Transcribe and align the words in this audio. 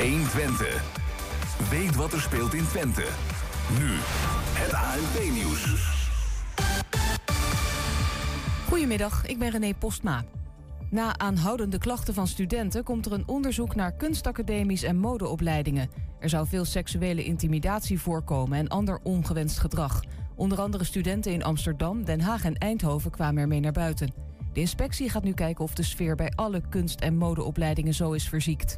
120. 0.00 0.82
Weet 1.70 1.96
wat 1.96 2.12
er 2.12 2.20
speelt 2.20 2.54
in 2.54 2.66
Twente. 2.66 3.04
Nu, 3.78 3.88
het 4.52 4.72
ANP-nieuws. 4.72 5.88
Goedemiddag, 8.68 9.26
ik 9.26 9.38
ben 9.38 9.50
René 9.50 9.74
Postma. 9.74 10.24
Na 10.90 11.18
aanhoudende 11.18 11.78
klachten 11.78 12.14
van 12.14 12.26
studenten 12.26 12.84
komt 12.84 13.06
er 13.06 13.12
een 13.12 13.28
onderzoek 13.28 13.74
naar 13.74 13.92
kunstacademies 13.92 14.82
en 14.82 14.96
modeopleidingen. 14.96 15.90
Er 16.20 16.28
zou 16.28 16.46
veel 16.46 16.64
seksuele 16.64 17.24
intimidatie 17.24 18.00
voorkomen 18.00 18.58
en 18.58 18.68
ander 18.68 18.98
ongewenst 19.02 19.58
gedrag. 19.58 20.02
Onder 20.34 20.60
andere 20.60 20.84
studenten 20.84 21.32
in 21.32 21.44
Amsterdam, 21.44 22.04
Den 22.04 22.20
Haag 22.20 22.44
en 22.44 22.58
Eindhoven 22.58 23.10
kwamen 23.10 23.42
ermee 23.42 23.60
naar 23.60 23.72
buiten. 23.72 24.12
De 24.52 24.60
inspectie 24.60 25.10
gaat 25.10 25.24
nu 25.24 25.32
kijken 25.32 25.64
of 25.64 25.74
de 25.74 25.82
sfeer 25.82 26.14
bij 26.14 26.32
alle 26.34 26.62
kunst- 26.68 27.00
en 27.00 27.16
modeopleidingen 27.16 27.94
zo 27.94 28.12
is 28.12 28.28
verziekt. 28.28 28.76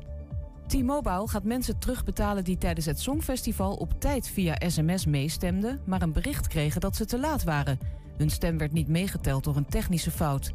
T-Mobile 0.72 1.28
gaat 1.28 1.44
mensen 1.44 1.78
terugbetalen 1.78 2.44
die 2.44 2.58
tijdens 2.58 2.86
het 2.86 3.00
Songfestival 3.00 3.74
op 3.74 4.00
tijd 4.00 4.28
via 4.28 4.56
sms 4.68 5.06
meestemden, 5.06 5.80
maar 5.84 6.02
een 6.02 6.12
bericht 6.12 6.46
kregen 6.46 6.80
dat 6.80 6.96
ze 6.96 7.04
te 7.04 7.18
laat 7.18 7.44
waren. 7.44 7.78
Hun 8.16 8.30
stem 8.30 8.58
werd 8.58 8.72
niet 8.72 8.88
meegeteld 8.88 9.44
door 9.44 9.56
een 9.56 9.66
technische 9.66 10.10
fout. 10.10 10.52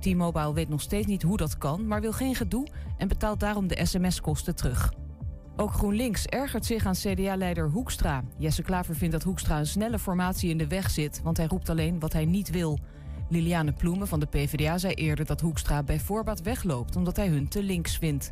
T-Mobile 0.00 0.52
weet 0.52 0.68
nog 0.68 0.80
steeds 0.80 1.06
niet 1.06 1.22
hoe 1.22 1.36
dat 1.36 1.58
kan, 1.58 1.86
maar 1.86 2.00
wil 2.00 2.12
geen 2.12 2.34
gedoe 2.34 2.66
en 2.98 3.08
betaalt 3.08 3.40
daarom 3.40 3.66
de 3.66 3.84
sms-kosten 3.84 4.56
terug. 4.56 4.92
Ook 5.56 5.72
GroenLinks 5.72 6.24
ergert 6.26 6.66
zich 6.66 6.86
aan 6.86 6.94
CDA-leider 6.94 7.70
Hoekstra. 7.70 8.24
Jesse 8.36 8.62
Klaver 8.62 8.96
vindt 8.96 9.14
dat 9.14 9.22
Hoekstra 9.22 9.58
een 9.58 9.66
snelle 9.66 9.98
formatie 9.98 10.50
in 10.50 10.58
de 10.58 10.66
weg 10.66 10.90
zit, 10.90 11.20
want 11.22 11.36
hij 11.36 11.46
roept 11.46 11.68
alleen 11.68 12.00
wat 12.00 12.12
hij 12.12 12.24
niet 12.24 12.50
wil. 12.50 12.78
Liliane 13.28 13.72
Ploemen 13.72 14.08
van 14.08 14.20
de 14.20 14.26
PvdA 14.26 14.78
zei 14.78 14.94
eerder 14.94 15.24
dat 15.24 15.40
Hoekstra 15.40 15.82
bij 15.82 16.00
voorbaat 16.00 16.42
wegloopt 16.42 16.96
omdat 16.96 17.16
hij 17.16 17.28
hun 17.28 17.48
te 17.48 17.62
links 17.62 17.96
vindt. 17.96 18.30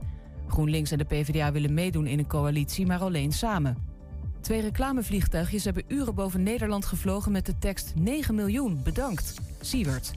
GroenLinks 0.49 0.91
en 0.91 0.99
de 0.99 1.05
PvdA 1.05 1.53
willen 1.53 1.75
meedoen 1.75 2.07
in 2.07 2.19
een 2.19 2.27
coalitie, 2.27 2.87
maar 2.87 3.01
alleen 3.01 3.33
samen. 3.33 3.77
Twee 4.41 4.61
reclamevliegtuigjes 4.61 5.65
hebben 5.65 5.85
uren 5.89 6.15
boven 6.15 6.43
Nederland 6.43 6.85
gevlogen 6.85 7.33
met 7.33 7.47
de 7.47 7.59
tekst 7.59 7.93
9 7.95 8.35
miljoen, 8.35 8.81
bedankt. 8.83 9.35
Siewert. 9.61 10.13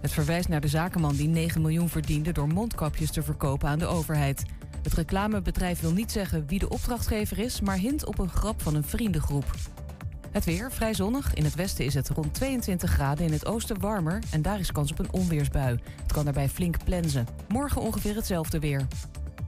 Het 0.00 0.12
verwijst 0.12 0.48
naar 0.48 0.60
de 0.60 0.68
zakenman 0.68 1.16
die 1.16 1.28
9 1.28 1.60
miljoen 1.60 1.88
verdiende 1.88 2.32
door 2.32 2.48
mondkapjes 2.48 3.10
te 3.10 3.22
verkopen 3.22 3.68
aan 3.68 3.78
de 3.78 3.86
overheid. 3.86 4.44
Het 4.82 4.92
reclamebedrijf 4.92 5.80
wil 5.80 5.92
niet 5.92 6.12
zeggen 6.12 6.46
wie 6.46 6.58
de 6.58 6.68
opdrachtgever 6.68 7.38
is, 7.38 7.60
maar 7.60 7.76
hint 7.76 8.06
op 8.06 8.18
een 8.18 8.28
grap 8.28 8.62
van 8.62 8.74
een 8.74 8.84
vriendengroep. 8.84 9.54
Het 10.30 10.44
weer 10.44 10.72
vrij 10.72 10.94
zonnig. 10.94 11.34
In 11.34 11.44
het 11.44 11.54
westen 11.54 11.84
is 11.84 11.94
het 11.94 12.08
rond 12.08 12.34
22 12.34 12.90
graden, 12.90 13.26
in 13.26 13.32
het 13.32 13.46
oosten 13.46 13.80
warmer 13.80 14.18
en 14.30 14.42
daar 14.42 14.58
is 14.58 14.72
kans 14.72 14.90
op 14.90 14.98
een 14.98 15.12
onweersbui. 15.12 15.78
Het 16.02 16.12
kan 16.12 16.24
daarbij 16.24 16.48
flink 16.48 16.84
plensen. 16.84 17.26
Morgen 17.48 17.80
ongeveer 17.80 18.14
hetzelfde 18.14 18.58
weer. 18.58 18.86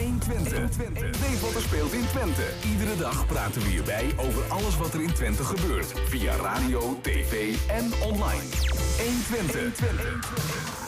120. 0.00 1.20
Weet 1.20 1.40
wat 1.40 1.54
er 1.54 1.60
speelt 1.60 1.92
in 1.92 2.06
Twente. 2.06 2.42
Iedere 2.70 2.96
dag 2.96 3.26
praten 3.26 3.62
we 3.62 3.68
hierbij 3.68 4.12
over 4.16 4.42
alles 4.48 4.76
wat 4.76 4.94
er 4.94 5.00
in 5.00 5.12
Twente 5.12 5.44
gebeurt. 5.44 5.92
Via 6.08 6.36
radio, 6.36 6.98
tv 7.02 7.54
en 7.68 7.92
online. 8.02 8.48
120. 9.28 10.79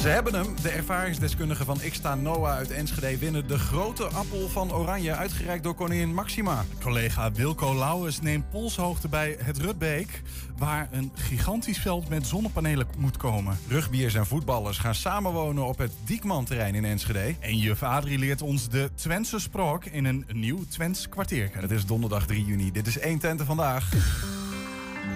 Ze 0.00 0.08
hebben 0.08 0.34
hem. 0.34 0.54
De 0.62 0.68
ervaringsdeskundigen 0.68 1.66
van 1.66 1.78
Xta 1.90 2.14
Noah 2.14 2.54
uit 2.54 2.70
Enschede 2.70 3.18
winnen 3.18 3.48
de 3.48 3.58
grote 3.58 4.04
appel 4.04 4.48
van 4.48 4.72
Oranje, 4.72 5.14
uitgereikt 5.14 5.64
door 5.64 5.74
koningin 5.74 6.14
Maxima. 6.14 6.64
Collega 6.82 7.32
Wilco 7.32 7.74
Lauwers 7.74 8.20
neemt 8.20 8.50
polshoogte 8.50 9.08
bij 9.08 9.36
het 9.40 9.58
Rutbeek, 9.58 10.22
waar 10.58 10.88
een 10.90 11.10
gigantisch 11.14 11.78
veld 11.78 12.08
met 12.08 12.26
zonnepanelen 12.26 12.86
moet 12.98 13.16
komen. 13.16 13.58
Rugbiers 13.68 14.14
en 14.14 14.26
voetballers 14.26 14.78
gaan 14.78 14.94
samenwonen 14.94 15.66
op 15.66 15.78
het 15.78 15.92
Diekman-terrein 16.04 16.74
in 16.74 16.84
Enschede. 16.84 17.34
En 17.40 17.56
juf 17.56 17.82
Adrie 17.82 18.18
leert 18.18 18.42
ons 18.42 18.68
de 18.68 18.90
Twentse 18.94 19.38
sprok 19.38 19.84
in 19.84 20.04
een 20.04 20.24
nieuw 20.32 20.64
Twents 20.68 21.08
kwartier. 21.08 21.50
Het 21.52 21.70
is 21.70 21.86
donderdag 21.86 22.26
3 22.26 22.44
juni. 22.44 22.72
Dit 22.72 22.86
is 22.86 22.98
1 22.98 23.18
Tente 23.18 23.44
vandaag. 23.44 23.90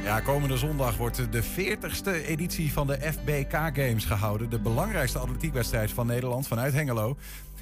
Ja, 0.02 0.20
komende 0.20 0.56
zondag 0.56 0.96
wordt 0.96 1.32
de 1.32 1.42
40ste 1.42 2.26
editie 2.26 2.72
van 2.72 2.86
de 2.86 2.98
FBK 3.00 3.52
Games 3.52 4.04
gehouden. 4.04 4.50
De 4.50 4.58
belangrijkste 4.58 5.18
atletiekwedstrijd 5.18 5.90
van 5.90 6.06
Nederland 6.06 6.46
vanuit 6.46 6.72
Hengelo. 6.72 7.16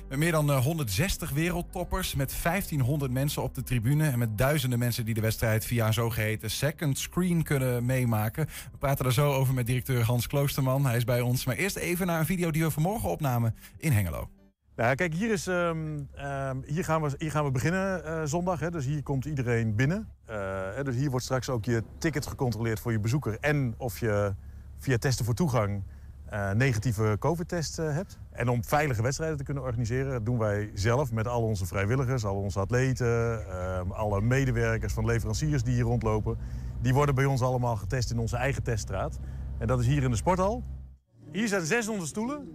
Meer 0.09 0.33
dan 0.33 0.51
eh, 0.51 0.65
160 0.65 1.31
wereldtoppers, 1.31 2.15
met 2.15 2.35
1500 2.43 3.13
mensen 3.13 3.43
op 3.43 3.55
de 3.55 3.63
tribune... 3.63 4.09
en 4.09 4.19
met 4.19 4.39
duizenden 4.39 4.79
mensen 4.79 5.05
die 5.05 5.15
de 5.15 5.21
wedstrijd 5.21 5.65
via 5.65 5.87
een 5.87 5.93
zogeheten 5.93 6.51
second 6.51 6.99
screen 6.99 7.43
kunnen 7.43 7.85
meemaken. 7.85 8.47
We 8.73 8.79
praten 8.79 9.05
er 9.05 9.13
zo 9.13 9.33
over 9.33 9.55
met 9.55 9.67
directeur 9.67 10.05
Hans 10.05 10.27
Kloosterman. 10.27 10.87
Hij 10.87 10.97
is 10.97 11.05
bij 11.05 11.21
ons. 11.21 11.45
Maar 11.45 11.57
eerst 11.57 11.77
even 11.77 12.07
naar 12.07 12.21
een 12.21 12.27
video 12.27 12.51
die 12.51 12.63
we 12.63 12.71
vanmorgen 12.71 13.09
opnamen 13.09 13.55
in 13.79 13.93
Hengelo. 13.93 14.29
Nou, 14.81 14.95
kijk, 14.95 15.15
hier, 15.15 15.31
is, 15.31 15.47
ehm, 15.47 15.99
ehm, 16.15 16.57
hier, 16.67 16.85
gaan, 16.85 17.03
we, 17.03 17.15
hier 17.19 17.31
gaan 17.31 17.45
we 17.45 17.51
beginnen 17.51 18.05
eh, 18.05 18.21
zondag. 18.25 18.61
Hè, 18.61 18.71
dus 18.71 18.85
hier 18.85 19.03
komt 19.03 19.25
iedereen 19.25 19.75
binnen. 19.75 20.09
Eh, 20.25 20.37
dus 20.83 20.95
hier 20.95 21.11
wordt 21.11 21.25
straks 21.25 21.49
ook 21.49 21.65
je 21.65 21.83
ticket 21.99 22.27
gecontroleerd 22.27 22.81
voor 22.81 22.93
je 22.93 23.01
bezoeker. 23.01 23.37
En 23.41 23.75
of 23.77 23.99
je 23.99 24.35
via 24.79 24.99
testen 24.99 25.25
voor 25.25 25.35
toegang 25.35 25.83
eh, 26.27 26.51
negatieve 26.51 27.17
COVID-test 27.19 27.77
hebt. 27.77 28.19
En 28.31 28.49
om 28.49 28.65
veilige 28.65 29.03
wedstrijden 29.03 29.37
te 29.37 29.45
kunnen 29.45 29.63
organiseren, 29.63 30.25
doen 30.25 30.39
wij 30.39 30.71
zelf 30.75 31.13
met 31.13 31.27
al 31.27 31.43
onze 31.43 31.67
vrijwilligers, 31.67 32.25
al 32.25 32.37
onze 32.37 32.61
atleten, 32.61 33.47
ehm, 33.49 33.91
alle 33.91 34.21
medewerkers 34.21 34.93
van 34.93 35.05
leveranciers 35.05 35.63
die 35.63 35.75
hier 35.75 35.85
rondlopen. 35.85 36.39
Die 36.81 36.95
worden 36.95 37.15
bij 37.15 37.25
ons 37.25 37.43
allemaal 37.43 37.77
getest 37.77 38.11
in 38.11 38.19
onze 38.19 38.37
eigen 38.37 38.63
teststraat. 38.63 39.19
En 39.59 39.67
dat 39.67 39.81
is 39.81 39.87
hier 39.87 40.03
in 40.03 40.11
de 40.11 40.17
sporthal. 40.17 40.63
Hier 41.33 41.49
zijn 41.49 41.67
600 41.67 42.09
stoelen. 42.09 42.49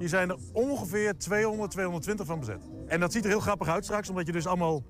Hier 0.00 0.08
zijn 0.08 0.30
er 0.30 0.36
ongeveer 0.52 1.18
200, 1.18 1.70
220 1.70 2.26
van 2.26 2.38
bezet. 2.38 2.60
En 2.86 3.00
dat 3.00 3.12
ziet 3.12 3.24
er 3.24 3.30
heel 3.30 3.40
grappig 3.40 3.68
uit 3.68 3.84
straks, 3.84 4.08
omdat 4.08 4.26
je 4.26 4.32
dus 4.32 4.46
allemaal... 4.46 4.82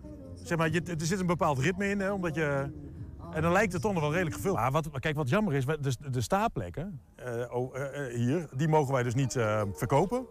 Zeg 0.43 0.59
maar, 0.59 0.71
je, 0.71 0.83
er 0.83 1.07
zit 1.07 1.21
een 1.21 1.27
bepaald 1.27 1.59
ritme 1.59 1.89
in, 1.89 2.01
hè, 2.01 2.13
omdat 2.13 2.35
je... 2.35 2.71
En 3.33 3.43
dan 3.43 3.53
lijkt 3.53 3.73
het 3.73 3.83
toch 3.83 3.93
nog 3.93 4.03
wel 4.03 4.13
redelijk 4.13 4.37
gevuld. 4.37 4.57
Maar 4.57 4.71
wat, 4.71 4.89
kijk, 5.01 5.17
wat 5.17 5.29
jammer 5.29 5.55
is, 5.55 5.65
de, 5.65 5.77
de 6.11 6.23
eh, 7.15 7.55
oh, 7.55 7.77
eh, 7.77 8.07
eh, 8.07 8.15
hier, 8.15 8.49
die 8.57 8.69
mogen 8.69 8.93
wij 8.93 9.03
dus 9.03 9.15
niet 9.15 9.33
verkopen. 9.73 10.27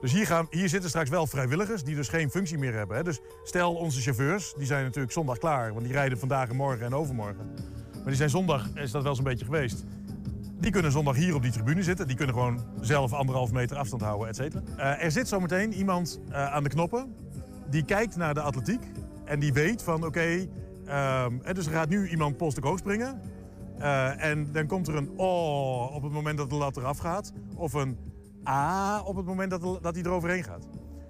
Dus 0.00 0.12
hier, 0.12 0.26
gaan, 0.26 0.46
hier 0.50 0.68
zitten 0.68 0.88
straks 0.88 1.10
wel 1.10 1.26
vrijwilligers 1.26 1.84
die 1.84 1.94
dus 1.94 2.08
geen 2.08 2.30
functie 2.30 2.58
meer 2.58 2.74
hebben. 2.74 2.96
Hè. 2.96 3.02
Dus 3.02 3.20
stel 3.44 3.74
onze 3.74 4.00
chauffeurs, 4.00 4.54
die 4.56 4.66
zijn 4.66 4.84
natuurlijk 4.84 5.12
zondag 5.12 5.38
klaar, 5.38 5.72
want 5.72 5.84
die 5.84 5.94
rijden 5.94 6.18
vandaag 6.18 6.48
en 6.48 6.56
morgen 6.56 6.86
en 6.86 6.94
overmorgen. 6.94 7.52
Maar 7.94 8.04
die 8.04 8.14
zijn 8.14 8.30
zondag, 8.30 8.68
is 8.74 8.90
dat 8.90 9.02
wel 9.02 9.14
zo'n 9.14 9.24
beetje 9.24 9.44
geweest. 9.44 9.84
Die 10.58 10.70
kunnen 10.70 10.92
zondag 10.92 11.16
hier 11.16 11.34
op 11.34 11.42
die 11.42 11.50
tribune 11.52 11.82
zitten. 11.82 12.06
Die 12.06 12.16
kunnen 12.16 12.34
gewoon 12.34 12.60
zelf 12.80 13.12
anderhalf 13.12 13.52
meter 13.52 13.76
afstand 13.76 14.02
houden, 14.02 14.28
et 14.28 14.36
cetera. 14.36 14.62
Eh, 14.76 15.04
er 15.04 15.10
zit 15.10 15.28
zometeen 15.28 15.72
iemand 15.72 16.20
eh, 16.28 16.52
aan 16.52 16.62
de 16.62 16.68
knoppen. 16.68 17.14
Die 17.70 17.84
kijkt 17.84 18.16
naar 18.16 18.34
de 18.34 18.40
atletiek. 18.40 18.80
En 19.24 19.40
die 19.40 19.52
weet 19.52 19.82
van, 19.82 20.04
oké... 20.04 20.46
ehm, 20.86 21.54
dus 21.54 21.66
er 21.66 21.72
gaat 21.72 21.88
nu 21.88 22.08
iemand 22.08 22.36
polstuk 22.36 22.64
hoog 22.64 22.78
springen. 22.78 23.20
Eh, 23.78 24.24
en 24.24 24.52
dan 24.52 24.66
komt 24.66 24.88
er 24.88 24.96
een 24.96 25.10
oh 25.16 25.94
op 25.94 26.02
het 26.02 26.12
moment 26.12 26.38
dat 26.38 26.50
de 26.50 26.56
lat 26.56 26.76
eraf 26.76 26.98
gaat. 26.98 27.32
Of 27.54 27.72
een 27.72 27.98
ah 28.42 29.00
op 29.04 29.16
het 29.16 29.26
moment 29.26 29.50
dat, 29.50 29.82
dat 29.82 29.94
hij 29.94 30.04
eroverheen 30.04 30.44
gaat. 30.44 30.68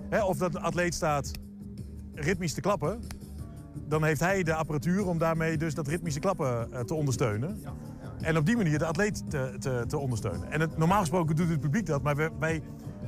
Hè, 0.09 0.23
of 0.25 0.37
dat 0.37 0.53
de 0.53 0.61
atleet 0.61 0.95
staat 0.95 1.31
ritmisch 2.15 2.53
te 2.53 2.61
klappen. 2.61 3.01
Dan 3.89 4.05
heeft 4.05 4.21
hij 4.21 4.43
de 4.43 4.55
apparatuur 4.55 5.07
om 5.07 5.19
daarmee 5.19 5.57
dus 5.57 5.75
dat 5.75 5.89
ritmische 5.89 6.21
klappen 6.21 6.87
te 6.87 6.95
ondersteunen. 6.95 7.61
En 8.27 8.37
op 8.37 8.47
die 8.47 8.57
manier 8.57 8.79
de 8.79 8.87
atleet 8.87 9.31
te, 9.31 9.57
te, 9.59 9.85
te 9.89 9.99
ondersteunen. 9.99 10.51
En 10.51 10.71
normaal 10.77 11.01
gesproken 11.01 11.37
doet 11.37 11.49
het 11.49 11.61
publiek 11.61 11.87
dat. 11.87 12.03
Maar 12.03 12.17
wij, 12.17 12.31
wij- 12.39 12.63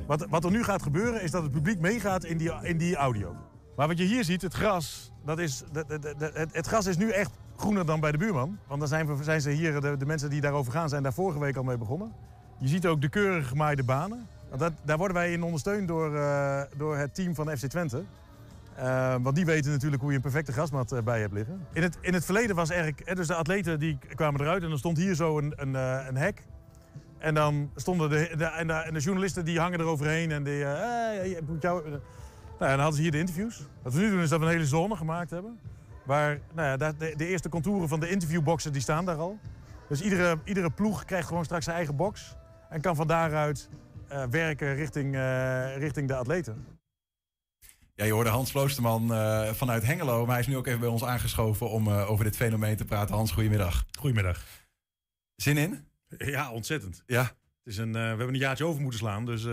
wat, 0.07 0.25
wat 0.29 0.43
er 0.43 0.51
nu 0.51 0.63
gaat 0.63 0.81
gebeuren 0.81 1.21
is 1.21 1.31
dat 1.31 1.43
het 1.43 1.51
publiek 1.51 1.79
meegaat 1.79 2.23
in 2.25 2.37
die, 2.37 2.51
in 2.61 2.77
die 2.77 2.95
audio. 2.95 3.35
Maar 3.75 3.87
wat 3.87 3.97
je 3.97 4.03
hier 4.03 4.23
ziet, 4.23 4.41
het 4.41 4.53
gras, 4.53 5.11
dat 5.25 5.39
is, 5.39 5.63
de, 5.71 6.47
het, 6.51 6.67
gras 6.67 6.85
is 6.85 6.97
nu 6.97 7.09
echt 7.09 7.31
groener 7.55 7.85
dan 7.85 7.99
bij 7.99 8.11
de 8.11 8.17
buurman. 8.17 8.57
Want 8.67 8.79
dan 8.79 8.89
zijn, 8.89 9.17
we, 9.17 9.23
zijn 9.23 9.41
ze 9.41 9.49
hier, 9.49 9.81
de, 9.81 9.97
de 9.97 10.05
mensen 10.05 10.29
die 10.29 10.41
daarover 10.41 10.71
gaan, 10.71 10.89
zijn 10.89 11.03
daar 11.03 11.13
vorige 11.13 11.39
week 11.39 11.55
al 11.55 11.63
mee 11.63 11.77
begonnen. 11.77 12.11
Je 12.59 12.67
ziet 12.67 12.87
ook 12.87 13.01
de 13.01 13.09
keurig 13.09 13.47
gemaaide 13.47 13.83
banen. 13.83 14.27
Dat, 14.57 14.73
daar 14.83 14.97
worden 14.97 15.15
wij 15.17 15.31
in 15.31 15.43
ondersteund 15.43 15.87
door, 15.87 16.15
eh, 16.15 16.61
door 16.77 16.97
het 16.97 17.15
team 17.15 17.35
van 17.35 17.57
FC 17.57 17.65
Twente. 17.65 18.03
Eh, 18.79 19.15
want 19.21 19.35
die 19.35 19.45
weten 19.45 19.71
natuurlijk 19.71 20.01
hoe 20.01 20.11
je 20.11 20.15
een 20.15 20.23
perfecte 20.23 20.51
grasmat 20.51 20.91
eh, 20.91 21.01
bij 21.01 21.19
hebt 21.19 21.33
liggen. 21.33 21.67
In 21.73 21.81
het, 21.81 21.97
in 22.01 22.13
het 22.13 22.25
verleden 22.25 22.55
was 22.55 22.69
eigenlijk, 22.69 23.01
hè, 23.05 23.15
dus 23.15 23.27
de 23.27 23.35
atleten 23.35 23.79
die 23.79 23.97
kwamen 24.15 24.41
eruit 24.41 24.63
en 24.63 24.69
dan 24.69 24.77
stond 24.77 24.97
hier 24.97 25.15
zo 25.15 25.37
een, 25.37 25.53
een, 25.55 25.75
eh, 25.75 26.05
een 26.07 26.17
hek. 26.17 26.43
En 27.17 27.33
dan 27.33 27.71
stonden 27.75 28.09
de, 28.09 28.33
de, 28.37 28.45
en, 28.45 28.67
de, 28.67 28.73
en 28.73 28.93
de 28.93 28.99
journalisten 28.99 29.45
die 29.45 29.59
hangen 29.59 29.79
eroverheen 29.79 30.31
en 30.31 30.43
die... 30.43 30.57
jou, 30.57 31.39
nou, 31.59 31.81
en 31.89 32.01
dan 32.57 32.79
hadden 32.79 32.95
ze 32.95 33.01
hier 33.01 33.11
de 33.11 33.17
interviews. 33.17 33.67
Wat 33.81 33.93
we 33.93 33.99
nu 33.99 34.09
doen 34.09 34.21
is 34.21 34.29
dat 34.29 34.39
we 34.39 34.45
een 34.45 34.51
hele 34.51 34.65
zone 34.65 34.95
gemaakt 34.95 35.29
hebben. 35.29 35.59
Waar 36.05 36.39
nou 36.53 36.67
ja, 36.67 36.77
de, 36.77 37.13
de 37.15 37.27
eerste 37.27 37.49
contouren 37.49 37.87
van 37.87 37.99
de 37.99 38.09
interviewboxen 38.09 38.71
die 38.71 38.81
staan 38.81 39.05
daar 39.05 39.17
al. 39.17 39.39
Dus 39.87 40.01
iedere, 40.01 40.39
iedere 40.43 40.69
ploeg 40.69 41.05
krijgt 41.05 41.27
gewoon 41.27 41.45
straks 41.45 41.63
zijn 41.63 41.75
eigen 41.75 41.95
box. 41.95 42.35
En 42.69 42.81
kan 42.81 42.95
van 42.95 43.07
daaruit 43.07 43.69
werken 44.29 44.75
richting, 44.75 45.15
richting 45.77 46.07
de 46.07 46.15
atleten. 46.15 46.78
Ja, 47.99 48.05
je 48.05 48.11
hoorde 48.11 48.29
Hans 48.29 48.51
Kloosterman 48.51 49.13
eh, 49.13 49.53
vanuit 49.53 49.85
Hengelo. 49.85 50.21
Maar 50.21 50.31
hij 50.31 50.39
is 50.39 50.47
nu 50.47 50.57
ook 50.57 50.67
even 50.67 50.79
bij 50.79 50.89
ons 50.89 51.03
aangeschoven 51.03 51.69
om 51.69 51.87
eh, 51.87 52.09
over 52.11 52.23
dit 52.23 52.35
fenomeen 52.35 52.77
te 52.77 52.85
praten. 52.85 53.15
Hans, 53.15 53.31
goedemiddag. 53.31 53.85
Goedemiddag. 53.99 54.43
Zin 55.35 55.57
in? 55.57 55.87
Ja, 56.17 56.51
ontzettend. 56.51 57.03
Ja. 57.05 57.21
Het 57.21 57.33
is 57.63 57.77
een, 57.77 57.95
eh, 57.95 58.01
we 58.01 58.07
hebben 58.07 58.27
een 58.27 58.37
jaartje 58.37 58.65
over 58.65 58.81
moeten 58.81 58.99
slaan, 58.99 59.25
dus 59.25 59.43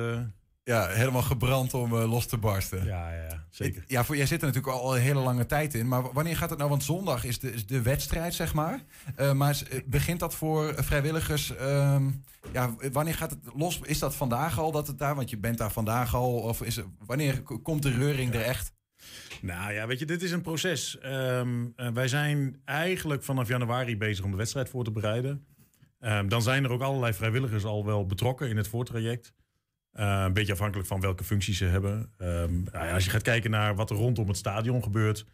Ja, 0.66 0.88
helemaal 0.88 1.22
gebrand 1.22 1.74
om 1.74 1.96
eh, 1.96 2.10
los 2.10 2.26
te 2.26 2.36
barsten. 2.36 2.84
ja, 2.84 3.12
ja, 3.12 3.44
zeker. 3.50 3.84
Ja, 3.86 4.04
voor, 4.04 4.16
jij 4.16 4.26
zit 4.26 4.40
er 4.40 4.46
natuurlijk 4.46 4.76
al 4.76 4.96
een 4.96 5.02
hele 5.02 5.20
lange 5.20 5.46
tijd 5.46 5.74
in. 5.74 5.88
Maar 5.88 6.12
wanneer 6.12 6.36
gaat 6.36 6.50
het 6.50 6.58
nou? 6.58 6.70
Want 6.70 6.84
zondag 6.84 7.24
is 7.24 7.38
de, 7.38 7.52
is 7.52 7.66
de 7.66 7.82
wedstrijd, 7.82 8.34
zeg 8.34 8.54
maar. 8.54 8.84
Eh, 9.16 9.32
maar 9.32 9.62
eh, 9.70 9.80
begint 9.86 10.20
dat 10.20 10.34
voor 10.34 10.74
vrijwilligers? 10.76 11.56
ehm, 11.56 12.10
ja, 12.52 12.74
wanneer 12.92 13.14
gaat 13.14 13.30
het 13.30 13.40
los? 13.54 13.80
Is 13.82 13.98
dat 13.98 14.14
vandaag 14.14 14.58
al 14.58 14.72
dat 14.72 14.86
het 14.86 14.98
daar? 14.98 15.14
Want 15.14 15.30
je 15.30 15.38
bent 15.38 15.58
daar 15.58 15.72
vandaag 15.72 16.14
al. 16.14 16.32
Of 16.32 16.62
is 16.62 16.80
wanneer 17.06 17.42
komt 17.42 17.82
de 17.82 17.90
reuring 17.90 18.34
er 18.34 18.42
echt? 18.42 18.72
Nou 19.42 19.72
ja, 19.72 19.86
weet 19.86 19.98
je, 19.98 20.06
dit 20.06 20.22
is 20.22 20.30
een 20.30 20.40
proces. 20.40 20.98
Ehm, 20.98 21.66
eh, 21.76 21.88
wij 21.92 22.08
zijn 22.08 22.60
eigenlijk 22.64 23.22
vanaf 23.22 23.48
januari 23.48 23.96
bezig 23.96 24.24
om 24.24 24.30
de 24.30 24.36
wedstrijd 24.36 24.68
voor 24.68 24.84
te 24.84 24.90
bereiden. 24.90 25.46
Ehm, 26.00 26.28
dan 26.28 26.42
zijn 26.42 26.64
er 26.64 26.70
ook 26.70 26.82
allerlei 26.82 27.12
vrijwilligers 27.12 27.64
al 27.64 27.84
wel 27.84 28.06
betrokken 28.06 28.48
in 28.48 28.56
het 28.56 28.68
voortraject. 28.68 29.34
Eh, 29.96 30.22
een 30.26 30.32
beetje 30.32 30.52
afhankelijk 30.52 30.88
van 30.88 31.00
welke 31.00 31.24
functies 31.24 31.58
ze 31.58 31.64
hebben. 31.64 32.10
Ehm, 32.18 32.62
nou 32.72 32.86
ja, 32.86 32.92
als 32.92 33.04
je 33.04 33.10
gaat 33.10 33.22
kijken 33.22 33.50
naar 33.50 33.74
wat 33.74 33.90
er 33.90 33.96
rondom 33.96 34.28
het 34.28 34.36
stadion 34.36 34.82
gebeurt, 34.82 35.26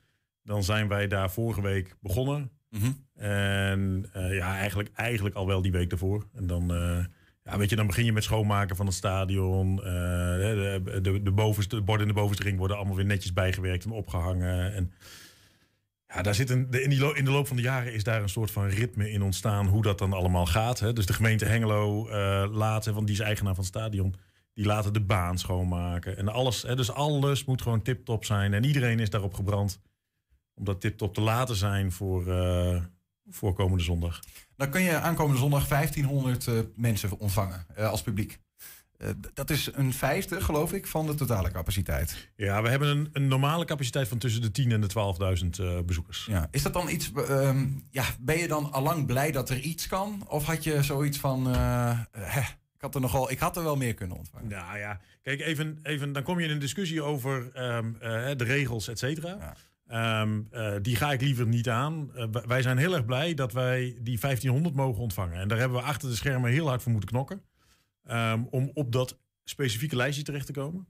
dan 0.42 0.64
zijn 0.64 0.88
wij 0.88 1.08
daar 1.08 1.30
vorige 1.30 1.62
week 1.62 1.96
begonnen. 2.00 2.50
Mhm. 2.70 2.90
En 3.14 4.06
eh, 4.12 4.34
ja, 4.34 4.56
eigenlijk, 4.56 4.90
eigenlijk 4.94 5.34
al 5.34 5.46
wel 5.46 5.62
die 5.62 5.72
week 5.72 5.90
daarvoor. 5.90 6.26
En 6.34 6.46
dan, 6.46 6.74
eh, 6.74 7.04
ja, 7.44 7.58
weet 7.58 7.70
je, 7.70 7.76
dan 7.76 7.86
begin 7.86 8.04
je 8.04 8.12
met 8.12 8.24
schoonmaken 8.24 8.76
van 8.76 8.86
het 8.86 8.94
stadion. 8.94 9.76
De, 9.76 11.00
de, 11.02 11.22
de, 11.22 11.30
bovenste, 11.30 11.76
de 11.76 11.82
borden 11.82 12.06
in 12.06 12.14
de 12.14 12.20
bovenste 12.20 12.44
ring 12.44 12.58
worden 12.58 12.76
allemaal 12.76 12.96
weer 12.96 13.04
netjes 13.04 13.32
bijgewerkt 13.32 13.84
en 13.84 13.90
opgehangen. 13.90 14.74
En 14.74 14.92
ja, 16.06 16.22
daar 16.22 16.34
zit 16.34 16.50
een, 16.50 16.70
de, 16.70 16.82
in, 16.82 16.90
die 16.90 17.14
in 17.14 17.24
de 17.24 17.30
loop 17.30 17.46
van 17.46 17.56
de 17.56 17.62
jaren 17.62 17.94
is 17.94 18.04
daar 18.04 18.22
een 18.22 18.28
soort 18.28 18.50
van 18.50 18.66
ritme 18.66 19.10
in 19.10 19.22
ontstaan 19.22 19.66
hoe 19.66 19.82
dat 19.82 19.98
dan 19.98 20.12
allemaal 20.12 20.46
gaat. 20.46 20.80
Hè. 20.80 20.92
Dus 20.92 21.06
de 21.06 21.12
gemeente 21.12 21.44
Hengelo 21.44 22.10
laat, 22.50 22.84
hè, 22.84 22.92
want 22.92 23.06
die 23.06 23.16
is 23.16 23.22
eigenaar 23.22 23.54
van 23.54 23.64
het 23.64 23.74
stadion, 23.74 24.14
die 24.54 24.66
laten 24.66 24.92
de 24.92 25.00
baan 25.00 25.38
schoonmaken. 25.38 26.16
En 26.16 26.28
alles, 26.28 26.62
hè, 26.62 26.76
dus 26.76 26.92
alles 26.92 27.44
moet 27.44 27.62
gewoon 27.62 27.82
tip-top 27.82 28.24
zijn. 28.24 28.54
En 28.54 28.64
iedereen 28.64 29.00
is 29.00 29.10
daarop 29.10 29.34
gebrand 29.34 29.80
om 30.54 30.64
dat 30.64 30.80
tip-top 30.80 31.14
te 31.14 31.20
laten 31.20 31.56
zijn 31.56 31.92
voor, 31.92 32.32
eh, 32.32 32.82
voor 33.30 33.54
komende 33.54 33.84
zondag. 33.84 34.20
Dan 34.56 34.70
kun 34.70 34.82
je 34.82 34.98
aankomende 34.98 35.40
zondag 35.40 35.68
1500 35.68 36.46
eh, 36.46 36.54
mensen 36.74 37.18
ontvangen 37.18 37.66
eh, 37.74 37.88
als 37.88 38.02
publiek. 38.02 38.40
Dat 39.34 39.50
is 39.50 39.70
een 39.74 39.92
vijfde, 39.92 40.40
geloof 40.40 40.72
ik, 40.72 40.86
van 40.86 41.06
de 41.06 41.14
totale 41.14 41.50
capaciteit. 41.50 42.30
Ja, 42.36 42.62
we 42.62 42.68
hebben 42.68 42.88
een, 42.88 43.08
een 43.12 43.28
normale 43.28 43.64
capaciteit 43.64 44.08
van 44.08 44.18
tussen 44.18 44.42
de 44.42 44.62
10.000 44.62 44.72
en 44.72 44.80
de 44.80 45.40
12.000 45.42 45.64
eh, 45.64 45.80
bezoekers. 45.86 46.26
Ja. 46.30 46.48
Is 46.50 46.62
dat 46.62 46.72
dan 46.72 46.88
iets... 46.88 47.12
ehm, 47.12 47.66
ja, 47.90 48.04
ben 48.20 48.38
je 48.38 48.48
dan 48.48 48.72
allang 48.72 49.06
blij 49.06 49.30
dat 49.30 49.50
er 49.50 49.58
iets 49.58 49.86
kan? 49.86 50.24
Of 50.28 50.44
had 50.44 50.64
je 50.64 50.82
zoiets 50.82 51.18
van... 51.18 51.46
hè, 52.12 52.42
had 52.82 52.94
er 52.94 53.00
nogal, 53.00 53.30
ik 53.30 53.38
had 53.38 53.56
er 53.56 53.62
wel 53.62 53.76
meer 53.76 53.94
kunnen 53.94 54.16
ontvangen. 54.16 54.48
Nou 54.48 54.78
ja, 54.78 55.00
kijk, 55.22 55.40
even, 55.40 55.78
even, 55.82 56.12
dan 56.12 56.22
kom 56.22 56.38
je 56.38 56.44
in 56.44 56.50
een 56.50 56.58
discussie 56.58 57.02
over 57.02 57.50
ehm, 57.52 57.94
eh, 58.00 58.36
de 58.36 58.44
regels, 58.44 58.88
et 58.88 58.98
cetera. 58.98 59.36
Ja. 59.38 59.56
Ehm, 59.86 60.40
eh, 60.50 60.74
die 60.82 60.96
ga 60.96 61.12
ik 61.12 61.20
liever 61.20 61.46
niet 61.46 61.68
aan. 61.68 62.10
Eh, 62.14 62.26
wij 62.46 62.62
zijn 62.62 62.78
heel 62.78 62.94
erg 62.94 63.04
blij 63.04 63.34
dat 63.34 63.52
wij 63.52 63.98
die 64.00 64.18
1500 64.18 64.74
mogen 64.74 65.02
ontvangen. 65.02 65.40
En 65.40 65.48
daar 65.48 65.58
hebben 65.58 65.78
we 65.78 65.84
achter 65.84 66.08
de 66.08 66.14
schermen 66.14 66.50
heel 66.50 66.68
hard 66.68 66.82
voor 66.82 66.92
moeten 66.92 67.10
knokken. 67.10 67.42
ehm, 68.02 68.42
om 68.50 68.70
op 68.74 68.92
dat 68.92 69.18
specifieke 69.44 69.96
lijstje 69.96 70.24
terecht 70.24 70.46
te 70.46 70.52
komen. 70.52 70.86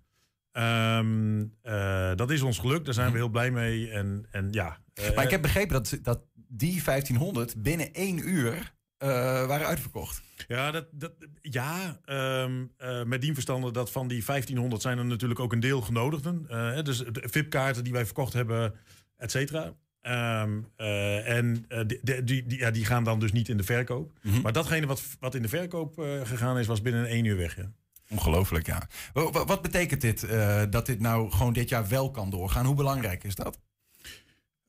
Dat 2.17 2.31
is 2.31 2.43
ons 2.43 2.59
gelukt, 2.59 2.85
daar 2.85 2.95
zijn 2.95 3.13
we 3.13 3.17
heel 3.19 3.29
blij 3.29 3.51
mee. 3.51 3.91
En, 3.91 4.27
en 4.31 4.49
ja, 4.51 4.79
Maar 5.15 5.25
ik 5.25 5.31
heb 5.31 5.43
begrepen 5.43 5.73
dat, 5.73 5.99
dat 6.03 6.21
die 6.35 6.83
1500 6.85 7.63
binnen 7.63 7.93
één 7.93 8.29
uur 8.29 8.73
waren 9.47 9.67
uitverkocht. 9.67 10.23
Ja, 10.49 10.71
dat, 10.71 10.87
dat, 10.91 11.13
ja 11.43 12.01
ehm, 12.05 12.65
eh, 12.77 13.03
met 13.05 13.21
die 13.21 13.35
verstande 13.35 13.71
dat 13.71 13.91
van 13.91 14.09
die 14.09 14.25
1500 14.25 14.83
zijn 14.83 14.99
er 14.99 15.05
natuurlijk 15.05 15.41
ook 15.41 15.53
een 15.53 15.61
deel 15.61 15.81
genodigden. 15.81 16.45
Eh, 16.49 16.57
hè, 16.57 16.83
dus 16.83 16.99
de 16.99 17.23
VIP-kaarten 17.31 17.85
die 17.85 17.93
wij 17.93 18.05
verkocht 18.05 18.33
hebben, 18.33 18.75
et 19.17 19.31
cetera. 19.31 19.73
Ehm, 20.01 20.61
eh, 20.77 21.29
en 21.37 21.65
eh, 21.69 21.81
die, 21.87 22.25
die, 22.25 22.59
ja, 22.59 22.71
die 22.71 22.85
gaan 22.85 23.05
dan 23.05 23.19
dus 23.21 23.33
niet 23.33 23.49
in 23.49 23.57
de 23.57 23.63
verkoop. 23.63 24.13
Mhm. 24.23 24.41
Maar 24.41 24.53
datgene 24.53 24.87
wat, 24.87 25.03
wat 25.21 25.35
in 25.35 25.43
de 25.43 25.49
verkoop 25.49 25.99
eh, 25.99 26.21
gegaan 26.25 26.59
is, 26.59 26.67
was 26.67 26.83
binnen 26.83 27.07
één 27.07 27.25
uur 27.25 27.37
weg. 27.37 27.57
Ja. 27.57 27.73
Ongelooflijk, 28.11 28.67
ja. 28.67 28.89
Wa- 29.13 29.31
wa- 29.31 29.45
Wat 29.45 29.63
betekent 29.63 30.01
dit, 30.01 30.23
eh, 30.25 30.63
dat 30.71 30.87
dit 30.87 31.01
nou 31.01 31.31
gewoon 31.31 31.53
dit 31.53 31.69
jaar 31.69 31.89
wel 31.89 32.11
kan 32.11 32.31
doorgaan? 32.31 32.67
Hoe 32.67 32.75
belangrijk 32.75 33.25
is 33.25 33.35
dat? 33.35 33.59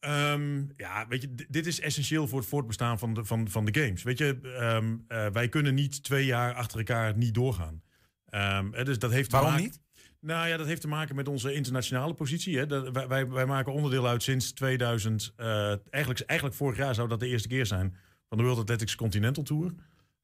Ehm, 0.03 0.63
ja, 0.77 1.07
weet 1.07 1.21
je, 1.21 1.35
dit 1.49 1.65
is 1.65 1.79
essentieel 1.79 2.27
voor 2.27 2.39
het 2.39 2.47
voortbestaan 2.47 2.99
van 2.99 3.13
de, 3.13 3.25
van, 3.25 3.49
van 3.49 3.65
de 3.65 3.79
games. 3.81 4.03
Weet 4.03 4.17
je, 4.17 4.39
ehm, 4.59 4.95
eh, 5.07 5.27
wij 5.31 5.49
kunnen 5.49 5.73
niet 5.73 6.03
twee 6.03 6.25
jaar 6.25 6.53
achter 6.53 6.77
elkaar 6.77 7.17
niet 7.17 7.33
doorgaan. 7.33 7.81
Ehm, 8.25 8.71
dus 8.83 8.99
dat 8.99 9.11
heeft 9.11 9.31
Waarom 9.31 9.49
maken- 9.49 9.65
niet? 9.65 9.81
Nou 10.19 10.47
ja, 10.47 10.57
dat 10.57 10.67
heeft 10.67 10.81
te 10.81 10.87
maken 10.87 11.15
met 11.15 11.27
onze 11.27 11.53
internationale 11.53 12.13
positie. 12.13 12.57
Hè. 12.57 12.65
Dat, 12.65 12.89
wij, 12.91 13.07
wij, 13.07 13.27
wij 13.27 13.45
maken 13.45 13.73
onderdeel 13.73 14.07
uit 14.07 14.23
sinds 14.23 14.51
2000. 14.53 15.33
eh, 15.35 15.67
eigenlijk, 15.89 16.19
eigenlijk 16.25 16.57
vorig 16.59 16.77
jaar 16.77 16.95
zou 16.95 17.07
dat 17.07 17.19
de 17.19 17.27
eerste 17.27 17.47
keer 17.47 17.65
zijn 17.65 17.95
van 18.29 18.37
de 18.37 18.43
World 18.43 18.59
Athletics 18.59 18.95
Continental 18.95 19.43
Tour. 19.43 19.73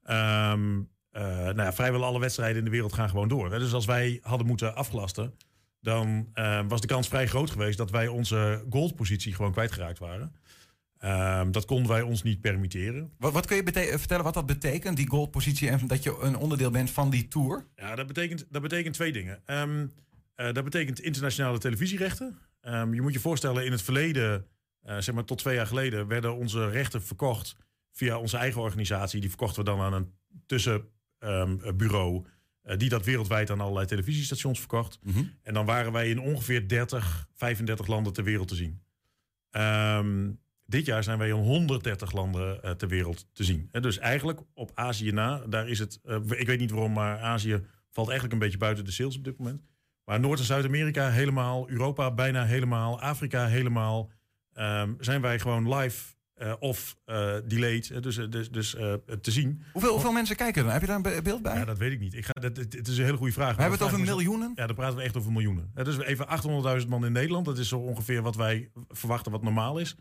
Eh, 0.02 0.12
nou 1.12 1.56
ja, 1.56 1.72
vrijwel 1.72 2.04
alle 2.04 2.20
wedstrijden 2.20 2.58
in 2.58 2.64
de 2.64 2.70
wereld 2.70 2.92
gaan 2.92 3.08
gewoon 3.08 3.28
door. 3.28 3.52
Hè. 3.52 3.58
Dus 3.58 3.72
als 3.72 3.86
wij 3.86 4.18
hadden 4.22 4.46
moeten 4.46 4.74
afgelasten, 4.74 5.34
dan 5.80 6.28
eh, 6.32 6.60
was 6.68 6.80
de 6.80 6.86
kans 6.86 7.08
vrij 7.08 7.26
groot 7.26 7.50
geweest 7.50 7.78
dat 7.78 7.90
wij 7.90 8.08
onze 8.08 8.64
goldpositie 8.70 9.34
gewoon 9.34 9.52
kwijtgeraakt 9.52 9.98
waren. 9.98 10.34
Ehm, 10.98 11.50
dat 11.50 11.64
konden 11.64 11.88
wij 11.88 12.02
ons 12.02 12.22
niet 12.22 12.40
permitteren. 12.40 13.12
Wat, 13.18 13.32
wat 13.32 13.46
kun 13.46 13.56
je 13.56 13.98
vertellen 13.98 14.24
wat 14.24 14.34
dat 14.34 14.46
betekent, 14.46 14.96
die 14.96 15.08
goldpositie... 15.08 15.68
en 15.68 15.86
dat 15.86 16.02
je 16.02 16.18
een 16.20 16.36
onderdeel 16.36 16.70
bent 16.70 16.90
van 16.90 17.10
die 17.10 17.28
tour? 17.28 17.66
Ja, 17.76 17.94
dat 17.94 18.06
betekent, 18.06 18.46
dat 18.50 18.62
betekent 18.62 18.94
twee 18.94 19.12
dingen. 19.12 19.42
Ehm, 19.44 19.86
eh, 20.34 20.52
dat 20.52 20.64
betekent 20.64 21.00
internationale 21.00 21.58
televisierechten. 21.58 22.38
Ehm, 22.60 22.94
je 22.94 23.02
moet 23.02 23.12
je 23.12 23.20
voorstellen, 23.20 23.64
in 23.64 23.72
het 23.72 23.82
verleden, 23.82 24.46
eh, 24.80 24.98
zeg 24.98 25.14
maar 25.14 25.24
tot 25.24 25.38
twee 25.38 25.54
jaar 25.54 25.66
geleden, 25.66 26.06
werden 26.06 26.36
onze 26.36 26.68
rechten 26.68 27.02
verkocht 27.02 27.56
via 27.92 28.18
onze 28.18 28.36
eigen 28.36 28.60
organisatie. 28.60 29.20
Die 29.20 29.28
verkochten 29.28 29.64
we 29.64 29.70
dan 29.70 29.80
aan 29.80 29.92
een 29.92 30.12
tussenbureau. 30.46 32.24
Die 32.62 32.88
dat 32.88 33.04
wereldwijd 33.04 33.50
aan 33.50 33.60
allerlei 33.60 33.86
televisiestations 33.86 34.58
verkocht. 34.58 34.98
Mhm. 35.02 35.24
En 35.42 35.54
dan 35.54 35.66
waren 35.66 35.92
wij 35.92 36.08
in 36.08 36.20
ongeveer 36.20 36.68
30, 36.68 37.28
35 37.34 37.86
landen 37.86 38.12
ter 38.12 38.24
wereld 38.24 38.48
te 38.48 38.54
zien. 38.54 38.82
Ehm, 39.50 40.30
dit 40.66 40.86
jaar 40.86 41.02
zijn 41.02 41.18
wij 41.18 41.28
in 41.28 41.34
130 41.34 42.12
landen 42.12 42.62
eh, 42.62 42.70
ter 42.70 42.88
wereld 42.88 43.26
te 43.32 43.44
zien. 43.44 43.68
Hè, 43.72 43.80
dus 43.80 43.98
eigenlijk 43.98 44.40
op 44.54 44.70
Azië 44.74 45.12
na, 45.12 45.42
daar 45.46 45.68
is 45.68 45.78
het, 45.78 46.00
eh, 46.04 46.16
ik 46.28 46.46
weet 46.46 46.58
niet 46.58 46.70
waarom, 46.70 46.92
maar 46.92 47.18
Azië 47.18 47.62
valt 47.90 48.08
eigenlijk 48.08 48.32
een 48.32 48.44
beetje 48.44 48.58
buiten 48.58 48.84
de 48.84 48.90
sales 48.90 49.16
op 49.16 49.24
dit 49.24 49.38
moment. 49.38 49.62
Maar 50.04 50.20
Noord- 50.20 50.38
en 50.38 50.44
Zuid-Amerika 50.44 51.10
helemaal, 51.10 51.70
Europa 51.70 52.10
bijna 52.10 52.44
helemaal, 52.44 53.00
Afrika 53.00 53.46
helemaal, 53.46 54.10
ehm, 54.52 54.94
zijn 54.98 55.20
wij 55.20 55.38
gewoon 55.38 55.74
live 55.74 56.14
eh, 56.40 56.52
of 56.58 56.96
eh, 57.04 57.34
delayed, 57.44 57.90
eh, 57.90 58.00
dus, 58.02 58.16
dus, 58.30 58.50
dus 58.50 58.74
eh, 58.74 58.92
te 59.20 59.30
zien. 59.30 59.62
Hoeveel, 59.72 59.90
hoeveel 59.92 60.12
mensen 60.12 60.36
kijken 60.36 60.64
er? 60.64 60.72
Heb 60.72 60.80
je 60.80 60.86
daar 60.86 60.96
een 60.96 61.02
be- 61.02 61.20
beeld 61.22 61.42
bij? 61.42 61.54
Ja, 61.58 61.64
dat 61.64 61.78
weet 61.78 61.92
ik 61.92 62.00
niet. 62.00 62.14
Ik 62.14 62.24
ga, 62.24 62.32
dat, 62.32 62.56
het, 62.56 62.72
het 62.72 62.88
is 62.88 62.98
een 62.98 63.04
hele 63.04 63.16
goede 63.16 63.32
vraag. 63.32 63.54
We 63.56 63.60
hebben 63.60 63.78
het 63.78 63.88
over 63.88 64.00
miljoenen? 64.04 64.52
ja, 64.54 64.66
dan 64.66 64.76
praten 64.76 64.96
we 64.96 65.02
echt 65.02 65.16
over 65.16 65.32
miljoenen. 65.32 65.72
Is 65.74 65.98
even 65.98 66.26
800.000 66.82 66.88
man 66.88 67.04
in 67.06 67.12
Nederland. 67.12 67.44
Dat 67.46 67.58
is 67.58 67.68
zo 67.68 67.78
ongeveer 67.78 68.22
wat 68.22 68.36
wij 68.36 68.70
verwachten 68.88 69.32
wat 69.32 69.42
normaal 69.42 69.78
is. 69.78 69.96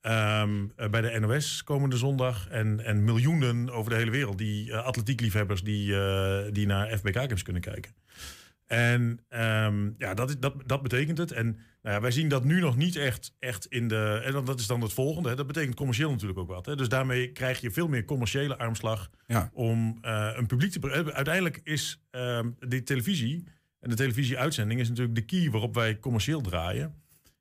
Ehm, 0.00 0.64
eh, 0.76 0.88
bij 0.88 1.00
de 1.00 1.20
NOS 1.20 1.64
komende 1.64 1.96
zondag. 1.96 2.48
En, 2.48 2.84
en 2.84 3.04
miljoenen 3.04 3.70
over 3.70 3.90
de 3.90 3.96
hele 3.96 4.10
wereld. 4.10 4.38
Die 4.38 4.76
atletiekliefhebbers 4.76 5.62
die, 5.62 5.94
die 6.52 6.66
naar 6.66 6.98
FBK-games 6.98 7.42
kunnen 7.42 7.62
kijken. 7.62 7.94
En 8.72 9.20
ehm, 9.28 9.90
ja, 9.98 10.14
dat, 10.14 10.36
dat, 10.40 10.54
dat 10.66 10.82
betekent 10.82 11.18
het. 11.18 11.32
En 11.32 11.46
nou 11.82 11.94
ja, 11.94 12.00
wij 12.00 12.10
zien 12.10 12.28
dat 12.28 12.44
nu 12.44 12.60
nog 12.60 12.76
niet 12.76 12.96
echt, 12.96 13.34
echt 13.38 13.66
in 13.66 13.88
de... 13.88 14.20
En 14.24 14.44
dat 14.44 14.60
is 14.60 14.66
dan 14.66 14.80
het 14.80 14.92
volgende. 14.92 15.28
Hè. 15.28 15.34
Dat 15.34 15.46
betekent 15.46 15.74
commercieel 15.74 16.10
natuurlijk 16.10 16.38
ook 16.38 16.48
wat. 16.48 16.66
Hè. 16.66 16.76
Dus 16.76 16.88
daarmee 16.88 17.32
krijg 17.32 17.60
je 17.60 17.70
veel 17.70 17.88
meer 17.88 18.04
commerciële 18.04 18.58
armslag 18.58 19.10
Ja. 19.26 19.50
om 19.52 19.98
eh, 20.02 20.30
een 20.36 20.46
publiek 20.46 20.72
te... 20.72 20.90
eh, 20.90 21.06
Uiteindelijk 21.06 21.60
is 21.64 22.02
ehm 22.10 22.50
de 22.58 22.82
televisie 22.82 23.44
en 23.80 23.90
de 23.90 23.96
televisieuitzending 23.96 24.80
is 24.80 24.88
natuurlijk 24.88 25.16
de 25.16 25.24
key 25.24 25.50
waarop 25.50 25.74
wij 25.74 25.98
commercieel 25.98 26.40
draaien. 26.40 26.94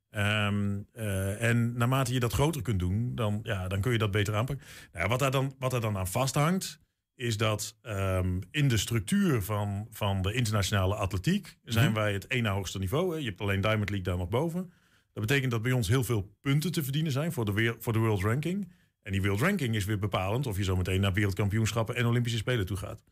Ehm, 0.10 0.80
eh, 0.92 1.42
en 1.50 1.78
naarmate 1.78 2.14
je 2.14 2.20
dat 2.20 2.34
groter 2.34 2.62
kunt 2.62 2.80
doen, 2.80 3.16
dan, 3.16 3.40
ja, 3.44 3.68
dan 3.68 3.82
kun 3.82 3.92
je 3.92 3.98
dat 3.98 4.12
beter 4.12 4.36
aanpakken. 4.36 4.66
Nou, 4.94 5.08
wat, 5.08 5.20
daar 5.20 5.32
dan, 5.32 5.56
wat 5.60 5.72
daar 5.72 5.82
dan 5.82 5.98
aan 5.98 6.08
vasthangt, 6.08 6.80
is 7.22 7.38
dat 7.38 7.78
ehm, 7.82 8.40
in 8.52 8.68
de 8.68 8.78
structuur 8.78 9.42
van, 9.42 9.88
van 9.92 10.22
de 10.22 10.34
internationale 10.34 10.96
atletiek 10.96 11.58
zijn 11.64 11.86
Mhm. 11.92 12.00
wij 12.00 12.14
het 12.14 12.30
ene 12.30 12.50
hoogste 12.50 12.80
niveau. 12.80 13.12
Hè. 13.14 13.18
Je 13.20 13.26
hebt 13.26 13.42
alleen 13.42 13.62
Diamond 13.62 13.90
League 13.90 14.08
daar 14.08 14.18
nog 14.18 14.30
boven. 14.30 14.72
Dat 15.14 15.28
betekent 15.28 15.52
dat 15.52 15.62
bij 15.62 15.72
ons 15.72 15.88
heel 15.88 16.04
veel 16.04 16.36
punten 16.42 16.72
te 16.72 16.84
verdienen 16.84 17.12
zijn 17.12 17.32
voor 17.32 17.46
de, 17.46 17.76
voor 17.80 17.94
de 17.94 18.00
World 18.00 18.22
Ranking. 18.22 18.72
En 19.04 19.12
die 19.12 19.22
World 19.22 19.40
Ranking 19.42 19.76
is 19.76 19.86
weer 19.86 20.00
bepalend 20.00 20.48
of 20.48 20.58
je 20.58 20.64
zo 20.64 20.76
meteen 20.76 21.02
naar 21.02 21.14
wereldkampioenschappen 21.14 21.96
en 21.96 22.06
Olympische 22.06 22.38
Spelen 22.38 22.66
toe 22.66 22.78
gaat. 22.78 23.04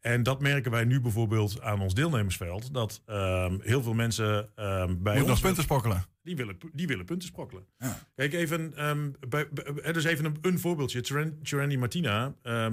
En 0.00 0.22
dat 0.22 0.40
merken 0.40 0.70
wij 0.70 0.84
nu 0.84 1.00
bijvoorbeeld 1.00 1.60
aan 1.60 1.80
ons 1.80 1.94
deelnemersveld. 1.94 2.74
Dat 2.74 3.02
ehm, 3.06 3.58
heel 3.60 3.82
veel 3.82 3.94
mensen 3.94 4.48
ehm, 4.54 4.94
bij 4.98 5.12
Moet 5.12 5.22
ons... 5.22 5.30
nog 5.30 5.40
punten 5.40 5.62
sprokkelen. 5.62 6.04
Die 6.22 6.36
willen, 6.36 6.56
die 6.72 6.86
willen 6.86 7.04
punten 7.04 7.28
sprokkelen. 7.28 7.66
Ja. 7.78 7.98
Kijk, 8.14 8.32
even, 8.32 8.76
ehm, 8.76 9.10
bij, 9.28 9.48
bij- 9.48 9.92
dus 9.92 10.04
even 10.04 10.24
een, 10.24 10.38
een 10.40 10.58
voorbeeldje. 10.58 11.00
Trendy 11.42 11.76
Martina 11.76 12.34
eh, 12.42 12.66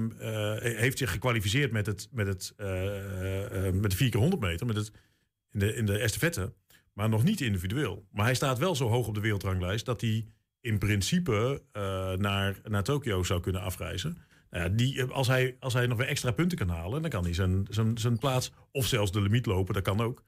heeft 0.60 0.98
zich 0.98 1.10
gekwalificeerd 1.10 1.72
met, 1.72 1.86
het, 1.86 2.08
met, 2.12 2.26
het, 2.26 2.52
eh, 2.56 3.66
eh, 3.66 3.74
met 3.74 3.90
de 3.90 3.96
4 3.96 4.10
keer 4.10 4.20
100 4.20 4.42
meter, 4.42 4.66
met 4.66 4.76
het, 4.76 4.92
in, 5.50 5.58
de, 5.58 5.74
in 5.74 5.86
de 5.86 5.98
estafette, 5.98 6.52
maar 6.92 7.08
nog 7.08 7.24
niet 7.24 7.40
individueel. 7.40 8.06
Maar 8.12 8.24
hij 8.24 8.34
staat 8.34 8.58
wel 8.58 8.76
zo 8.76 8.88
hoog 8.88 9.06
op 9.06 9.14
de 9.14 9.20
wereldranglijst 9.20 9.84
dat 9.84 10.00
hij 10.00 10.26
in 10.60 10.78
principe 10.78 11.62
naar, 12.18 12.60
naar 12.68 12.82
Tokio 12.82 13.22
zou 13.22 13.40
kunnen 13.40 13.62
afreizen. 13.62 14.18
Ja, 14.54 14.68
die, 14.68 15.02
eh, 15.02 15.10
als, 15.10 15.26
hij, 15.26 15.56
als 15.60 15.72
hij 15.72 15.86
nog 15.86 15.98
weer 15.98 16.06
extra 16.06 16.30
punten 16.30 16.58
kan 16.58 16.68
halen, 16.68 17.00
dan 17.02 17.10
kan 17.10 17.24
hij 17.24 17.34
zijn, 17.34 17.66
zijn, 17.70 17.98
zijn 17.98 18.18
plaats, 18.18 18.52
of 18.72 18.86
zelfs 18.86 19.12
de 19.12 19.20
limiet 19.20 19.46
lopen, 19.46 19.74
dat 19.74 19.82
kan 19.82 20.00
ook. 20.00 20.22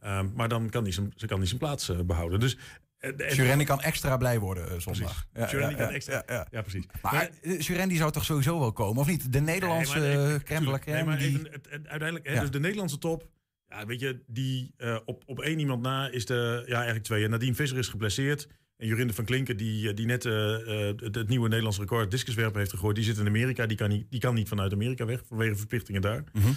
Ehm, 0.00 0.28
maar 0.34 0.48
dan 0.48 0.70
kan 0.70 0.82
hij 0.82 0.92
zijn, 0.92 1.12
kan 1.26 1.38
hij 1.38 1.46
zijn 1.46 1.58
plaats 1.58 1.88
eh, 1.88 2.00
behouden. 2.00 2.40
Dus, 2.40 2.56
en- 2.98 3.14
Surendi 3.26 3.64
kan 3.64 3.80
extra 3.80 4.16
blij 4.16 4.38
worden 4.38 4.82
zondag. 4.82 5.26
Precies. 5.32 5.50
Surendi 5.50 5.74
kan 5.74 5.88
extra- 5.88 6.22
Ja, 6.26 6.34
ja. 6.34 6.46
Ja, 6.50 6.60
precies. 6.60 6.84
Maar 7.02 7.30
uh, 7.42 7.60
Surendi 7.60 7.96
zou 7.96 8.12
toch 8.12 8.24
sowieso 8.24 8.58
wel 8.58 8.72
komen, 8.72 9.00
of 9.00 9.06
niet? 9.08 9.32
De 9.32 9.40
Nederlandse 9.40 9.98
Nee, 9.98 10.16
maar 10.16 10.26
nee, 10.26 10.44
tuurlijk. 10.46 10.84
Die- 11.20 11.38
het, 11.52 11.66
het- 11.70 11.88
uiteindelijk, 11.88 12.26
hè, 12.28 12.34
Ja. 12.34 12.40
dus 12.40 12.50
de 12.50 12.60
Nederlandse 12.60 12.98
top. 12.98 13.28
Ja, 13.68 13.86
weet 13.86 14.00
je, 14.00 14.22
die 14.26 14.74
op, 15.04 15.22
op 15.26 15.40
één 15.40 15.58
iemand 15.58 15.82
na 15.82 16.08
is 16.10 16.26
de, 16.26 16.62
ja, 16.66 16.74
eigenlijk 16.74 17.04
twee. 17.04 17.24
En 17.24 17.30
Nadine 17.30 17.54
Visser 17.54 17.78
is 17.78 17.88
geblesseerd. 17.88 18.48
En 18.78 18.86
Jorinde 18.86 19.12
van 19.12 19.24
Klinken, 19.24 19.56
die, 19.56 19.88
eh, 19.88 19.96
die 19.96 20.06
net 20.06 20.24
eh, 20.24 20.54
eh, 20.54 20.96
het, 21.00 21.14
het 21.14 21.28
nieuwe 21.28 21.48
Nederlands 21.48 21.78
record 21.78 22.10
discuswerpen 22.10 22.58
heeft 22.58 22.70
gegooid, 22.70 22.96
die 22.96 23.04
zit 23.04 23.18
in 23.18 23.26
Amerika. 23.26 23.66
Die 23.66 23.76
kan 23.76 23.88
niet, 23.88 24.06
die 24.10 24.20
kan 24.20 24.34
niet 24.34 24.48
vanuit 24.48 24.72
Amerika 24.72 25.04
weg, 25.04 25.22
vanwege 25.26 25.56
verplichtingen 25.56 26.00
daar. 26.00 26.24
Mhm. 26.32 26.52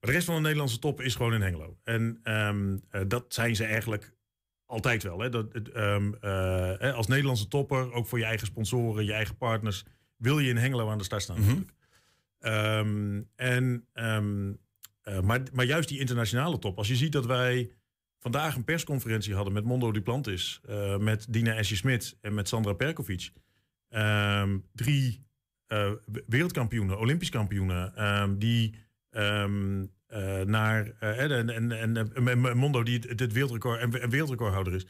Maar 0.00 0.10
de 0.10 0.16
rest 0.16 0.26
van 0.26 0.34
de 0.34 0.40
Nederlandse 0.40 0.78
top 0.78 1.00
is 1.00 1.14
gewoon 1.14 1.34
in 1.34 1.40
Hengelo. 1.40 1.76
En 1.84 2.20
ehm, 2.22 2.76
eh, 2.90 3.00
dat 3.08 3.24
zijn 3.28 3.56
ze 3.56 3.64
eigenlijk 3.64 4.12
altijd 4.66 5.02
wel. 5.02 5.18
Hè? 5.18 5.28
Dat, 5.28 5.52
ehm, 5.52 6.12
eh, 6.20 6.94
als 6.94 7.06
Nederlandse 7.06 7.48
topper, 7.48 7.92
ook 7.92 8.06
voor 8.06 8.18
je 8.18 8.24
eigen 8.24 8.46
sponsoren, 8.46 9.04
je 9.04 9.12
eigen 9.12 9.36
partners, 9.36 9.84
wil 10.16 10.38
je 10.38 10.48
in 10.48 10.56
Hengelo 10.56 10.90
aan 10.90 10.98
de 10.98 11.04
start 11.04 11.22
staan. 11.22 11.68
Ehm, 12.38 13.22
en, 13.36 13.86
maar, 15.22 15.42
maar 15.52 15.64
juist 15.64 15.88
die 15.88 15.98
internationale 15.98 16.58
top. 16.58 16.78
Als 16.78 16.88
je 16.88 16.96
ziet 16.96 17.12
dat 17.12 17.26
wij 17.26 17.70
vandaag 18.20 18.56
een 18.56 18.64
persconferentie 18.64 19.34
hadden 19.34 19.52
met 19.52 19.64
Mondo 19.64 19.92
Duplantis, 19.92 20.60
eh 20.68 20.96
met 20.96 21.26
Dina 21.28 21.54
Esje-Smit 21.54 22.16
en 22.20 22.34
met 22.34 22.48
Sandra 22.48 22.72
Perkovic. 22.72 23.32
Ehm, 23.88 24.58
drie 24.74 25.28
eh, 25.66 25.90
wereldkampioenen, 26.26 26.98
Olympisch 26.98 27.30
kampioenen, 27.30 27.96
ehm, 27.96 28.38
die 28.38 28.74
ehm, 29.10 29.86
eh, 30.06 30.40
naar 30.40 30.86
en, 31.00 31.48
en, 31.48 31.72
en, 31.72 32.12
en, 32.26 32.56
Mondo 32.56 32.82
die 32.82 33.00
het 33.16 33.32
wereldrecord 33.32 33.80
en, 33.80 34.00
en 34.00 34.10
wereldrecordhouder 34.10 34.74
is. 34.74 34.86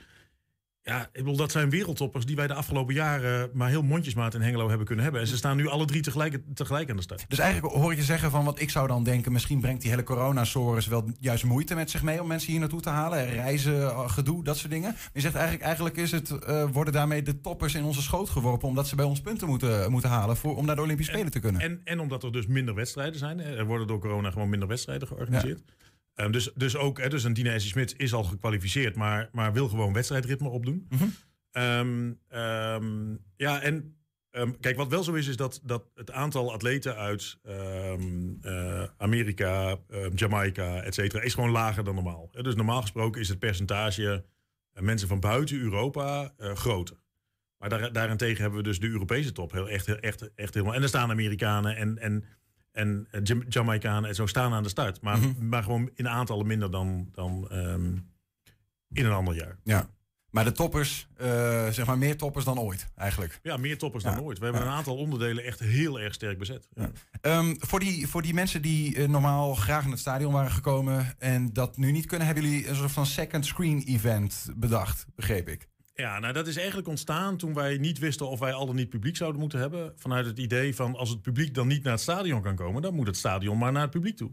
Ja, 0.83 1.03
ik 1.03 1.11
bedoel, 1.13 1.37
dat 1.37 1.51
zijn 1.51 1.71
wereldtoppers 1.71 2.27
die 2.27 2.37
wij 2.37 2.47
de 2.47 2.55
afgelopen 2.55 2.95
jaren 2.95 3.51
maar 3.53 3.69
heel 3.69 3.83
mondjesmaat 3.83 4.35
in 4.35 4.41
Hengelo 4.41 4.69
hebben 4.69 4.87
kunnen 4.87 5.05
hebben. 5.05 5.23
En 5.23 5.29
ze 5.29 5.37
staan 5.37 5.57
nu 5.57 5.69
alle 5.69 5.85
drie 5.85 6.03
tegelijk, 6.03 6.41
tegelijk 6.55 6.91
aan 6.91 6.97
de 6.97 7.03
start. 7.03 7.25
Dus 7.29 7.39
eigenlijk 7.39 7.75
hoor 7.75 7.93
ik 7.93 7.99
je 7.99 8.05
zeggen 8.05 8.31
van 8.31 8.45
wat 8.45 8.61
ik 8.61 8.71
zou 8.71 8.87
dan 8.87 9.05
denken, 9.05 9.33
misschien 9.33 9.61
brengt 9.61 9.81
die 9.81 9.91
hele 9.91 10.03
coronasores 10.03 10.87
wel 10.87 11.11
juist 11.19 11.45
moeite 11.45 11.75
met 11.75 11.91
zich 11.91 12.03
mee 12.03 12.21
om 12.23 12.27
mensen 12.29 12.51
hier 12.51 12.61
naartoe 12.61 12.81
te 12.81 12.89
halen. 12.89 13.31
Reizen, 13.31 13.83
eh, 13.83 14.11
gedoe, 14.11 14.45
dat 14.45 14.57
soort 14.57 14.71
dingen. 14.71 14.91
Maar 14.91 15.11
je 15.13 15.21
zegt 15.21 15.35
eigenlijk, 15.35 15.65
eigenlijk 15.65 15.97
is 15.97 16.11
het, 16.11 16.31
eh, 16.31 16.65
worden 16.73 16.93
daarmee 16.93 17.23
de 17.23 17.41
toppers 17.41 17.75
in 17.75 17.85
onze 17.85 18.03
schoot 18.03 18.29
geworpen 18.29 18.69
omdat 18.69 18.89
ze 18.89 18.97
bij 18.97 19.05
ons 19.05 19.21
punten 19.21 19.49
moeten, 19.49 19.91
moeten 19.91 20.11
halen 20.11 20.37
voor, 20.37 20.57
om 20.57 20.67
naar 20.67 20.77
de 20.77 20.83
Olympische 20.83 21.13
Spelen 21.13 21.33
te 21.33 21.41
kunnen. 21.41 21.61
En, 21.61 21.81
en 21.85 22.01
omdat 22.01 22.23
er 22.23 22.33
dus 22.33 22.47
minder 22.47 22.75
wedstrijden 22.75 23.19
zijn. 23.19 23.41
Er 23.41 23.67
worden 23.67 23.87
door 23.87 23.99
corona 23.99 24.31
gewoon 24.31 24.49
minder 24.49 24.69
wedstrijden 24.69 25.09
georganiseerd. 25.09 25.63
Ehm, 26.15 26.31
dus, 26.31 26.51
dus 26.55 26.77
ook, 26.77 26.99
hè, 26.99 27.09
dus 27.09 27.25
een 27.25 27.33
Dina 27.33 27.59
Smit 27.59 27.95
is 27.97 28.13
al 28.13 28.25
gekwalificeerd, 28.25 28.97
maar, 28.97 29.29
maar 29.33 29.53
wil 29.53 29.69
gewoon 29.69 29.93
wedstrijdritme 29.93 30.49
opdoen. 30.49 30.87
Mhm. 30.89 31.05
Ehm, 31.51 32.13
ehm, 32.29 33.17
ja, 33.37 33.63
en 33.63 33.95
kijk, 34.61 34.77
wat 34.77 34.89
wel 34.89 35.03
zo 35.03 35.13
is, 35.13 35.27
is 35.27 35.37
dat, 35.37 35.61
dat 35.63 35.91
het 35.95 36.11
aantal 36.11 36.53
atleten 36.53 36.97
uit 36.97 37.39
eh, 37.43 38.85
Amerika, 38.97 39.77
Jamaica, 40.15 40.83
et 40.83 40.95
cetera, 40.95 41.23
is 41.23 41.35
gewoon 41.35 41.51
lager 41.51 41.85
dan 41.85 41.95
normaal. 41.95 42.29
Dus 42.43 42.55
normaal 42.55 42.81
gesproken 42.81 43.21
is 43.21 43.29
het 43.29 43.39
percentage 43.39 44.25
eh, 44.73 44.83
mensen 44.83 45.09
van 45.09 45.21
buiten 45.21 45.61
Europa 45.61 46.33
eh, 46.37 46.55
groter. 46.55 46.97
Maar 47.59 47.69
daar, 47.69 47.93
daarentegen 47.93 48.41
hebben 48.41 48.59
we 48.59 48.69
dus 48.69 48.81
de 48.81 48.89
Europese 48.89 49.33
top 49.33 49.53
heel, 49.53 49.69
echt, 49.69 50.01
echt, 50.01 50.35
echt 50.35 50.55
helemaal. 50.55 50.75
En 50.75 50.83
er 50.83 50.89
staan 50.89 51.11
Amerikanen 51.11 51.77
en, 51.77 51.99
en, 51.99 52.25
en 52.73 53.09
Jam- 53.23 53.45
Jamaicanen 53.49 54.09
en 54.09 54.15
zo 54.15 54.27
staan 54.27 54.53
aan 54.53 54.63
de 54.63 54.69
start. 54.69 55.01
Maar, 55.01 55.19
Mhm. 55.19 55.49
maar 55.49 55.63
gewoon 55.63 55.91
in 55.95 56.09
aantallen 56.09 56.47
minder 56.47 56.71
dan, 56.71 57.09
dan 57.13 57.47
ehm, 57.51 57.93
in 58.93 59.05
een 59.07 59.13
ander 59.13 59.35
jaar. 59.35 59.59
Ja. 59.65 59.89
Maar 60.31 60.45
de 60.45 60.53
toppers, 60.53 61.09
eh, 61.17 61.69
zeg 61.69 61.87
maar 61.87 61.99
meer 61.99 62.17
toppers 62.17 62.45
dan 62.45 62.59
ooit 62.59 62.87
eigenlijk. 62.97 63.39
Ja, 63.43 63.57
meer 63.57 63.79
toppers 63.79 64.05
Ja. 64.05 64.15
dan 64.15 64.25
ooit. 64.25 64.39
We 64.39 64.45
hebben 64.45 64.63
Ja. 64.63 64.69
een 64.69 64.75
aantal 64.75 64.97
onderdelen 64.97 65.45
echt 65.45 65.59
heel 65.61 66.01
erg 66.01 66.15
sterk 66.15 66.39
bezet. 66.39 66.69
Ja. 66.75 66.91
Ehm, 67.21 67.55
voor, 67.59 67.81
die, 67.81 68.09
voor 68.09 68.23
die 68.23 68.35
mensen 68.35 68.63
die 68.63 68.97
eh, 68.97 69.09
normaal 69.09 69.55
graag 69.55 69.85
in 69.85 69.91
het 69.91 69.99
stadion 70.01 70.33
waren 70.33 70.51
gekomen 70.51 71.15
en 71.19 71.53
dat 71.53 71.77
nu 71.77 71.91
niet 71.93 72.07
kunnen, 72.07 72.27
hebben 72.27 72.45
jullie 72.45 72.69
een 72.69 72.77
soort 72.77 72.93
van 72.93 73.07
second 73.07 73.47
screen 73.47 73.83
event 73.87 74.47
bedacht, 74.57 75.07
begreep 75.15 75.49
ik. 75.49 75.69
Ja, 76.01 76.19
nou 76.19 76.33
dat 76.33 76.47
is 76.47 76.57
eigenlijk 76.57 76.89
ontstaan 76.89 77.37
toen 77.37 77.55
wij 77.55 77.79
niet 77.79 77.99
wisten 77.99 78.29
of 78.29 78.39
wij 78.39 78.53
al 78.53 78.67
dan 78.67 78.77
niet 78.77 78.89
publiek 78.89 79.17
zouden 79.17 79.41
moeten 79.41 79.59
hebben. 79.59 79.93
Vanuit 79.97 80.27
het 80.27 80.39
idee 80.39 80.75
van 80.75 80.97
als 80.97 81.09
het 81.09 81.23
publiek 81.23 81.55
dan 81.55 81.67
niet 81.67 81.83
naar 81.83 81.93
het 81.93 82.03
stadion 82.03 82.43
kan 82.43 82.55
komen, 82.55 82.83
dan 82.83 82.95
moet 82.95 83.07
het 83.07 83.17
stadion 83.17 83.59
maar 83.59 83.73
naar 83.73 83.83
het 83.83 83.91
publiek 83.91 84.17
toe. 84.17 84.31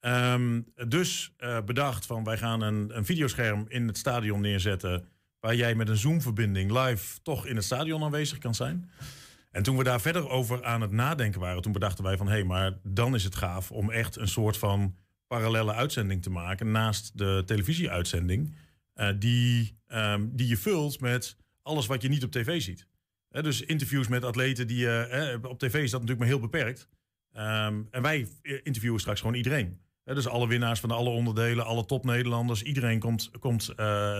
Ehm, 0.00 0.60
dus 0.88 1.34
eh, 1.36 1.60
bedacht 1.64 2.06
van 2.06 2.24
wij 2.24 2.38
gaan 2.38 2.60
een, 2.60 2.96
een 2.96 3.04
videoscherm 3.04 3.64
in 3.68 3.86
het 3.86 3.98
stadion 3.98 4.40
neerzetten. 4.40 5.08
Waar 5.40 5.54
jij 5.54 5.74
met 5.74 5.88
een 5.88 5.96
Zoom-verbinding 5.96 6.70
live 6.70 7.18
toch 7.22 7.46
in 7.46 7.56
het 7.56 7.64
stadion 7.64 8.02
aanwezig 8.02 8.38
kan 8.38 8.54
zijn. 8.54 8.90
En 9.50 9.62
toen 9.62 9.76
we 9.76 9.84
daar 9.84 10.00
verder 10.00 10.28
over 10.28 10.64
aan 10.64 10.80
het 10.80 10.90
nadenken 10.90 11.40
waren, 11.40 11.62
toen 11.62 11.72
bedachten 11.72 12.04
wij 12.04 12.16
van 12.16 12.26
hé, 12.26 12.32
hey, 12.32 12.44
maar 12.44 12.78
dan 12.82 13.14
is 13.14 13.24
het 13.24 13.34
gaaf 13.36 13.70
om 13.70 13.90
echt 13.90 14.16
een 14.16 14.28
soort 14.28 14.56
van 14.56 14.94
parallelle 15.26 15.72
uitzending 15.72 16.22
te 16.22 16.30
maken 16.30 16.70
naast 16.70 17.18
de 17.18 17.42
televisieuitzending. 17.46 18.54
eh, 18.94 19.08
die, 19.18 19.77
ehm, 19.88 20.26
die 20.30 20.48
je 20.48 20.56
vult 20.56 21.00
met 21.00 21.36
alles 21.62 21.86
wat 21.86 22.02
je 22.02 22.08
niet 22.08 22.24
op 22.24 22.30
tv 22.30 22.62
ziet. 22.62 22.86
Dus 23.30 23.60
interviews 23.60 24.08
met 24.08 24.24
atleten 24.24 24.66
die 24.66 24.86
hè, 24.86 25.34
op 25.34 25.58
tv 25.58 25.74
is 25.74 25.90
dat 25.90 26.00
natuurlijk 26.00 26.18
maar 26.18 26.28
heel 26.28 26.40
beperkt. 26.40 26.88
Ehm, 27.32 27.82
en 27.90 28.02
wij 28.02 28.28
interviewen 28.62 29.00
straks 29.00 29.20
gewoon 29.20 29.34
iedereen. 29.36 29.80
Dus 30.04 30.26
alle 30.28 30.48
winnaars 30.48 30.80
van 30.80 30.90
alle 30.90 31.08
onderdelen, 31.08 31.64
alle 31.64 31.84
top-Nederlanders, 31.84 32.62
iedereen 32.62 32.98
komt, 32.98 33.30
komt 33.38 33.68
eh, 33.68 33.76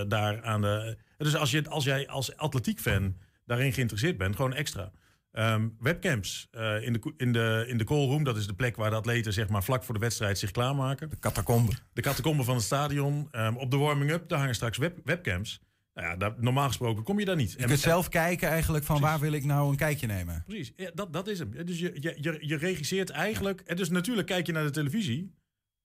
daar 0.08 0.42
aan 0.42 0.60
de. 0.60 0.96
Dus 1.16 1.36
als, 1.36 1.50
je, 1.50 1.68
als 1.68 1.84
jij 1.84 2.08
als 2.08 2.36
atletiekfan 2.36 3.16
daarin 3.44 3.72
geïnteresseerd 3.72 4.16
bent, 4.16 4.36
gewoon 4.36 4.54
extra. 4.54 4.92
Ehm, 5.32 5.68
webcams 5.78 6.48
eh, 6.50 6.86
in, 6.86 6.92
de, 6.92 7.12
in, 7.16 7.32
de, 7.32 7.64
in 7.68 7.78
de 7.78 7.84
callroom, 7.84 8.24
dat 8.24 8.36
is 8.36 8.46
de 8.46 8.54
plek 8.54 8.76
waar 8.76 8.90
de 8.90 8.96
atleten 8.96 9.32
zeg 9.32 9.48
maar, 9.48 9.64
vlak 9.64 9.84
voor 9.84 9.94
de 9.94 10.00
wedstrijd 10.00 10.38
zich 10.38 10.50
klaarmaken. 10.50 11.10
De 11.10 11.18
catacombe. 11.18 11.72
De 11.92 12.02
catacombe 12.02 12.44
van 12.44 12.54
het 12.54 12.64
stadion. 12.64 13.28
ehm, 13.30 13.54
op 13.54 13.70
de 13.70 13.76
warming-up, 13.76 14.28
daar 14.28 14.38
hangen 14.38 14.54
straks 14.54 14.78
web, 14.78 14.98
webcams. 15.04 15.60
Nou 15.94 16.10
ja, 16.10 16.16
daar, 16.16 16.34
normaal 16.36 16.66
gesproken 16.66 17.02
kom 17.02 17.18
je 17.18 17.24
daar 17.24 17.36
niet. 17.36 17.52
Je 17.58 17.64
kunt 17.64 17.78
zelf 17.78 18.08
kijken 18.08 18.48
eigenlijk 18.48 18.84
van 18.84 19.00
waar 19.00 19.20
wil 19.20 19.32
ik 19.32 19.44
nou 19.44 19.70
een 19.70 19.76
kijkje 19.76 20.06
nemen. 20.06 20.42
Precies, 20.46 20.72
ja, 20.76 20.90
dat, 20.94 21.12
dat 21.12 21.28
is 21.28 21.38
hem. 21.38 21.50
Dus 21.64 21.78
je, 21.78 21.92
je, 21.94 22.16
je, 22.20 22.38
je 22.40 22.56
regisseert 22.56 23.10
eigenlijk... 23.10 23.60
En 23.60 23.76
dus 23.76 23.88
natuurlijk 23.88 24.26
kijk 24.26 24.46
je 24.46 24.52
naar 24.52 24.64
de 24.64 24.70
televisie... 24.70 25.36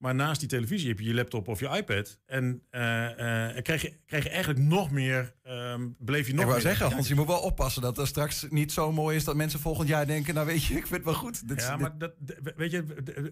maar 0.03 0.15
naast 0.15 0.39
die 0.39 0.49
televisie 0.49 0.87
heb 0.87 0.99
je 0.99 1.05
je 1.05 1.13
laptop 1.13 1.47
of 1.47 1.59
je 1.59 1.69
iPad... 1.69 2.19
en 2.25 2.63
eh, 2.69 3.55
eh, 3.57 3.63
krijg, 3.63 3.81
je, 3.81 3.93
krijg 4.05 4.23
je 4.23 4.29
eigenlijk 4.29 4.59
nog 4.59 4.91
meer... 4.91 5.33
ehm 5.43 5.87
beleef 5.97 6.27
je 6.27 6.33
nog 6.33 6.43
ik 6.43 6.49
wou 6.49 6.61
zeggen, 6.61 6.91
Hans, 6.91 7.07
je 7.07 7.15
moet 7.15 7.27
wel 7.27 7.39
oppassen 7.39 7.81
dat 7.81 7.97
er 7.97 8.07
straks 8.07 8.45
niet 8.49 8.71
zo 8.71 8.91
mooi 8.91 9.15
is 9.15 9.23
dat 9.23 9.35
mensen 9.35 9.59
volgend 9.59 9.87
jaar 9.87 10.07
denken, 10.07 10.33
nou 10.33 10.47
weet 10.47 10.63
je, 10.63 10.73
ik 10.81 10.87
vind 10.87 10.95
het 10.95 11.03
wel 11.03 11.13
goed. 11.13 11.47
Dit, 11.47 11.61
Ja, 11.61 11.77
maar 11.77 11.97
dat, 11.97 12.13
weet 12.55 12.71
je, 12.71 12.83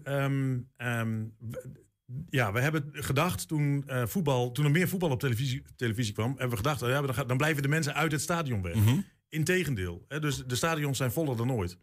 ehm, 0.02 0.58
ehm, 0.76 1.24
ja, 2.30 2.52
we 2.52 2.60
hebben 2.60 2.90
gedacht 2.92 3.48
toen, 3.48 3.84
eh, 3.86 4.06
voetbal, 4.06 4.52
toen 4.52 4.64
er 4.64 4.70
meer 4.70 4.88
voetbal 4.88 5.10
op 5.10 5.20
televisie, 5.20 5.62
televisie 5.76 6.14
kwam, 6.14 6.30
hebben 6.30 6.50
we 6.50 6.56
gedacht, 6.56 6.80
ja, 6.80 7.24
dan, 7.24 7.36
blijven 7.36 7.62
de 7.62 7.68
mensen 7.68 7.94
uit 7.94 8.12
het 8.12 8.20
stadion 8.20 8.62
weg. 8.62 8.74
Mhm. 8.74 9.00
Integendeel, 9.28 10.04
hè, 10.08 10.20
dus 10.20 10.44
de 10.46 10.56
stadions 10.56 10.96
zijn 10.96 11.12
voller 11.12 11.36
dan 11.36 11.52
ooit. 11.52 11.78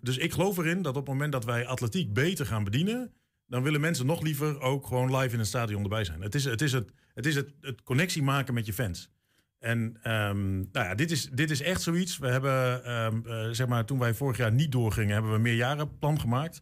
Dus 0.00 0.16
ik 0.16 0.32
geloof 0.32 0.58
erin 0.58 0.82
dat 0.82 0.96
op 0.96 1.06
het 1.06 1.12
moment 1.12 1.32
dat 1.32 1.44
wij 1.44 1.66
atletiek 1.66 2.12
beter 2.12 2.46
gaan 2.46 2.64
bedienen, 2.64 3.12
dan 3.50 3.62
willen 3.62 3.80
mensen 3.80 4.06
nog 4.06 4.22
liever 4.22 4.60
ook 4.60 4.86
gewoon 4.86 5.16
live 5.16 5.34
in 5.34 5.38
een 5.40 5.46
stadion 5.46 5.82
erbij 5.82 6.04
zijn. 6.04 6.20
Het 6.20 6.34
is 6.34 6.44
het, 6.44 6.62
is 6.62 6.72
het, 6.72 6.90
het, 7.14 7.26
is 7.26 7.34
het, 7.34 7.52
het 7.60 7.82
connectie 7.82 8.22
maken 8.22 8.54
met 8.54 8.66
je 8.66 8.72
fans. 8.72 9.10
En 9.58 9.96
ehm, 10.02 10.54
nou 10.54 10.86
ja, 10.86 10.94
dit 10.94 11.10
is, 11.10 11.28
dit 11.32 11.50
is 11.50 11.62
echt 11.62 11.82
zoiets. 11.82 12.18
We 12.18 12.28
hebben, 12.28 12.84
ehm, 12.84 13.20
eh, 13.26 13.48
zeg 13.50 13.66
maar, 13.66 13.84
toen 13.84 13.98
wij 13.98 14.14
vorig 14.14 14.36
jaar 14.36 14.52
niet 14.52 14.72
doorgingen, 14.72 15.12
hebben 15.12 15.30
we 15.30 15.36
een 15.36 15.42
meerjarenplan 15.42 16.20
gemaakt. 16.20 16.58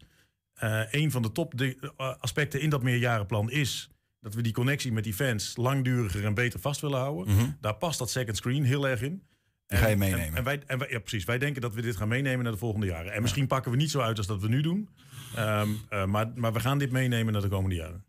Eh, 0.55 0.83
een 0.91 1.11
van 1.11 1.23
de 1.23 1.33
topaspecten 1.33 2.61
in 2.61 2.71
dat 2.71 2.83
meerjarenplan 2.83 3.51
is 3.51 3.91
dat 4.21 4.35
we 4.35 4.43
die 4.43 4.53
connectie 4.53 4.93
met 4.93 5.05
die 5.05 5.15
fans 5.15 5.57
langduriger 5.57 6.25
en 6.25 6.35
beter 6.35 6.61
vast 6.61 6.81
willen 6.81 6.99
houden. 6.99 7.35
Mhm. 7.35 7.51
Daar 7.61 7.75
past 7.77 7.99
dat 7.99 8.11
second 8.11 8.37
screen 8.37 8.65
heel 8.65 8.89
erg 8.89 9.03
in. 9.03 9.23
Die 9.67 9.79
ga 9.79 9.87
je 9.87 9.93
En- 9.93 9.99
meenemen. 9.99 10.27
En, 10.27 10.37
en 10.37 10.45
wij, 10.45 10.63
en 10.67 10.79
wij, 10.79 10.89
ja, 10.91 10.99
precies. 10.99 11.25
Wij 11.25 11.39
denken 11.39 11.63
dat 11.63 11.75
we 11.75 11.83
dit 11.83 11.97
gaan 11.97 12.09
meenemen 12.09 12.43
naar 12.43 12.53
de 12.53 12.59
volgende 12.59 12.87
jaren. 12.87 13.13
En 13.13 13.23
misschien 13.23 13.47
pakken 13.47 13.71
we 13.71 13.77
niet 13.77 13.91
zo 13.91 14.01
uit 14.01 14.19
als 14.19 14.27
dat 14.27 14.41
we 14.41 14.49
nu 14.49 14.61
doen. 14.61 14.89
Ehm, 15.35 15.69
eh, 15.89 16.05
maar, 16.05 16.29
maar 16.35 16.53
we 16.53 16.61
gaan 16.61 16.79
dit 16.79 16.91
meenemen 16.91 17.33
naar 17.33 17.43
de 17.43 17.49
komende 17.49 17.77
jaren. 17.77 18.05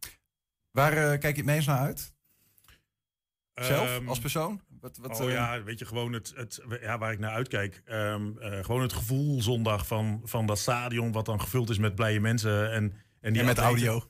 Waar 0.72 0.94
eh, 0.94 1.20
kijk 1.20 1.36
je 1.36 1.42
het 1.42 1.52
meest 1.52 1.68
naar 1.68 1.80
uit? 1.80 2.14
Zelf, 3.54 3.88
Ehm, 3.88 4.08
als 4.08 4.20
persoon? 4.20 4.62
Wat, 4.82 4.98
wat, 4.98 5.20
oh 5.20 5.28
eh, 5.28 5.34
ja, 5.34 5.64
weet 5.64 5.80
je, 5.80 5.86
gewoon 5.86 6.14
het, 6.14 6.34
het, 6.36 6.62
ja, 6.82 6.98
waar 6.98 7.12
ik 7.12 7.20
naar 7.20 7.32
uitkijk. 7.32 7.82
Ehm, 7.86 8.38
eh, 8.38 8.64
gewoon 8.64 8.82
het 8.82 8.94
gevoel 8.94 9.42
zondag 9.42 9.88
van, 9.88 10.22
van 10.24 10.46
dat 10.46 10.60
stadion... 10.60 11.12
wat 11.12 11.26
dan 11.26 11.42
gevuld 11.42 11.70
is 11.70 11.78
met 11.78 11.96
blije 11.96 12.20
mensen. 12.20 12.72
En, 12.72 12.94
en, 13.22 13.32
die 13.34 13.42
En 13.42 13.48
met 13.48 13.58
audio. 13.58 14.04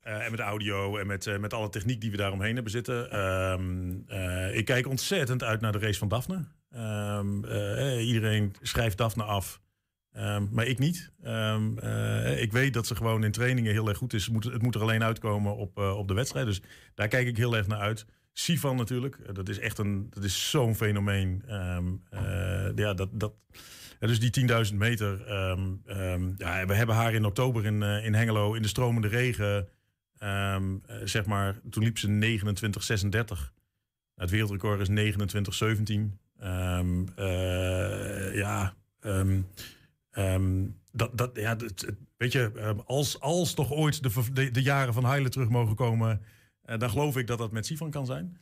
Eh, 0.00 0.24
en 0.24 0.30
met 0.30 0.40
audio 0.40 0.96
en 0.96 1.06
met, 1.06 1.26
eh, 1.26 1.38
met 1.38 1.54
alle 1.54 1.68
techniek 1.68 2.00
die 2.00 2.10
we 2.10 2.16
daaromheen 2.16 2.54
hebben 2.54 2.72
zitten. 2.72 3.10
Eh, 3.10 4.56
ik 4.56 4.64
kijk 4.64 4.86
ontzettend 4.86 5.42
uit 5.42 5.60
naar 5.60 5.72
de 5.72 5.78
race 5.78 5.98
van 5.98 6.08
Daphne. 6.08 6.44
Eh, 6.70 8.06
iedereen 8.06 8.54
schrijft 8.62 8.98
Daphne 8.98 9.22
af. 9.22 9.60
Ehm, 10.14 10.46
maar 10.50 10.66
ik 10.66 10.78
niet. 10.78 11.10
Ehm, 11.22 11.78
eh, 11.78 12.42
ik 12.42 12.52
weet 12.52 12.72
dat 12.72 12.86
ze 12.86 12.96
gewoon 12.96 13.24
in 13.24 13.32
trainingen 13.32 13.72
heel 13.72 13.88
erg 13.88 13.98
goed 13.98 14.12
is. 14.12 14.24
Het 14.24 14.32
moet, 14.32 14.44
het 14.44 14.62
moet 14.62 14.74
er 14.74 14.80
alleen 14.80 15.02
uitkomen 15.02 15.56
op, 15.56 15.78
eh, 15.78 15.96
op 15.96 16.08
de 16.08 16.14
wedstrijd. 16.14 16.46
Dus 16.46 16.62
daar 16.94 17.08
kijk 17.08 17.26
ik 17.26 17.36
heel 17.36 17.56
erg 17.56 17.66
naar 17.66 17.78
uit. 17.78 18.06
Sifan 18.32 18.76
natuurlijk. 18.76 19.18
Eh, 19.18 19.34
dat 19.34 19.48
is 19.48 19.58
echt 19.58 19.78
een, 19.78 20.06
dat 20.10 20.24
is 20.24 20.50
zo'n 20.50 20.74
fenomeen. 20.74 21.42
Ehm, 21.46 21.84
eh, 22.10 22.70
ja, 22.74 22.94
dat, 22.94 23.08
dat, 23.12 23.32
dus 23.98 24.20
die 24.20 24.30
10.000 24.30 24.78
meter. 24.78 25.28
ja, 26.38 26.66
we 26.66 26.74
hebben 26.74 26.94
haar 26.94 27.14
in 27.14 27.24
oktober 27.24 27.64
in, 27.64 27.82
in 27.82 28.14
Hengelo 28.14 28.54
in 28.54 28.62
de 28.62 28.68
stromende 28.68 29.08
regen. 29.08 29.68
zeg 31.04 31.26
maar, 31.26 31.60
toen 31.70 31.82
liep 31.82 31.98
ze 31.98 32.08
29,36. 32.08 33.52
Het 34.14 34.30
wereldrecord 34.30 34.80
is 34.80 34.88
29,17. 34.88 36.18
Ehm, 36.38 37.04
eh, 37.16 38.34
ja, 38.34 38.74
ehm, 39.00 39.40
ehm, 40.14 40.66
dat, 40.92 41.18
dat, 41.18 41.30
ja 41.34 41.56
weet 42.16 42.32
je, 42.32 42.50
ehm, 42.56 42.78
als, 42.86 43.20
als 43.20 43.54
toch 43.54 43.72
ooit 43.72 44.02
de, 44.02 44.32
de, 44.32 44.50
de 44.50 44.62
jaren 44.62 44.94
van 44.94 45.04
Heile 45.04 45.28
terug 45.28 45.48
mogen 45.48 45.74
komen, 45.76 46.22
eh, 46.62 46.78
dan 46.78 46.90
geloof 46.90 47.16
ik 47.16 47.26
dat 47.26 47.38
dat 47.38 47.52
met 47.52 47.66
Sifan 47.66 47.90
kan 47.90 48.06
zijn. 48.06 48.40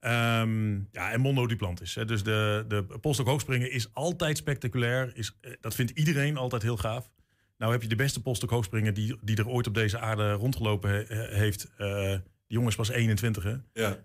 Ehm, 0.00 0.74
ja, 0.74 1.12
en 1.12 1.20
Mondo 1.20 1.46
Duplantis. 1.46 1.94
Hè. 1.94 2.04
Dus 2.04 2.22
de, 2.22 2.64
de 2.68 2.82
polstok 3.00 3.26
hoogspringen 3.26 3.72
is 3.72 3.88
altijd 3.92 4.36
spectaculair. 4.36 5.10
Is, 5.16 5.36
eh, 5.40 5.52
dat 5.60 5.74
vindt 5.74 5.90
iedereen 5.92 6.36
altijd 6.36 6.62
heel 6.62 6.76
gaaf. 6.76 7.10
Nou 7.56 7.72
heb 7.72 7.82
je 7.82 7.88
de 7.88 7.96
beste 7.96 8.22
polstok 8.22 8.50
hoogspringer 8.50 8.94
die, 8.94 9.16
die 9.22 9.36
er 9.36 9.48
ooit 9.48 9.66
op 9.66 9.74
deze 9.74 9.98
aarde 9.98 10.32
rondgelopen 10.32 10.90
he- 10.90 11.04
he- 11.08 11.34
heeft. 11.36 11.68
Eh, 11.76 12.10
die 12.46 12.56
jongen 12.56 12.68
is 12.68 12.76
pas 12.76 12.88
21, 12.90 13.42
hè? 13.42 13.54
Ja. 13.72 13.98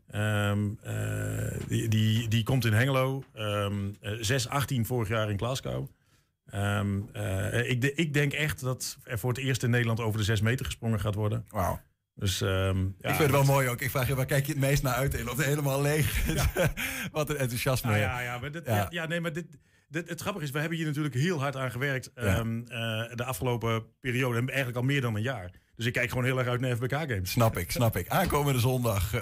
Die, 1.68 1.88
die, 1.88 2.28
die 2.28 2.44
komt 2.44 2.66
in 2.66 2.74
Hengelo. 2.74 3.24
Ehm 3.34 3.90
eh, 4.02 4.42
6-18 4.78 4.82
vorig 4.86 5.08
jaar 5.08 5.30
in 5.30 5.38
Glasgow. 5.38 5.90
Ehm, 6.54 7.00
eh, 7.14 7.70
ik, 7.70 7.82
de- 7.82 7.94
ik 7.94 8.14
denk 8.14 8.34
echt 8.34 8.62
dat 8.62 8.98
er 9.04 9.20
voor 9.20 9.30
het 9.30 9.40
eerst 9.40 9.64
in 9.64 9.70
Nederland 9.70 10.00
over 10.00 10.18
de 10.20 10.26
6 10.26 10.42
meter 10.42 10.66
gesprongen 10.66 11.00
gaat 11.00 11.16
worden. 11.16 11.46
Wauw. 11.50 11.80
Dus, 12.16 12.42
ehm, 12.42 12.78
ja, 12.78 13.10
ik 13.10 13.16
vind 13.16 13.18
het 13.18 13.32
wel 13.32 13.44
mooi 13.44 13.70
ook. 13.70 13.82
Ik 13.82 13.90
vraag 13.90 14.08
je, 14.08 14.16
waar 14.16 14.26
kijk 14.26 14.46
je 14.46 14.52
het 14.52 14.62
meest 14.62 14.84
naar 14.84 14.94
uit? 14.94 15.24
Loopt 15.24 15.44
helemaal 15.44 15.82
leeg. 15.82 16.26
Wat 17.12 17.30
een 17.30 17.38
enthousiasme. 17.38 17.90
Nou 17.90 18.02
ja, 18.02 18.20
ja, 18.20 18.38
maar 18.38 18.52
dit, 18.52 18.66
Ja. 18.66 18.88
ja. 18.90 19.06
Nee, 19.06 19.20
maar 19.22 19.34
dit, 19.34 19.46
dit, 19.90 20.10
het 20.10 20.22
grappige 20.22 20.46
is, 20.46 20.52
we 20.52 20.60
hebben 20.60 20.78
hier 20.78 20.88
natuurlijk 20.88 21.16
heel 21.16 21.40
hard 21.40 21.56
aan 21.56 21.72
gewerkt 21.72 22.12
ehm, 22.14 22.60
eh, 22.68 23.16
de 23.16 23.24
afgelopen 23.24 23.84
periode. 24.00 24.38
En 24.38 24.48
eigenlijk 24.48 24.78
al 24.78 24.84
meer 24.84 25.02
dan 25.02 25.16
een 25.16 25.22
jaar. 25.22 25.52
Dus 25.76 25.86
ik 25.86 25.94
kijk 25.94 26.10
gewoon 26.10 26.24
heel 26.24 26.38
erg 26.40 26.48
uit 26.48 26.60
naar 26.62 26.76
FBK 26.76 26.92
Games. 26.94 27.32
Snap 27.32 27.58
ik, 27.58 27.72
snap 27.72 27.98
ik. 27.98 28.08
Aankomende 28.10 28.60
zondag. 28.60 29.14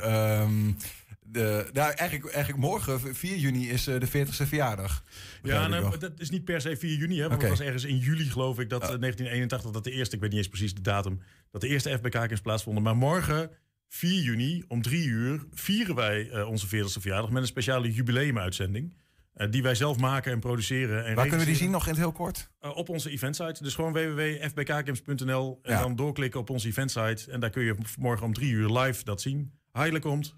De, 1.31 1.69
nou, 1.73 1.91
eigenlijk, 1.93 2.33
eigenlijk 2.33 2.63
morgen, 2.65 3.15
4 3.15 3.37
juni, 3.37 3.69
is 3.69 3.87
eh, 3.87 3.99
de 3.99 4.07
40ste 4.07 4.47
verjaardag. 4.47 5.03
Ja, 5.43 5.67
nou, 5.67 5.97
dat 5.97 6.19
is 6.19 6.29
niet 6.29 6.45
per 6.45 6.61
se 6.61 6.77
4 6.77 6.95
juni, 6.95 7.19
hè, 7.21 7.27
want 7.27 7.41
het 7.41 7.49
was 7.49 7.59
ergens 7.59 7.83
in 7.83 7.97
juli, 7.97 8.29
geloof 8.29 8.59
ik, 8.59 8.69
dat 8.69 8.81
eh, 8.81 8.87
1981, 8.87 9.71
dat 9.71 9.83
de 9.83 9.91
eerste, 9.91 10.15
ik 10.15 10.21
weet 10.21 10.29
niet 10.29 10.39
eens 10.39 10.47
precies 10.49 10.73
de 10.73 10.81
datum, 10.81 11.21
dat 11.51 11.61
de 11.61 11.67
eerste 11.67 11.89
FBK 11.97 12.13
Games 12.15 12.41
plaatsvonden. 12.41 12.83
Maar 12.83 12.95
morgen, 12.97 13.49
4 13.87 14.21
juni, 14.21 14.63
om 14.67 14.81
drie 14.81 15.05
uur, 15.07 15.45
vieren 15.53 15.95
wij 15.95 16.29
eh, 16.29 16.47
onze 16.49 16.67
40ste 16.67 17.01
verjaardag 17.01 17.29
met 17.31 17.41
een 17.41 17.47
speciale 17.47 17.91
jubileumuitzending. 17.93 18.99
eh, 19.33 19.47
die 19.51 19.63
wij 19.63 19.75
zelf 19.75 19.97
maken 19.97 20.31
en 20.31 20.39
produceren. 20.39 21.05
En 21.05 21.15
Waar 21.15 21.23
kunnen 21.27 21.45
we 21.45 21.51
die 21.51 21.61
zien 21.61 21.71
nog 21.71 21.83
in 21.83 21.89
het 21.89 21.97
heel 21.99 22.11
kort? 22.11 22.49
Eh, 22.59 22.77
op 22.77 22.89
onze 22.89 23.09
eventsite. 23.09 23.63
Dus 23.63 23.75
gewoon 23.75 23.93
www.fbkgames.nl. 23.93 25.59
En 25.63 25.71
Ja. 25.73 25.81
dan 25.81 25.95
doorklikken 25.95 26.39
op 26.39 26.49
onze 26.49 26.67
eventsite. 26.67 27.31
En 27.31 27.39
daar 27.39 27.49
kun 27.49 27.63
je 27.63 27.75
morgen 27.99 28.25
om 28.25 28.33
drie 28.33 28.51
uur 28.51 28.69
live 28.79 29.03
dat 29.03 29.21
zien. 29.21 29.51
Heile 29.71 29.99
komt. 29.99 30.35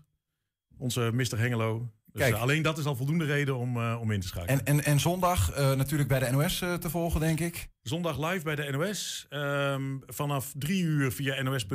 Onze 0.77 1.09
Mr. 1.13 1.39
Hengelo. 1.39 1.89
Dus, 2.11 2.21
Kijk. 2.21 2.33
eh, 2.35 2.41
alleen 2.41 2.61
dat 2.61 2.77
is 2.77 2.85
al 2.85 2.95
voldoende 2.95 3.25
reden 3.25 3.57
om, 3.57 3.77
eh, 3.77 3.97
om 4.01 4.11
in 4.11 4.19
te 4.19 4.27
schakelen. 4.27 4.65
En, 4.65 4.77
en, 4.77 4.83
en 4.85 4.99
zondag 4.99 5.51
eh, 5.51 5.71
natuurlijk 5.73 6.09
bij 6.09 6.19
de 6.19 6.31
NOS 6.31 6.57
te 6.57 6.89
volgen, 6.89 7.19
denk 7.19 7.39
ik. 7.39 7.69
Zondag 7.81 8.29
live 8.31 8.43
bij 8.43 8.55
de 8.55 8.71
NOS. 8.71 9.25
ehm, 9.29 9.83
vanaf 10.05 10.53
drie 10.57 10.83
uur 10.83 11.11
via 11.11 11.41
NOS, 11.41 11.65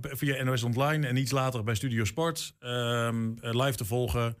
via 0.00 0.42
NOS 0.44 0.62
Online. 0.62 1.06
En 1.06 1.16
iets 1.16 1.30
later 1.30 1.64
bij 1.64 1.74
Studio 1.74 2.04
Sport. 2.04 2.54
ehm, 2.58 3.30
eh, 3.40 3.54
live 3.64 3.76
te 3.76 3.84
volgen. 3.84 4.36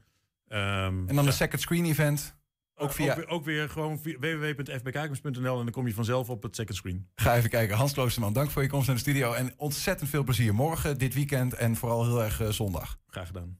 Ehm, 0.48 1.08
En 1.08 1.14
dan 1.16 1.24
de 1.24 1.30
second 1.32 1.60
screen 1.60 1.84
event. 1.84 2.38
Ook 2.74 2.92
via... 2.92 3.16
weer, 3.16 3.28
ook 3.28 3.44
weer 3.44 3.68
gewoon 3.68 3.98
via 3.98 4.18
www.fbkgames.nl. 4.18 5.58
En 5.58 5.64
dan 5.64 5.70
kom 5.70 5.86
je 5.86 5.94
vanzelf 5.94 6.28
op 6.30 6.42
het 6.42 6.56
second 6.56 6.76
screen. 6.76 7.08
Ga 7.14 7.36
even 7.36 7.50
kijken. 7.50 7.76
Hans 7.76 7.92
Kloosterman, 7.92 8.32
dank 8.32 8.50
voor 8.50 8.62
je 8.62 8.68
komst 8.68 8.86
naar 8.86 8.96
de 8.96 9.02
studio. 9.02 9.32
En 9.32 9.52
ontzettend 9.56 10.10
veel 10.10 10.24
plezier 10.24 10.54
morgen, 10.54 10.98
dit 10.98 11.14
weekend 11.14 11.54
en 11.54 11.76
vooral 11.76 12.04
heel 12.04 12.22
erg 12.24 12.42
zondag. 12.54 12.98
Graag 13.06 13.26
gedaan. 13.26 13.58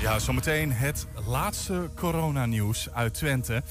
Ja, 0.00 0.18
zometeen 0.18 0.72
het 0.72 1.06
laatste 1.26 1.90
coronanieuws 1.94 2.90
uit 2.90 3.14
Twente. 3.14 3.62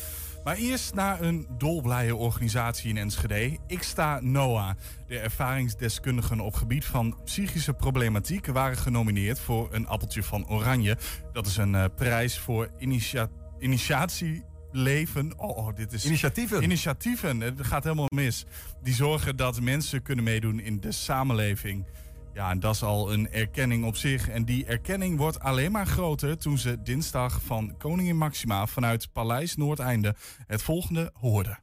Maar 0.43 0.55
eerst 0.55 0.93
naar 0.93 1.21
een 1.21 1.47
dolblije 1.57 2.15
organisatie 2.15 2.89
in 2.89 2.97
Enschede. 2.97 3.57
Ik 3.67 3.83
sta 3.83 4.19
NOA. 4.21 4.75
De 5.07 5.19
ervaringsdeskundigen 5.19 6.39
op 6.39 6.53
gebied 6.53 6.85
van 6.85 7.17
psychische 7.23 7.73
problematiek 7.73 8.45
waren 8.47 8.77
genomineerd 8.77 9.39
voor 9.39 9.67
een 9.71 9.87
appeltje 9.87 10.23
van 10.23 10.47
oranje. 10.49 10.97
Dat 11.33 11.45
is 11.47 11.57
een 11.57 11.75
eh, 11.75 11.85
prijs 11.95 12.37
voor 12.39 12.69
initia 12.77 13.27
initiatieleven. 13.59 15.33
Oh, 15.39 15.57
oh, 15.57 15.75
dit 15.75 15.93
is 15.93 16.05
Initiatieven. 16.05 16.63
initiatieven. 16.63 17.39
Het 17.41 17.65
gaat 17.65 17.83
helemaal 17.83 18.09
mis. 18.15 18.45
Die 18.83 18.93
zorgen 18.93 19.35
dat 19.35 19.61
mensen 19.61 20.01
kunnen 20.01 20.23
meedoen 20.23 20.59
in 20.59 20.79
de 20.79 20.91
samenleving. 20.91 21.85
Ja, 22.33 22.49
en 22.49 22.59
dat 22.59 22.75
is 22.75 22.83
al 22.83 23.13
een 23.13 23.31
erkenning 23.31 23.85
op 23.85 23.95
zich. 23.95 24.29
En 24.29 24.45
die 24.45 24.65
erkenning 24.65 25.17
wordt 25.17 25.39
alleen 25.39 25.71
maar 25.71 25.85
groter 25.85 26.37
toen 26.37 26.57
ze 26.57 26.81
dinsdag 26.81 27.41
van 27.41 27.77
Koningin 27.77 28.17
Maxima 28.17 28.67
vanuit 28.67 29.11
Paleis 29.11 29.55
Noordeinde 29.55 30.15
het 30.47 30.61
volgende 30.61 31.11
hoorden. 31.13 31.59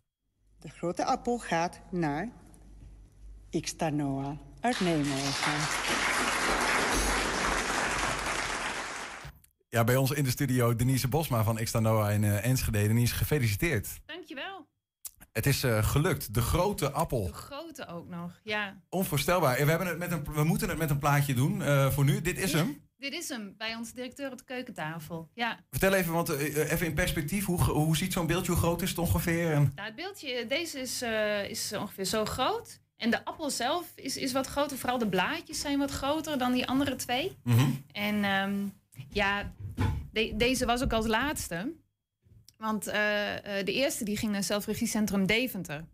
De 0.58 0.68
grote 0.68 1.04
appel 1.04 1.38
gaat 1.38 1.80
naar 1.90 2.28
Noah 3.92 4.38
uit 4.60 4.80
Nijmegen. 4.80 5.52
Ja, 9.68 9.84
bij 9.84 9.96
ons 9.96 10.10
in 10.10 10.24
de 10.24 10.30
studio 10.30 10.76
Denise 10.76 11.08
Bosma 11.08 11.42
van 11.42 11.56
Xta 11.56 11.80
Noah 11.80 12.12
in 12.12 12.24
eh, 12.24 12.44
Enschede. 12.44 12.86
Denise, 12.86 13.14
gefeliciteerd. 13.14 13.88
Dankjewel. 14.06 14.57
Het 15.38 15.46
is 15.46 15.62
eh, 15.64 15.84
gelukt. 15.84 16.34
De 16.34 16.40
grote 16.40 16.90
appel. 16.90 17.26
De 17.26 17.32
grote 17.32 17.86
ook 17.86 18.08
nog, 18.08 18.40
ja. 18.42 18.80
Onvoorstelbaar. 18.88 19.56
We, 19.56 19.70
hebben 19.70 19.86
het 19.88 19.98
met 19.98 20.12
een, 20.12 20.24
we 20.34 20.44
moeten 20.44 20.68
het 20.68 20.78
met 20.78 20.90
een 20.90 20.98
plaatje 20.98 21.34
doen 21.34 21.62
eh, 21.62 21.90
voor 21.90 22.04
nu. 22.04 22.20
Dit 22.20 22.38
is 22.38 22.52
hem. 22.52 22.82
Dit 22.96 23.12
is 23.12 23.28
hem, 23.28 23.54
bij 23.56 23.74
onze 23.74 23.94
directeur 23.94 24.32
op 24.32 24.38
de 24.38 24.44
keukentafel. 24.44 25.28
Ja, 25.34 25.58
Vertel 25.70 25.92
even, 25.92 26.12
want 26.12 26.28
eh, 26.28 26.72
even 26.72 26.86
in 26.86 26.94
perspectief. 26.94 27.44
Hoe, 27.44 27.60
hoe 27.62 27.96
ziet 27.96 28.12
zo'n 28.12 28.26
beeldje? 28.26 28.52
Hoe 28.52 28.60
groot 28.60 28.82
is 28.82 28.88
het 28.88 28.98
ongeveer? 28.98 29.52
En... 29.52 29.72
nou, 29.74 29.86
het 29.86 29.96
beeldje, 29.96 30.46
deze 30.46 30.80
is, 30.80 31.02
is 31.50 31.72
ongeveer 31.72 32.04
zo 32.04 32.24
groot. 32.24 32.80
En 32.96 33.10
de 33.10 33.24
appel 33.24 33.50
zelf 33.50 33.92
is, 33.94 34.16
is 34.16 34.32
wat 34.32 34.46
groter. 34.46 34.78
Vooral 34.78 34.98
de 34.98 35.08
blaadjes 35.08 35.60
zijn 35.60 35.78
wat 35.78 35.90
groter 35.90 36.38
dan 36.38 36.52
die 36.52 36.66
andere 36.66 36.96
twee. 36.96 37.36
Mhm. 37.44 37.70
En 37.92 38.24
ehm, 38.24 38.54
ja, 39.10 39.52
de- 40.12 40.34
deze 40.36 40.66
was 40.66 40.82
ook 40.82 40.92
als 40.92 41.06
laatste. 41.06 41.72
Want 42.58 42.86
eh, 42.86 43.58
eh, 43.58 43.64
de 43.66 43.72
eerste 43.72 44.04
die 44.04 44.16
ging 44.16 44.32
naar 44.32 44.42
zelfregiecentrum 44.42 45.26
Deventer. 45.26 45.84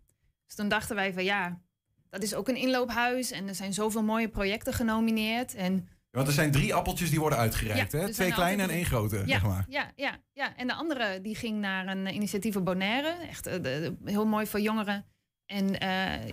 Dus 0.45 0.55
toen 0.55 0.67
dachten 0.69 0.95
wij 0.95 1.13
van 1.13 1.23
ja, 1.23 1.61
dat 2.09 2.23
is 2.23 2.33
ook 2.33 2.47
een 2.47 2.55
inloophuis. 2.55 3.31
En 3.31 3.47
er 3.47 3.55
zijn 3.55 3.73
zoveel 3.73 4.03
mooie 4.03 4.29
projecten 4.29 4.73
genomineerd. 4.73 5.55
En 5.55 5.87
Want 6.11 6.27
er 6.27 6.33
zijn 6.33 6.51
drie 6.51 6.73
appeltjes 6.73 7.09
die 7.09 7.19
worden 7.19 7.39
uitgereikt. 7.39 7.91
Ja, 7.91 7.99
hè? 7.99 8.09
Twee 8.13 8.31
kleine 8.33 8.63
en 8.63 8.69
één 8.69 8.85
grote, 8.85 9.17
ja, 9.17 9.25
zeg 9.27 9.43
maar. 9.43 9.65
Ja, 9.69 9.91
ja, 9.95 10.17
ja, 10.33 10.55
en 10.55 10.67
de 10.67 10.73
andere 10.73 11.21
die 11.21 11.35
ging 11.35 11.59
naar 11.59 11.87
een 11.87 12.07
initiatief 12.13 12.55
op 12.55 12.65
Bonaire. 12.65 13.15
Echt 13.29 13.47
eh, 13.47 13.61
de- 13.63 13.95
heel 14.05 14.25
mooi 14.25 14.47
voor 14.47 14.59
jongeren. 14.61 15.05
En 15.45 15.67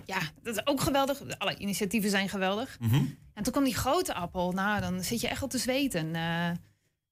ja, 0.05 0.19
dat 0.41 0.55
is 0.55 0.65
ook 0.65 0.81
geweldig. 0.81 1.21
Alle 1.37 1.57
initiatieven 1.57 2.09
zijn 2.09 2.29
geweldig. 2.29 2.77
Mhm. 2.79 3.05
En 3.33 3.43
toen 3.43 3.51
kwam 3.51 3.63
die 3.63 3.75
grote 3.75 4.13
appel. 4.13 4.51
Nou, 4.51 4.81
dan 4.81 5.03
zit 5.03 5.21
je 5.21 5.27
echt 5.27 5.43
op 5.43 5.49
te 5.49 5.57
zweten. 5.57 6.15
Eh, 6.15 6.49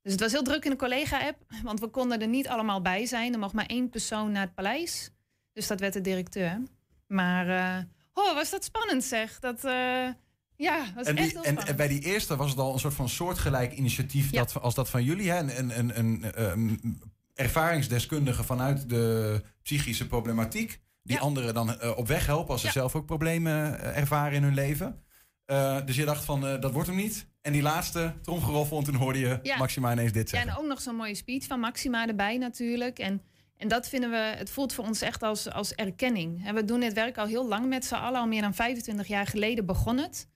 dus 0.02 0.12
het 0.12 0.22
was 0.22 0.32
heel 0.32 0.44
druk 0.44 0.66
in 0.66 0.72
de 0.72 0.78
collega-app. 0.78 1.38
Want 1.64 1.80
we 1.80 1.88
konden 1.88 2.22
er 2.22 2.28
niet 2.28 2.48
allemaal 2.48 2.82
bij 2.82 3.06
zijn. 3.06 3.34
Er 3.34 3.40
mocht 3.40 3.54
maar 3.54 3.66
één 3.66 3.90
persoon 3.90 4.32
naar 4.32 4.42
het 4.42 4.56
paleis. 4.56 5.12
Dus 5.54 5.68
dat 5.68 5.80
werd 5.80 5.94
de 5.94 6.02
directeur. 6.02 6.62
Maar 7.08 7.48
eh, 7.48 7.84
Oh, 8.14 8.34
was 8.34 8.50
dat 8.50 8.64
spannend 8.64 9.04
zeg. 9.04 9.40
Dat, 9.40 9.66
uh, 9.66 10.08
ja, 10.56 10.86
was 10.96 11.06
en, 11.06 11.18
echt 11.18 11.32
heel 11.32 11.44
en, 11.44 11.44
spannend. 11.44 11.68
en 11.68 11.76
bij 11.76 11.88
die 11.88 12.00
eerste 12.00 12.36
was 12.36 12.50
het 12.50 12.60
al 12.60 12.74
een 12.74 12.80
soort 12.80 12.94
van 12.94 13.10
soortgelijk 13.10 13.74
initiatief 13.74 14.30
dat, 14.30 14.62
als 14.62 14.76
dat 14.76 14.90
van 14.90 15.04
jullie. 15.04 15.30
Hè? 15.32 15.40
Een, 15.40 15.80
een, 15.80 16.00
een, 16.00 16.26
een 16.34 17.02
ervaringsdeskundige 17.34 18.44
vanuit 18.44 18.90
de 18.90 19.42
psychische 19.64 20.08
problematiek. 20.08 20.80
Die 21.04 21.20
anderen 21.20 21.54
dan 21.54 21.78
uh, 21.84 21.98
op 21.98 22.08
weg 22.08 22.26
helpen 22.26 22.52
als 22.52 22.62
ze 22.62 22.72
zelf 22.72 22.96
ook 22.96 23.06
problemen 23.06 23.80
ervaren 23.96 24.34
in 24.34 24.44
hun 24.44 24.54
leven. 24.54 25.04
Uh, 25.52 25.86
dus 25.86 25.96
je 25.96 26.06
dacht 26.06 26.26
van, 26.26 26.42
dat 26.42 26.72
wordt 26.72 26.88
hem 26.88 26.98
niet. 26.98 27.30
En 27.42 27.52
die 27.52 27.62
laatste 27.62 28.14
tromgeroffel, 28.22 28.78
en 28.78 28.84
toen 28.84 28.96
hoorde 28.96 29.20
je 29.20 29.40
ja. 29.44 29.58
Maxima 29.58 29.92
ineens 29.92 30.12
dit 30.12 30.30
zeggen. 30.30 30.50
Ja, 30.50 30.56
en 30.56 30.62
ook 30.62 30.70
nog 30.70 30.82
zo'n 30.82 30.96
mooie 30.96 31.16
speech 31.16 31.46
van 31.46 31.60
Maxima 31.60 32.08
erbij 32.08 32.38
natuurlijk. 32.38 33.00
En, 33.00 33.22
en 33.58 33.68
dat 33.68 33.90
vinden 33.90 34.10
we, 34.10 34.18
het 34.18 34.50
voelt 34.50 34.74
voor 34.74 34.86
ons 34.86 35.02
echt 35.02 35.24
als, 35.24 35.52
als 35.52 35.74
erkenning. 35.74 36.46
En 36.46 36.56
we 36.56 36.66
doen 36.66 36.80
dit 36.80 36.94
werk 36.94 37.18
al 37.18 37.26
heel 37.26 37.48
lang 37.48 37.68
met 37.68 37.86
z'n 37.86 37.94
allen. 37.94 38.20
Al 38.20 38.28
meer 38.28 38.42
dan 38.42 38.54
25 38.54 39.08
jaar 39.08 39.28
geleden 39.28 39.66
begon 39.66 39.98
het. 39.98 40.30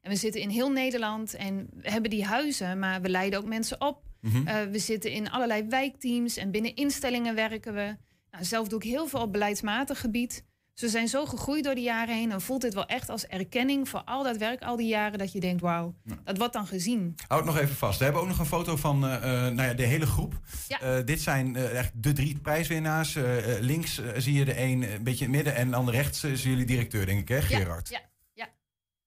En 0.00 0.10
we 0.10 0.16
zitten 0.16 0.40
in 0.40 0.48
heel 0.48 0.70
Nederland 0.70 1.34
en 1.34 1.68
we 1.72 1.90
hebben 1.90 2.10
die 2.10 2.24
huizen, 2.24 2.78
maar 2.78 3.00
we 3.00 3.08
leiden 3.08 3.38
ook 3.38 3.46
mensen 3.46 3.80
op. 3.80 4.02
Mm 4.20 4.30
-hmm. 4.30 4.70
we 4.70 4.78
zitten 4.78 5.10
in 5.10 5.30
allerlei 5.30 5.66
wijkteams 5.68 6.36
en 6.36 6.50
binnen 6.50 6.74
instellingen 6.74 7.34
werken 7.34 7.74
we. 7.74 7.96
Nou, 8.30 8.44
zelf 8.44 8.68
doe 8.68 8.78
ik 8.78 8.90
heel 8.90 9.06
veel 9.06 9.20
op 9.20 9.32
beleidsmatig 9.32 10.00
gebied. 10.00 10.44
We 10.74 10.88
zijn 10.88 11.08
zo 11.08 11.26
gegroeid 11.26 11.64
door 11.64 11.74
de 11.74 11.80
jaren 11.80 12.14
heen. 12.14 12.28
Dan 12.28 12.40
voelt 12.40 12.60
dit 12.60 12.74
wel 12.74 12.86
echt 12.86 13.08
als 13.08 13.26
erkenning 13.26 13.88
voor 13.88 14.02
al 14.04 14.22
dat 14.22 14.36
werk 14.36 14.62
al 14.62 14.76
die 14.76 14.88
jaren. 14.88 15.18
Dat 15.18 15.32
je 15.32 15.40
denkt, 15.40 15.60
wauw, 15.60 15.94
dat 16.24 16.38
wordt 16.38 16.52
dan 16.52 16.66
gezien. 16.66 17.14
Houd 17.26 17.44
nog 17.44 17.58
even 17.58 17.76
vast. 17.76 17.98
We 17.98 18.04
hebben 18.04 18.22
ook 18.22 18.28
nog 18.28 18.38
een 18.38 18.46
foto 18.46 18.76
van 18.76 19.04
uh, 19.04 19.20
nou 19.20 19.62
ja, 19.62 19.74
de 19.74 19.82
hele 19.82 20.06
groep. 20.06 20.40
Ja. 20.68 20.98
Uh, 20.98 21.04
dit 21.04 21.20
zijn 21.20 21.54
uh, 21.54 21.78
echt 21.78 21.92
de 21.94 22.12
drie 22.12 22.38
prijswinnaars. 22.38 23.18
links 23.60 24.00
zie 24.16 24.34
je 24.34 24.44
de 24.44 24.60
een 24.60 24.82
een 24.82 25.02
beetje 25.02 25.24
in 25.24 25.30
het 25.30 25.44
midden. 25.44 25.54
En 25.54 25.70
dan 25.70 25.90
rechts 25.90 26.20
zien 26.20 26.36
jullie 26.36 26.64
directeur, 26.64 27.06
denk 27.06 27.20
ik, 27.20 27.28
hè, 27.28 27.42
Gerard? 27.42 27.88
Ja, 27.88 27.98
ja, 27.98 28.04
ja. 28.32 28.48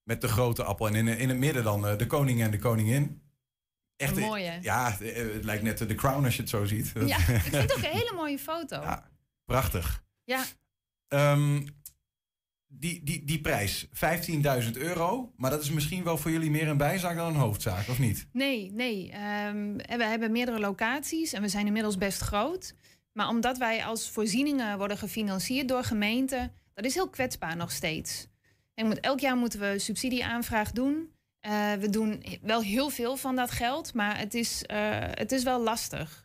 Met 0.03 0.21
de 0.21 0.27
grote 0.27 0.63
appel. 0.63 0.87
En 0.87 0.95
in, 0.95 1.07
in 1.07 1.29
het 1.29 1.37
midden 1.37 1.63
dan 1.63 1.81
de 1.97 2.07
koning 2.07 2.41
en 2.41 2.51
de 2.51 2.59
koningin. 2.59 3.21
Echt, 3.95 4.19
mooi, 4.19 4.43
hè? 4.43 4.57
Ja, 4.61 4.97
het 4.99 5.43
lijkt 5.43 5.63
net 5.63 5.77
de 5.77 5.95
crown 5.95 6.25
als 6.25 6.35
je 6.35 6.41
het 6.41 6.49
zo 6.49 6.65
ziet. 6.65 6.91
Ja, 7.05 7.17
ik 7.17 7.23
vind 7.23 7.55
het 7.55 7.71
ook 7.71 7.83
een 7.83 7.97
hele 7.97 8.13
mooie 8.15 8.39
foto. 8.39 8.81
Ja, 8.81 9.09
prachtig. 9.45 10.03
Ja. 10.23 10.43
Um, 11.07 11.65
die, 12.67 13.03
die, 13.03 13.25
die 13.25 13.41
prijs, 13.41 13.87
15.000 13.87 14.71
euro. 14.73 15.33
Maar 15.37 15.51
dat 15.51 15.61
is 15.61 15.69
misschien 15.69 16.03
wel 16.03 16.17
voor 16.17 16.31
jullie 16.31 16.51
meer 16.51 16.67
een 16.67 16.77
bijzaak 16.77 17.15
dan 17.15 17.27
een 17.27 17.39
hoofdzaak, 17.39 17.87
of 17.87 17.99
niet? 17.99 18.27
Nee, 18.31 18.71
nee. 18.71 19.13
Um, 19.47 19.77
we 19.77 20.03
hebben 20.03 20.31
meerdere 20.31 20.59
locaties 20.59 21.33
en 21.33 21.41
we 21.41 21.47
zijn 21.47 21.65
inmiddels 21.65 21.97
best 21.97 22.21
groot. 22.21 22.75
Maar 23.11 23.27
omdat 23.27 23.57
wij 23.57 23.85
als 23.85 24.09
voorzieningen 24.09 24.77
worden 24.77 24.97
gefinancierd 24.97 25.67
door 25.67 25.83
gemeenten, 25.83 26.51
dat 26.73 26.85
is 26.85 26.93
heel 26.93 27.09
kwetsbaar 27.09 27.55
nog 27.55 27.71
steeds. 27.71 28.27
En 28.73 28.85
moet, 28.85 28.99
elk 28.99 29.19
jaar 29.19 29.37
moeten 29.37 29.59
we 29.59 29.79
subsidieaanvraag 29.79 30.71
doen. 30.71 31.13
Uh, 31.47 31.73
we 31.73 31.89
doen 31.89 32.23
wel 32.41 32.61
heel 32.61 32.89
veel 32.89 33.17
van 33.17 33.35
dat 33.35 33.51
geld, 33.51 33.93
maar 33.93 34.17
het 34.17 34.33
is, 34.33 34.63
uh, 34.71 34.77
het 34.99 35.31
is 35.31 35.43
wel 35.43 35.61
lastig. 35.61 36.24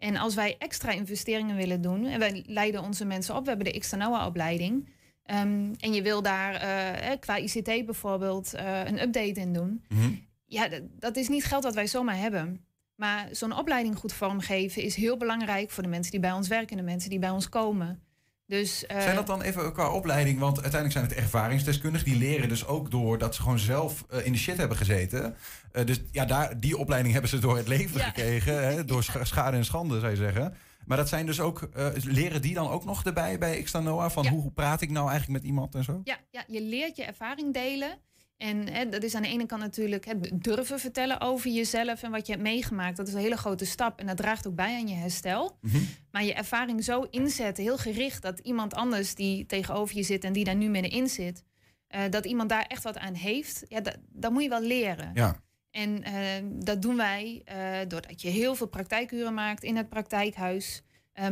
En 0.00 0.16
als 0.16 0.34
wij 0.34 0.56
extra 0.58 0.90
investeringen 0.90 1.56
willen 1.56 1.80
doen, 1.80 2.06
en 2.06 2.18
wij 2.18 2.44
leiden 2.46 2.82
onze 2.82 3.04
mensen 3.04 3.36
op, 3.36 3.42
we 3.42 3.48
hebben 3.48 3.72
de 3.72 3.78
Xtanoa-opleiding. 3.78 4.88
Um, 5.26 5.74
en 5.80 5.92
je 5.92 6.02
wil 6.02 6.22
daar 6.22 6.54
uh, 6.54 7.10
qua 7.18 7.36
ICT 7.36 7.84
bijvoorbeeld 7.86 8.54
uh, 8.54 8.84
een 8.84 9.02
update 9.02 9.40
in 9.40 9.52
doen. 9.52 9.84
Mhm. 9.88 10.00
Mm 10.00 10.06
-hmm. 10.06 10.28
Ja, 10.46 10.68
dat 10.98 11.16
is 11.16 11.28
niet 11.28 11.44
geld 11.44 11.62
dat 11.62 11.74
wij 11.74 11.86
zomaar 11.86 12.16
hebben. 12.16 12.64
Maar 12.94 13.28
zo'n 13.30 13.58
opleiding 13.58 13.96
goed 13.96 14.12
vormgeven 14.12 14.82
is 14.82 14.94
heel 14.94 15.16
belangrijk 15.16 15.70
voor 15.70 15.82
de 15.82 15.88
mensen 15.88 16.10
die 16.10 16.20
bij 16.20 16.32
ons 16.32 16.48
werken 16.48 16.70
en 16.70 16.84
de 16.84 16.90
mensen 16.90 17.10
die 17.10 17.18
bij 17.18 17.30
ons 17.30 17.48
komen. 17.48 18.02
Dus, 18.50 18.84
uh, 18.90 19.00
zijn 19.00 19.14
dat 19.16 19.26
dan 19.26 19.42
even 19.42 19.72
qua 19.72 19.90
opleiding? 19.90 20.38
Want 20.38 20.62
uiteindelijk 20.62 20.92
zijn 20.92 21.04
het 21.04 21.14
ervaringsdeskundigen. 21.24 22.08
Die 22.08 22.18
leren 22.18 22.48
dus 22.48 22.66
ook 22.66 22.90
door 22.90 23.18
dat 23.18 23.34
ze 23.34 23.42
gewoon 23.42 23.58
zelf 23.58 24.04
uh, 24.12 24.26
in 24.26 24.32
de 24.32 24.38
shit 24.38 24.56
hebben 24.56 24.76
gezeten. 24.76 25.36
Uh, 25.72 25.84
dus 25.84 26.00
ja, 26.12 26.24
daar, 26.24 26.60
die 26.60 26.76
opleiding 26.76 27.12
hebben 27.12 27.30
ze 27.30 27.38
door 27.38 27.56
het 27.56 27.68
leven 27.68 27.98
Ja. 28.00 28.04
gekregen. 28.06 28.64
Hè, 28.66 28.84
door 28.90 29.02
scha- 29.02 29.24
schade 29.24 29.56
en 29.56 29.64
schande, 29.64 29.98
zou 30.00 30.10
je 30.10 30.16
zeggen. 30.16 30.54
Maar 30.86 30.96
dat 30.96 31.08
zijn 31.08 31.26
dus 31.26 31.40
ook, 31.40 31.68
leren 32.04 32.42
die 32.42 32.54
dan 32.54 32.68
ook 32.68 32.84
nog 32.84 33.04
erbij 33.04 33.38
bij 33.38 33.62
Xtanoa? 33.62 34.10
Van 34.10 34.22
Ja. 34.24 34.30
hoe 34.30 34.50
praat 34.50 34.80
ik 34.80 34.90
nou 34.90 35.08
eigenlijk 35.10 35.40
met 35.42 35.50
iemand 35.50 35.74
en 35.74 35.84
zo? 35.84 36.00
Ja, 36.04 36.18
ja, 36.30 36.44
je 36.46 36.62
leert 36.62 36.96
je 36.96 37.04
ervaring 37.04 37.54
delen. 37.54 37.98
En 38.40 38.68
hè, 38.72 38.88
dat 38.88 39.02
is 39.02 39.14
aan 39.14 39.22
de 39.22 39.28
ene 39.28 39.46
kant 39.46 39.60
natuurlijk 39.60 40.04
het 40.04 40.30
durven 40.32 40.78
vertellen 40.78 41.20
over 41.20 41.50
jezelf 41.50 42.02
en 42.02 42.10
wat 42.10 42.26
je 42.26 42.32
hebt 42.32 42.44
meegemaakt. 42.44 42.96
Dat 42.96 43.08
is 43.08 43.14
een 43.14 43.20
hele 43.20 43.36
grote 43.36 43.64
stap 43.64 44.00
en 44.00 44.06
dat 44.06 44.16
draagt 44.16 44.46
ook 44.46 44.54
bij 44.54 44.74
aan 44.74 44.88
je 44.88 44.94
herstel. 44.94 45.58
Mhm. 45.60 45.78
Maar 46.10 46.24
je 46.24 46.34
ervaring 46.34 46.84
zo 46.84 47.06
inzetten, 47.10 47.64
heel 47.64 47.78
gericht, 47.78 48.22
dat 48.22 48.38
iemand 48.38 48.74
anders 48.74 49.14
die 49.14 49.46
tegenover 49.46 49.96
je 49.96 50.02
zit 50.02 50.24
en 50.24 50.32
die 50.32 50.44
daar 50.44 50.56
nu 50.56 50.68
middenin 50.68 51.08
zit, 51.08 51.44
eh, 51.86 52.02
dat 52.10 52.24
iemand 52.24 52.48
daar 52.48 52.64
echt 52.68 52.82
wat 52.82 52.98
aan 52.98 53.14
heeft, 53.14 53.64
ja, 53.68 53.80
dat, 53.80 53.96
dat 54.08 54.32
moet 54.32 54.42
je 54.42 54.48
wel 54.48 54.62
leren. 54.62 55.10
Ja. 55.14 55.36
En 55.70 56.02
eh, 56.02 56.14
dat 56.44 56.82
doen 56.82 56.96
wij 56.96 57.42
eh, 57.44 57.78
doordat 57.88 58.22
je 58.22 58.28
heel 58.28 58.54
veel 58.54 58.68
praktijkuren 58.68 59.34
maakt 59.34 59.62
in 59.62 59.76
het 59.76 59.88
praktijkhuis. 59.88 60.82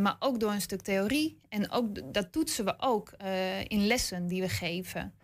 maar 0.00 0.16
ook 0.18 0.40
door 0.40 0.52
een 0.52 0.60
stuk 0.60 0.82
theorie. 0.82 1.40
En 1.48 1.70
ook, 1.70 2.14
dat 2.14 2.32
toetsen 2.32 2.64
we 2.64 2.74
ook 2.78 3.12
in 3.68 3.86
lessen 3.86 4.26
die 4.26 4.40
we 4.40 4.48
geven. 4.48 5.14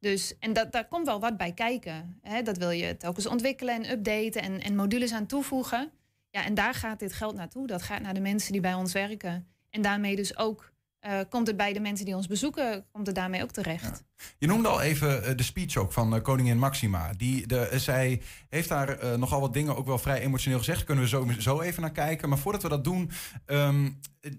Dus, 0.00 0.38
en 0.38 0.52
dat, 0.52 0.72
daar 0.72 0.88
komt 0.88 1.06
wel 1.06 1.20
wat 1.20 1.36
bij 1.36 1.52
kijken. 1.52 2.18
Hè? 2.22 2.42
Dat 2.42 2.56
wil 2.56 2.70
je 2.70 2.96
telkens 2.96 3.26
ontwikkelen 3.26 3.74
en 3.74 3.90
updaten 3.90 4.42
en, 4.42 4.60
en 4.60 4.76
modules 4.76 5.12
aan 5.12 5.26
toevoegen. 5.26 5.90
Ja, 6.30 6.44
en 6.44 6.54
daar 6.54 6.74
gaat 6.74 6.98
dit 6.98 7.12
geld 7.12 7.34
naartoe. 7.34 7.66
Dat 7.66 7.82
gaat 7.82 8.02
naar 8.02 8.14
de 8.14 8.20
mensen 8.20 8.52
die 8.52 8.60
bij 8.60 8.74
ons 8.74 8.92
werken. 8.92 9.46
En 9.70 9.82
daarmee 9.82 10.16
dus 10.16 10.36
ook 10.36 10.72
eh, 10.98 11.18
komt 11.28 11.46
het 11.46 11.56
bij 11.56 11.72
de 11.72 11.80
mensen 11.80 12.04
die 12.04 12.16
ons 12.16 12.26
bezoeken, 12.26 12.84
komt 12.92 13.06
het 13.06 13.16
daarmee 13.16 13.42
ook 13.42 13.50
terecht. 13.50 14.04
Je 14.38 14.46
noemde 14.46 14.68
al 14.68 14.80
even 14.80 15.24
eh, 15.24 15.36
de 15.36 15.42
speech 15.42 15.76
ook 15.76 15.92
van 15.92 16.14
eh, 16.14 16.22
koningin 16.22 16.58
Maxima. 16.58 17.12
Die, 17.16 17.46
de, 17.46 17.68
zij 17.76 18.22
heeft 18.48 18.68
daar 18.68 19.18
nogal 19.18 19.40
wat 19.40 19.52
dingen 19.52 19.76
ook 19.76 19.86
wel 19.86 19.98
vrij 19.98 20.20
emotioneel 20.20 20.58
gezegd. 20.58 20.84
Kunnen 20.84 21.04
we 21.04 21.10
zo, 21.10 21.28
zo 21.38 21.60
even 21.60 21.82
naar 21.82 21.92
kijken. 21.92 22.28
Maar 22.28 22.38
voordat 22.38 22.62
we 22.62 22.68
dat 22.68 22.84
doen, 22.84 23.10
ehm, 23.44 23.90
eh, 24.20 24.30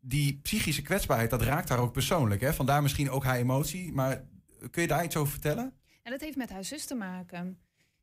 die 0.00 0.40
psychische 0.42 0.82
kwetsbaarheid, 0.82 1.30
dat 1.30 1.42
raakt 1.42 1.68
haar 1.68 1.78
ook 1.78 1.92
persoonlijk. 1.92 2.40
Hè? 2.40 2.54
Vandaar 2.54 2.82
misschien 2.82 3.10
ook 3.10 3.24
haar 3.24 3.36
emotie. 3.36 3.92
Maar 3.92 4.24
kun 4.70 4.82
je 4.82 4.88
daar 4.88 5.04
iets 5.04 5.16
over 5.16 5.32
vertellen? 5.32 5.72
En 6.02 6.10
dat 6.10 6.20
heeft 6.20 6.36
met 6.36 6.50
haar 6.50 6.64
zus 6.64 6.84
te 6.84 6.94
maken. 6.94 7.58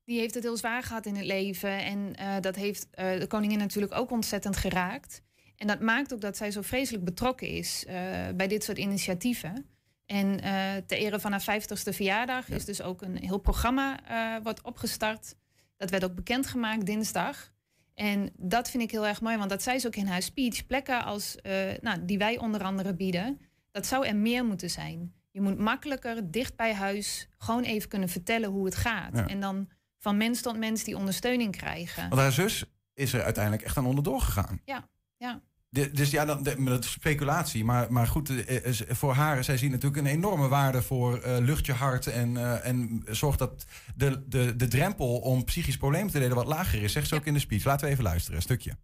Die 0.09 0.19
heeft 0.19 0.33
het 0.33 0.43
heel 0.43 0.57
zwaar 0.57 0.83
gehad 0.83 1.05
in 1.05 1.15
het 1.15 1.25
leven. 1.25 1.83
En 1.83 2.15
eh, 2.15 2.35
dat 2.41 2.55
heeft 2.55 2.87
eh, 2.91 3.19
de 3.19 3.27
koningin 3.27 3.57
natuurlijk 3.57 3.93
ook 3.93 4.11
ontzettend 4.11 4.57
geraakt. 4.57 5.21
En 5.55 5.67
dat 5.67 5.79
maakt 5.79 6.13
ook 6.13 6.21
dat 6.21 6.37
zij 6.37 6.51
zo 6.51 6.61
vreselijk 6.61 7.03
betrokken 7.03 7.47
is 7.47 7.85
eh, 7.85 7.95
bij 8.35 8.47
dit 8.47 8.63
soort 8.63 8.77
initiatieven. 8.77 9.65
En 10.05 10.39
ter 10.85 10.97
ere 10.97 11.19
van 11.19 11.31
haar 11.31 11.61
50ste 11.61 11.93
verjaardag 11.93 12.49
is 12.49 12.65
dus 12.65 12.81
ook 12.81 13.01
een 13.01 13.17
heel 13.17 13.37
programma 13.37 13.99
wordt 14.43 14.61
opgestart. 14.61 15.35
Dat 15.77 15.89
werd 15.89 16.03
ook 16.03 16.15
bekendgemaakt 16.15 16.85
dinsdag. 16.85 17.51
En 17.93 18.29
dat 18.37 18.69
vind 18.69 18.83
ik 18.83 18.91
heel 18.91 19.07
erg 19.07 19.21
mooi, 19.21 19.37
want 19.37 19.49
dat 19.49 19.63
zei 19.63 19.79
ze 19.79 19.87
ook 19.87 19.95
in 19.95 20.07
haar 20.07 20.21
speech. 20.21 20.65
Plekken 20.65 21.03
als, 21.03 21.35
nou, 21.81 22.05
die 22.05 22.17
wij 22.17 22.37
onder 22.37 22.63
andere 22.63 22.93
bieden, 22.93 23.39
dat 23.71 23.85
zou 23.85 24.05
er 24.05 24.15
meer 24.15 24.45
moeten 24.45 24.69
zijn. 24.69 25.13
Je 25.31 25.41
moet 25.41 25.57
makkelijker, 25.59 26.31
dicht 26.31 26.55
bij 26.55 26.73
huis, 26.73 27.27
gewoon 27.37 27.63
even 27.63 27.89
kunnen 27.89 28.09
vertellen 28.09 28.49
hoe 28.49 28.65
het 28.65 28.75
gaat. 28.75 29.15
Ja. 29.17 29.27
En 29.27 29.39
dan 29.39 29.69
van 29.99 30.17
mens 30.17 30.41
tot 30.41 30.57
mens 30.57 30.83
die 30.83 30.97
ondersteuning 30.97 31.51
krijgen. 31.55 32.09
Want 32.09 32.21
haar 32.21 32.31
zus 32.31 32.63
is 32.93 33.13
er 33.13 33.23
uiteindelijk 33.23 33.63
echt 33.63 33.77
aan 33.77 33.85
onderdoor 33.85 34.21
gegaan. 34.21 34.61
Ja, 34.65 34.89
ja. 35.17 35.41
De- 35.69 35.91
dus 35.91 36.11
ja, 36.11 36.25
dan, 36.25 36.43
de- 36.43 36.57
maar 36.57 36.71
dat 36.73 36.83
is 36.83 36.91
speculatie. 36.91 37.63
Maar, 37.65 37.91
maar 37.93 38.07
goed, 38.07 38.29
eh, 38.29 38.65
eh, 38.89 38.95
voor 38.95 39.13
haar, 39.13 39.43
zij 39.43 39.57
ziet 39.57 39.71
natuurlijk 39.71 40.01
een 40.01 40.11
enorme 40.11 40.47
waarde 40.47 40.81
voor 40.81 41.19
eh, 41.19 41.37
lucht 41.37 41.65
je 41.65 41.73
hart. 41.73 42.07
En, 42.07 42.37
eh, 42.37 42.65
en 42.67 43.03
zorgt 43.09 43.39
dat 43.39 43.65
de, 43.95 44.27
de, 44.27 44.55
de 44.55 44.67
drempel 44.67 45.19
om 45.19 45.43
psychisch 45.43 45.77
problemen 45.77 46.11
te 46.11 46.19
delen 46.19 46.35
wat 46.35 46.47
lager 46.47 46.81
is. 46.83 46.91
Zegt 46.91 47.07
ze 47.07 47.15
ook 47.15 47.25
in 47.25 47.33
de 47.33 47.39
speech. 47.39 47.63
Laten 47.63 47.85
we 47.85 47.91
even 47.91 48.03
luisteren, 48.03 48.35
een 48.35 48.41
stukje. 48.41 48.77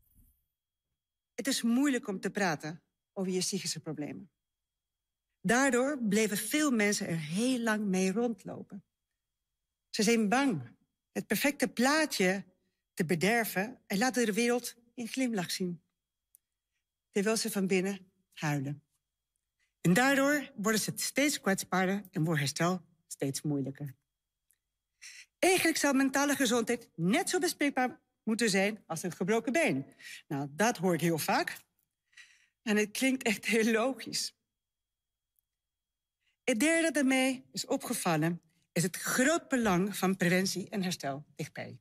Het 1.33 1.47
is 1.47 1.61
moeilijk 1.61 2.07
om 2.07 2.19
te 2.19 2.29
praten 2.29 2.81
over 3.13 3.31
je 3.31 3.39
psychische 3.39 3.79
problemen. 3.79 4.29
Daardoor 5.45 5.99
bleven 6.01 6.37
veel 6.37 6.71
mensen 6.71 7.07
er 7.07 7.19
heel 7.19 7.59
lang 7.59 7.85
mee 7.85 8.11
rondlopen. 8.11 8.83
Ze 9.89 10.03
zijn 10.03 10.29
bang 10.29 10.75
het 11.11 11.27
perfecte 11.27 11.67
plaatje 11.67 12.43
te 12.93 13.05
bederven 13.05 13.81
en 13.87 13.97
laten 13.97 14.25
de 14.25 14.33
wereld 14.33 14.75
in 14.93 15.07
glimlach 15.07 15.51
zien. 15.51 15.81
Terwijl 17.11 17.37
ze 17.37 17.51
van 17.51 17.67
binnen 17.67 18.11
huilen. 18.33 18.83
En 19.81 19.93
daardoor 19.93 20.51
worden 20.55 20.81
ze 20.81 20.91
steeds 20.95 21.41
kwetsbaarder 21.41 22.03
en 22.11 22.23
wordt 22.23 22.39
herstel 22.39 22.81
steeds 23.07 23.41
moeilijker. 23.41 23.95
Eigenlijk 25.39 25.77
zou 25.77 25.95
mentale 25.95 26.35
gezondheid 26.35 26.89
net 26.95 27.29
zo 27.29 27.39
bespreekbaar 27.39 28.01
moeten 28.23 28.49
zijn 28.49 28.83
als 28.85 29.03
een 29.03 29.11
gebroken 29.11 29.51
been. 29.51 29.85
Nou, 30.27 30.47
dat 30.51 30.77
hoor 30.77 30.93
ik 30.93 31.01
heel 31.01 31.17
vaak. 31.17 31.57
En 32.61 32.77
het 32.77 32.91
klinkt 32.91 33.23
echt 33.23 33.45
heel 33.45 33.71
logisch. 33.71 34.35
Het 36.45 36.59
derde 36.59 37.03
dat 37.03 37.41
is 37.51 37.65
opgevallen 37.65 38.41
is 38.71 38.83
het 38.83 38.95
groot 38.95 39.47
belang 39.47 39.97
van 39.97 40.17
preventie 40.17 40.69
en 40.69 40.83
herstel 40.83 41.25
dichtbij. 41.35 41.79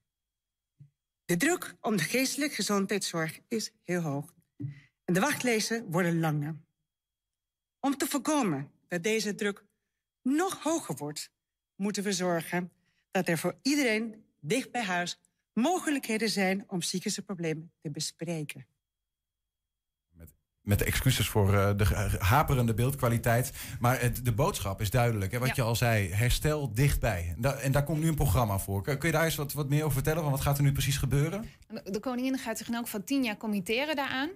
De 1.24 1.36
druk 1.36 1.74
om 1.80 1.96
de 1.96 2.02
geestelijke 2.02 2.54
gezondheidszorg 2.54 3.40
is 3.48 3.70
heel 3.82 4.00
hoog. 4.00 4.34
En 5.04 5.14
de 5.14 5.20
wachtlijsten 5.20 5.90
worden 5.90 6.20
langer. 6.20 6.56
Om 7.80 7.96
te 7.96 8.06
voorkomen 8.06 8.70
dat 8.88 9.02
deze 9.02 9.34
druk 9.34 9.64
nog 10.22 10.62
hoger 10.62 10.96
wordt, 10.96 11.30
moeten 11.76 12.02
we 12.02 12.12
zorgen 12.12 12.72
dat 13.10 13.28
er 13.28 13.38
voor 13.38 13.58
iedereen 13.62 14.24
dicht 14.40 14.70
bij 14.70 14.84
huis 14.84 15.20
mogelijkheden 15.52 16.28
zijn 16.28 16.64
om 16.70 16.78
psychische 16.78 17.22
problemen 17.22 17.72
te 17.80 17.90
bespreken. 17.90 18.66
Met 20.64 20.82
excuses 20.82 21.28
voor 21.28 21.52
uh, 21.54 21.70
de 21.76 22.16
haperende 22.18 22.74
beeldkwaliteit. 22.74 23.52
Maar 23.80 24.00
het, 24.00 24.24
de 24.24 24.32
boodschap 24.32 24.80
is 24.80 24.90
duidelijk. 24.90 25.32
Hè? 25.32 25.38
Wat 25.38 25.48
Ja. 25.48 25.54
je 25.56 25.62
al 25.62 25.76
zei, 25.76 26.12
herstel 26.12 26.72
dichtbij. 26.72 27.32
En, 27.36 27.42
da- 27.42 27.54
en 27.54 27.72
daar 27.72 27.84
komt 27.84 28.00
nu 28.00 28.08
een 28.08 28.14
programma 28.14 28.58
voor. 28.58 28.82
Kun 28.82 28.98
je 29.00 29.10
daar 29.10 29.24
eens 29.24 29.34
wat, 29.34 29.52
wat 29.52 29.68
meer 29.68 29.80
over 29.82 29.92
vertellen? 29.94 30.22
Van 30.22 30.30
wat 30.30 30.40
gaat 30.40 30.56
er 30.56 30.62
nu 30.62 30.72
precies 30.72 30.96
gebeuren? 30.96 31.48
De 31.84 32.00
koningin 32.00 32.38
gaat 32.38 32.58
zich 32.58 32.68
in 32.68 32.74
elk 32.74 32.84
geval 32.84 33.04
tien 33.04 33.24
jaar 33.24 33.36
committeren 33.36 33.96
daaraan. 33.96 34.30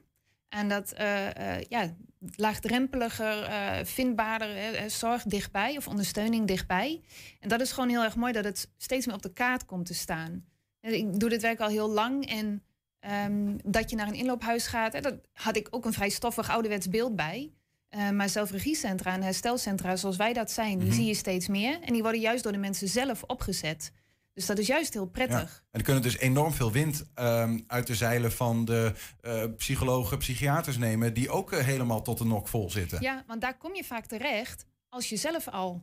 En 0.49 0.69
dat 0.69 0.93
eh, 0.93 1.57
eh, 1.57 1.63
ja, 1.69 1.95
laagdrempeliger, 2.37 3.43
eh, 3.43 3.85
vindbaarder, 3.85 4.49
eh, 4.57 4.85
eh, 4.85 4.91
zorg 4.91 5.23
dichtbij 5.23 5.77
of 5.77 5.89
ondersteuning 5.89 6.47
dichtbij. 6.47 7.01
En 7.41 7.49
dat 7.49 7.61
is 7.61 7.73
gewoon 7.73 7.89
heel 7.89 8.03
erg 8.03 8.17
mooi 8.17 8.33
dat 8.33 8.45
het 8.45 8.71
steeds 8.77 9.07
meer 9.07 9.15
op 9.15 9.23
de 9.23 9.33
kaart 9.33 9.65
komt 9.65 9.87
te 9.87 9.95
staan. 9.95 10.45
Ik 10.81 11.21
doe 11.21 11.29
dit 11.29 11.43
werk 11.43 11.61
al 11.61 11.69
heel 11.69 11.91
lang 11.91 12.27
en 12.31 12.63
ehm, 13.09 13.57
dat 13.65 13.91
je 13.91 13.97
naar 13.97 14.07
een 14.09 14.15
inloophuis 14.15 14.67
gaat, 14.67 15.03
dat 15.03 15.15
had 15.33 15.57
ik 15.57 15.69
ook 15.71 15.85
een 15.85 15.93
vrij 15.93 16.09
stoffig 16.09 16.51
ouderwets 16.51 16.89
beeld 16.89 17.17
bij. 17.17 17.53
Eh, 17.89 18.11
maar 18.11 18.29
zelfregiecentra 18.29 19.13
en 19.13 19.23
herstelcentra 19.23 19.97
zoals 19.97 20.17
wij 20.17 20.33
dat 20.33 20.51
zijn, 20.51 20.79
die 20.79 20.87
Mhm. 20.89 20.97
zie 20.97 21.07
je 21.07 21.15
steeds 21.15 21.49
meer. 21.49 21.81
En 21.81 21.93
die 21.93 22.03
worden 22.03 22.21
juist 22.21 22.43
door 22.43 22.53
de 22.53 22.59
mensen 22.59 22.89
zelf 22.89 23.23
opgezet. 23.23 23.93
Dus 24.35 24.47
dat 24.47 24.59
is 24.59 24.67
juist 24.67 24.93
heel 24.95 25.07
prettig. 25.07 25.39
Ja. 25.41 25.67
En 25.71 25.79
er 25.79 25.83
kunnen 25.83 26.03
dus 26.03 26.19
enorm 26.19 26.53
veel 26.53 26.73
wind 26.73 27.05
ehm, 27.15 27.59
uit 27.67 27.87
de 27.87 27.95
zeilen 27.95 28.33
van 28.33 28.65
de 28.65 28.93
eh, 29.21 29.45
psychologen, 29.57 30.19
psychiaters 30.19 30.77
nemen... 30.79 31.15
die 31.15 31.31
ook 31.31 31.53
eh, 31.53 31.65
helemaal 31.65 32.03
tot 32.03 32.19
de 32.19 32.25
nok 32.25 32.49
vol 32.49 32.71
zitten. 32.71 32.99
Ja, 33.03 33.25
want 33.27 33.41
daar 33.41 33.57
kom 33.57 33.75
je 33.75 33.85
vaak 33.85 34.07
terecht 34.07 34.67
als 34.89 35.09
je 35.09 35.17
zelf 35.17 35.49
al 35.49 35.83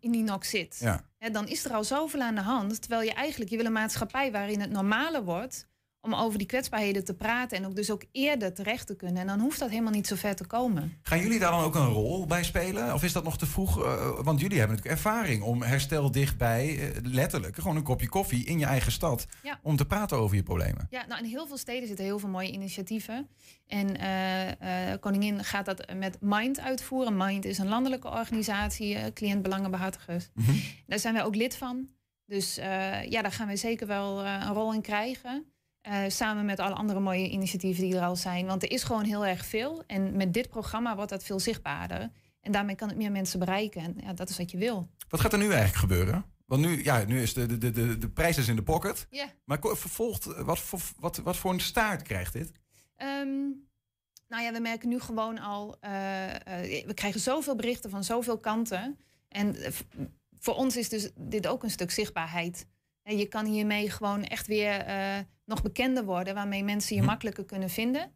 in 0.00 0.10
die 0.12 0.22
nok 0.22 0.44
zit. 0.44 0.76
Ja. 0.80 1.04
Dan 1.32 1.48
is 1.48 1.64
er 1.64 1.72
al 1.72 1.84
zoveel 1.84 2.20
aan 2.20 2.34
de 2.34 2.40
hand. 2.40 2.80
Terwijl 2.80 3.02
je 3.02 3.12
eigenlijk, 3.14 3.50
je 3.50 3.56
wil 3.56 3.66
een 3.66 3.72
maatschappij 3.72 4.32
waarin 4.32 4.60
het 4.60 4.70
normaler 4.70 5.24
wordt 5.24 5.66
om 6.04 6.14
over 6.14 6.38
die 6.38 6.46
kwetsbaarheden 6.46 7.04
te 7.04 7.14
praten 7.14 7.56
en 7.58 7.66
ook 7.66 7.74
dus 7.76 7.90
ook 7.90 8.02
eerder 8.12 8.54
terecht 8.54 8.86
te 8.86 8.96
kunnen. 8.96 9.20
En 9.20 9.26
dan 9.26 9.40
hoeft 9.40 9.58
dat 9.58 9.70
helemaal 9.70 9.92
niet 9.92 10.06
zo 10.06 10.14
ver 10.16 10.34
te 10.36 10.46
komen. 10.46 10.92
Gaan 11.02 11.18
jullie 11.20 11.38
daar 11.38 11.50
dan 11.50 11.60
ook 11.64 11.74
een 11.74 11.86
rol 11.86 12.26
bij 12.26 12.42
spelen? 12.44 12.94
Of 12.94 13.02
is 13.02 13.12
dat 13.12 13.24
nog 13.24 13.38
te 13.38 13.46
vroeg? 13.46 13.82
Eh, 13.84 14.08
want 14.22 14.40
jullie 14.40 14.58
hebben 14.58 14.76
natuurlijk 14.76 15.04
ervaring 15.04 15.42
om 15.42 15.62
herstel 15.62 16.10
dichtbij, 16.10 16.78
eh, 16.78 17.00
letterlijk, 17.02 17.56
gewoon 17.56 17.76
een 17.76 17.82
kopje 17.82 18.08
koffie 18.08 18.44
in 18.44 18.58
je 18.58 18.64
eigen 18.66 18.92
stad, 18.92 19.26
Ja. 19.42 19.58
om 19.62 19.76
te 19.76 19.86
praten 19.86 20.16
over 20.16 20.36
je 20.36 20.42
problemen. 20.42 20.86
Ja, 20.90 21.06
nou 21.06 21.22
in 21.24 21.28
heel 21.30 21.46
veel 21.46 21.56
steden 21.58 21.86
zitten 21.88 22.04
heel 22.04 22.18
veel 22.18 22.28
mooie 22.28 22.50
initiatieven. 22.52 23.28
En 23.66 23.96
eh, 23.98 24.92
Koningin 25.00 25.44
gaat 25.44 25.64
dat 25.64 25.92
met 25.96 26.16
Mind 26.20 26.60
uitvoeren. 26.60 27.16
Mind 27.16 27.44
is 27.44 27.58
een 27.58 27.68
landelijke 27.68 28.08
organisatie, 28.10 28.94
eh 28.94 29.12
cliëntbelangenbehartigers. 29.12 30.28
Daar 30.86 30.98
zijn 30.98 31.14
wij 31.14 31.24
ook 31.24 31.34
lid 31.36 31.56
van. 31.56 31.88
Dus 32.26 32.54
ja, 33.08 33.22
daar 33.22 33.32
gaan 33.32 33.48
we 33.48 33.56
zeker 33.56 33.86
wel 33.86 34.24
een 34.24 34.52
rol 34.52 34.72
in 34.72 34.80
krijgen. 34.82 35.44
Eh, 35.84 36.02
samen 36.08 36.44
met 36.44 36.58
alle 36.58 36.74
andere 36.74 37.00
mooie 37.00 37.28
initiatieven 37.28 37.82
die 37.84 37.96
er 37.96 38.04
al 38.04 38.16
zijn. 38.16 38.46
Want 38.46 38.62
er 38.62 38.70
is 38.70 38.82
gewoon 38.82 39.04
heel 39.04 39.26
erg 39.26 39.46
veel. 39.46 39.82
En 39.86 40.16
met 40.16 40.32
dit 40.32 40.48
programma 40.48 40.94
wordt 40.96 41.10
dat 41.10 41.24
veel 41.24 41.40
zichtbaarder. 41.40 42.10
En 42.40 42.52
daarmee 42.52 42.74
kan 42.74 42.88
het 42.88 42.96
meer 42.96 43.10
mensen 43.10 43.38
bereiken. 43.38 43.82
En 43.82 43.96
ja, 44.04 44.12
dat 44.12 44.28
is 44.28 44.38
wat 44.38 44.50
je 44.50 44.56
wil. 44.56 44.88
Wat 45.08 45.20
gaat 45.20 45.32
er 45.32 45.38
nu 45.38 45.44
eigenlijk 45.44 45.76
gebeuren? 45.76 46.24
Want 46.46 46.60
nu, 46.62 46.84
ja, 46.84 47.04
nu 47.04 47.22
is 47.22 47.34
de, 47.34 47.58
de, 47.58 47.70
de, 47.70 47.98
de, 47.98 48.08
prijs 48.08 48.38
is 48.38 48.48
in 48.48 48.56
de 48.56 48.62
pocket. 48.62 49.06
Ja. 49.10 49.26
Maar 49.44 49.58
vervolgt, 49.60 50.24
wat, 50.24 50.58
voor- 50.58 50.80
wat, 50.98 51.16
wat 51.16 51.36
voor 51.36 51.52
een 51.52 51.60
staart 51.60 52.02
krijgt 52.02 52.32
dit? 52.32 52.52
Ehm, 52.96 53.48
nou 54.28 54.42
ja, 54.42 54.52
we 54.52 54.60
merken 54.60 54.88
nu 54.88 55.00
gewoon 55.00 55.38
al, 55.38 55.76
eh, 55.80 56.34
eh, 56.80 56.86
we 56.86 56.94
krijgen 56.94 57.20
zoveel 57.20 57.56
berichten 57.56 57.90
van 57.90 58.04
zoveel 58.04 58.38
kanten. 58.38 58.98
En 59.28 59.56
voor 60.38 60.54
ons 60.54 60.76
is 60.76 60.88
dus 60.88 61.10
dit 61.16 61.46
ook 61.46 61.62
een 61.62 61.70
stuk 61.70 61.90
zichtbaarheid. 61.90 62.66
En 63.02 63.18
je 63.18 63.26
kan 63.26 63.46
hiermee 63.46 63.90
gewoon 63.90 64.24
echt 64.24 64.46
weer 64.46 64.84
nog 65.44 65.62
bekender 65.62 66.04
worden, 66.04 66.34
waarmee 66.34 66.64
mensen 66.64 66.96
je 66.96 67.02
makkelijker 67.02 67.44
kunnen 67.44 67.70
vinden. 67.70 68.12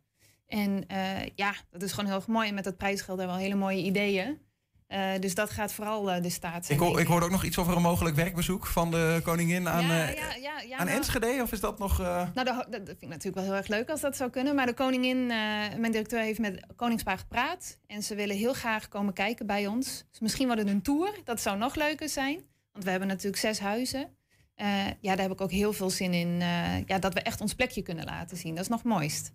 En 0.49 0.87
eh, 0.87 1.27
ja, 1.35 1.55
dat 1.71 1.83
is 1.83 1.91
gewoon 1.91 2.07
heel 2.07 2.19
erg 2.19 2.27
mooi. 2.27 2.49
En 2.49 2.55
met 2.55 2.65
dat 2.65 2.77
prijsgeld 2.77 3.19
hebben 3.19 3.37
we 3.37 3.43
al 3.43 3.49
hele 3.49 3.61
mooie 3.61 3.83
ideeën. 3.83 4.47
Eh, 4.87 5.11
dus 5.21 5.35
dat 5.35 5.51
gaat 5.51 5.73
vooral 5.73 6.11
eh, 6.11 6.23
de 6.23 6.31
staat 6.31 6.67
zijn. 6.67 6.79
Ik, 6.79 6.85
hoor, 6.85 7.01
ik 7.01 7.07
hoorde 7.07 7.25
ook 7.25 7.33
nog 7.33 7.45
iets 7.45 7.59
over 7.59 7.77
een 7.77 7.83
mogelijk 7.83 8.17
werkbezoek 8.17 8.67
van 8.67 8.91
de 8.91 9.21
koningin 9.25 9.69
aan, 9.69 9.87
Ja, 9.87 10.09
ja, 10.09 10.35
ja, 10.41 10.61
ja, 10.61 10.77
aan 10.77 10.87
nou- 10.87 10.99
Enschede. 10.99 11.43
Of 11.43 11.53
is 11.53 11.61
dat 11.61 11.79
nog... 11.79 11.99
Nou, 11.99 12.33
dat, 12.35 12.67
dat 12.71 12.85
vind 12.87 13.03
ik 13.03 13.09
natuurlijk 13.09 13.35
wel 13.37 13.45
heel 13.45 13.55
erg 13.55 13.69
leuk 13.69 13.91
als 13.91 14.01
dat 14.01 14.17
zou 14.17 14.31
kunnen. 14.31 14.55
Maar 14.55 14.67
de 14.67 14.75
koningin, 14.75 15.27
mijn 15.27 15.91
directeur, 15.91 16.21
heeft 16.21 16.39
met 16.39 16.67
Koningspaar 16.77 17.19
gepraat. 17.19 17.79
En 17.87 18.03
ze 18.03 18.15
willen 18.15 18.37
heel 18.37 18.53
graag 18.53 18.89
komen 18.89 19.13
kijken 19.13 19.47
bij 19.47 19.67
ons. 19.67 20.05
Dus 20.11 20.21
misschien 20.21 20.47
wordt 20.47 20.63
het 20.63 20.71
een 20.71 20.83
tour. 20.83 21.21
Dat 21.25 21.41
zou 21.41 21.59
nog 21.59 21.75
leuker 21.75 22.09
zijn. 22.09 22.43
Want 22.73 22.85
we 22.85 22.91
hebben 22.91 23.09
natuurlijk 23.09 23.43
zes 23.43 23.59
huizen. 23.59 24.18
Eh, 24.59 24.87
ja, 25.01 25.15
daar 25.15 25.19
heb 25.19 25.31
ik 25.31 25.41
ook 25.41 25.51
heel 25.51 25.73
veel 25.73 25.91
zin 25.91 26.13
in. 26.13 26.41
eh, 26.41 26.87
ja, 26.87 26.99
dat 26.99 27.15
we 27.15 27.21
echt 27.21 27.41
ons 27.41 27.55
plekje 27.55 27.83
kunnen 27.83 28.05
laten 28.05 28.37
zien. 28.37 28.55
Dat 28.55 28.65
is 28.65 28.71
nog 28.71 28.83
mooist. 28.83 29.33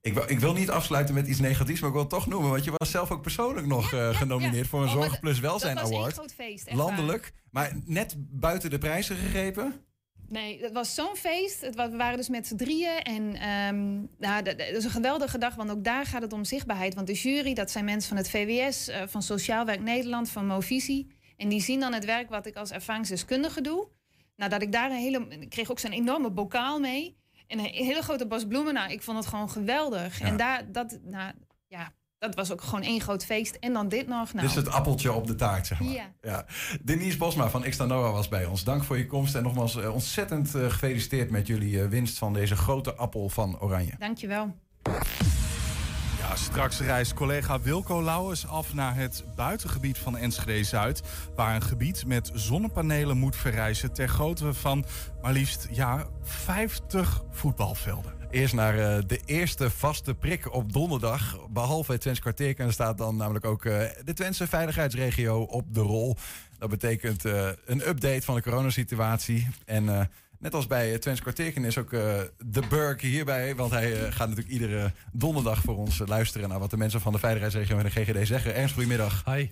Ik 0.00 0.14
wil, 0.14 0.24
ik 0.26 0.38
wil 0.38 0.52
niet 0.52 0.70
afsluiten 0.70 1.14
met 1.14 1.26
iets 1.26 1.38
negatiefs, 1.38 1.80
maar 1.80 1.88
ik 1.88 1.94
wil 1.94 2.04
het 2.04 2.12
toch 2.12 2.26
noemen. 2.26 2.50
Want 2.50 2.64
je 2.64 2.72
was 2.76 2.90
zelf 2.90 3.10
ook 3.10 3.22
persoonlijk 3.22 3.66
nog 3.66 3.92
eh, 3.92 4.16
genomineerd 4.16 4.66
voor 4.66 4.82
een 4.82 4.88
Oh, 4.88 4.92
Zorg 4.92 5.20
Plus 5.20 5.40
Welzijn 5.40 5.74
dat 5.74 5.88
was 5.88 5.92
Award. 5.92 6.12
groot 6.12 6.32
feest, 6.32 6.66
echt 6.66 6.76
waar. 6.76 6.86
Landelijk. 6.86 7.32
Maar 7.50 7.76
net 7.84 8.14
buiten 8.18 8.70
de 8.70 8.78
prijzen 8.78 9.16
gegrepen. 9.16 9.74
Nee, 10.28 10.62
het 10.62 10.72
was 10.72 10.94
zo'n 10.94 11.16
feest. 11.16 11.60
Het 11.60 11.74
we 11.74 11.96
waren 11.96 12.16
dus 12.16 12.28
met 12.28 12.46
z'n 12.46 12.56
drieën. 12.56 13.02
En 13.02 13.34
ehm 13.34 13.94
nou, 14.18 14.42
dat, 14.42 14.58
is 14.58 14.84
een 14.84 14.90
geweldige 14.90 15.38
dag, 15.38 15.54
want 15.54 15.70
ook 15.70 15.84
daar 15.84 16.06
gaat 16.06 16.22
het 16.22 16.32
om 16.32 16.44
zichtbaarheid. 16.44 16.94
Want 16.94 17.06
de 17.06 17.12
jury, 17.12 17.54
dat 17.54 17.70
zijn 17.70 17.84
mensen 17.84 18.08
van 18.08 18.16
het 18.16 18.30
VWS, 18.30 18.90
van 19.06 19.22
Sociaal 19.22 19.64
Werk 19.64 19.80
Nederland, 19.80 20.30
van 20.30 20.46
Movisie. 20.46 21.16
En 21.36 21.48
die 21.48 21.60
zien 21.60 21.80
dan 21.80 21.92
het 21.92 22.04
werk 22.04 22.28
wat 22.28 22.46
ik 22.46 22.56
als 22.56 22.70
ervaringsdeskundige 22.70 23.60
doe. 23.60 23.88
Nou, 24.38 24.50
dat 24.50 24.62
ik 24.62 24.72
daar 24.72 24.90
een 24.90 24.96
hele... 24.96 25.26
Ik 25.28 25.50
kreeg 25.50 25.70
ook 25.70 25.78
zo'n 25.78 25.92
enorme 25.92 26.30
bokaal 26.30 26.80
mee. 26.80 27.16
En 27.46 27.58
een 27.58 27.64
hele 27.64 28.02
grote 28.02 28.26
bos 28.26 28.46
bloemen. 28.46 28.74
Nou, 28.74 28.92
ik 28.92 29.02
vond 29.02 29.18
het 29.18 29.26
gewoon 29.26 29.50
geweldig. 29.50 30.20
En 30.20 30.36
daar, 30.36 30.72
dat, 30.72 30.98
nou, 31.04 31.32
ja, 31.66 31.92
dat 32.18 32.34
was 32.34 32.52
ook 32.52 32.62
gewoon 32.62 32.82
één 32.82 33.00
groot 33.00 33.24
feest. 33.24 33.54
En 33.54 33.72
dan 33.72 33.88
dit 33.88 34.06
nog. 34.06 34.32
Nou, 34.32 34.46
Dus 34.46 34.56
het 34.56 34.68
appeltje 34.68 35.12
op 35.12 35.26
de 35.26 35.34
taart, 35.34 35.66
zeg 35.66 35.80
maar. 35.80 35.92
Ja. 35.92 36.12
Ja. 36.20 36.46
Denise 36.82 37.18
Bosma 37.18 37.50
van 37.50 37.62
Xtra 37.62 37.84
Noah 37.84 38.12
was 38.12 38.28
bij 38.28 38.44
ons. 38.44 38.64
Dank 38.64 38.84
voor 38.84 38.98
je 38.98 39.06
komst 39.06 39.34
en 39.34 39.42
nogmaals 39.42 39.76
eh, 39.76 39.94
ontzettend 39.94 40.54
eh, 40.54 40.70
gefeliciteerd 40.70 41.30
met 41.30 41.46
jullie 41.46 41.82
eh, 41.82 41.88
winst 41.88 42.18
van 42.18 42.32
deze 42.32 42.56
grote 42.56 42.94
appel 42.94 43.28
van 43.28 43.60
Oranje. 43.60 43.92
Dankjewel. 43.98 44.54
Straks 46.38 46.80
reist 46.80 47.14
collega 47.14 47.60
Wilco 47.60 48.02
Lauwers 48.02 48.46
af 48.46 48.74
naar 48.74 48.94
het 48.94 49.24
buitengebied 49.36 49.98
van 49.98 50.16
Enschede-Zuid... 50.16 51.02
waar 51.34 51.54
een 51.54 51.62
gebied 51.62 52.06
met 52.06 52.30
zonnepanelen 52.34 53.18
moet 53.18 53.36
verrijzen... 53.36 53.92
ter 53.92 54.08
grootte 54.08 54.54
van 54.54 54.84
maar 55.22 55.32
liefst 55.32 55.68
ja, 55.70 56.06
50 56.22 57.22
voetbalvelden. 57.30 58.12
Eerst 58.30 58.54
naar 58.54 58.78
eh, 58.78 59.02
de 59.06 59.20
eerste 59.24 59.70
vaste 59.70 60.14
prik 60.14 60.54
op 60.54 60.72
donderdag. 60.72 61.48
Behalve 61.50 61.92
het 61.92 62.00
Twents 62.00 62.20
kwartierken 62.20 62.72
staat 62.72 62.98
dan 62.98 63.16
namelijk 63.16 63.44
ook 63.44 63.64
eh, 63.64 63.82
de 64.04 64.12
Twentse 64.12 64.46
veiligheidsregio 64.46 65.40
op 65.40 65.74
de 65.74 65.80
rol. 65.80 66.16
Dat 66.58 66.70
betekent 66.70 67.24
eh, 67.24 67.48
een 67.66 67.88
update 67.88 68.22
van 68.22 68.34
de 68.34 68.42
coronasituatie. 68.42 69.48
En 69.64 70.10
net 70.38 70.54
als 70.54 70.66
bij 70.66 70.88
het 70.90 71.02
Twents 71.02 71.20
kwartierken 71.20 71.64
is 71.64 71.78
ook 71.78 71.92
eh, 71.92 72.20
de 72.38 72.62
Burk 72.68 73.02
hierbij. 73.02 73.54
Want 73.54 73.70
hij 73.70 73.92
eh, 73.92 74.12
gaat 74.12 74.28
natuurlijk 74.28 74.48
iedere 74.54 74.92
donderdag 75.12 75.60
voor 75.62 75.76
ons 75.76 76.00
eh, 76.00 76.06
luisteren... 76.06 76.48
naar 76.48 76.58
wat 76.58 76.70
de 76.70 76.76
mensen 76.76 77.00
van 77.00 77.12
de 77.12 77.18
veiligheidsregio 77.18 77.78
en 77.78 77.84
de 77.84 77.90
GGD 77.90 78.26
zeggen. 78.26 78.54
Ernst, 78.54 78.74
goedemiddag. 78.74 79.22
Hi. 79.24 79.48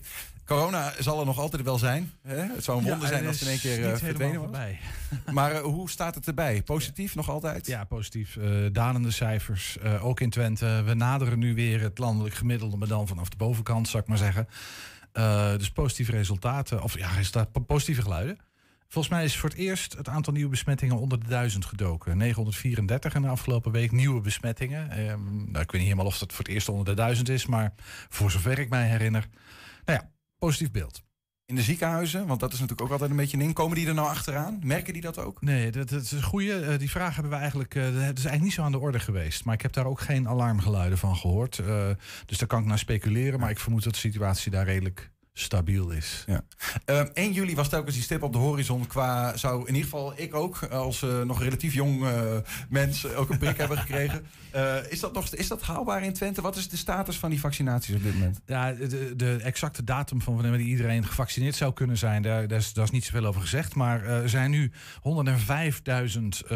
Corona 0.47 0.93
zal 0.99 1.21
er 1.21 1.27
nog 1.27 1.39
altijd 1.39 1.63
wel 1.63 1.79
zijn. 1.79 2.13
Hè? 2.23 2.37
Het 2.37 2.65
zou 2.65 2.79
een 2.79 2.85
Ja, 2.85 2.91
wonder 2.91 3.09
zijn 3.09 3.27
als 3.27 3.41
het 3.41 3.45
in 3.49 3.49
één 3.55 3.61
keer 3.61 3.85
eh, 3.85 3.91
niet 3.91 3.99
verdwenen 3.99 4.35
was. 4.35 4.43
voorbij. 4.43 4.79
Maar 5.33 5.53
eh, 5.53 5.61
hoe 5.61 5.91
staat 5.91 6.15
het 6.15 6.27
erbij? 6.27 6.63
Positief 6.63 7.15
nog 7.15 7.29
altijd? 7.31 7.67
Ja, 7.67 7.85
positief. 7.85 8.37
Eh, 8.37 8.49
dalende 8.73 9.11
cijfers, 9.11 9.79
eh, 9.79 10.05
ook 10.07 10.21
in 10.21 10.31
Twente. 10.31 10.83
We 10.85 10.95
naderen 10.95 11.39
nu 11.39 11.55
weer 11.55 11.81
het 11.81 11.99
landelijk 11.99 12.35
gemiddelde, 12.35 12.77
maar 12.77 12.89
dan 12.89 13.07
vanaf 13.09 13.29
de 13.29 13.37
bovenkant, 13.37 13.89
zou 13.89 14.03
ik 14.03 14.09
maar 14.09 14.19
zeggen. 14.19 14.49
Eh, 15.13 15.57
dus 15.57 15.71
positieve 15.71 16.11
resultaten, 16.13 16.83
of 16.83 16.99
ja, 16.99 17.11
positieve 17.67 18.03
geluiden. 18.03 18.39
Volgens 18.89 19.15
mij 19.15 19.25
is 19.25 19.37
voor 19.37 19.49
het 19.49 19.59
eerst 19.59 19.97
het 19.97 20.09
aantal 20.09 20.33
nieuwe 20.33 20.51
besmettingen 20.51 20.99
onder 20.99 21.21
de 21.21 21.29
duizend 21.29 21.65
gedoken. 21.65 22.17
934 22.17 23.15
in 23.15 23.23
de 23.23 23.29
afgelopen 23.29 23.73
week 23.73 23.93
nieuwe 23.93 24.21
besmettingen. 24.21 24.91
Ehm, 24.91 25.37
nou, 25.37 25.47
ik 25.47 25.71
weet 25.71 25.73
niet 25.73 25.83
helemaal 25.83 26.07
of 26.07 26.19
dat 26.19 26.33
voor 26.33 26.45
het 26.45 26.55
eerst 26.55 26.69
onder 26.69 26.85
de 26.85 26.95
duizend 26.95 27.29
is, 27.29 27.47
maar 27.47 27.75
voor 28.09 28.31
zover 28.31 28.59
ik 28.59 28.69
mij 28.69 28.89
herinner. 28.89 29.29
Nou 29.85 29.99
ja, 30.01 30.11
positief 30.39 30.71
beeld. 30.71 31.05
In 31.47 31.55
de 31.55 31.63
ziekenhuizen, 31.63 32.27
want 32.27 32.41
dat 32.41 32.53
is 32.53 32.59
natuurlijk 32.59 32.87
ook 32.87 32.93
altijd 32.93 33.11
een 33.11 33.17
beetje 33.17 33.37
een 33.37 33.43
ding. 33.43 33.55
Komen 33.55 33.77
die 33.77 33.87
er 33.87 33.95
nou 33.95 34.09
achteraan? 34.09 34.59
Merken 34.63 34.93
die 34.93 35.03
dat 35.03 35.19
ook? 35.19 35.43
Nee, 35.43 35.71
dat, 35.71 35.89
dat 35.89 36.03
is 36.03 36.13
een 36.13 36.23
goede. 36.23 36.61
Eh, 36.61 36.79
die 36.79 36.91
vraag 36.91 37.15
hebben 37.15 37.33
we 37.33 37.39
eigenlijk. 37.39 37.75
eh, 37.75 37.83
dat 37.83 37.93
is 37.93 38.01
eigenlijk 38.03 38.43
niet 38.43 38.53
zo 38.53 38.63
aan 38.63 38.73
de 38.73 38.79
orde 38.79 39.01
geweest. 39.01 39.45
Maar 39.45 39.55
ik 39.55 39.63
heb 39.63 39.73
daar 39.73 39.87
ook 39.87 40.01
geen 40.01 40.29
alarmgeluiden 40.29 40.99
van 40.99 41.17
gehoord. 41.17 41.59
Eh, 41.59 41.89
dus 42.27 42.39
daar 42.39 42.49
kan 42.49 42.61
ik 42.61 42.67
naar 42.67 42.79
speculeren. 42.79 43.41
Maar 43.41 43.51
ik 43.51 43.59
vermoed 43.59 43.85
dat 43.85 43.93
de 43.93 43.99
situatie 43.99 44.51
daar 44.51 44.65
redelijk 44.65 45.11
stabiel 45.39 45.91
is. 45.91 46.25
Ja. 46.27 46.45
Uh, 46.87 47.01
1 47.01 47.33
juli 47.33 47.55
was 47.55 47.69
telkens 47.69 47.95
die 47.95 48.05
stip 48.05 48.23
op 48.23 48.33
de 48.33 48.39
horizon 48.39 48.87
qua, 48.87 49.37
zou 49.37 49.61
in 49.61 49.75
ieder 49.75 49.83
geval 49.83 50.13
ik 50.17 50.35
ook 50.35 50.63
als 50.63 51.03
uh, 51.03 51.23
nog 51.23 51.43
relatief 51.43 51.75
jong 51.75 52.03
uh, 52.03 52.37
mens 52.69 53.07
ook 53.07 53.31
een 53.31 53.39
prik 53.39 53.57
hebben 53.63 53.79
gekregen. 53.79 54.27
is, 54.89 55.01
dat 55.01 55.13
nog, 55.13 55.35
is 55.35 55.49
dat 55.49 55.63
haalbaar 55.63 56.03
in 56.03 56.13
Twente? 56.13 56.43
Wat 56.43 56.57
is 56.57 56.69
de 56.69 56.77
status 56.77 57.19
van 57.19 57.31
die 57.31 57.41
vaccinaties 57.41 57.95
op 57.95 58.03
dit 58.03 58.15
moment? 58.15 58.41
Ja, 58.47 58.73
de, 58.73 59.17
de 59.17 59.37
exacte 59.43 59.85
datum 59.85 60.23
van 60.23 60.35
wanneer 60.35 60.61
iedereen 60.61 61.05
gevaccineerd 61.05 61.55
zou 61.55 61.73
kunnen 61.73 61.99
zijn, 61.99 62.23
daar, 62.23 62.49
daar, 62.49 62.59
is, 62.59 62.73
daar 62.73 62.85
is 62.85 62.91
niet 62.91 63.05
zoveel 63.05 63.27
over 63.27 63.41
gezegd. 63.41 63.75
Maar 63.75 64.05
er 64.05 64.29
zijn 64.29 64.51
nu 64.51 64.73
105.000 65.03 66.55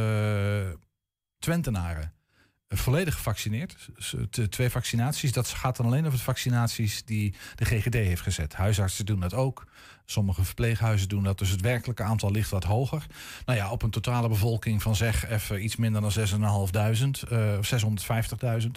Twentenaren 1.38 2.12
volledig 2.76 3.14
gevaccineerd. 3.14 3.88
Twee 4.48 4.70
vaccinaties. 4.70 5.32
Dat 5.32 5.48
gaat 5.48 5.76
dan 5.76 5.86
alleen 5.86 6.06
over 6.06 6.18
de 6.18 6.24
vaccinaties 6.24 7.04
die 7.04 7.34
de 7.54 7.64
GGD 7.64 7.94
heeft 7.94 8.22
gezet. 8.22 8.54
Huisartsen 8.54 9.06
doen 9.06 9.20
dat 9.20 9.34
ook. 9.34 9.66
Sommige 10.10 10.44
verpleeghuizen 10.44 11.08
doen 11.08 11.22
dat, 11.22 11.38
dus 11.38 11.50
het 11.50 11.60
werkelijke 11.60 12.02
aantal 12.02 12.30
ligt 12.30 12.50
wat 12.50 12.64
hoger. 12.64 13.06
Nou 13.44 13.58
ja, 13.58 13.70
op 13.70 13.82
een 13.82 13.90
totale 13.90 14.28
bevolking 14.28 14.82
van 14.82 14.96
zeg 14.96 15.28
even 15.28 15.64
iets 15.64 15.76
minder 15.76 16.00
dan 16.00 16.12
6.500, 16.12 17.32
uh, 17.32 17.58
of 17.58 17.72
650.000. 17.74 18.68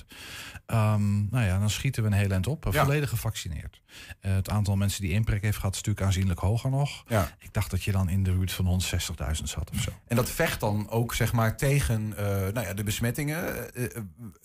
Um, 0.67 1.28
nou 1.32 1.46
ja, 1.46 1.60
dan 1.60 1.69
schieten 1.69 2.04
we 2.04 2.10
een 2.10 2.15
heel 2.15 2.30
eind 2.30 2.48
op. 2.48 2.67
Ja. 2.72 2.84
Volledig 2.84 3.10
gevaccineerd. 3.10 3.82
Uh, 4.22 4.34
het 4.34 4.50
aantal 4.50 4.76
mensen 4.76 5.02
die 5.02 5.12
inprik 5.12 5.41
heeft 5.41 5.58
gehad 5.58 5.72
is 5.72 5.78
natuurlijk 5.78 6.06
aanzienlijk 6.06 6.39
hoger 6.39 6.69
nog. 6.69 7.04
Ja. 7.08 7.36
Ik 7.39 7.54
dacht 7.54 7.72
dat 7.72 7.84
je 7.84 7.91
dan 7.91 8.10
in 8.10 8.24
de 8.24 8.32
buurt 8.32 8.52
van 8.52 8.82
160.000 8.82 9.43
zat 9.43 9.72
of 9.74 9.82
zo. 9.82 9.91
En 10.08 10.15
dat 10.15 10.30
vecht 10.30 10.60
dan 10.60 10.89
ook 10.89 11.13
zeg 11.13 11.34
maar 11.34 11.58
tegen 11.58 12.13
uh, 12.19 12.26
nou 12.26 12.62
ja, 12.62 12.74
de 12.74 12.84
besmettingen. 12.84 13.69
Uh, 13.74 13.88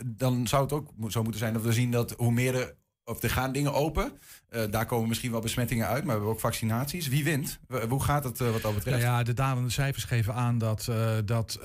dan 0.06 0.46
zou 0.46 0.62
het 0.62 0.72
ook 0.72 0.90
zo 1.08 1.22
moeten 1.22 1.40
zijn 1.40 1.52
dat 1.52 1.62
we 1.62 1.72
zien 1.72 1.90
dat 1.90 2.14
hoe 2.16 2.32
meer 2.32 2.54
er 2.54 2.74
of 3.08 3.22
er 3.22 3.30
gaan 3.30 3.52
dingen 3.52 3.74
open. 3.74 4.12
Uh, 4.50 4.62
daar 4.70 4.86
komen 4.86 5.08
misschien 5.08 5.30
wel 5.30 5.40
besmettingen 5.40 5.86
uit, 5.86 5.96
maar 5.96 6.04
we 6.04 6.10
hebben 6.10 6.28
ook 6.28 6.40
vaccinaties. 6.40 7.08
Wie 7.08 7.24
wint? 7.24 7.58
Hoe 7.88 8.02
gaat 8.02 8.24
het 8.24 8.40
uh, 8.40 8.50
wat 8.50 8.62
dat 8.62 8.74
betreft? 8.74 9.02
Nou 9.02 9.16
ja, 9.16 9.22
de 9.22 9.34
dalende 9.34 9.70
cijfers 9.70 10.04
geven 10.04 10.34
aan 10.34 10.58
dat, 10.58 10.86
uh, 10.90 11.10
dat, 11.24 11.58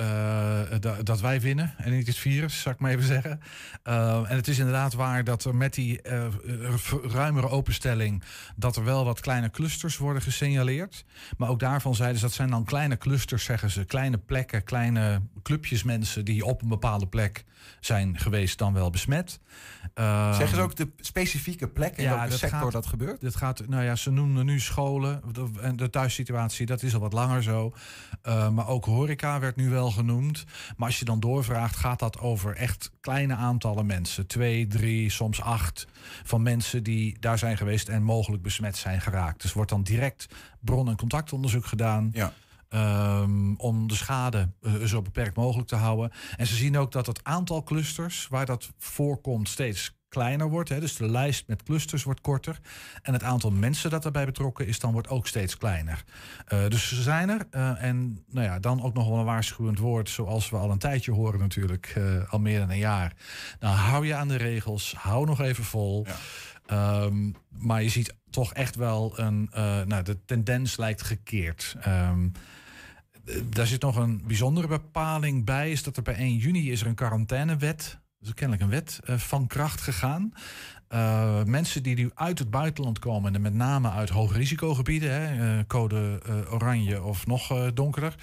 dat 1.04 1.22
wij 1.22 1.42
winnen 1.42 1.74
en 1.78 1.92
niet 1.92 2.08
het 2.08 2.18
virus, 2.18 2.62
zou 2.62 2.76
ik 2.76 2.82
maar 2.82 2.92
even 2.92 3.04
zeggen. 3.04 3.40
en 3.84 4.36
het 4.36 4.48
is 4.48 4.58
inderdaad 4.58 4.94
waar 4.94 5.24
dat 5.24 5.44
er 5.44 5.56
met 5.56 5.74
die 5.74 6.02
ruimere 7.04 7.50
openstelling... 7.50 8.24
dat 8.56 8.76
er 8.76 8.84
wel 8.84 9.06
wat 9.06 9.20
kleine 9.20 9.50
clusters 9.50 9.98
worden 9.98 10.22
gesignaleerd. 10.22 11.06
Maar 11.38 11.50
ook 11.50 11.60
daarvan 11.60 11.96
zeiden 11.96 12.20
ze, 12.20 12.26
dat 12.26 12.34
zijn 12.34 12.50
dan 12.50 12.64
kleine 12.64 12.98
clusters, 12.98 13.44
zeggen 13.44 13.70
ze. 13.70 13.86
Kleine 13.86 14.18
plekken, 14.18 14.64
kleine 14.64 15.22
clubjes 15.44 15.84
mensen 15.84 16.26
die 16.26 16.46
op 16.46 16.62
een 16.62 16.70
bepaalde 16.70 17.08
plek 17.08 17.44
zijn 17.80 18.20
geweest 18.20 18.58
dan 18.58 18.74
wel 18.74 18.90
besmet. 18.90 19.40
Zeggen 19.96 20.48
ze 20.48 20.62
ook 20.62 20.76
de 20.76 20.92
specifieke 20.98 21.33
plek 21.74 21.98
in 21.98 22.04
ja, 22.04 22.16
welke 22.16 22.38
sector 22.38 22.60
gaat, 22.60 22.72
dat 22.72 22.86
gebeurt? 22.86 23.22
Dat 23.22 23.36
gaat, 23.36 23.68
nou 23.68 23.84
ja, 23.84 23.96
ze 23.96 24.12
noemen 24.12 24.46
nu 24.46 24.60
scholen. 24.60 25.22
En 25.62 25.76
de 25.76 25.90
thuissituatie, 25.90 26.66
dat 26.66 26.84
is 26.84 26.94
al 26.94 27.00
wat 27.00 27.14
langer 27.14 27.44
zo. 27.44 27.74
Uh, 28.28 28.50
maar 28.50 28.68
ook 28.68 28.86
horeca 28.86 29.40
werd 29.40 29.56
nu 29.56 29.70
wel 29.70 29.92
genoemd. 29.92 30.44
Maar 30.78 30.88
als 30.88 31.00
je 31.00 31.06
dan 31.06 31.20
doorvraagt, 31.20 31.76
gaat 31.76 32.00
dat 32.00 32.20
over 32.20 32.56
echt 32.56 32.92
kleine 33.00 33.36
aantallen 33.36 33.86
mensen. 33.86 34.28
Twee, 34.28 34.68
drie, 34.68 35.10
soms 35.10 35.42
acht 35.42 35.88
van 36.24 36.42
mensen 36.42 36.84
die 36.84 37.18
daar 37.20 37.38
zijn 37.38 37.58
geweest 37.58 37.90
en 37.90 38.04
mogelijk 38.04 38.44
besmet 38.44 38.78
zijn 38.78 39.02
geraakt. 39.02 39.42
Dus 39.42 39.54
wordt 39.54 39.70
dan 39.70 39.84
direct 39.84 40.26
bron- 40.60 40.90
en 40.90 40.98
contactonderzoek 40.98 41.66
gedaan. 41.66 42.10
Ja. 42.14 42.34
Um, 43.22 43.56
om 43.58 43.88
de 43.88 43.96
schade 43.96 44.50
uh, 44.62 44.84
zo 44.84 45.02
beperkt 45.02 45.36
mogelijk 45.36 45.68
te 45.68 45.76
houden. 45.76 46.12
En 46.38 46.48
ze 46.48 46.56
zien 46.56 46.78
ook 46.78 46.92
dat 46.92 47.06
het 47.06 47.24
aantal 47.24 47.64
clusters 47.64 48.28
waar 48.30 48.46
dat 48.46 48.72
voorkomt 48.78 49.50
steeds 49.50 49.96
kleiner 50.14 50.50
wordt. 50.50 50.70
Hè. 50.70 50.80
Dus 50.80 50.96
de 50.96 51.10
lijst 51.10 51.48
met 51.48 51.64
clusters 51.64 52.04
wordt 52.04 52.22
korter. 52.22 52.60
En 53.02 53.14
het 53.14 53.24
aantal 53.24 53.52
mensen 53.52 53.90
dat 53.90 54.04
daarbij 54.04 54.26
betrokken 54.26 54.68
is, 54.68 54.80
dan 54.80 54.92
wordt 54.92 55.10
ook 55.10 55.28
steeds 55.28 55.58
kleiner. 55.58 56.04
Uh, 56.54 56.68
dus 56.68 56.88
ze 56.88 57.02
zijn 57.02 57.30
er. 57.30 57.48
Uh, 57.52 57.84
en 57.84 58.26
nou 58.30 58.48
ja, 58.48 58.60
dan 58.60 58.84
ook 58.84 58.94
nog 58.94 59.08
wel 59.08 59.18
een 59.18 59.26
waarschuwend 59.26 59.80
woord, 59.80 60.10
zoals 60.10 60.50
we 60.50 60.58
al 60.58 60.72
een 60.72 60.78
tijdje 60.78 61.12
horen 61.12 61.40
natuurlijk, 61.40 61.94
uh, 61.98 62.32
al 62.32 62.40
meer 62.40 62.60
dan 62.60 62.70
een 62.70 62.78
jaar. 62.78 63.14
Nou, 63.60 63.76
hou 63.76 64.06
je 64.06 64.16
aan 64.16 64.28
de 64.28 64.36
regels, 64.36 64.94
hou 64.98 65.26
nog 65.26 65.42
even 65.42 65.64
vol. 65.64 66.06
Ja. 66.66 67.02
Um, 67.04 67.36
maar 67.50 67.84
je 67.84 67.90
ziet 67.90 68.16
toch 68.30 68.54
echt 68.54 68.76
wel 68.76 69.20
een, 69.20 69.50
nou, 69.88 70.04
de 70.04 70.26
tendens 70.26 70.78
lijkt 70.78 71.02
gekeerd. 71.02 71.76
Um, 71.88 72.32
daar 73.44 73.68
zit 73.68 73.82
nog 73.82 73.96
een 73.96 74.22
bijzondere 74.28 74.68
bepaling 74.68 75.46
bij, 75.46 75.72
is 75.72 75.84
dat 75.84 75.98
er 75.98 76.04
bij 76.04 76.16
1 76.16 76.38
juni 76.38 76.72
is 76.72 76.82
er 76.82 76.88
een 76.88 76.96
quarantainewet 76.96 78.02
is 78.26 78.34
kennelijk 78.34 78.64
een 78.64 78.70
wet 78.70 79.00
uh, 79.10 79.18
van 79.18 79.48
kracht 79.48 79.82
gegaan. 79.82 80.34
Uh, 80.94 81.44
mensen 81.44 81.84
die 81.84 81.96
nu 81.96 82.12
uit 82.14 82.40
het 82.40 82.50
buitenland 82.50 83.00
komen, 83.00 83.36
en 83.36 83.42
met 83.42 83.54
name 83.54 83.90
uit 83.90 84.10
hoogrisicogebieden, 84.10 85.12
hè, 85.12 85.58
uh, 85.58 85.64
code 85.68 86.22
oranje 86.50 87.04
of 87.04 87.28
nog 87.28 87.72
donkerder, 87.74 88.16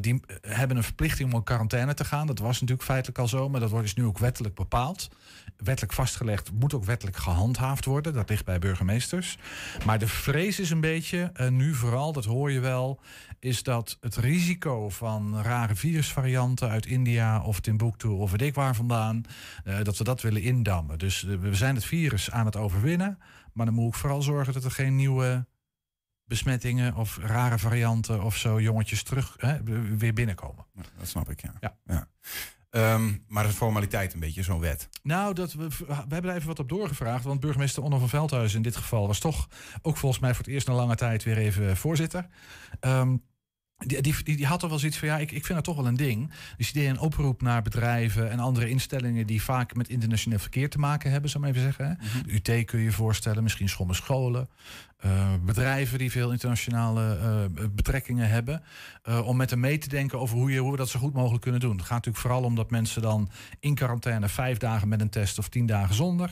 die 0.00 0.20
hebben 0.40 0.76
een 0.76 0.82
verplichting 0.82 1.32
om 1.32 1.38
in 1.38 1.44
quarantaine 1.44 1.94
te 1.94 2.04
gaan. 2.04 2.26
Dat 2.26 2.38
was 2.38 2.60
natuurlijk 2.60 2.88
feitelijk 2.88 3.18
al 3.18 3.28
zo, 3.28 3.48
maar 3.48 3.60
dat 3.60 3.70
wordt 3.70 3.84
dus 3.84 3.94
nu 3.94 4.04
ook 4.04 4.18
wettelijk 4.18 4.54
bepaald. 4.54 5.08
Wettelijk 5.56 5.92
vastgelegd, 5.92 6.52
moet 6.52 6.74
ook 6.74 6.84
wettelijk 6.84 7.16
gehandhaafd 7.16 7.84
worden. 7.84 8.12
Dat 8.12 8.28
ligt 8.28 8.44
bij 8.44 8.58
burgemeesters. 8.58 9.38
Maar 9.84 9.98
de 9.98 10.08
vrees 10.08 10.60
is 10.60 10.70
een 10.70 10.80
beetje, 10.80 11.32
nu 11.50 11.74
vooral, 11.74 12.12
dat 12.12 12.24
hoor 12.24 12.50
je 12.50 12.60
wel, 12.60 13.00
is 13.38 13.62
dat 13.62 13.98
het 14.00 14.16
risico 14.16 14.88
van 14.88 15.40
rare 15.42 15.74
virusvarianten 15.74 16.68
uit 16.68 16.86
India 16.86 17.42
of 17.42 17.60
Timbuktu 17.60 18.08
of 18.08 18.30
weet 18.30 18.42
ik 18.42 18.54
waar 18.54 18.74
vandaan, 18.74 19.22
dat 19.82 19.98
we 19.98 20.04
dat 20.04 20.20
willen 20.20 20.42
indammen. 20.42 20.98
Dus 20.98 21.22
we 21.22 21.54
zijn 21.54 21.71
het 21.74 21.84
virus 21.84 22.30
aan 22.30 22.46
het 22.46 22.56
overwinnen, 22.56 23.18
maar 23.52 23.66
dan 23.66 23.74
moet 23.74 23.88
ik 23.88 24.00
vooral 24.00 24.22
zorgen 24.22 24.52
dat 24.52 24.64
er 24.64 24.70
geen 24.70 24.96
nieuwe 24.96 25.46
besmettingen 26.24 26.94
of 26.94 27.18
rare 27.18 27.58
varianten 27.58 28.22
of 28.22 28.36
zo 28.36 28.60
jongetjes 28.60 29.02
terug 29.02 29.34
hè, 29.36 29.62
weer 29.96 30.12
binnenkomen. 30.12 30.66
Ja, 30.74 30.82
dat 30.98 31.08
snap 31.08 31.30
ik, 31.30 31.42
ja. 31.42 31.54
ja. 31.60 31.76
ja. 31.84 32.08
Um, 32.94 33.24
maar 33.28 33.46
de 33.46 33.52
formaliteit 33.52 34.14
een 34.14 34.20
beetje, 34.20 34.42
zo'n 34.42 34.60
wet. 34.60 34.88
Nou, 35.02 35.34
dat 35.34 35.52
we, 35.52 35.68
we 35.68 35.94
hebben 36.08 36.30
er 36.30 36.36
even 36.36 36.48
wat 36.48 36.58
op 36.58 36.68
doorgevraagd. 36.68 37.24
Want 37.24 37.40
burgemeester 37.40 37.82
Onno 37.82 37.98
van 37.98 38.08
Veldhuizen 38.08 38.56
in 38.56 38.62
dit 38.62 38.76
geval 38.76 39.06
was 39.06 39.18
toch 39.18 39.48
ook 39.82 39.96
volgens 39.96 40.20
mij 40.20 40.34
voor 40.34 40.44
het 40.44 40.54
eerst 40.54 40.66
na 40.66 40.74
lange 40.74 40.94
tijd 40.94 41.22
weer 41.22 41.36
even 41.36 41.76
voorzitter. 41.76 42.26
Um, 42.80 43.22
die, 43.86 44.00
die, 44.02 44.36
die, 44.36 44.46
had 44.46 44.60
toch 44.60 44.70
wel 44.70 44.78
zoiets 44.78 44.98
van, 44.98 45.08
ja, 45.08 45.18
ik, 45.18 45.32
ik 45.32 45.44
vind 45.44 45.54
dat 45.54 45.64
toch 45.64 45.76
wel 45.76 45.86
een 45.86 45.96
ding. 45.96 46.30
Dus 46.56 46.72
die 46.72 46.82
deed 46.82 46.90
een 46.90 47.00
oproep 47.00 47.42
naar 47.42 47.62
bedrijven 47.62 48.30
en 48.30 48.38
andere 48.38 48.68
instellingen 48.68 49.26
die 49.26 49.42
vaak 49.42 49.74
met 49.74 49.88
internationeel 49.88 50.38
verkeer 50.38 50.70
te 50.70 50.78
maken 50.78 51.10
hebben, 51.10 51.30
zou 51.30 51.46
ik 51.46 51.50
maar 51.54 51.62
even 51.62 51.74
zeggen. 51.76 51.98
-hmm. 52.00 52.34
UT 52.34 52.64
kun 52.64 52.78
je 52.78 52.84
je 52.84 52.92
voorstellen, 52.92 53.42
misschien 53.42 53.68
sommige 53.68 54.02
scholen, 54.02 54.48
uh, 55.04 55.34
bedrijven 55.44 55.98
die 55.98 56.10
veel 56.10 56.30
internationale 56.32 57.18
uh, 57.58 57.64
betrekkingen 57.70 58.28
hebben. 58.28 58.62
Uh, 59.08 59.26
om 59.26 59.36
met 59.36 59.50
hem 59.50 59.60
mee 59.60 59.78
te 59.78 59.88
denken 59.88 60.20
over 60.20 60.36
hoe, 60.36 60.52
je, 60.52 60.58
hoe 60.58 60.70
we 60.70 60.76
dat 60.76 60.88
zo 60.88 60.98
goed 60.98 61.14
mogelijk 61.14 61.42
kunnen 61.42 61.60
doen. 61.60 61.76
Het 61.76 61.80
gaat 61.80 61.90
natuurlijk 61.90 62.24
vooral 62.24 62.42
om 62.42 62.54
dat 62.54 62.70
mensen 62.70 63.02
dan 63.02 63.30
in 63.60 63.74
quarantaine 63.74 64.28
vijf 64.28 64.58
dagen 64.58 64.88
met 64.88 65.00
een 65.00 65.10
test 65.10 65.38
of 65.38 65.48
tien 65.48 65.66
dagen 65.66 65.94
zonder 65.94 66.30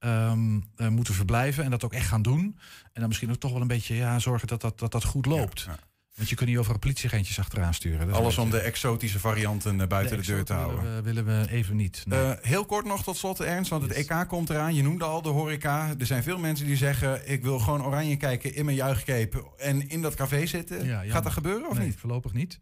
um, 0.00 0.64
moeten 0.88 1.14
verblijven 1.14 1.64
en 1.64 1.70
dat 1.70 1.84
ook 1.84 1.92
echt 1.92 2.06
gaan 2.06 2.22
doen. 2.22 2.58
En 2.92 3.00
dan 3.00 3.08
misschien 3.08 3.30
ook 3.30 3.36
toch 3.36 3.52
wel 3.52 3.60
een 3.60 3.66
beetje 3.66 3.94
ja, 3.94 4.18
zorgen 4.18 4.48
dat 4.48 4.60
dat, 4.60 4.78
dat, 4.78 4.92
dat 4.92 5.04
goed 5.04 5.26
loopt. 5.26 5.60
Ja, 5.60 5.72
ja. 5.72 5.89
Want 6.20 6.32
je 6.32 6.38
kunt 6.38 6.50
niet 6.50 6.58
over 6.58 6.78
politieagentjes 6.78 7.38
achteraan 7.38 7.74
sturen. 7.74 8.12
Alles 8.12 8.38
om 8.38 8.50
de 8.50 8.58
exotische 8.60 9.18
varianten 9.18 9.88
buiten 9.88 10.16
de, 10.16 10.22
de 10.22 10.32
deur 10.32 10.44
te 10.44 10.52
houden. 10.52 10.82
Willen 10.82 11.24
we, 11.24 11.32
willen 11.32 11.46
we 11.46 11.52
even 11.52 11.76
niet. 11.76 12.02
Nee. 12.06 12.20
Uh, 12.20 12.32
heel 12.40 12.64
kort 12.64 12.84
nog 12.84 13.02
tot 13.02 13.16
slot, 13.16 13.40
Ernst, 13.40 13.70
want 13.70 13.82
het. 13.82 13.92
EK 13.92 14.24
komt 14.28 14.50
eraan. 14.50 14.74
Je 14.74 14.82
noemde 14.82 15.04
al 15.04 15.22
de 15.22 15.28
horeca. 15.28 15.94
Er 15.98 16.06
zijn 16.06 16.22
veel 16.22 16.38
mensen 16.38 16.66
die 16.66 16.76
zeggen... 16.76 17.30
ik 17.30 17.42
wil 17.42 17.58
gewoon 17.58 17.84
oranje 17.84 18.16
kijken 18.16 18.54
in 18.54 18.64
mijn 18.64 18.76
juichcape... 18.76 19.44
en 19.56 19.88
in 19.88 20.02
dat 20.02 20.14
café 20.14 20.46
zitten. 20.46 20.84
Ja, 20.84 21.02
Gaat 21.06 21.22
dat 21.22 21.32
gebeuren 21.32 21.68
of 21.68 21.78
nee, 21.78 21.86
niet? 21.86 21.96
voorlopig 21.96 22.32
niet. 22.32 22.60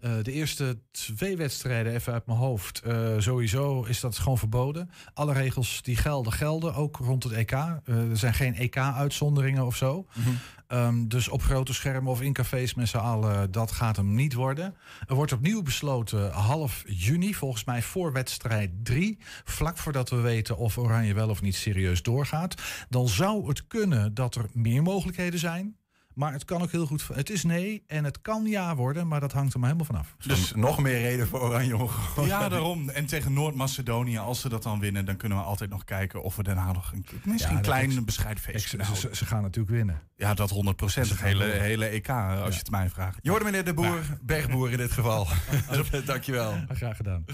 Uh, 0.00 0.12
de 0.22 0.32
eerste 0.32 0.78
twee 0.90 1.36
wedstrijden, 1.36 1.94
even 1.94 2.12
uit 2.12 2.26
mijn 2.26 2.38
hoofd, 2.38 2.82
uh, 2.86 3.14
sowieso 3.18 3.82
is 3.82 4.00
dat 4.00 4.18
gewoon 4.18 4.38
verboden. 4.38 4.90
Alle 5.14 5.32
regels 5.32 5.82
die 5.82 5.96
gelden, 5.96 6.32
gelden 6.32 6.74
ook 6.74 6.96
rond 6.96 7.22
het 7.22 7.32
EK. 7.32 7.52
Uh, 7.52 8.10
er 8.10 8.16
zijn 8.16 8.34
geen 8.34 8.54
EK-uitzonderingen 8.54 9.66
of 9.66 9.76
zo. 9.76 10.06
Mm 10.14 10.22
-hmm. 10.22 10.38
Um, 10.68 11.08
dus 11.08 11.28
op 11.28 11.42
grote 11.42 11.74
schermen 11.74 12.10
of 12.12 12.22
in 12.22 12.32
cafés 12.32 12.74
met 12.74 12.88
z'n 12.88 12.96
allen, 12.96 13.50
dat 13.50 13.72
gaat 13.72 13.96
hem 13.96 14.14
niet 14.14 14.34
worden. 14.34 14.74
Er 15.06 15.14
wordt 15.14 15.32
opnieuw 15.32 15.62
besloten 15.62 16.30
half 16.30 16.82
juni, 16.86 17.34
volgens 17.34 17.64
mij 17.64 17.82
voor 17.82 18.12
wedstrijd 18.12 18.70
3. 18.82 19.18
Vlak 19.44 19.78
voordat 19.78 20.10
we 20.10 20.16
weten 20.16 20.56
of 20.56 20.78
Oranje 20.78 21.14
wel 21.14 21.28
of 21.28 21.42
niet 21.42 21.54
serieus 21.54 22.02
doorgaat. 22.02 22.62
Dan 22.88 23.08
zou 23.08 23.48
het 23.48 23.66
kunnen 23.66 24.14
dat 24.14 24.34
er 24.34 24.46
meer 24.52 24.82
mogelijkheden 24.82 25.38
zijn. 25.38 25.76
Maar 26.16 26.32
het 26.32 26.44
kan 26.44 26.62
ook 26.62 26.70
heel 26.70 26.86
goed. 26.86 27.08
Het 27.12 27.30
is 27.30 27.44
nee 27.44 27.82
en 27.86 28.04
het 28.04 28.20
kan 28.20 28.44
ja 28.44 28.76
worden, 28.76 29.08
maar 29.08 29.20
dat 29.20 29.32
hangt 29.32 29.54
er 29.54 29.60
maar 29.60 29.70
helemaal 29.70 29.92
vanaf. 29.94 30.14
Dus 30.26 30.54
nog 30.54 30.78
meer 30.78 31.00
reden 31.00 31.28
voor 31.28 31.40
Oranje 31.40 31.88
Ja, 32.24 32.48
daarom. 32.48 32.88
En 32.88 33.06
tegen 33.06 33.32
Noord-Macedonië, 33.32 34.18
als 34.18 34.40
ze 34.40 34.48
dat 34.48 34.62
dan 34.62 34.80
winnen, 34.80 35.04
dan 35.04 35.16
kunnen 35.16 35.38
we 35.38 35.44
altijd 35.44 35.70
nog 35.70 35.84
kijken 35.84 36.22
of 36.22 36.36
we 36.36 36.42
daarna 36.42 36.72
nog 36.72 36.92
een, 36.92 37.06
misschien 37.24 37.50
ja, 37.50 37.56
een 37.56 37.62
klein 37.62 37.90
is, 37.90 38.04
bescheiden 38.04 38.42
feest 38.42 38.68
ze, 38.68 38.78
ze, 38.94 39.08
ze, 39.12 39.26
gaan 39.26 39.42
natuurlijk 39.42 39.74
winnen. 39.74 40.00
Ja, 40.16 40.34
dat 40.34 40.50
100 40.50 40.76
procent. 40.76 41.08
Het 41.08 41.20
hele, 41.20 41.44
hele 41.44 41.86
EK, 41.86 42.08
als 42.08 42.18
ja. 42.18 42.44
je 42.44 42.58
het 42.58 42.70
mij 42.70 42.90
vraagt. 42.90 43.18
Je 43.22 43.30
hoorde 43.30 43.44
meneer 43.44 43.64
De 43.64 43.74
Boer, 43.74 44.00
Bergboer 44.22 44.70
in 44.70 44.78
dit 44.78 44.92
geval. 44.92 45.26
Dankjewel. 46.04 46.54
Graag 46.68 46.96
gedaan. 46.96 47.24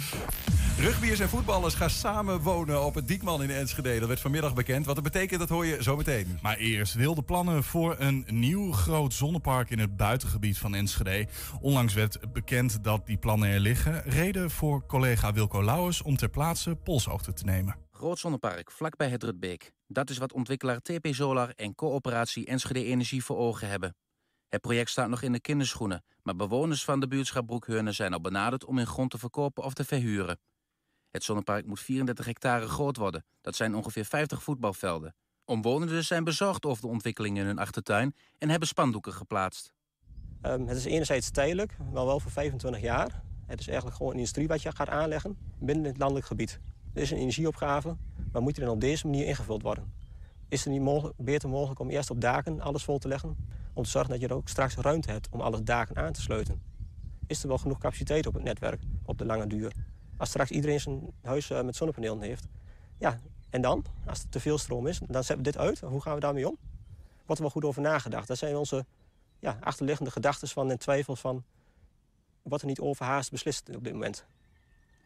Rugbiers 0.82 1.20
en 1.20 1.28
voetballers 1.28 1.74
gaan 1.74 1.90
samen 1.90 2.40
wonen 2.40 2.84
op 2.84 2.94
het 2.94 3.08
Diekman 3.08 3.42
in 3.42 3.50
Enschede. 3.50 3.98
Dat 3.98 4.08
werd 4.08 4.20
vanmiddag 4.20 4.54
bekend. 4.54 4.86
Wat 4.86 4.94
dat 4.94 5.04
betekent, 5.04 5.40
dat 5.40 5.48
hoor 5.48 5.66
je 5.66 5.82
zo 5.82 5.96
meteen. 5.96 6.38
Maar 6.42 6.56
eerst 6.56 6.94
wilde 6.94 7.22
plannen 7.22 7.64
voor 7.64 7.96
een 7.98 8.26
nieuw 8.28 8.72
groot 8.72 9.14
zonnepark 9.14 9.70
in 9.70 9.78
het 9.78 9.96
buitengebied 9.96 10.58
van 10.58 10.74
Enschede. 10.74 11.26
Onlangs 11.60 11.94
werd 11.94 12.32
bekend 12.32 12.84
dat 12.84 13.06
die 13.06 13.16
plannen 13.16 13.48
er 13.48 13.60
liggen. 13.60 14.02
Reden 14.02 14.50
voor 14.50 14.86
collega 14.86 15.32
Wilco 15.32 15.64
Lauwers 15.64 16.02
om 16.02 16.16
ter 16.16 16.28
plaatse 16.28 16.76
polshoogte 16.76 17.32
te 17.32 17.44
nemen. 17.44 17.76
Groot 17.90 18.18
zonnepark 18.18 18.70
vlakbij 18.70 19.08
het 19.08 19.22
Rutbeek. 19.22 19.72
Dat 19.86 20.10
is 20.10 20.18
wat 20.18 20.32
ontwikkelaar 20.32 20.80
TP 20.80 21.06
Solar 21.10 21.52
en 21.56 21.74
coöperatie 21.74 22.46
Enschede 22.46 22.84
Energie 22.84 23.24
voor 23.24 23.36
ogen 23.36 23.68
hebben. 23.68 23.96
Het 24.48 24.60
project 24.60 24.90
staat 24.90 25.08
nog 25.08 25.22
in 25.22 25.32
de 25.32 25.40
kinderschoenen, 25.40 26.04
maar 26.22 26.36
bewoners 26.36 26.84
van 26.84 27.00
de 27.00 27.08
buurtschap 27.08 27.46
Broekheurne 27.46 27.92
zijn 27.92 28.12
al 28.12 28.20
benaderd 28.20 28.64
om 28.64 28.76
hun 28.76 28.86
grond 28.86 29.10
te 29.10 29.18
verkopen 29.18 29.64
of 29.64 29.72
te 29.72 29.84
verhuren. 29.84 30.38
Het 31.12 31.24
zonnepark 31.24 31.66
moet 31.66 31.80
34 31.80 32.24
hectare 32.24 32.68
groot 32.68 32.96
worden. 32.96 33.24
Dat 33.40 33.56
zijn 33.56 33.74
ongeveer 33.74 34.04
50 34.04 34.42
voetbalvelden. 34.42 35.14
Omwonenden 35.44 36.04
zijn 36.04 36.24
bezorgd 36.24 36.64
over 36.64 36.82
de 36.82 36.88
ontwikkeling 36.88 37.38
in 37.38 37.46
hun 37.46 37.58
achtertuin 37.58 38.14
en 38.38 38.48
hebben 38.48 38.68
spandoeken 38.68 39.12
geplaatst. 39.12 39.72
Um, 40.42 40.66
het 40.66 40.76
is 40.76 40.84
enerzijds 40.84 41.30
tijdelijk, 41.30 41.76
maar 41.92 42.04
wel 42.04 42.20
voor 42.20 42.30
25 42.30 42.80
jaar. 42.80 43.22
Het 43.46 43.60
is 43.60 43.66
eigenlijk 43.66 43.96
gewoon 43.96 44.12
een 44.12 44.18
industrie 44.18 44.48
wat 44.48 44.62
je 44.62 44.76
gaat 44.76 44.88
aanleggen 44.88 45.36
binnen 45.58 45.84
het 45.84 45.98
landelijk 45.98 46.26
gebied. 46.26 46.60
Er 46.94 47.02
is 47.02 47.10
een 47.10 47.18
energieopgave, 47.18 47.96
maar 48.32 48.42
moet 48.42 48.54
die 48.54 48.64
dan 48.64 48.74
op 48.74 48.80
deze 48.80 49.06
manier 49.06 49.26
ingevuld 49.26 49.62
worden? 49.62 49.92
Is 50.48 50.64
het 50.64 50.72
niet 50.72 50.82
mogelijk, 50.82 51.16
beter 51.18 51.48
mogelijk 51.48 51.80
om 51.80 51.90
eerst 51.90 52.10
op 52.10 52.20
daken 52.20 52.60
alles 52.60 52.84
vol 52.84 52.98
te 52.98 53.08
leggen? 53.08 53.36
Om 53.72 53.82
te 53.82 53.90
zorgen 53.90 54.10
dat 54.10 54.20
je 54.20 54.28
er 54.28 54.34
ook 54.34 54.48
straks 54.48 54.74
ruimte 54.74 55.10
hebt 55.10 55.28
om 55.30 55.40
alle 55.40 55.62
daken 55.62 55.96
aan 55.96 56.12
te 56.12 56.20
sluiten. 56.20 56.62
Is 57.26 57.42
er 57.42 57.48
wel 57.48 57.58
genoeg 57.58 57.78
capaciteit 57.78 58.26
op 58.26 58.34
het 58.34 58.42
netwerk 58.42 58.82
op 59.04 59.18
de 59.18 59.24
lange 59.24 59.46
duur? 59.46 59.72
Als 60.16 60.28
straks 60.28 60.50
iedereen 60.50 60.80
zijn 60.80 61.12
huis 61.22 61.50
uh, 61.50 61.62
met 61.62 61.76
zonnepanelen 61.76 62.20
heeft. 62.20 62.46
Ja, 62.98 63.18
en 63.50 63.60
dan? 63.62 63.84
Als 64.06 64.22
er 64.22 64.28
te 64.28 64.40
veel 64.40 64.58
stroom 64.58 64.86
is, 64.86 64.98
dan 64.98 65.24
zetten 65.24 65.36
we 65.36 65.42
dit 65.42 65.58
uit. 65.58 65.80
Hoe 65.80 66.00
gaan 66.00 66.14
we 66.14 66.20
daarmee 66.20 66.48
om? 66.48 66.56
Wordt 67.16 67.40
er 67.40 67.42
wel 67.42 67.50
goed 67.50 67.64
over 67.64 67.82
nagedacht. 67.82 68.28
Dat 68.28 68.38
zijn 68.38 68.56
onze 68.56 68.84
ja, 69.38 69.58
achterliggende 69.60 70.10
gedachten 70.10 70.48
van 70.48 70.70
en 70.70 70.78
twijfels 70.78 71.20
van... 71.20 71.44
wordt 72.42 72.62
er 72.62 72.68
niet 72.68 72.80
overhaast 72.80 73.30
beslist 73.30 73.76
op 73.76 73.84
dit 73.84 73.92
moment. 73.92 74.24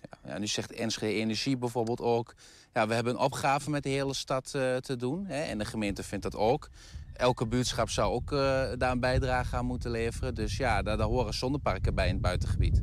Ja, 0.01 0.31
ja, 0.31 0.39
nu 0.39 0.47
zegt 0.47 0.73
Enschede 0.73 1.13
Energie 1.13 1.57
bijvoorbeeld 1.57 2.01
ook... 2.01 2.35
Ja, 2.73 2.87
we 2.87 2.95
hebben 2.95 3.15
een 3.15 3.21
opgave 3.21 3.71
met 3.71 3.83
de 3.83 3.89
hele 3.89 4.15
stad 4.15 4.53
uh, 4.57 4.77
te 4.77 4.97
doen. 4.97 5.27
Hè, 5.27 5.43
en 5.43 5.59
de 5.59 5.65
gemeente 5.65 6.03
vindt 6.03 6.25
dat 6.25 6.37
ook. 6.37 6.69
Elke 7.13 7.47
buurtschap 7.47 7.91
zou 7.91 8.13
ook 8.13 8.33
uh, 8.33 8.39
daar 8.79 8.91
een 8.91 9.01
bijdrage 9.01 9.57
aan 9.57 9.67
moeten 9.67 9.91
leveren. 9.91 10.35
Dus 10.35 10.57
ja, 10.57 10.83
daar 10.83 11.01
horen 11.01 11.35
zonneparken 11.35 11.95
bij 11.95 12.07
in 12.07 12.13
het 12.13 12.23
buitengebied. 12.23 12.81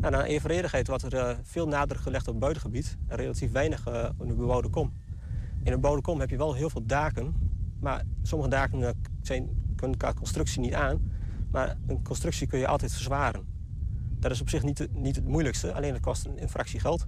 Nou, 0.00 0.12
naar 0.12 0.24
evenredigheid 0.24 0.88
wordt 0.88 1.02
er 1.02 1.14
uh, 1.14 1.36
veel 1.42 1.68
nadruk 1.68 2.00
gelegd 2.00 2.28
op 2.28 2.40
buitengebied. 2.40 2.96
En 3.06 3.16
relatief 3.16 3.52
weinig 3.52 3.88
uh, 3.88 4.08
in 4.20 4.28
de 4.28 4.34
bebouwde 4.34 4.68
kom. 4.68 4.92
In 5.62 5.72
een 5.72 5.80
bebouwde 5.80 6.02
kom 6.02 6.20
heb 6.20 6.30
je 6.30 6.36
wel 6.36 6.54
heel 6.54 6.70
veel 6.70 6.86
daken. 6.86 7.34
Maar 7.80 8.04
sommige 8.22 8.50
daken 8.50 8.80
uh, 8.80 8.88
zijn, 9.22 9.48
kunnen 9.76 9.98
qua 9.98 10.12
constructie 10.12 10.60
niet 10.60 10.74
aan. 10.74 11.12
Maar 11.50 11.76
een 11.86 12.02
constructie 12.02 12.46
kun 12.46 12.58
je 12.58 12.66
altijd 12.66 12.92
verzwaren. 12.92 13.46
Dat 14.18 14.30
is 14.30 14.40
op 14.40 14.48
zich 14.48 14.62
niet, 14.62 14.88
niet 14.92 15.16
het 15.16 15.28
moeilijkste. 15.28 15.72
Alleen 15.72 15.92
het 15.92 16.02
kost 16.02 16.26
een, 16.26 16.42
een 16.42 16.48
fractie 16.48 16.80
geld. 16.80 17.06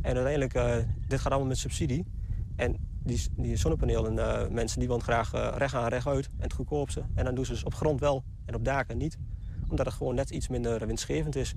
En 0.00 0.16
uiteindelijk, 0.16 0.84
dit 1.08 1.20
gaat 1.20 1.30
allemaal 1.30 1.48
met 1.48 1.58
subsidie. 1.58 2.06
En 2.56 2.76
die, 3.02 3.26
die 3.36 3.56
zonnepanelen, 3.56 4.14
mensen 4.52 4.78
die 4.78 4.88
willen 4.88 5.02
graag 5.02 5.32
recht 5.56 5.74
aan, 5.74 5.88
recht 5.88 6.06
uit. 6.06 6.26
En 6.26 6.42
het 6.42 6.52
goedkoopste. 6.52 7.04
En 7.14 7.24
dan 7.24 7.34
doen 7.34 7.44
ze 7.44 7.52
dus 7.52 7.64
op 7.64 7.74
grond 7.74 8.00
wel 8.00 8.24
en 8.44 8.54
op 8.54 8.64
daken 8.64 8.98
niet. 8.98 9.18
Omdat 9.68 9.86
het 9.86 9.94
gewoon 9.94 10.14
net 10.14 10.30
iets 10.30 10.48
minder 10.48 10.86
winstgevend 10.86 11.36
is. 11.36 11.54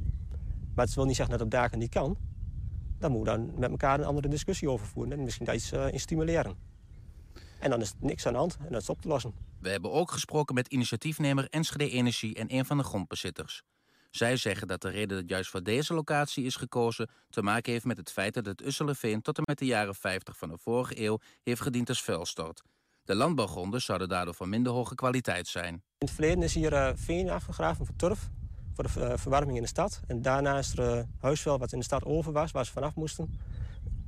Maar 0.76 0.86
het 0.86 0.93
wil 0.95 1.05
niet 1.05 1.15
zeggen 1.15 1.38
dat 1.38 1.45
op 1.45 1.51
daken 1.51 1.80
niet 1.80 1.89
kan. 1.89 2.17
Dan 2.97 3.11
moet 3.11 3.26
dan 3.26 3.51
met 3.59 3.69
elkaar 3.69 3.99
een 3.99 4.05
andere 4.05 4.28
discussie 4.28 4.69
over 4.69 4.88
voeren. 4.88 5.13
En 5.13 5.24
misschien 5.24 5.45
daar 5.45 5.55
iets 5.55 5.74
uh, 5.74 5.91
in 5.91 5.99
stimuleren. 5.99 6.55
En 7.59 7.69
dan 7.69 7.82
is 7.82 7.93
niks 7.99 8.26
aan 8.26 8.34
de 8.34 8.39
hand 8.39 8.57
en 8.65 8.72
dat 8.72 8.82
is 8.82 8.89
op 8.89 9.01
te 9.01 9.07
lossen. 9.07 9.34
We 9.59 9.69
hebben 9.69 9.91
ook 9.91 10.11
gesproken 10.11 10.55
met 10.55 10.67
initiatiefnemer 10.67 11.47
Enschede 11.49 11.89
Energie 11.89 12.36
en 12.36 12.53
een 12.53 12.65
van 12.65 12.78
de 12.78 12.84
grondbezitters. 12.84 13.63
Zij 14.11 14.38
zeggen 14.38 14.67
dat 14.67 14.82
de 14.82 14.89
reden 14.89 15.17
dat 15.17 15.30
juist 15.30 15.49
voor 15.49 15.63
deze 15.63 15.93
locatie 15.93 16.45
is 16.45 16.55
gekozen... 16.55 17.09
te 17.30 17.41
maken 17.41 17.72
heeft 17.72 17.86
met 17.86 17.97
het 17.97 18.11
feit 18.11 18.34
dat 18.34 18.45
het 18.45 18.65
Usselenveen 18.65 19.22
tot 19.22 19.38
en 19.38 19.43
met 19.45 19.57
de 19.57 19.65
jaren 19.65 19.95
50 19.95 20.38
van 20.38 20.49
de 20.49 20.57
vorige 20.57 21.01
eeuw... 21.01 21.17
heeft 21.43 21.61
gediend 21.61 21.89
als 21.89 22.01
vuilstort. 22.03 22.61
De 23.03 23.15
landbouwgronden 23.15 23.82
zouden 23.82 24.09
daardoor 24.09 24.34
van 24.34 24.49
minder 24.49 24.74
hoge 24.74 24.95
kwaliteit 24.95 25.47
zijn. 25.47 25.74
In 25.74 25.82
het 25.97 26.11
verleden 26.11 26.43
is 26.43 26.53
hier 26.53 26.74
uh, 26.74 26.89
veen 26.95 27.30
afgegraven 27.30 27.86
voor 27.86 27.95
turf 27.95 28.30
voor 28.74 28.84
de 28.84 28.89
uh, 28.97 29.11
verwarming 29.15 29.57
in 29.57 29.63
de 29.63 29.69
stad. 29.69 30.01
En 30.07 30.22
daarna 30.22 30.57
is 30.57 30.78
er 30.78 31.05
huisvuil 31.19 31.57
wat 31.57 31.72
in 31.72 31.80
de 31.80 31.86
stad 31.86 32.05
over 32.05 32.32
was, 32.32 32.51
waar 32.51 32.65
ze 32.65 32.72
vanaf 32.72 32.95
moesten. 32.95 33.39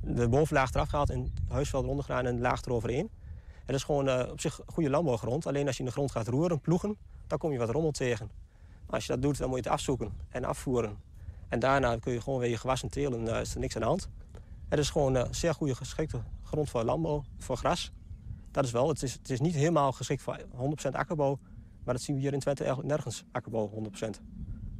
De 0.00 0.28
bovenlaag 0.28 0.72
eraf 0.74 0.88
gehaald 0.88 1.10
en 1.10 1.20
het 1.22 1.30
huisvuil 1.48 1.82
eronder 1.82 2.04
gedaan 2.04 2.26
en 2.26 2.36
de 2.36 2.42
laag 2.42 2.62
eroverheen. 2.62 3.10
En 3.54 3.66
dat 3.66 3.76
is 3.76 3.84
gewoon 3.84 4.08
uh, 4.08 4.30
op 4.30 4.40
zich 4.40 4.60
goede 4.66 4.90
landbouwgrond. 4.90 5.46
Alleen 5.46 5.66
als 5.66 5.76
je 5.76 5.82
in 5.82 5.88
de 5.88 5.94
grond 5.94 6.10
gaat 6.10 6.28
roeren, 6.28 6.60
ploegen, 6.60 6.96
dan 7.26 7.38
kom 7.38 7.52
je 7.52 7.58
wat 7.58 7.70
rommel 7.70 7.90
tegen. 7.90 8.30
Als 8.86 9.06
je 9.06 9.12
dat 9.12 9.22
doet, 9.22 9.38
dan 9.38 9.48
moet 9.48 9.56
je 9.56 9.64
het 9.64 9.72
afzoeken 9.72 10.12
en 10.28 10.44
afvoeren. 10.44 10.96
En 11.48 11.58
daarna 11.58 11.96
kun 11.96 12.12
je 12.12 12.20
gewoon 12.20 12.40
weer 12.40 12.50
je 12.50 12.56
gewassen 12.56 12.88
telen, 12.88 13.26
uh, 13.26 13.40
is 13.40 13.54
er 13.54 13.60
niks 13.60 13.74
aan 13.74 13.80
de 13.80 13.86
hand. 13.86 14.08
Het 14.68 14.78
is 14.78 14.90
gewoon 14.90 15.14
een 15.14 15.34
zeer 15.34 15.54
goede 15.54 15.74
geschikte 15.74 16.20
grond 16.42 16.70
voor 16.70 16.84
landbouw, 16.84 17.24
voor 17.38 17.56
gras. 17.56 17.92
Dat 18.50 18.64
is 18.64 18.70
wel, 18.70 18.88
het 18.88 19.02
is, 19.02 19.12
het 19.12 19.30
is 19.30 19.40
niet 19.40 19.54
helemaal 19.54 19.92
geschikt 19.92 20.22
voor 20.22 20.38
100% 20.86 20.88
akkerbouw. 20.90 21.38
Maar 21.84 21.94
dat 21.94 22.02
zien 22.02 22.16
we 22.16 22.22
hier 22.22 22.32
in 22.32 22.38
Twente 22.38 22.76
nergens, 22.82 23.24
akkerbouw 23.32 23.70
100% 24.06 24.20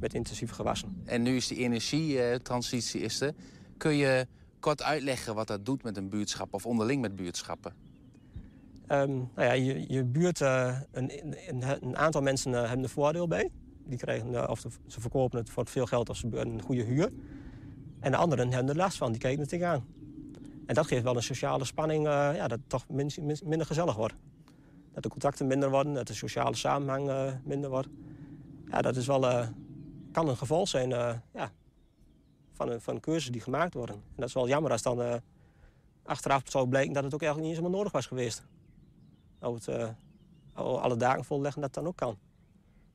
met 0.05 0.13
intensieve 0.13 0.53
gewassen. 0.53 1.01
En 1.05 1.21
nu 1.21 1.35
is 1.35 1.47
die 1.47 1.57
energietransitie 1.57 3.01
is 3.01 3.21
er. 3.21 3.33
Kun 3.77 3.95
je 3.95 4.27
kort 4.59 4.83
uitleggen 4.83 5.35
wat 5.35 5.47
dat 5.47 5.65
doet 5.65 5.83
met 5.83 5.97
een 5.97 6.09
buurtschap 6.09 6.53
of 6.53 6.65
onderling 6.65 7.01
met 7.01 7.15
buurtschappen? 7.15 7.73
Um, 8.87 9.29
nou 9.35 9.47
ja, 9.47 9.51
je, 9.51 9.85
je 9.87 10.03
buurt, 10.03 10.39
uh, 10.39 10.79
een, 10.91 11.11
een, 11.47 11.63
een, 11.81 11.97
aantal 11.97 12.21
mensen 12.21 12.51
uh, 12.51 12.59
hebben 12.59 12.83
er 12.83 12.89
voordeel 12.89 13.27
bij. 13.27 13.49
Die 13.85 13.97
krijgen, 13.97 14.31
uh, 14.31 14.47
of 14.47 14.59
ze 14.87 15.01
verkopen 15.01 15.39
het 15.39 15.49
voor 15.49 15.65
veel 15.65 15.85
geld 15.85 16.09
of 16.09 16.17
ze 16.17 16.27
een 16.31 16.61
goede 16.61 16.83
huur. 16.83 17.11
En 17.99 18.11
de 18.11 18.17
anderen 18.17 18.51
hebben 18.51 18.69
er 18.69 18.77
last 18.77 18.97
van, 18.97 19.11
die 19.11 19.21
kijken 19.21 19.39
het 19.39 19.49
tegenaan. 19.49 19.85
En 20.65 20.75
dat 20.75 20.87
geeft 20.87 21.03
wel 21.03 21.15
een 21.15 21.23
sociale 21.23 21.65
spanning, 21.65 22.05
ja, 22.05 22.47
dat 22.47 22.59
het 22.59 22.69
toch 22.69 22.85
min, 22.89 23.11
min, 23.21 23.37
minder 23.43 23.67
gezellig 23.67 23.95
wordt. 23.95 24.15
Dat 24.93 25.03
de 25.03 25.09
contacten 25.09 25.47
minder 25.47 25.69
worden, 25.69 25.93
dat 25.93 26.07
de 26.07 26.13
sociale 26.13 26.55
samenhang 26.55 27.33
minder 27.43 27.69
wordt. 27.69 27.87
Ja, 28.69 28.81
dat 28.81 28.95
is 28.95 29.07
wel 29.07 29.47
kan 30.15 30.27
een 30.27 30.37
geval 30.37 30.67
zijn 30.67 30.89
uh, 30.89 31.13
ja, 31.33 31.51
van, 32.51 32.69
een, 32.69 32.81
van 32.81 32.99
cursus 32.99 33.31
die 33.31 33.41
gemaakt 33.41 33.73
worden. 33.73 33.95
En 33.95 34.15
dat 34.15 34.27
is 34.27 34.33
wel 34.33 34.47
jammer 34.47 34.71
als 34.71 34.81
dan 34.81 35.01
uh, 35.01 35.15
achteraf 36.03 36.41
zou 36.45 36.67
blijken 36.67 36.93
dat 36.93 37.03
het 37.03 37.13
ook 37.13 37.21
eigenlijk 37.21 37.49
niet 37.49 37.57
eens 37.57 37.65
helemaal 37.65 37.77
nodig 37.77 37.93
was 37.93 38.05
geweest. 38.05 38.43
Nou, 39.39 39.55
het, 39.55 39.67
uh, 39.67 39.89
alle 40.53 40.97
dagen 40.97 41.23
volleggen 41.23 41.61
dat 41.61 41.73
dan 41.73 41.87
ook 41.87 41.95
kan. 41.95 42.17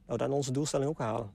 Nou, 0.06 0.18
dan 0.18 0.32
onze 0.32 0.52
doelstelling 0.52 0.90
ook 0.90 0.98
halen. 0.98 1.30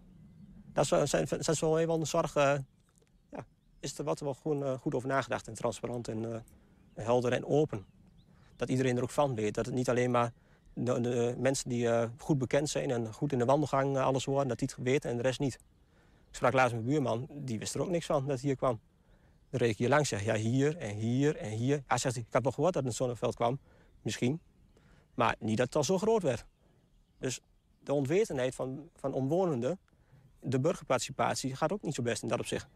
Dat 0.74 0.92
is, 0.92 1.10
zijn, 1.10 1.28
dat 1.28 1.60
wel 1.60 2.00
een 2.00 2.08
zorg. 2.08 2.34
ja, 2.34 3.46
is 3.80 3.98
er 3.98 4.04
wat 4.04 4.20
wel 4.20 4.34
goed, 4.80 4.94
over 4.94 5.08
nagedacht 5.08 5.48
en 5.48 5.54
transparant 5.54 6.08
en 6.08 6.46
helder 6.94 7.32
en 7.32 7.46
open. 7.46 7.86
Dat 8.56 8.70
iedereen 8.70 8.98
er 8.98 9.04
ook 9.04 9.10
van 9.10 9.36
weet. 9.36 9.54
Dat 9.54 9.66
het 9.66 9.76
niet 9.76 9.90
alleen 9.90 10.12
maar 10.12 10.34
de, 10.74 11.02
de 11.02 11.36
mensen 11.38 11.70
die 11.70 11.90
goed 12.18 12.38
bekend 12.38 12.70
zijn 12.70 12.92
en 12.92 13.14
goed 13.14 13.32
in 13.32 13.38
de 13.38 13.46
wandelgang 13.46 13.98
alles 13.98 14.26
horen, 14.26 14.48
dat 14.48 14.60
die 14.60 14.70
het 14.76 14.84
weten 14.86 15.10
en 15.10 15.16
de 15.16 15.24
rest 15.24 15.40
niet. 15.40 15.60
Ik 16.36 16.42
sprak 16.42 16.54
laatst 16.54 16.76
met 16.76 16.86
mijn 16.86 16.96
buurman, 16.96 17.28
die 17.46 17.60
wist 17.60 17.76
er 17.76 17.82
ook 17.82 17.90
niks 17.90 18.06
van 18.06 18.28
dat 18.28 18.40
hier 18.40 18.56
kwam. 18.56 18.80
Dan 19.50 19.60
reed 19.60 19.70
ik 19.70 19.78
hier 19.78 19.90
langs, 19.90 20.10
zeg 20.10 20.24
ja, 20.24 20.36
hier 20.36 20.78
en 20.78 20.96
hier 20.96 21.36
en 21.36 21.50
hier. 21.50 21.84
Hij 21.88 21.98
zegt, 21.98 22.16
ik 22.16 22.26
had 22.30 22.44
nog 22.44 22.54
gehoord 22.54 22.74
dat 22.74 22.84
het 22.84 22.94
zonneveld 22.94 23.36
kwam. 23.36 23.60
Misschien. 24.02 24.40
Maar 25.14 25.36
niet 25.40 25.58
dat 25.58 25.66
het 25.66 25.76
al 25.76 25.84
zo 25.84 25.98
groot 25.98 26.22
werd. 26.22 26.46
Dus 27.20 27.40
de 27.84 27.94
onwetendheid 27.94 28.56
van, 28.56 28.90
van 28.96 29.14
omwonenden, 29.14 29.80
de 30.40 30.60
burgerparticipatie, 30.60 31.56
gaat 31.56 31.72
ook 31.72 31.82
niet 31.82 31.96
zo 31.96 32.04
best 32.04 32.22
in 32.22 32.28
dat 32.28 32.40
opzicht. 32.40 32.68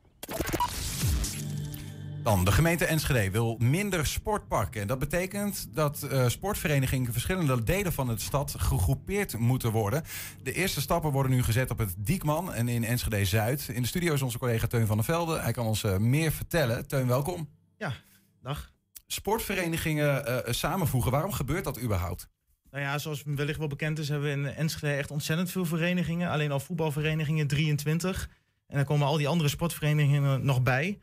Dan, 2.23 2.45
de 2.45 2.51
gemeente 2.51 2.85
Enschede 2.85 3.31
wil 3.31 3.55
minder 3.59 4.05
sportparken. 4.05 4.81
En 4.81 4.87
dat 4.87 4.99
betekent 4.99 5.67
dat 5.75 6.07
uh, 6.11 6.27
sportverenigingen 6.27 7.05
in 7.05 7.11
verschillende 7.11 7.63
delen 7.63 7.93
van 7.93 8.07
de 8.07 8.19
stad 8.19 8.55
gegroepeerd 8.57 9.37
moeten 9.37 9.71
worden. 9.71 10.03
De 10.43 10.53
eerste 10.53 10.81
stappen 10.81 11.11
worden 11.11 11.31
nu 11.31 11.43
gezet 11.43 11.71
op 11.71 11.77
het 11.77 11.95
Diekman 11.97 12.53
en 12.53 12.67
in 12.67 12.83
Enschede-Zuid. 12.83 13.69
In 13.73 13.81
de 13.81 13.87
studio 13.87 14.13
is 14.13 14.21
onze 14.21 14.37
collega 14.37 14.67
Teun 14.67 14.87
van 14.87 14.95
der 14.95 15.05
Velde. 15.05 15.39
Hij 15.39 15.51
kan 15.51 15.65
ons 15.65 15.83
uh, 15.83 15.97
meer 15.97 16.31
vertellen. 16.31 16.87
Teun, 16.87 17.07
welkom. 17.07 17.49
Ja, 17.77 17.93
dag. 18.41 18.71
Sportverenigingen 19.07 20.29
uh, 20.29 20.53
samenvoegen, 20.53 21.11
waarom 21.11 21.31
gebeurt 21.31 21.63
dat 21.63 21.81
überhaupt? 21.81 22.29
Nou 22.71 22.83
ja, 22.83 22.97
zoals 22.97 23.23
wellicht 23.25 23.59
wel 23.59 23.67
bekend 23.67 23.99
is, 23.99 24.09
hebben 24.09 24.27
we 24.27 24.49
in 24.49 24.55
Enschede 24.55 24.93
echt 24.93 25.11
ontzettend 25.11 25.51
veel 25.51 25.65
verenigingen. 25.65 26.29
Alleen 26.29 26.51
al 26.51 26.59
voetbalverenigingen, 26.59 27.47
23. 27.47 28.29
En 28.67 28.75
dan 28.75 28.85
komen 28.85 29.07
al 29.07 29.17
die 29.17 29.27
andere 29.27 29.49
sportverenigingen 29.49 30.45
nog 30.45 30.61
bij. 30.63 30.99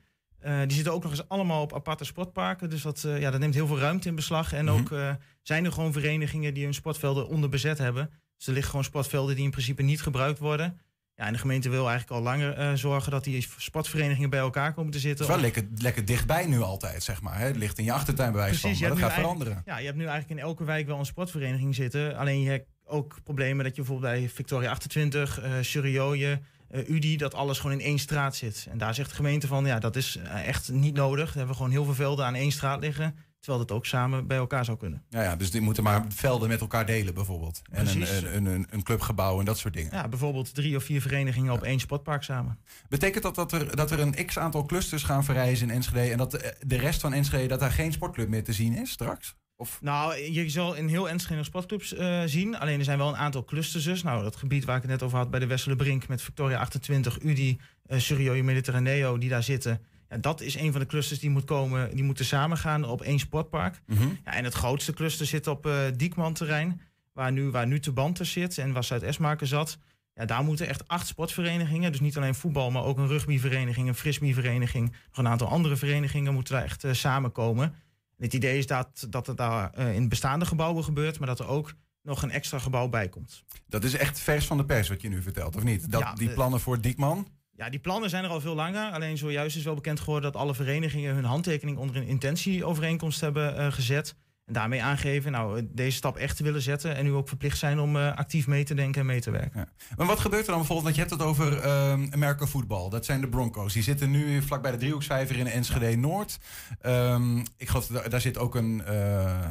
Uh, 0.46 0.58
die 0.58 0.72
zitten 0.72 0.92
ook 0.92 1.02
nog 1.02 1.12
eens 1.12 1.28
allemaal 1.28 1.62
op 1.62 1.74
aparte 1.74 2.04
sportparken. 2.04 2.70
Dus 2.70 2.82
dat, 2.82 3.02
uh, 3.06 3.20
ja, 3.20 3.30
dat 3.30 3.40
neemt 3.40 3.54
heel 3.54 3.66
veel 3.66 3.78
ruimte 3.78 4.08
in 4.08 4.14
beslag. 4.14 4.52
En 4.52 4.70
ook 4.70 4.90
uh, 4.90 5.10
zijn 5.42 5.64
er 5.64 5.72
gewoon 5.72 5.92
verenigingen 5.92 6.54
die 6.54 6.64
hun 6.64 6.74
sportvelden 6.74 7.28
onderbezet 7.28 7.78
hebben. 7.78 8.10
Dus 8.36 8.46
er 8.46 8.52
liggen 8.52 8.70
gewoon 8.70 8.84
sportvelden 8.84 9.34
die 9.34 9.44
in 9.44 9.50
principe 9.50 9.82
niet 9.82 10.02
gebruikt 10.02 10.38
worden. 10.38 10.80
Ja, 11.16 11.26
en 11.26 11.32
de 11.32 11.38
gemeente 11.38 11.68
wil 11.68 11.88
eigenlijk 11.88 12.10
al 12.10 12.22
langer 12.22 12.52
eh, 12.52 12.72
zorgen 12.74 13.10
dat 13.10 13.24
die 13.24 13.48
sportverenigingen 13.56 14.30
bij 14.30 14.38
elkaar 14.38 14.74
komen 14.74 14.90
te 14.90 14.96
Het 14.96 15.06
zitten. 15.06 15.24
is 15.24 15.30
wel 15.30 15.40
lekker, 15.40 15.68
lekker 15.76 16.04
dichtbij 16.04 16.46
nu 16.46 16.60
altijd, 16.60 17.02
zeg 17.02 17.22
maar. 17.22 17.38
Hè? 17.38 17.46
Het 17.46 17.56
ligt 17.56 17.78
in 17.78 17.84
je 17.84 17.92
achtertuin 17.92 18.32
bij 18.32 18.40
wijze 18.40 18.60
van. 18.60 18.70
je 18.70 18.80
Maar 18.80 18.88
dat 18.88 18.98
gaat 18.98 19.12
veranderen. 19.12 19.62
Ja, 19.64 19.78
je 19.78 19.84
hebt 19.84 19.96
nu 19.96 20.04
eigenlijk 20.04 20.40
in 20.40 20.46
elke 20.46 20.64
wijk 20.64 20.86
wel 20.86 20.98
een 20.98 21.06
sportvereniging 21.06 21.74
zitten. 21.74 22.16
Alleen 22.16 22.40
je 22.40 22.48
hebt 22.48 22.68
ook 22.84 23.18
problemen 23.24 23.64
dat 23.64 23.76
je 23.76 23.82
bijvoorbeeld 23.82 24.12
bij 24.12 24.28
Victoria 24.28 24.70
28, 24.70 25.40
eh 25.40 25.52
Surioje, 25.60 26.40
eh 26.68 26.88
UDI, 26.88 27.16
dat 27.16 27.34
alles 27.34 27.58
gewoon 27.58 27.78
in 27.80 27.86
één 27.86 27.98
straat 27.98 28.36
zit. 28.36 28.66
En 28.70 28.78
daar 28.78 28.94
zegt 28.94 29.08
de 29.08 29.16
gemeente 29.16 29.46
van, 29.46 29.66
ja, 29.66 29.78
dat 29.78 29.96
is 29.96 30.16
eh, 30.16 30.48
echt 30.48 30.72
niet 30.72 30.94
nodig. 30.94 31.32
We 31.32 31.38
hebben 31.38 31.56
gewoon 31.56 31.70
heel 31.70 31.84
veel 31.84 31.94
velden 31.94 32.26
aan 32.26 32.34
één 32.34 32.52
straat 32.52 32.80
liggen. 32.80 33.16
Terwijl 33.40 33.66
dat 33.66 33.76
ook 33.76 33.86
samen 33.86 34.26
bij 34.26 34.36
elkaar 34.36 34.64
zou 34.64 34.78
kunnen. 34.78 35.04
Ja, 35.08 35.22
ja, 35.22 35.36
dus 35.36 35.50
die 35.50 35.60
moeten 35.60 35.82
maar 35.82 36.04
velden 36.08 36.48
met 36.48 36.60
elkaar 36.60 36.86
delen 36.86 37.14
bijvoorbeeld. 37.14 37.62
En 37.70 37.86
een, 37.86 38.36
een, 38.36 38.46
een, 38.46 38.66
een 38.70 38.82
clubgebouw 38.82 39.38
en 39.38 39.44
dat 39.44 39.58
soort 39.58 39.74
dingen. 39.74 39.92
Ja, 39.92 40.08
bijvoorbeeld 40.08 40.54
drie 40.54 40.76
of 40.76 40.84
vier 40.84 41.00
verenigingen 41.00 41.52
op 41.52 41.62
één 41.62 41.80
sportpark 41.80 42.22
samen. 42.22 42.58
Betekent 42.88 43.22
dat 43.22 43.34
dat 43.34 43.52
er, 43.52 43.76
dat 43.76 43.90
er 43.90 44.00
een 44.00 44.26
x-aantal 44.26 44.64
clusters 44.64 45.02
gaan 45.02 45.24
verrijzen 45.24 45.68
in 45.68 45.74
Enschede... 45.74 46.12
en 46.12 46.18
dat 46.18 46.30
de, 46.30 46.56
de 46.66 46.76
rest 46.76 47.00
van 47.00 47.12
Enschede, 47.12 47.46
dat 47.46 47.60
daar 47.60 47.72
geen 47.72 47.92
sportclub 47.92 48.28
meer 48.28 48.44
te 48.44 48.52
zien 48.52 48.76
is 48.76 48.90
straks? 48.90 49.36
Of? 49.58 49.78
Nou, 49.82 50.16
je 50.16 50.48
zal 50.48 50.74
in 50.74 50.88
heel 50.88 51.08
Enschede 51.08 51.44
sportclubs 51.44 51.94
eh, 51.94 52.22
zien. 52.26 52.58
Alleen 52.58 52.78
er 52.78 52.84
zijn 52.84 52.98
wel 52.98 53.08
een 53.08 53.16
aantal 53.16 53.44
clusters 53.44 53.84
dus. 53.84 54.02
Nou, 54.02 54.22
dat 54.22 54.36
gebied 54.36 54.64
waar 54.64 54.76
ik 54.76 54.82
het 54.82 54.90
net 54.90 55.02
over 55.02 55.18
had 55.18 55.30
bij 55.30 55.40
de 55.40 55.46
Westerlebrink... 55.46 56.08
met 56.08 56.22
Victoria 56.22 56.58
28, 56.58 57.22
UDI, 57.22 57.58
uh, 57.86 57.98
Surioje 57.98 58.42
Mediterraneo, 58.42 59.18
die 59.18 59.28
daar 59.28 59.42
zitten... 59.42 59.80
Ja, 60.08 60.16
dat 60.16 60.40
is 60.40 60.56
een 60.56 60.72
van 60.72 60.80
de 60.80 60.86
clusters 60.86 61.20
die 61.20 61.30
moet 61.30 61.44
komen. 61.44 61.94
Die 61.94 62.04
moeten 62.04 62.24
samengaan 62.24 62.84
op 62.84 63.02
één 63.02 63.18
sportpark. 63.18 63.80
Mhm. 63.86 64.08
Ja, 64.24 64.32
en 64.32 64.44
het 64.44 64.54
grootste 64.54 64.92
cluster 64.92 65.26
zit 65.26 65.46
op 65.46 65.70
Diekman-terrein... 65.96 66.80
Waar 67.12 67.32
nu, 67.32 67.50
waar 67.50 67.66
nu 67.66 67.80
zit 68.12 68.58
en 68.58 68.72
waar 68.72 68.84
Zuid-Esmaker 68.84 69.46
zat... 69.46 69.78
Ja, 70.14 70.24
daar 70.24 70.44
moeten 70.44 70.68
echt 70.68 70.88
acht 70.88 71.06
sportverenigingen, 71.06 71.92
dus 71.92 72.00
niet 72.00 72.16
alleen 72.16 72.34
voetbal, 72.34 72.70
maar 72.70 72.84
ook 72.84 72.98
een 72.98 73.06
rugbyvereniging, 73.06 73.88
een 73.88 73.94
frisbeevereniging, 73.94 74.90
nog 74.90 75.18
een 75.18 75.28
aantal 75.28 75.48
andere 75.48 75.76
verenigingen 75.76 76.34
moeten 76.34 76.54
daar 76.54 76.64
echt 76.64 76.84
samenkomen. 76.90 77.74
En 78.16 78.24
het 78.24 78.34
idee 78.34 78.58
is 78.58 78.66
dat, 78.66 79.06
dat 79.08 79.26
het 79.26 79.36
daar 79.36 79.72
eh, 79.72 79.94
in 79.94 80.08
bestaande 80.08 80.46
gebouwen 80.46 80.84
gebeurt, 80.84 81.18
maar 81.18 81.28
dat 81.28 81.38
er 81.38 81.46
ook 81.46 81.74
nog 82.02 82.22
een 82.22 82.30
extra 82.30 82.58
gebouw 82.58 82.88
bij 82.88 83.08
komt. 83.08 83.44
Dat 83.66 83.84
is 83.84 83.94
echt 83.94 84.20
vers 84.20 84.46
van 84.46 84.56
de 84.56 84.64
pers 84.64 84.88
wat 84.88 85.02
je 85.02 85.08
nu 85.08 85.22
vertelt, 85.22 85.56
of 85.56 85.62
niet? 85.62 85.92
Dat, 85.92 86.00
Ja, 86.00 86.14
die 86.14 86.28
eh, 86.28 86.34
plannen 86.34 86.60
voor 86.60 86.80
Diekman? 86.80 87.28
Ja, 87.56 87.70
die 87.70 87.80
plannen 87.80 88.10
zijn 88.10 88.24
er 88.24 88.30
al 88.30 88.40
veel 88.40 88.54
langer. 88.54 88.92
Alleen 88.92 89.18
zojuist 89.18 89.56
is 89.56 89.64
wel 89.64 89.74
bekend 89.74 90.00
geworden 90.00 90.32
dat 90.32 90.40
alle 90.40 90.54
verenigingen 90.54 91.14
hun 91.14 91.24
handtekening 91.24 91.78
onder 91.78 91.96
een 91.96 92.06
intentieovereenkomst 92.06 93.20
hebben 93.20 93.56
eh, 93.56 93.72
gezet. 93.72 94.14
En 94.46 94.52
daarmee 94.52 94.82
aangeven, 94.82 95.32
nou, 95.32 95.68
deze 95.72 95.96
stap 95.96 96.16
echt 96.16 96.36
te 96.36 96.42
willen 96.42 96.62
zetten. 96.62 96.96
En 96.96 97.04
nu 97.04 97.12
ook 97.12 97.28
verplicht 97.28 97.58
zijn 97.58 97.78
om 97.78 97.96
eh, 97.96 98.16
actief 98.16 98.46
mee 98.46 98.64
te 98.64 98.74
denken 98.74 99.00
en 99.00 99.06
mee 99.06 99.20
te 99.20 99.30
werken. 99.30 99.68
Maar 99.96 100.06
wat 100.06 100.18
gebeurt 100.20 100.42
er 100.42 100.48
dan 100.48 100.56
bijvoorbeeld? 100.58 100.84
Want 100.84 100.94
je 100.94 101.00
hebt 101.00 101.12
het 101.14 101.22
over 101.22 101.58
ehm 101.60 102.06
Amerika 102.10 102.46
voetbal. 102.46 102.90
Dat 102.90 103.04
zijn 103.04 103.20
de 103.20 103.28
Broncos. 103.28 103.72
Die 103.72 103.82
zitten 103.82 104.10
nu 104.10 104.42
vlak 104.42 104.62
bij 104.62 104.70
de 104.70 104.76
driehoeksvijver 104.76 105.36
in 105.36 105.46
Enschede 105.46 105.96
Noord. 105.96 106.38
Ehm, 106.80 107.38
ik 107.56 107.68
geloof 107.68 107.86
dat 107.86 108.10
daar 108.10 108.20
zit 108.20 108.38
ook 108.38 108.54
een. 108.54 108.84
eh, 108.84 109.44
eh, 109.44 109.48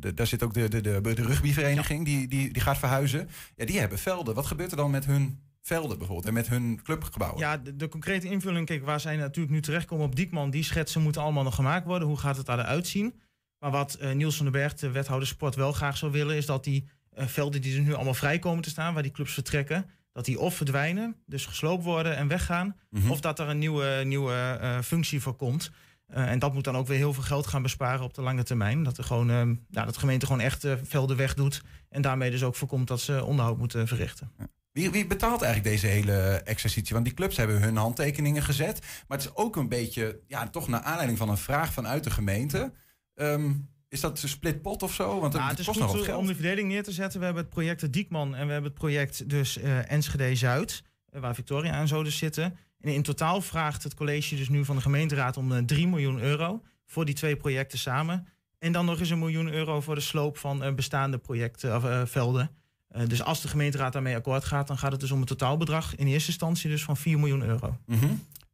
de- 0.00 0.14
daar 0.14 0.26
zit 0.26 0.42
ook 0.42 0.54
de, 0.54 0.68
de, 0.68 0.80
de, 0.80 1.00
de 1.00 1.22
rugbyvereniging 1.22 2.04
die, 2.04 2.28
die, 2.28 2.52
die 2.52 2.62
gaat 2.62 2.78
verhuizen. 2.78 3.28
Ja, 3.56 3.64
die 3.66 3.78
hebben 3.78 3.98
velden. 3.98 4.34
Wat 4.34 4.46
gebeurt 4.46 4.70
er 4.70 4.76
dan 4.76 4.90
met 4.90 5.04
hun 5.06 5.38
velden 5.62 5.98
bijvoorbeeld 5.98 6.26
en 6.28 6.34
met 6.34 6.48
hun 6.48 6.80
clubgebouwen? 6.82 7.40
Ja, 7.40 7.56
de, 7.56 7.76
de 7.76 7.88
concrete 7.88 8.26
invulling, 8.28 8.66
kijk, 8.66 8.84
waar 8.84 9.00
zij 9.00 9.16
natuurlijk 9.16 9.54
nu 9.54 9.60
terechtkomen 9.60 10.04
op 10.06 10.16
Diekman, 10.16 10.50
die 10.50 10.62
schetsen 10.64 11.02
moeten 11.02 11.22
allemaal 11.22 11.42
nog 11.44 11.54
gemaakt 11.54 11.86
worden. 11.86 12.08
Hoe 12.08 12.18
gaat 12.18 12.36
het 12.36 12.48
eruit 12.48 12.86
zien? 12.86 13.14
Maar 13.60 13.70
wat 13.70 13.94
eh, 13.94 14.12
Niels 14.12 14.36
van 14.36 14.44
den 14.44 14.52
Berg, 14.54 14.74
de 14.74 14.90
wethouder 14.90 15.28
sport, 15.28 15.54
wel 15.54 15.72
graag 15.72 15.96
zou 15.96 16.12
willen, 16.12 16.36
is 16.36 16.46
dat 16.46 16.64
die 16.64 16.88
eh, 17.10 17.26
velden 17.26 17.60
die 17.60 17.76
er 17.76 17.82
nu 17.82 17.94
allemaal 17.94 18.14
vrij 18.14 18.38
komen 18.38 18.62
te 18.62 18.70
staan, 18.70 18.94
waar 18.94 19.02
die 19.02 19.12
clubs 19.12 19.32
vertrekken, 19.32 19.90
dat 20.12 20.24
die 20.24 20.38
of 20.40 20.54
verdwijnen, 20.54 21.16
dus 21.26 21.46
gesloopt 21.46 21.84
worden 21.84 22.16
en 22.16 22.28
weggaan, 22.28 22.76
Mhm. 22.90 23.10
of 23.10 23.20
dat 23.20 23.38
er 23.38 23.48
een 23.48 23.58
nieuwe, 23.58 24.02
nieuwe 24.04 24.58
eh, 24.60 24.78
functie 24.80 25.20
voor 25.20 25.34
komt. 25.34 25.70
En 26.06 26.38
dat 26.38 26.52
moet 26.54 26.64
dan 26.64 26.76
ook 26.76 26.86
weer 26.86 26.96
heel 26.96 27.12
veel 27.12 27.22
geld 27.22 27.46
gaan 27.46 27.62
besparen 27.62 28.04
op 28.04 28.14
de 28.14 28.22
lange 28.22 28.42
termijn. 28.42 28.82
Dat, 28.82 28.98
er 28.98 29.04
gewoon, 29.04 29.58
ja, 29.70 29.84
dat 29.84 29.94
de 29.94 30.00
gemeente 30.00 30.26
gewoon 30.26 30.40
echt 30.40 30.66
velden 30.82 31.16
wegdoet. 31.16 31.62
En 31.88 32.02
daarmee 32.02 32.30
dus 32.30 32.42
ook 32.42 32.54
voorkomt 32.54 32.88
dat 32.88 33.00
ze 33.00 33.24
onderhoud 33.24 33.58
moeten 33.58 33.88
verrichten. 33.88 34.30
Wie, 34.72 34.90
wie 34.90 35.06
betaalt 35.06 35.42
eigenlijk 35.42 35.74
deze 35.74 35.86
hele 35.86 36.40
exercitie? 36.44 36.92
Want 36.94 37.04
die 37.06 37.14
clubs 37.14 37.36
hebben 37.36 37.62
hun 37.62 37.76
handtekeningen 37.76 38.42
gezet. 38.42 38.80
Maar 39.08 39.18
het 39.18 39.26
is 39.26 39.34
ook 39.34 39.56
een 39.56 39.68
beetje, 39.68 40.20
ja, 40.26 40.48
toch 40.48 40.68
naar 40.68 40.80
aanleiding 40.80 41.18
van 41.18 41.28
een 41.28 41.36
vraag 41.36 41.72
vanuit 41.72 42.04
de 42.04 42.10
gemeente. 42.10 42.72
Ehm, 43.20 43.52
is 43.88 44.00
dat 44.00 44.22
een 44.22 44.28
split 44.28 44.62
pot 44.62 44.82
of 44.82 44.94
zo? 44.94 45.20
Want 45.20 45.32
Nou, 45.32 45.48
het, 45.48 45.50
het 45.50 45.58
is 45.58 45.66
kost 45.66 45.78
nog 45.78 46.06
wat 46.06 46.16
om 46.16 46.26
de 46.26 46.34
verdeling 46.34 46.68
neer 46.68 46.82
te 46.82 46.92
zetten. 46.92 47.18
We 47.18 47.24
hebben 47.24 47.42
het 47.42 47.52
project 47.52 47.80
de 47.80 47.90
Diekman 47.90 48.34
en 48.34 48.46
we 48.46 48.52
hebben 48.52 48.70
het 48.70 48.80
project 48.80 49.28
dus 49.28 49.58
eh, 49.58 49.92
Enschede 49.92 50.34
Zuid, 50.34 50.82
eh, 51.10 51.20
waar 51.20 51.34
Victoria 51.34 51.72
en 51.72 51.88
zo 51.88 52.02
dus 52.02 52.18
zitten. 52.18 52.56
En 52.80 52.92
in 52.92 53.02
totaal 53.02 53.40
vraagt 53.40 53.82
het 53.82 53.94
college 53.94 54.36
dus 54.36 54.48
nu 54.48 54.64
van 54.64 54.76
de 54.76 54.82
gemeenteraad 54.82 55.36
om 55.36 55.52
eh, 55.52 55.62
3 55.64 55.88
miljoen 55.88 56.20
euro 56.20 56.62
voor 56.86 57.04
die 57.04 57.14
twee 57.14 57.36
projecten 57.36 57.78
samen. 57.78 58.26
En 58.60 58.72
dan 58.72 58.84
nog 58.84 59.00
eens 59.00 59.10
een 59.10 59.18
miljoen 59.18 59.52
euro 59.52 59.80
voor 59.80 59.94
de 59.94 60.00
sloop 60.00 60.36
van 60.38 60.62
eh, 60.62 60.72
bestaande 60.72 61.18
projecten 61.18 61.76
of 61.76 61.84
eh, 61.84 62.02
velden. 62.04 62.50
Eh, 62.88 63.06
dus 63.06 63.22
als 63.22 63.40
de 63.40 63.48
gemeenteraad 63.48 63.92
daarmee 63.92 64.16
akkoord 64.16 64.44
gaat, 64.44 64.66
dan 64.66 64.78
gaat 64.78 64.92
het 64.92 65.00
dus 65.00 65.10
om 65.10 65.20
een 65.20 65.26
totaalbedrag 65.26 65.96
in 65.96 66.06
eerste 66.06 66.28
instantie 66.28 66.70
dus 66.70 66.84
van 66.84 66.96
4 66.96 67.18
miljoen 67.18 67.42
euro. 67.42 67.76
Mhm. 67.86 68.06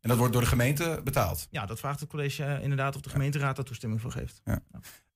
En 0.07 0.13
dat 0.13 0.21
wordt 0.21 0.33
door 0.33 0.43
de 0.43 0.49
gemeente 0.49 1.01
betaald. 1.05 1.47
Ja, 1.51 1.67
dat 1.67 1.79
vraagt 1.79 2.01
het 2.01 2.09
college 2.09 2.45
eh, 2.45 2.63
inderdaad 2.63 2.95
of 2.97 3.01
de 3.01 3.09
gemeenteraad 3.11 3.57
daar 3.57 3.65
toestemming 3.65 4.01
voor 4.01 4.11
geeft. 4.11 4.41
Ja. 4.45 4.61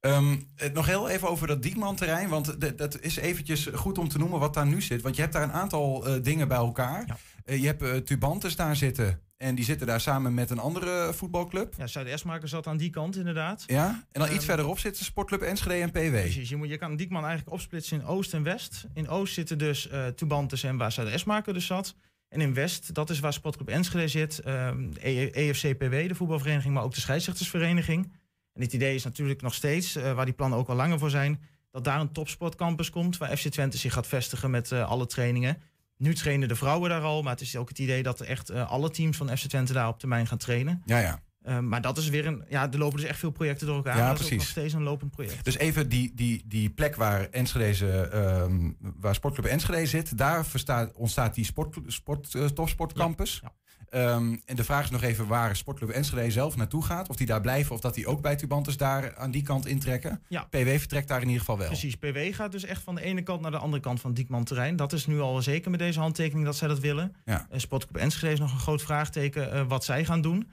Ehm, 0.01 0.37
eh, 0.57 0.73
nog 0.73 0.87
heel 0.87 1.09
even 1.09 1.29
over 1.29 1.47
dat 1.47 1.63
Diekman-terrein. 1.63 2.29
Want 2.29 2.61
d- 2.61 2.79
dat 2.79 3.01
is 3.01 3.17
eventjes 3.17 3.69
goed 3.75 3.99
om 3.99 4.09
te 4.09 4.19
noemen 4.19 4.39
wat 4.41 4.55
daar 4.55 4.67
nu 4.67 4.83
zit. 4.83 5.03
Want 5.03 5.15
je 5.17 5.21
hebt 5.21 5.33
daar 5.35 5.43
een 5.43 5.53
aantal 5.53 6.07
eh, 6.07 6.23
dingen 6.23 6.49
bij 6.49 6.57
elkaar. 6.57 7.19
Eh, 7.45 7.61
je 7.61 7.67
hebt 7.67 7.83
eh, 7.83 7.97
Tubantes 7.97 8.57
daar 8.57 8.77
zitten. 8.77 9.21
En 9.37 9.55
die 9.55 9.65
zitten 9.65 9.87
daar 9.87 10.01
samen 10.01 10.35
met 10.35 10.51
een 10.51 10.59
andere 10.59 11.13
voetbalclub. 11.15 11.75
Ja, 11.79 11.87
Zuid-Esmaker 11.87 12.49
zat 12.49 12.67
aan 12.67 12.77
die 12.77 12.91
kant 12.91 13.17
inderdaad. 13.17 13.65
Ja, 13.67 13.89
en 14.13 14.21
dan 14.21 14.29
iets 14.29 14.37
Ehm, 14.39 14.45
verderop 14.47 14.79
zitten 14.79 15.05
Sportclub 15.05 15.43
Enschede 15.43 15.81
en 15.83 15.91
PW. 15.91 16.11
Precies, 16.21 16.49
je, 16.49 16.57
moet, 16.57 16.69
je 16.69 16.77
kan 16.79 16.97
Diekman 16.97 17.25
eigenlijk 17.25 17.53
opsplitsen 17.53 18.01
in 18.01 18.07
Oost 18.07 18.35
en 18.35 18.43
West. 18.43 18.85
In 18.95 19.09
Oost 19.09 19.35
zitten 19.35 19.59
dus 19.59 19.89
eh 19.89 20.07
Tubantes 20.07 20.63
en 20.63 20.77
waar 20.77 20.93
Zuid-Esmaker 20.93 21.53
dus 21.55 21.67
zat. 21.67 21.95
En 22.31 22.41
in 22.41 22.55
West, 22.55 22.95
dat 22.95 23.11
is 23.11 23.21
waar 23.21 23.33
Sportclub 23.33 23.69
Enschede 23.69 24.09
zit. 24.09 24.39
ehm 24.39 24.91
E- 25.01 25.31
EFCPW, 25.33 25.91
de 26.09 26.15
voetbalvereniging, 26.15 26.75
maar 26.75 26.83
ook 26.83 26.95
de 26.95 27.01
scheidsrechtersvereniging. 27.01 28.13
En 28.53 28.63
het 28.63 28.73
idee 28.73 28.95
is 28.95 29.05
natuurlijk 29.05 29.43
nog 29.43 29.55
steeds, 29.55 29.97
eh, 29.97 30.13
waar 30.13 30.25
die 30.25 30.35
plannen 30.35 30.59
ook 30.59 30.69
al 30.69 30.75
langer 30.77 30.99
voor 30.99 31.11
zijn... 31.11 31.41
dat 31.71 31.85
daar 31.85 32.01
een 32.01 32.13
topsportcampus 32.13 32.91
komt 32.91 33.17
waar 33.17 33.37
FC 33.37 33.49
Twente 33.49 33.79
zich 33.79 33.93
gaat 33.93 34.07
vestigen 34.07 34.51
met 34.51 34.73
eh, 34.73 34.89
alle 34.89 35.07
trainingen. 35.07 35.63
Nu 35.97 36.15
trainen 36.15 36.49
de 36.49 36.57
vrouwen 36.57 36.91
daar 36.91 37.03
al, 37.03 37.23
maar 37.23 37.33
het 37.33 37.41
is 37.41 37.57
ook 37.57 37.69
het 37.69 37.79
idee 37.79 38.03
dat 38.03 38.21
echt 38.21 38.49
eh, 38.51 38.71
alle 38.71 38.91
teams 38.91 39.17
van 39.17 39.37
FC 39.39 39.47
Twente 39.49 39.73
daar 39.73 39.89
op 39.89 39.99
termijn 39.99 40.27
gaan 40.27 40.39
trainen. 40.39 40.83
Ja, 40.85 40.99
ja. 40.99 41.23
Eh, 41.43 41.59
maar 41.59 41.81
dat 41.81 41.99
is 41.99 42.09
weer 42.09 42.27
een. 42.27 42.45
Ja, 42.49 42.73
er 42.73 42.79
lopen 42.79 43.01
dus 43.01 43.09
echt 43.09 43.19
veel 43.19 43.31
projecten 43.31 43.67
door 43.67 43.77
elkaar. 43.77 43.97
Ja, 43.97 44.09
dat 44.09 44.13
is 44.13 44.19
precies. 44.19 44.37
nog 44.37 44.47
steeds 44.47 44.73
een 44.73 44.83
lopend 44.83 45.11
project. 45.11 45.45
Dus 45.45 45.59
even 45.59 45.89
die, 45.89 46.13
die, 46.15 46.43
die 46.47 46.71
plek 46.71 46.97
waar, 46.97 47.29
Enschedeze, 47.31 48.01
ehm, 48.01 48.71
waar 48.79 49.15
Sportclub 49.15 49.47
Enschede 49.47 49.87
zit, 49.87 50.19
daar 50.19 50.47
verstaat, 50.47 50.93
ontstaat 50.95 51.35
die 51.35 51.45
sport, 51.45 51.77
sport, 51.87 52.35
eh, 52.35 52.45
topsportcampus. 52.45 53.43
Ehm, 53.91 54.37
en 54.45 54.57
de 54.57 54.65
vraag 54.65 54.85
is 54.85 54.91
nog 54.91 55.03
even 55.03 55.27
waar 55.27 55.57
Sportclub 55.57 55.91
Enschede 55.91 56.31
zelf 56.31 56.57
naartoe 56.57 56.85
gaat. 56.85 57.09
Of 57.09 57.17
die 57.17 57.27
daar 57.27 57.41
blijven 57.41 57.75
of 57.75 57.81
dat 57.81 57.95
die 57.95 58.07
ook 58.07 58.21
bij 58.21 58.37
Tubantes 58.37 58.77
daar 58.77 59.17
aan 59.17 59.31
die 59.31 59.43
kant 59.43 59.67
intrekken. 59.67 60.23
Ja. 60.29 60.43
PW 60.51 60.69
vertrekt 60.69 61.09
daar 61.09 61.21
in 61.21 61.27
ieder 61.27 61.41
geval 61.41 61.59
wel. 61.59 61.67
Precies, 61.67 61.97
PW 61.97 62.19
gaat 62.31 62.53
dus 62.53 62.65
echt 62.65 62.83
van 62.83 62.95
de 62.95 63.03
ene 63.03 63.23
kant 63.23 63.41
naar 63.41 63.51
de 63.51 63.59
andere 63.59 63.83
kant 63.83 64.01
van 64.01 64.15
Diekman 64.15 64.45
terrein. 64.45 64.77
Dat 64.77 64.93
is 64.93 65.07
nu 65.07 65.21
al 65.21 65.43
zeker 65.43 65.71
met 65.71 65.81
deze 65.81 66.01
handtekening 66.01 66.47
dat 66.47 66.57
zij 66.57 66.69
dat 66.69 66.79
willen. 66.79 67.15
Ja. 67.25 67.47
Uh, 67.53 67.59
Sportclub 67.59 68.03
Enschede 68.03 68.33
is 68.33 68.39
nog 68.39 68.53
een 68.53 68.59
groot 68.59 68.83
vraagteken 68.83 69.53
eh, 69.53 69.63
wat 69.69 69.85
zij 69.85 70.05
gaan 70.05 70.21
doen. 70.21 70.51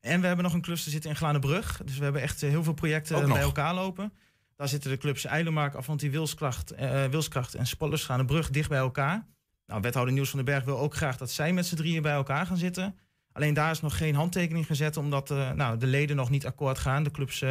En 0.00 0.20
we 0.20 0.26
hebben 0.26 0.44
nog 0.44 0.54
een 0.54 0.60
cluster 0.60 0.90
zitten 0.90 1.10
in 1.10 1.16
Glanenbrug. 1.16 1.80
Dus 1.84 1.98
we 1.98 2.04
hebben 2.04 2.22
echt 2.22 2.42
eh, 2.42 2.50
heel 2.50 2.64
veel 2.64 2.72
projecten 2.72 3.28
bij 3.28 3.40
elkaar 3.40 3.74
lopen. 3.74 4.12
Daar 4.56 4.68
zitten 4.68 4.90
de 4.90 4.96
clubs 4.96 5.24
Eilenmark, 5.24 5.74
Avanti 5.74 6.10
Wilskracht, 6.10 6.70
eh, 6.70 7.04
Wilskracht 7.04 7.54
en 7.54 7.66
Spotters 7.66 8.04
Glanenbrug 8.04 8.50
dicht 8.50 8.68
bij 8.68 8.78
elkaar. 8.78 9.26
Nou, 9.66 9.80
wethouder 9.80 10.14
Niels 10.14 10.30
van 10.30 10.38
den 10.44 10.54
Berg 10.54 10.64
wil 10.64 10.78
ook 10.78 10.94
graag 10.94 11.16
dat 11.16 11.30
zij 11.30 11.52
met 11.52 11.66
z'n 11.66 11.76
drieën 11.76 12.02
bij 12.02 12.12
elkaar 12.12 12.46
gaan 12.46 12.56
zitten. 12.56 12.98
Alleen 13.32 13.54
daar 13.54 13.70
is 13.70 13.80
nog 13.80 13.96
geen 13.96 14.14
handtekening 14.14 14.66
gezet, 14.66 14.96
omdat 14.96 15.30
eh, 15.30 15.50
nou, 15.50 15.78
de 15.78 15.86
leden 15.86 16.16
nog 16.16 16.30
niet 16.30 16.46
akkoord 16.46 16.78
gaan. 16.78 17.02
De 17.02 17.10
clubs 17.10 17.44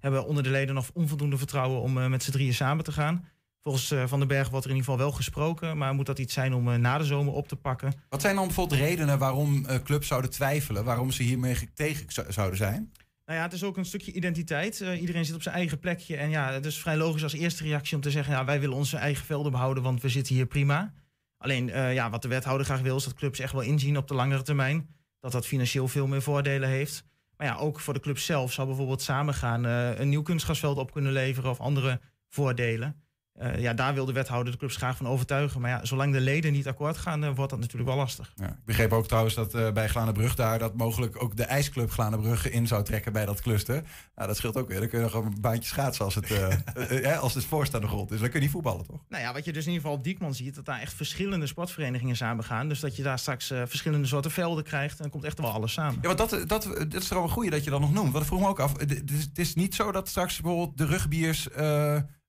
hebben 0.00 0.26
onder 0.26 0.42
de 0.42 0.50
leden 0.50 0.74
nog 0.74 0.90
onvoldoende 0.92 1.38
vertrouwen 1.38 1.80
om 1.80 2.08
met 2.08 2.22
z'n 2.22 2.30
drieën 2.30 2.54
samen 2.54 2.84
te 2.84 2.92
gaan. 2.92 3.28
Volgens 3.64 3.90
eh, 3.90 4.06
Van 4.06 4.18
den 4.18 4.28
Berg 4.28 4.48
wordt 4.48 4.64
er 4.64 4.70
in 4.70 4.76
ieder 4.76 4.90
geval 4.92 5.06
wel 5.08 5.16
gesproken, 5.16 5.78
maar 5.78 5.94
moet 5.94 6.06
dat 6.06 6.18
iets 6.18 6.34
zijn 6.34 6.54
om 6.54 6.72
eh, 6.72 6.78
na 6.78 6.98
de 6.98 7.04
zomer 7.04 7.32
op 7.32 7.48
te 7.48 7.56
pakken? 7.56 7.92
Wat 8.08 8.20
zijn 8.20 8.34
dan 8.36 8.46
bijvoorbeeld 8.46 8.80
redenen 8.80 9.18
waarom 9.18 9.66
eh, 9.66 9.76
clubs 9.82 10.06
zouden 10.06 10.30
twijfelen, 10.30 10.84
waarom 10.84 11.10
ze 11.10 11.22
hiermee 11.22 11.54
ge- 11.54 11.72
tegen 11.74 12.04
zou- 12.08 12.32
zouden 12.32 12.56
zijn? 12.56 12.92
Nou 13.26 13.38
ja, 13.38 13.44
het 13.44 13.52
is 13.52 13.64
ook 13.64 13.76
een 13.76 13.84
stukje 13.84 14.12
identiteit. 14.12 14.80
Iedereen 14.80 15.24
zit 15.24 15.34
op 15.34 15.42
zijn 15.42 15.54
eigen 15.54 15.78
plekje. 15.78 16.16
En 16.16 16.30
ja, 16.30 16.52
het 16.52 16.64
is 16.66 16.78
vrij 16.78 16.96
logisch 16.96 17.22
als 17.22 17.32
eerste 17.32 17.62
reactie 17.62 17.96
om 17.96 18.02
te 18.02 18.10
zeggen... 18.10 18.32
ja, 18.34 18.44
wij 18.44 18.60
willen 18.60 18.76
onze 18.76 18.96
eigen 18.96 19.24
velden 19.26 19.52
behouden, 19.52 19.82
want 19.82 20.02
we 20.02 20.08
zitten 20.08 20.34
hier 20.34 20.46
prima. 20.46 20.92
Alleen, 21.38 21.66
ja, 21.66 22.10
wat 22.10 22.22
de 22.22 22.28
wethouder 22.28 22.66
graag 22.66 22.80
wil... 22.80 22.96
is 22.96 23.04
dat 23.04 23.14
clubs 23.14 23.38
echt 23.38 23.52
wel 23.52 23.60
inzien 23.60 23.96
op 23.96 24.08
de 24.08 24.14
langere 24.14 24.42
termijn... 24.42 24.88
dat 25.20 25.32
dat 25.32 25.46
financieel 25.46 25.88
veel 25.88 26.06
meer 26.06 26.22
voordelen 26.22 26.68
heeft. 26.68 27.04
Maar 27.36 27.46
ja, 27.46 27.56
ook 27.56 27.80
voor 27.80 27.94
de 27.94 28.00
club 28.00 28.18
zelf 28.18 28.52
zou 28.52 28.66
bijvoorbeeld 28.66 29.02
samengaan... 29.02 29.66
eh, 29.66 29.98
een 29.98 30.08
nieuw 30.08 30.22
kunstgrasveld 30.22 30.78
op 30.78 30.92
kunnen 30.92 31.12
leveren 31.12 31.50
of 31.50 31.60
andere 31.60 32.00
voordelen. 32.28 33.02
Eh, 33.34 33.60
ja, 33.60 33.74
daar 33.74 33.94
wil 33.94 34.04
de 34.04 34.12
wethouder 34.12 34.52
de 34.52 34.58
clubs 34.58 34.76
graag 34.76 34.96
van 34.96 35.06
overtuigen. 35.06 35.60
Maar 35.60 35.70
ja, 35.70 35.84
zolang 35.84 36.12
de 36.12 36.20
leden 36.20 36.52
niet 36.52 36.68
akkoord 36.68 36.96
gaan, 36.96 37.24
eh, 37.24 37.34
wordt 37.34 37.50
dat 37.50 37.60
natuurlijk 37.60 37.88
wel 37.88 37.98
lastig. 37.98 38.32
Ja, 38.36 38.48
ik 38.48 38.64
begreep 38.64 38.92
ook 38.92 39.06
trouwens 39.06 39.34
dat 39.34 39.54
eh, 39.54 39.72
bij 39.72 39.88
Glanenbrug 39.88 40.34
daar... 40.34 40.58
dat 40.58 40.76
mogelijk 40.76 41.22
ook 41.22 41.36
de 41.36 41.44
ijsclub 41.44 41.90
Glanenbrug 41.90 42.50
in 42.50 42.66
zou 42.66 42.84
trekken 42.84 43.12
bij 43.12 43.26
dat 43.26 43.40
cluster. 43.40 43.82
Nou, 44.14 44.28
dat 44.28 44.36
scheelt 44.36 44.56
ook 44.56 44.68
weer. 44.68 44.80
Dan 44.80 44.88
kun 44.88 44.98
je 44.98 45.04
nog 45.04 45.14
een 45.14 45.40
baantje 45.40 45.68
schaatsen 45.68 46.04
als 46.04 46.14
het, 46.14 46.32
als 47.20 47.34
het 47.34 47.44
voorstaande 47.44 47.86
grond 47.86 48.10
is. 48.10 48.20
Dan 48.20 48.28
kun 48.28 48.38
je 48.38 48.44
niet 48.44 48.54
voetballen, 48.54 48.86
toch? 48.86 49.00
Nou 49.08 49.22
ja, 49.22 49.32
wat 49.32 49.44
je 49.44 49.52
dus 49.52 49.66
in 49.66 49.72
ieder 49.72 49.82
geval 49.82 49.98
op 49.98 50.04
Diekman 50.04 50.34
ziet, 50.34 50.54
dat 50.54 50.64
daar 50.64 50.80
echt 50.80 50.94
verschillende 50.94 51.46
sportverenigingen 51.46 52.16
samen 52.16 52.44
gaan. 52.44 52.68
Dus 52.68 52.80
dat 52.80 52.96
je 52.96 53.02
daar 53.02 53.18
straks 53.18 53.46
verschillende 53.46 54.06
soorten 54.06 54.30
velden 54.30 54.64
krijgt 54.64 54.96
en 54.96 55.02
dan 55.02 55.10
komt 55.10 55.24
echt 55.24 55.38
wel 55.38 55.52
alles 55.52 55.72
samen. 55.72 55.98
Ja, 56.02 56.14
want 56.14 56.30
dat, 56.30 56.48
dat, 56.48 56.62
dat 56.90 57.02
is 57.02 57.08
er 57.08 57.14
wel 57.14 57.24
een 57.24 57.30
goeie 57.30 57.50
dat 57.50 57.64
je 57.64 57.70
dat 57.70 57.80
nog 57.80 57.92
noemt. 57.92 58.12
Want 58.12 58.24
ik 58.24 58.30
vroeg 58.30 58.40
me 58.40 58.48
ook 58.48 58.60
af. 58.60 58.78
Het 58.78 59.10
is, 59.10 59.22
het 59.22 59.38
is 59.38 59.54
niet 59.54 59.74
zo 59.74 59.92
dat 59.92 60.08
straks 60.08 60.40
bijvoorbeeld 60.40 60.78
de 60.78 60.86
rugbiers 60.86 61.48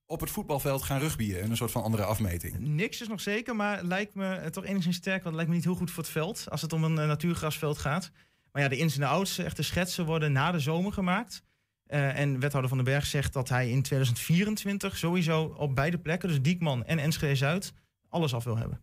op 0.06 0.20
het 0.20 0.30
voetbalveld 0.30 0.84
gaan 0.84 1.00
rugbyen. 1.00 1.42
In 1.42 1.50
een 1.50 1.58
soort 1.58 1.72
van 1.72 1.84
andere 1.84 2.04
afmeting. 2.04 2.60
Niks 2.60 3.02
is 3.02 3.08
nog 3.08 3.22
zeker, 3.22 3.56
maar 3.56 3.84
lijkt 3.84 4.16
me 4.16 4.36
eh, 4.36 4.50
toch 4.50 4.66
enigszins 4.66 4.96
sterk. 4.96 5.24
Want 5.24 5.26
het 5.26 5.36
lijkt 5.36 5.50
me 5.50 5.56
niet 5.56 5.66
heel 5.66 5.76
goed 5.76 5.92
voor 5.92 6.04
het 6.04 6.12
veld. 6.12 6.46
Als 6.50 6.62
het 6.62 6.74
om 6.74 6.84
een 6.84 7.00
eh, 7.00 7.08
natuurgrasveld 7.08 7.78
gaat. 7.78 8.12
Maar 8.52 8.62
ja, 8.62 8.70
de 8.70 8.78
ins 8.78 8.94
en 8.94 9.00
de 9.00 9.08
outs, 9.08 9.38
echt 9.38 9.56
de 9.56 9.64
schetsen 9.64 10.06
worden 10.06 10.32
na 10.32 10.52
de 10.52 10.60
zomer 10.60 10.94
gemaakt. 10.94 11.44
Eh, 11.86 12.20
en 12.20 12.40
wethouder 12.40 12.70
Van 12.70 12.78
den 12.78 12.94
Berg 12.94 13.06
zegt 13.06 13.34
dat 13.34 13.50
hij 13.50 13.70
in 13.70 13.82
2024 13.82 14.98
sowieso 14.98 15.56
op 15.58 15.76
beide 15.76 15.98
plekken, 15.98 16.30
dus 16.30 16.42
Diekman 16.42 16.86
en 16.86 17.00
Enschede 17.00 17.36
Zuid, 17.36 17.74
alles 18.10 18.34
af 18.34 18.44
wil 18.44 18.58
hebben. 18.58 18.82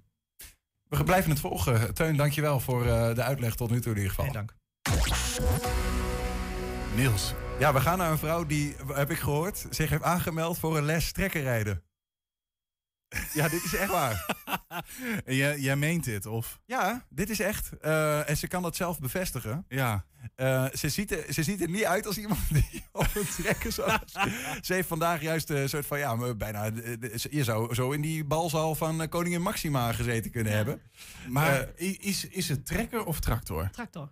We 0.88 1.04
blijven 1.04 1.30
het 1.30 1.40
volgen. 1.40 1.94
Teun, 1.94 2.16
dankjewel 2.16 2.60
voor 2.60 2.86
eh, 2.86 3.14
de 3.14 3.22
uitleg 3.22 3.54
tot 3.54 3.70
nu 3.70 3.80
toe 3.80 3.92
in 3.92 3.98
ieder 3.98 4.14
geval. 4.14 4.32
dank. 4.32 4.54
Niels. 6.96 7.34
Ja, 7.62 7.72
we 7.72 7.80
gaan 7.80 7.98
naar 7.98 8.10
een 8.10 8.18
vrouw 8.18 8.46
die, 8.46 8.76
heb 8.92 9.10
ik 9.10 9.18
gehoord, 9.18 9.66
zich 9.70 9.90
heeft 9.90 10.02
aangemeld 10.02 10.58
voor 10.58 10.76
een 10.76 10.84
les 10.84 11.12
trekkerrijden. 11.12 11.82
Ja, 13.32 13.48
dit 13.48 13.64
is 13.64 13.74
echt 13.74 13.90
waar. 13.90 14.26
jij, 15.26 15.58
jij 15.58 15.76
meent 15.76 16.04
dit, 16.04 16.26
of? 16.26 16.60
Ja, 16.66 17.06
dit 17.08 17.30
is 17.30 17.40
echt. 17.40 17.70
Eh, 17.80 18.28
en 18.30 18.36
ze 18.36 18.48
kan 18.48 18.62
dat 18.62 18.76
zelf 18.76 18.98
bevestigen. 19.00 19.64
Ja. 19.68 20.04
Eh, 20.34 20.66
ze, 20.72 20.88
ziet 20.88 21.12
er, 21.12 21.32
ze 21.32 21.42
ziet 21.42 21.60
er 21.60 21.68
niet 21.70 21.84
uit 21.84 22.06
als 22.06 22.18
iemand 22.18 22.40
die 22.52 22.84
op 22.92 23.08
een 23.14 23.26
trekker 23.26 23.72
zou. 23.72 23.90
ze 24.62 24.74
heeft 24.74 24.88
vandaag 24.88 25.20
juist 25.20 25.50
een 25.50 25.68
soort 25.68 25.86
van, 25.86 25.98
ja, 25.98 26.14
maar 26.16 26.36
bijna. 26.36 26.70
eh, 26.70 27.14
Je 27.30 27.44
zou 27.44 27.74
zo 27.74 27.90
in 27.90 28.00
die 28.00 28.24
balzaal 28.24 28.74
van 28.74 29.02
eh, 29.02 29.08
Koningin 29.08 29.42
Maxima 29.42 29.92
gezeten 29.92 30.30
kunnen 30.30 30.52
hebben. 30.52 30.82
Maar 31.28 31.68
Eh, 31.76 31.94
is, 31.98 32.26
is 32.28 32.48
het 32.48 32.66
trekker 32.66 33.04
of 33.04 33.20
tractor? 33.20 33.70
Tractor. 33.70 34.08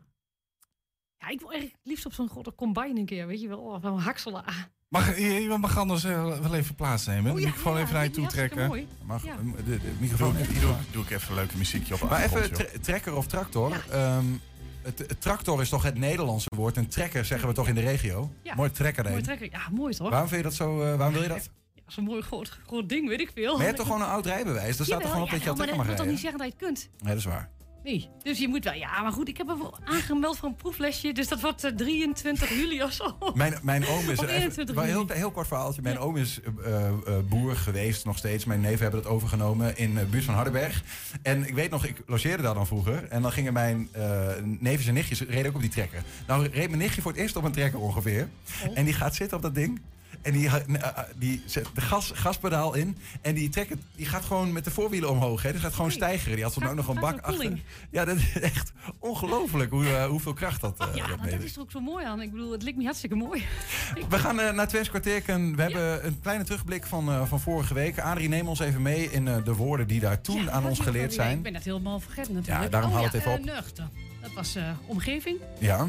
Ja, 1.20 1.28
ik 1.28 1.38
wil 1.40 1.50
eigenlijk 1.52 1.80
liefst 1.84 2.06
op 2.06 2.12
zo'n 2.12 2.28
grote 2.28 2.54
combine 2.54 2.98
een 3.00 3.06
keer, 3.06 3.26
weet 3.26 3.40
je 3.40 3.48
wel. 3.48 3.58
Of 3.58 3.82
een 3.82 3.98
hakselen. 3.98 4.44
Mag, 4.88 5.16
je, 5.18 5.24
je 5.32 5.58
mag 5.58 5.78
anders 5.78 6.04
eh, 6.04 6.38
wel 6.38 6.54
even 6.54 6.74
plaatsnemen. 6.74 7.32
Oh, 7.32 7.38
ja, 7.40 7.46
microfoon 7.46 7.76
ja, 7.76 7.80
even 7.82 7.94
naar 7.94 8.04
je 8.04 8.10
toe 8.10 8.26
trekken. 8.26 8.86
Mag, 9.04 9.24
Ja. 9.24 9.32
eh, 9.32 9.64
de, 9.64 9.78
de 9.78 9.92
microfoon 9.98 10.32
Doe, 10.32 10.40
even 10.40 10.60
doe, 10.60 10.74
doe 10.90 11.02
ik 11.02 11.10
even 11.10 11.28
een 11.28 11.34
leuke 11.34 11.56
muziekje 11.56 11.94
op 11.94 12.10
Maar 12.10 12.22
even 12.24 12.80
trekker 12.82 13.16
of 13.16 13.26
tractor. 13.26 13.84
Ehm, 13.90 14.24
het, 14.82 14.98
het 14.98 15.20
tractor 15.20 15.60
is 15.60 15.68
toch 15.68 15.82
het 15.82 15.98
Nederlandse 15.98 16.48
woord. 16.56 16.76
En 16.76 16.88
trekker 16.88 17.24
zeggen 17.24 17.48
we 17.48 17.54
toch 17.54 17.68
in 17.68 17.74
de 17.74 17.80
regio. 17.80 18.30
Ja. 18.42 18.54
Mooi 18.54 18.70
trekker 18.70 19.10
mooi 19.10 19.22
trekker. 19.22 19.48
Ja, 19.50 19.68
mooi 19.70 19.94
toch? 19.94 20.10
Waarom 20.10 20.28
vind 20.28 20.42
je 20.42 20.48
dat 20.48 20.56
zo? 20.56 20.80
eh, 20.82 20.96
waarom 20.96 21.12
wil 21.12 21.22
je 21.22 21.28
dat? 21.28 21.50
Ja, 21.74 21.82
zo'n 21.86 22.04
mooi 22.04 22.22
groot, 22.22 22.58
groot 22.66 22.88
ding, 22.88 23.08
weet 23.08 23.20
ik 23.20 23.30
veel. 23.34 23.50
Maar 23.50 23.58
je 23.60 23.64
hebt 23.64 23.76
toch 23.76 23.86
gewoon 23.86 24.02
een 24.02 24.08
oud 24.08 24.26
rijbewijs? 24.26 24.76
Daar 24.76 24.86
staat 24.86 25.00
toch 25.00 25.10
gewoon 25.10 25.24
op 25.24 25.30
dat 25.30 25.42
je 25.42 25.48
al 25.50 25.56
maar 25.56 25.66
trekker 25.66 25.86
dat 25.86 25.86
mag 25.86 25.86
wil 25.86 25.96
toch 25.96 26.06
rijden? 26.06 26.12
niet 26.12 26.20
zeggen 26.20 26.38
dat 26.38 26.46
je 26.46 26.54
het 26.58 26.62
kunt? 26.64 27.02
Nee, 27.02 27.08
dat 27.12 27.18
is 27.18 27.24
waar. 27.24 27.50
Nee. 27.84 28.08
Dus 28.22 28.38
je 28.38 28.48
moet 28.48 28.64
wel... 28.64 28.72
Ja, 28.74 29.02
maar 29.02 29.12
goed, 29.12 29.28
ik 29.28 29.36
heb 29.36 29.46
wel 29.46 29.78
aangemeld 29.84 30.36
voor 30.38 30.48
een 30.48 30.56
proeflesje. 30.56 31.12
Dus 31.12 31.28
dat 31.28 31.40
wordt 31.40 31.64
eh, 31.64 31.72
23 31.72 32.48
juli 32.50 32.82
of 32.82 32.92
zo. 32.92 33.16
Mijn, 33.34 33.58
mijn 33.62 33.86
oom 33.86 34.10
is... 34.10 34.18
Even- 34.18 34.28
21 34.28 34.74
wel 34.74 34.84
een 34.84 34.90
heel, 34.90 35.06
heel 35.08 35.30
kort 35.30 35.46
verhaaltje. 35.46 35.82
Mijn 35.82 35.98
oom 35.98 36.16
is 36.16 36.40
eh, 36.64 36.88
eh, 36.88 36.94
boer 37.28 37.56
geweest 37.56 38.04
nog 38.04 38.18
steeds. 38.18 38.44
Mijn 38.44 38.60
neven 38.60 38.82
hebben 38.82 39.02
dat 39.02 39.12
overgenomen 39.12 39.76
in 39.76 39.94
de 39.94 40.04
buurt 40.04 40.24
van 40.24 40.34
Hardenberg. 40.34 40.82
En 41.22 41.46
ik 41.48 41.54
weet 41.54 41.70
nog, 41.70 41.84
ik 41.84 42.02
logeerde 42.06 42.42
daar 42.42 42.54
dan 42.54 42.66
vroeger. 42.66 43.04
En 43.08 43.22
dan 43.22 43.32
gingen 43.32 43.52
mijn 43.52 43.88
eh 43.92 44.28
neefjes 44.42 44.86
en 44.86 44.94
nichtjes 44.94 45.20
reden 45.20 45.46
ook 45.46 45.54
op 45.54 45.60
die 45.60 45.70
trekker. 45.70 46.02
Nou 46.26 46.46
reed 46.46 46.68
mijn 46.68 46.78
nichtje 46.78 47.02
voor 47.02 47.12
het 47.12 47.20
eerst 47.20 47.36
op 47.36 47.44
een 47.44 47.52
trekker 47.52 47.80
ongeveer. 47.80 48.28
En 48.74 48.84
die 48.84 48.94
gaat 48.94 49.14
zitten 49.14 49.36
op 49.36 49.42
dat 49.42 49.54
ding. 49.54 49.80
En 50.22 50.32
die, 50.32 50.48
ha- 50.48 50.58
eh, 50.60 50.74
eh, 50.74 50.98
die 51.16 51.42
zet 51.46 51.66
de 51.74 51.80
gas, 51.80 52.10
gaspedaal 52.14 52.74
in. 52.74 52.96
En 53.20 53.34
die, 53.34 53.48
trekker, 53.48 53.76
die 53.96 54.06
gaat 54.06 54.24
gewoon 54.24 54.52
met 54.52 54.64
de 54.64 54.70
voorwielen 54.70 55.10
omhoog. 55.10 55.42
Hè. 55.42 55.52
Die 55.52 55.60
gaat 55.60 55.74
gewoon 55.74 55.90
stijgeren. 55.90 56.34
Die 56.34 56.44
had 56.44 56.52
toen 56.52 56.66
ook 56.68 56.74
nog 56.74 56.88
een 56.88 57.00
bak 57.00 57.20
achter. 57.20 57.58
Ja, 57.90 58.04
dat 58.04 58.16
is 58.16 58.38
echt 58.40 58.72
ongelooflijk 58.98 59.70
hoe, 59.70 59.86
eh, 59.86 60.04
hoeveel 60.06 60.32
kracht 60.32 60.60
dat, 60.60 60.78
eh 60.78 60.86
Ja, 60.94 61.06
dat 61.06 61.18
maar 61.18 61.30
dat 61.30 61.42
is 61.42 61.54
er 61.54 61.60
ook 61.60 61.70
zo 61.70 61.80
mooi 61.80 62.04
aan. 62.04 62.20
Ik 62.20 62.30
bedoel, 62.30 62.52
het 62.52 62.62
lijkt 62.62 62.78
me 62.78 62.84
hartstikke 62.84 63.14
mooi. 63.16 63.44
We 64.08 64.18
gaan 64.18 64.40
eh, 64.40 64.52
naar 64.52 64.68
Twents 64.68 64.88
kwartierken. 64.88 65.56
We 65.56 65.62
hebben 65.62 66.06
een 66.06 66.20
kleine 66.20 66.44
terugblik 66.44 66.86
van, 66.86 67.08
eh, 67.08 67.24
van 67.26 67.40
vorige 67.40 67.74
week. 67.74 67.98
Adrie, 67.98 68.28
neem 68.28 68.48
ons 68.48 68.58
even 68.60 68.82
mee 68.82 69.10
in 69.10 69.28
eh, 69.28 69.44
de 69.44 69.54
woorden 69.54 69.86
die 69.86 70.00
daar 70.00 70.20
toen 70.20 70.50
aan 70.50 70.66
ons 70.66 70.78
geleerd 70.80 71.04
Ik 71.10 71.12
zijn. 71.20 71.42
ben 71.42 71.52
dat 71.52 71.62
helemaal 71.62 72.00
vergeten 72.00 72.34
natuurlijk. 72.34 72.64
Ja, 72.64 72.68
daarom 72.70 72.90
oh, 72.90 72.96
haal 72.96 73.04
het 73.04 73.14
even 73.14 73.32
eh, 73.32 73.38
op. 73.38 73.44
nuchter. 73.44 73.88
Dat 74.20 74.32
was 74.32 74.54
eh, 74.54 74.70
omgeving. 74.86 75.38
Ja, 75.58 75.86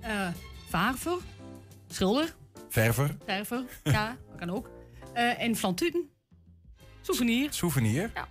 eh 0.00 0.10
Vaarver. 0.68 1.16
Schilder. 1.88 2.34
Verver, 2.68 3.16
Verver. 3.24 3.64
Ja, 3.84 4.16
dat 4.30 4.38
kan 4.38 4.50
ook. 4.50 4.70
Eh, 5.12 5.42
en 5.42 5.56
flantuten. 5.56 6.10
Souvenir. 7.00 7.52
souvenir. 7.52 8.10
Ja. 8.14 8.28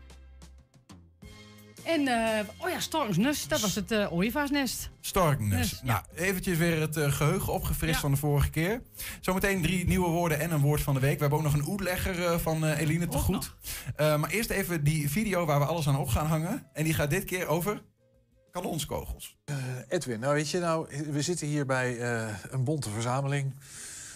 En, 1.84 2.08
eh, 2.08 2.46
oh 2.58 2.70
ja, 2.70 2.80
Stormsnest. 2.80 3.50
Dat 3.50 3.62
was 3.62 3.76
het 3.76 3.92
eh 3.92 4.14
ooievaarsnest. 4.14 4.90
Ja. 5.02 5.38
Nou, 5.84 6.04
eventjes 6.16 6.58
weer 6.58 6.80
het 6.82 6.98
eh, 6.98 7.12
geheugen 7.12 7.54
opgefrist 7.54 7.94
Ja. 7.94 8.00
van 8.00 8.12
de 8.12 8.18
vorige 8.18 8.50
keer. 8.50 8.82
Zometeen 9.22 9.62
drie 9.62 9.88
nieuwe 9.88 10.08
woorden 10.10 10.40
en 10.40 10.52
een 10.52 10.62
woord 10.62 10.82
van 10.82 10.94
de 10.94 11.00
week. 11.00 11.14
We 11.16 11.20
hebben 11.20 11.38
ook 11.38 11.44
nog 11.46 11.54
een 11.54 11.68
oetlegger 11.68 12.26
eh, 12.26 12.38
van 12.38 12.66
eh, 12.66 12.80
Eline 12.80 13.08
te 13.08 13.18
goed. 13.18 13.56
Eh, 13.96 14.18
maar 14.18 14.30
eerst 14.30 14.50
even 14.50 14.84
die 14.84 15.10
video 15.10 15.46
waar 15.46 15.60
we 15.60 15.66
alles 15.66 15.88
aan 15.88 15.98
op 15.98 16.08
gaan 16.08 16.26
hangen. 16.28 16.68
En 16.74 16.84
die 16.84 16.94
gaat 16.94 17.10
dit 17.10 17.24
keer 17.24 17.48
over 17.48 17.82
kanonskogels. 18.52 19.38
Eh, 19.46 19.56
Edwin, 19.88 20.20
nou 20.20 20.34
weet 20.34 20.50
je, 20.50 20.60
nou, 20.60 20.88
we 21.12 21.22
zitten 21.22 21.48
hier 21.48 21.66
bij 21.66 21.98
eh, 22.00 22.28
een 22.50 22.64
bonte 22.64 22.90
verzameling. 22.90 23.54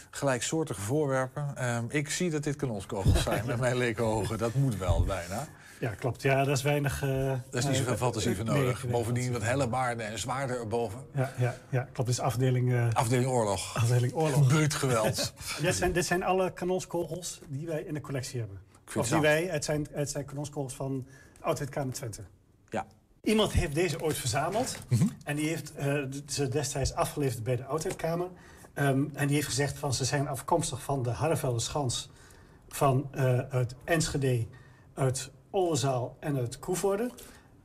Gelijksoortige 0.09 0.81
voorwerpen. 0.81 1.51
Ehm, 1.55 1.83
ik 1.89 2.09
zie 2.09 2.29
dat 2.29 2.43
dit 2.43 2.55
kanonskogels 2.55 3.23
zijn 3.23 3.45
met 3.45 3.59
mijn 3.59 3.77
leke 3.77 4.01
ogen. 4.01 4.37
Dat 4.37 4.53
moet 4.53 4.77
wel 4.77 5.03
bijna. 5.03 5.47
Ja, 5.79 5.89
klopt. 5.89 6.21
Ja, 6.21 6.43
dat 6.43 6.57
is 6.57 6.63
weinig... 6.63 7.03
eh, 7.03 7.09
Daar 7.09 7.39
is 7.51 7.65
niet 7.65 7.75
zoveel 7.75 7.93
eh, 7.93 7.99
fantasie 7.99 8.35
voor 8.35 8.45
nee, 8.45 8.61
nodig. 8.61 8.83
nee, 8.83 8.91
Bovendien 8.91 9.31
wat 9.31 9.41
hellebaarden 9.43 10.05
en 10.07 10.19
zwaarden 10.19 10.57
erboven. 10.57 10.99
Ja, 11.15 11.33
ja, 11.37 11.55
ja, 11.69 11.87
klopt. 11.93 12.09
Is 12.09 12.19
afdeling... 12.19 12.73
eh, 12.73 12.87
Afdeling 12.93 13.29
oorlog. 13.29 13.75
Afdeling 13.77 14.13
oorlog. 14.13 14.47
Buurtgeweld. 14.53 15.33
dit, 15.61 15.75
zijn, 15.75 15.91
dit 15.91 16.05
zijn 16.05 16.23
alle 16.23 16.51
kanonskogels 16.53 17.39
die 17.47 17.67
wij 17.67 17.81
in 17.81 17.93
de 17.93 18.01
collectie 18.01 18.39
hebben. 18.39 18.59
Of 18.95 19.07
die 19.09 19.19
wij, 19.19 19.45
het 19.45 19.65
zijn, 19.65 19.87
het 19.91 20.09
zijn 20.09 20.25
kanonskogels 20.25 20.73
van 20.75 21.05
Oudheidkamer 21.41 21.93
Twente. 21.93 22.21
Ja. 22.69 22.85
Iemand 23.23 23.51
heeft 23.51 23.75
deze 23.75 24.01
ooit 24.01 24.17
verzameld. 24.17 24.77
En 25.23 25.35
die 25.35 25.47
heeft 25.47 25.75
eh, 25.75 25.95
ze 26.27 26.47
destijds 26.47 26.93
afgeleverd 26.93 27.43
bij 27.43 27.55
de 27.55 27.65
Oudheidkamer. 27.65 28.27
Ehm, 28.73 29.03
en 29.13 29.27
die 29.27 29.35
heeft 29.35 29.47
gezegd 29.47 29.77
van 29.77 29.93
ze 29.93 30.05
zijn 30.05 30.27
afkomstig 30.27 30.81
van 30.83 31.03
de 31.03 31.09
Harrevelde 31.09 31.59
Schans... 31.59 32.09
van 32.67 33.07
eh, 33.11 33.39
uit 33.39 33.75
Enschede, 33.83 34.47
uit 34.93 35.31
Oldenzaal 35.49 36.17
en 36.19 36.37
uit 36.37 36.59
Koevoorde. 36.59 37.11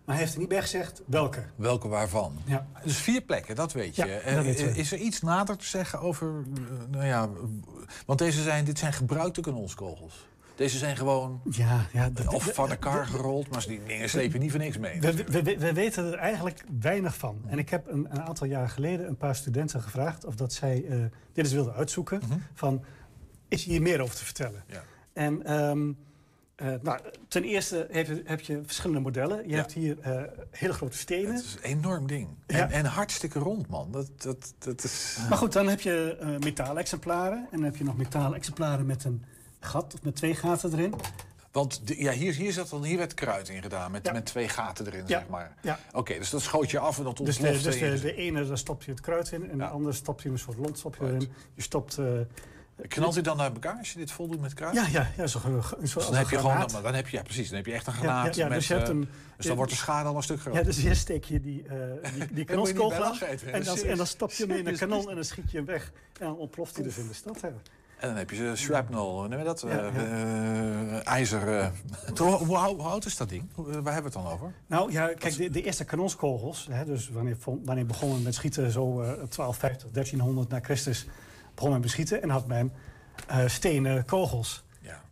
Maar 0.05 0.15
hij 0.15 0.25
heeft 0.25 0.35
er 0.35 0.41
niet 0.41 0.49
bij 0.49 0.61
gezegd 0.63 1.03
welke. 1.07 1.45
Welke 1.57 1.89
waarvan? 1.89 2.39
Ja. 2.45 2.67
Dus 2.85 2.97
vier 2.97 3.21
plekken, 3.21 3.55
dat 3.57 3.73
weet 3.73 3.97
je. 3.97 4.07
Ja, 4.07 4.19
Eh, 4.19 4.35
dat 4.35 4.45
weten 4.45 4.67
we. 4.67 4.75
Is 4.77 4.93
er 4.93 4.99
iets 4.99 5.21
nader 5.21 5.57
te 5.57 5.65
zeggen 5.67 6.01
over... 6.01 6.45
eh, 6.55 6.63
nou 6.91 7.05
ja, 7.05 7.29
want 8.07 8.19
deze 8.19 8.43
zijn, 8.43 8.65
dit 8.65 8.79
zijn 8.79 8.93
gebruikte 8.93 9.41
kanonskogels. 9.41 10.27
Deze 10.55 10.79
zijn 10.79 10.97
gewoon 10.97 11.41
Ja, 11.51 11.87
ja, 11.93 12.11
of 12.27 12.51
van 12.55 12.71
elkaar 12.71 13.07
gerold, 13.07 13.49
maar 13.51 13.65
die 13.67 13.81
dingen 13.87 14.09
sleep 14.09 14.33
je 14.33 14.39
niet 14.39 14.51
voor 14.51 14.61
niks 14.61 14.79
mee. 14.79 15.01
We, 15.01 15.15
we, 15.15 15.43
we- 15.43 15.59
we 15.59 15.73
weten 15.73 16.05
er 16.13 16.19
eigenlijk 16.19 16.65
weinig 16.81 17.17
van. 17.17 17.43
En 17.47 17.59
ik 17.59 17.69
heb 17.69 17.87
een, 17.91 18.07
een 18.11 18.21
aantal 18.23 18.47
jaar 18.47 18.69
geleden 18.69 19.09
een 19.09 19.17
paar 19.17 19.37
studenten 19.37 19.83
gevraagd 19.83 20.25
of 20.25 20.35
dat 20.35 20.53
zij 20.53 20.85
eh, 20.89 20.99
dit 21.33 21.45
eens 21.45 21.53
wilden 21.53 21.75
uitzoeken. 21.75 22.21
Van, 22.55 22.85
is 23.49 23.65
hier 23.65 23.83
meer 23.83 24.01
over 24.01 24.17
te 24.17 24.25
vertellen? 24.25 24.65
Ja. 24.67 24.83
En 25.13 25.45
ehm, 25.47 25.93
eh, 26.57 26.73
nou, 26.83 26.99
ten 27.29 27.45
eerste 27.45 27.87
heb 27.91 28.07
je, 28.07 28.23
heb 28.25 28.41
je 28.41 28.61
verschillende 28.65 29.01
modellen. 29.01 29.49
Je 29.49 29.55
hebt 29.55 29.73
hier 29.73 29.99
eh, 30.01 30.23
hele 30.51 30.73
grote 30.73 30.97
stenen. 30.99 31.35
Het 31.35 31.45
is 31.45 31.55
een 31.63 31.63
enorm 31.79 32.07
ding. 32.07 32.29
En, 32.47 32.57
Ja. 32.57 32.71
en 32.71 32.85
hartstikke 32.85 33.39
rond, 33.39 33.69
man. 33.69 33.93
Dat, 33.93 34.11
dat, 34.23 34.55
dat 34.59 34.85
is... 34.85 35.19
Maar 35.29 35.39
goed, 35.39 35.53
dan 35.53 35.69
heb 35.69 35.81
je 35.81 36.17
eh 36.21 36.29
metaalexemplaren. 36.39 37.39
En 37.39 37.47
dan 37.57 37.63
heb 37.65 37.77
je 37.77 37.85
nog 37.85 37.97
metaalexemplaren 37.97 38.87
met 38.87 39.05
een 39.05 39.25
gat 39.65 39.95
met 40.03 40.17
twee 40.17 40.35
gaten 40.35 40.73
erin. 40.73 40.95
Want 41.53 41.87
de- 41.87 42.03
ja, 42.03 42.13
hier, 42.13 42.33
hier, 42.35 42.53
zat 42.53 42.69
dan, 42.71 42.85
hier 42.85 42.99
werd 42.99 43.15
kruid 43.15 43.49
in 43.49 43.63
gedaan, 43.63 43.91
met, 43.91 44.07
Ja. 44.07 44.13
met 44.13 44.27
twee 44.27 44.49
gaten 44.49 44.87
erin, 44.87 45.01
Ja. 45.07 45.19
zeg 45.19 45.29
maar. 45.29 45.55
Ja. 45.63 45.79
Oké, 45.93 46.19
dus 46.19 46.31
dat 46.31 46.43
schoot 46.43 46.71
je 46.71 46.79
af 46.79 46.99
en 46.99 47.05
dat 47.05 47.17
Dus, 47.17 47.27
ontplofte. 47.39 47.59
de, 47.59 47.65
dus 47.71 47.79
de, 47.81 47.87
in- 47.87 48.01
de 48.01 48.15
ene, 48.15 48.47
daar 48.47 48.59
stop 48.59 48.83
je 48.83 48.91
het 48.91 49.01
kruid 49.01 49.33
in. 49.33 49.51
En 49.51 49.59
de 49.59 49.67
andere 49.67 49.95
stop 49.95 50.21
je 50.21 50.29
een 50.29 50.39
soort 50.39 50.57
lont 50.59 50.79
stop 50.79 50.97
je 51.01 51.05
erin. 51.07 51.33
Je 51.55 51.63
stopt... 51.63 51.99
eh, 51.99 52.07
Knalt 52.89 53.17
u 53.17 53.21
dan 53.21 53.37
naar 53.37 53.53
elkaar 53.53 53.77
als 53.79 53.93
je 53.93 53.99
dit 53.99 54.11
voldoet 54.11 54.41
met 54.41 54.55
kruid? 54.55 54.75
Ja, 54.75 54.87
ja, 54.93 55.11
ja 55.17 55.27
zo, 55.27 55.39
zo, 55.39 55.63
Dus 55.81 55.93
dan 55.95 56.15
heb 56.15 56.29
je 56.29 56.39
gewoon, 56.39 56.59
dan, 56.69 56.83
dan 56.83 56.95
heb 56.95 57.09
je, 57.09 57.17
ja 57.17 57.23
precies, 57.23 57.47
dan 57.49 57.57
heb 57.57 57.67
je 57.67 57.73
echt 57.73 57.87
een 57.87 57.93
granaat. 57.93 58.35
ja, 58.35 58.43
ja, 58.43 58.49
met, 58.49 58.59
dus 58.59 58.69
je 58.69 58.75
hebt 58.75 58.89
eh, 58.89 58.95
een- 58.95 59.09
dus 59.37 59.47
dan 59.47 59.57
wordt 59.57 59.71
de 59.71 59.77
schade 59.79 60.09
al 60.09 60.17
een 60.17 60.23
stuk 60.23 60.41
groter. 60.41 60.61
Ja, 60.61 60.67
dus 60.67 60.77
hier 60.77 60.97
steek 60.97 61.25
je 61.25 61.41
die, 61.41 61.63
eh 61.69 61.75
die, 62.15 62.27
die. 62.33 62.45
En 62.47 62.57
en 63.89 63.97
dan 63.97 64.07
stop 64.07 64.33
je 64.33 64.47
hem 64.47 64.57
in 64.57 64.67
een 64.67 64.77
kanon 64.77 65.09
en 65.09 65.15
dan 65.15 65.25
schiet 65.25 65.51
je 65.51 65.57
hem 65.57 65.67
weg. 65.67 65.93
En 66.21 66.27
dan 66.27 66.37
ontploft 66.37 66.75
hij 66.75 66.85
dus 66.85 66.97
in 66.99 67.09
de 67.09 67.15
stad. 67.15 67.41
Hè. 67.41 67.49
En 67.99 68.09
dan 68.09 68.17
heb 68.19 68.31
je 68.31 68.37
ze 68.37 68.53
shrapnel, 68.57 69.23
noem 69.29 69.39
je 69.39 69.45
dat? 69.45 69.61
Ja, 69.61 69.69
Eh, 69.69 69.95
ja. 69.95 70.03
eh, 70.05 71.07
ijzer. 71.07 71.59
eh. 71.59 71.67
Hoe, 72.19 72.31
hoe, 72.31 72.57
hoe 72.59 72.83
oud 72.83 73.05
is 73.05 73.17
dat 73.17 73.29
ding? 73.29 73.45
Waar 73.55 73.65
hebben 73.73 73.93
we 73.93 74.03
het 74.03 74.13
dan 74.13 74.27
over? 74.27 74.53
Nou 74.67 74.93
ja, 74.93 75.07
kijk, 75.19 75.37
de, 75.37 75.51
de 75.51 75.63
eerste 75.63 75.85
kanonskogels, 75.85 76.69
hè, 76.71 76.85
dus 76.85 77.09
wanneer, 77.11 77.37
wanneer 77.65 77.87
begonnen 77.87 78.23
met 78.23 78.35
schieten, 78.35 78.71
zo 78.71 79.01
eh 79.01 79.07
1250, 79.07 79.91
1300 79.91 80.49
na 80.49 80.61
Christus, 80.63 81.07
begon 81.55 81.71
men 81.71 81.81
met 81.81 81.91
schieten 81.91 82.23
en 82.23 82.29
had 82.31 82.47
men 82.47 82.73
eh, 83.27 83.47
stenen 83.47 84.05
kogels. 84.05 84.63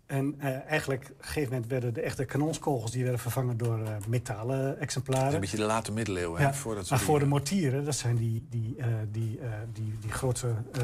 En 0.06 0.34
eh, 0.38 0.64
eigenlijk, 0.66 1.02
op 1.02 1.18
een 1.18 1.24
gegeven 1.24 1.52
moment 1.52 1.70
werden 1.70 1.94
de 1.94 2.00
echte 2.00 2.24
kanonskogels 2.24 2.90
die 2.90 3.02
werden 3.02 3.20
vervangen 3.20 3.56
door 3.56 3.82
eh, 3.84 3.90
metalen 4.08 4.80
exemplaren. 4.80 5.34
Een 5.34 5.40
beetje 5.40 5.56
de 5.56 5.62
late 5.62 5.92
middeleeuwen. 5.92 6.40
hè, 6.40 6.46
Ja, 6.46 6.54
voordat 6.54 6.88
maar 6.90 6.98
die- 6.98 7.06
voor 7.08 7.18
de 7.18 7.26
mortieren, 7.26 7.84
dat 7.84 7.94
zijn 7.94 8.16
die, 8.16 8.46
die, 8.50 8.76
die, 9.10 9.38
eh, 9.38 9.48
die, 9.72 9.94
die 10.00 10.10
grote 10.10 10.54
eh, 10.72 10.82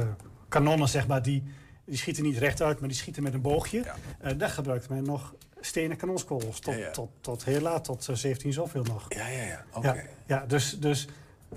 kanonnen, 0.49 0.89
zeg 0.89 1.07
maar, 1.07 1.23
die, 1.23 1.43
die 1.89 1.97
schieten 1.97 2.23
niet 2.23 2.39
rechtuit, 2.39 2.79
maar 2.81 2.89
die 2.89 2.99
schieten 2.99 3.23
met 3.23 3.35
een 3.35 3.41
boogje. 3.41 3.83
Eh, 4.21 4.39
daar 4.39 4.49
gebruikte 4.49 4.93
men 4.93 5.05
nog 5.05 5.35
stenen 5.61 5.97
kanonskogels. 5.97 6.61
Tot, 6.61 6.75
Ja, 6.75 6.81
ja. 6.81 6.91
Tot, 6.91 7.11
tot 7.21 7.45
heel 7.45 7.61
laat, 7.61 7.85
tot 7.85 8.09
eh, 8.09 8.15
17 8.15 8.53
zoveel 8.53 8.83
nog. 8.83 9.07
Ja, 9.09 9.29
ja, 9.29 9.43
ja. 9.43 9.65
Oké. 9.73 9.87
Ja, 9.87 10.03
ja, 10.27 10.47
dus, 10.47 10.79
dus 10.81 11.09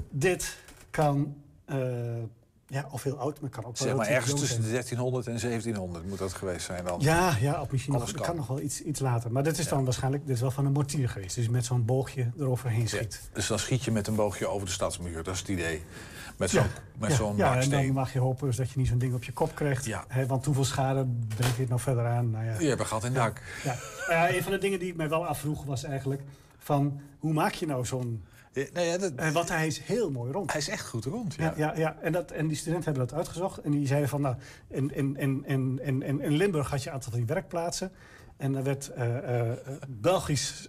dit 0.10 0.58
kan, 0.90 1.36
eh, 1.66 1.78
ja, 2.68 2.88
of 2.92 3.04
heel 3.04 3.18
oud, 3.18 3.42
maar 3.42 3.50
kan 3.50 3.66
ook 3.66 3.78
wel 3.78 3.88
Zeg 3.88 3.98
maar 3.98 4.08
ergens 4.08 4.40
tussen 4.40 4.62
de 4.62 4.64
zijn. 4.64 4.72
1300 4.72 5.28
en 5.28 5.40
1700 5.40 6.08
moet 6.08 6.18
dat 6.18 6.34
geweest 6.34 6.66
zijn 6.66 6.86
dan. 6.86 7.00
Ja, 7.00 7.38
ja, 7.42 7.62
of 7.62 7.72
misschien 7.72 7.94
nog, 7.94 8.12
kan 8.12 8.36
nog 8.36 8.48
wel 8.48 8.62
iets, 8.62 8.82
iets 8.82 9.00
later. 9.00 9.32
Maar 9.32 9.44
dit 9.44 9.58
is 9.58 9.68
dan 9.68 9.84
waarschijnlijk 9.84 10.26
dit 10.26 10.36
is 10.36 10.42
wel 10.42 10.52
van 10.52 10.66
een 10.66 10.72
mortier 10.72 11.10
geweest. 11.10 11.36
Dus 11.36 11.50
met 11.50 11.66
zo'n 11.66 11.86
boogje 11.86 12.32
eroverheen 12.40 12.88
schiet. 12.88 13.22
Dus 13.34 13.48
dan 13.48 13.60
schiet 13.60 13.84
je 13.84 13.92
met 13.92 14.08
een 14.08 14.16
boogje 14.16 14.48
over 14.48 14.66
de 14.66 14.74
stadsmuur. 14.74 15.24
Dat 15.24 15.34
is 15.34 15.40
het 15.40 15.50
idee. 15.50 15.84
Met 16.42 16.50
zo'n 16.50 16.64
ja, 16.64 16.70
met 17.00 17.10
ja, 17.10 17.16
zo'n 17.16 17.36
ja, 17.36 17.60
en 17.60 17.70
dan 17.70 17.92
mag 17.92 18.14
je 18.14 18.20
hopen 18.20 18.48
dus 18.48 18.56
dat 18.56 18.70
je 18.72 18.78
niet 18.80 18.88
zo'n 18.88 18.98
ding 18.98 19.14
op 19.14 19.24
je 19.24 19.32
kop 19.32 19.56
krijgt. 19.56 19.88
Hè, 20.08 20.26
want 20.26 20.46
hoeveel 20.46 20.66
schade 20.66 21.08
brengt 21.36 21.58
dit 21.58 21.68
nou 21.70 21.80
verder 21.82 22.06
aan? 22.06 22.32
Nou 22.32 22.46
ja. 22.46 22.60
Je 22.60 22.68
hebt 22.68 22.80
een 22.80 22.86
gat 22.86 23.04
in 23.04 23.10
het 23.14 23.18
Ja. 23.18 23.24
dak. 23.26 23.42
Ja. 23.64 23.76
Nou 24.08 24.12
ja, 24.28 24.36
een 24.36 24.44
van 24.44 24.52
de 24.52 24.58
dingen 24.58 24.80
die 24.80 24.90
ik 24.90 24.96
mij 24.96 25.10
wel 25.10 25.26
afvroeg 25.26 25.64
was 25.64 25.84
eigenlijk... 25.84 26.22
van 26.58 27.02
hoe 27.20 27.34
maak 27.34 27.54
je 27.54 27.66
nou 27.66 27.86
zo'n... 27.86 28.24
En 29.16 29.34
Want 29.34 29.50
hij 29.50 29.68
is 29.68 29.80
heel 29.80 30.12
mooi 30.12 30.32
rond. 30.32 30.52
Hij 30.52 30.62
is 30.62 30.70
echt 30.70 30.88
goed 30.88 31.06
rond, 31.06 31.36
ja. 31.36 31.54
ja, 31.58 31.74
ja, 31.76 31.96
En, 32.02 32.12
dat, 32.12 32.32
en 32.32 32.48
die 32.48 32.58
studenten 32.58 32.86
hebben 32.92 33.08
dat 33.08 33.18
uitgezocht. 33.18 33.58
En 33.62 33.72
die 33.72 33.88
zeiden 33.88 34.10
van, 34.10 34.22
nou, 34.22 34.36
in, 34.68 34.96
in, 34.96 35.16
in, 35.18 35.44
in, 35.46 35.80
in, 35.84 36.02
in- 36.02 36.22
in 36.22 36.32
Limburg 36.32 36.70
had 36.70 36.84
je 36.84 36.88
een 36.90 36.96
aantal 36.96 37.10
van 37.12 37.20
die 37.20 37.28
werkplaatsen. 37.28 37.92
En 38.38 38.56
er 38.56 38.64
werd 38.64 38.90
eh, 38.90 39.08
Belgisch 39.88 40.68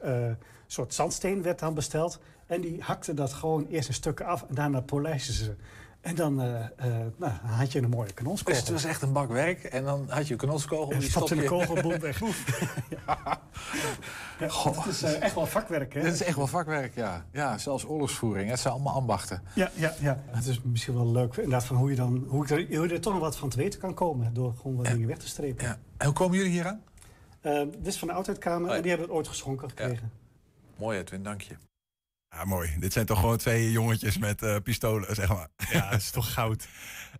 soort 0.66 0.94
zandsteen 0.94 1.42
werd 1.42 1.58
dan 1.58 1.74
besteld. 1.74 2.18
En 2.52 2.60
die 2.60 2.82
hakten 2.82 3.16
dat 3.16 3.32
gewoon 3.32 3.66
eerst 3.66 3.88
in 3.88 3.94
stukken 3.94 4.26
af 4.26 4.42
en 4.48 4.54
daarna 4.54 4.80
polijsten 4.80 5.34
ze. 5.34 5.54
En 6.00 6.14
dan 6.14 6.40
eh, 6.40 6.60
eh, 6.64 7.06
nou, 7.16 7.32
had 7.42 7.72
je 7.72 7.82
een 7.82 7.88
mooie 7.88 8.04
Dus 8.04 8.14
kanonskogel. 8.14 8.60
het 8.60 8.70
was 8.70 8.84
echt 8.84 9.02
een 9.02 9.12
bak 9.12 9.28
werk. 9.28 9.64
En 9.64 9.84
dan 9.84 10.04
had 10.08 10.26
je 10.26 10.32
een 10.32 10.38
kanonskogel. 10.38 10.92
En 10.92 10.98
die 10.98 11.10
stopt 11.10 11.30
in 11.30 11.36
de 11.36 11.44
stop 11.44 11.60
je- 11.60 11.66
kogel, 11.66 11.82
boem, 11.82 12.00
weg. 12.00 12.20
Ja, 14.38 14.50
het 14.80 14.86
is 14.86 15.02
eh, 15.02 15.22
echt 15.22 15.34
wel 15.34 15.46
vakwerk, 15.46 15.94
hè? 15.94 16.00
Het 16.00 16.14
is 16.14 16.22
echt 16.22 16.36
wel 16.36 16.46
vakwerk, 16.46 16.94
ja. 16.94 17.24
Ja, 17.32 17.58
zelfs 17.58 17.84
oorlogsvoering. 17.86 18.50
Het 18.50 18.58
zijn 18.60 18.74
allemaal 18.74 18.94
ambachten. 18.94 19.42
Ja, 19.54 19.70
ja, 19.74 19.94
ja. 20.00 20.22
Het 20.26 20.46
is 20.46 20.60
misschien 20.62 20.94
wel 20.94 21.10
leuk 21.12 21.36
inderdaad, 21.36 21.64
van 21.64 21.76
hoe, 21.76 21.90
je 21.90 21.96
dan, 21.96 22.24
hoe, 22.28 22.44
ik 22.44 22.50
er, 22.50 22.76
hoe 22.76 22.88
je 22.88 22.94
er 22.94 23.00
toch 23.00 23.12
nog 23.12 23.22
wat 23.22 23.36
van 23.36 23.48
te 23.48 23.56
weten 23.56 23.80
kan 23.80 23.94
komen. 23.94 24.34
Door 24.34 24.54
gewoon 24.60 24.76
wat 24.76 24.86
dingen 24.86 25.08
weg 25.08 25.18
te 25.18 25.28
strepen. 25.28 25.64
Ja. 25.64 25.78
En 25.96 26.06
hoe 26.06 26.14
komen 26.14 26.36
jullie 26.36 26.52
hier 26.52 26.66
aan? 26.66 26.82
Dit 27.70 27.86
is 27.86 27.98
van 27.98 28.08
de 28.08 28.14
oudheidkamer 28.14 28.70
en 28.70 28.80
die 28.80 28.90
hebben 28.90 29.08
het 29.08 29.16
ooit 29.16 29.28
geschonken 29.28 29.68
gekregen. 29.68 30.12
Mooi, 30.76 30.98
Edwin, 30.98 31.22
dank 31.22 31.40
je. 31.40 31.54
Ja, 32.32 32.44
mooi. 32.44 32.70
Dit 32.78 32.92
zijn 32.92 33.06
toch 33.06 33.18
gewoon 33.20 33.36
twee 33.36 33.70
jongetjes 33.70 34.18
met 34.18 34.42
eh, 34.42 34.56
pistolen, 34.62 35.14
zeg 35.14 35.28
maar. 35.28 35.48
Ja, 35.70 35.90
dat 35.90 36.00
is 36.00 36.10
toch 36.10 36.32
goud. 36.32 36.66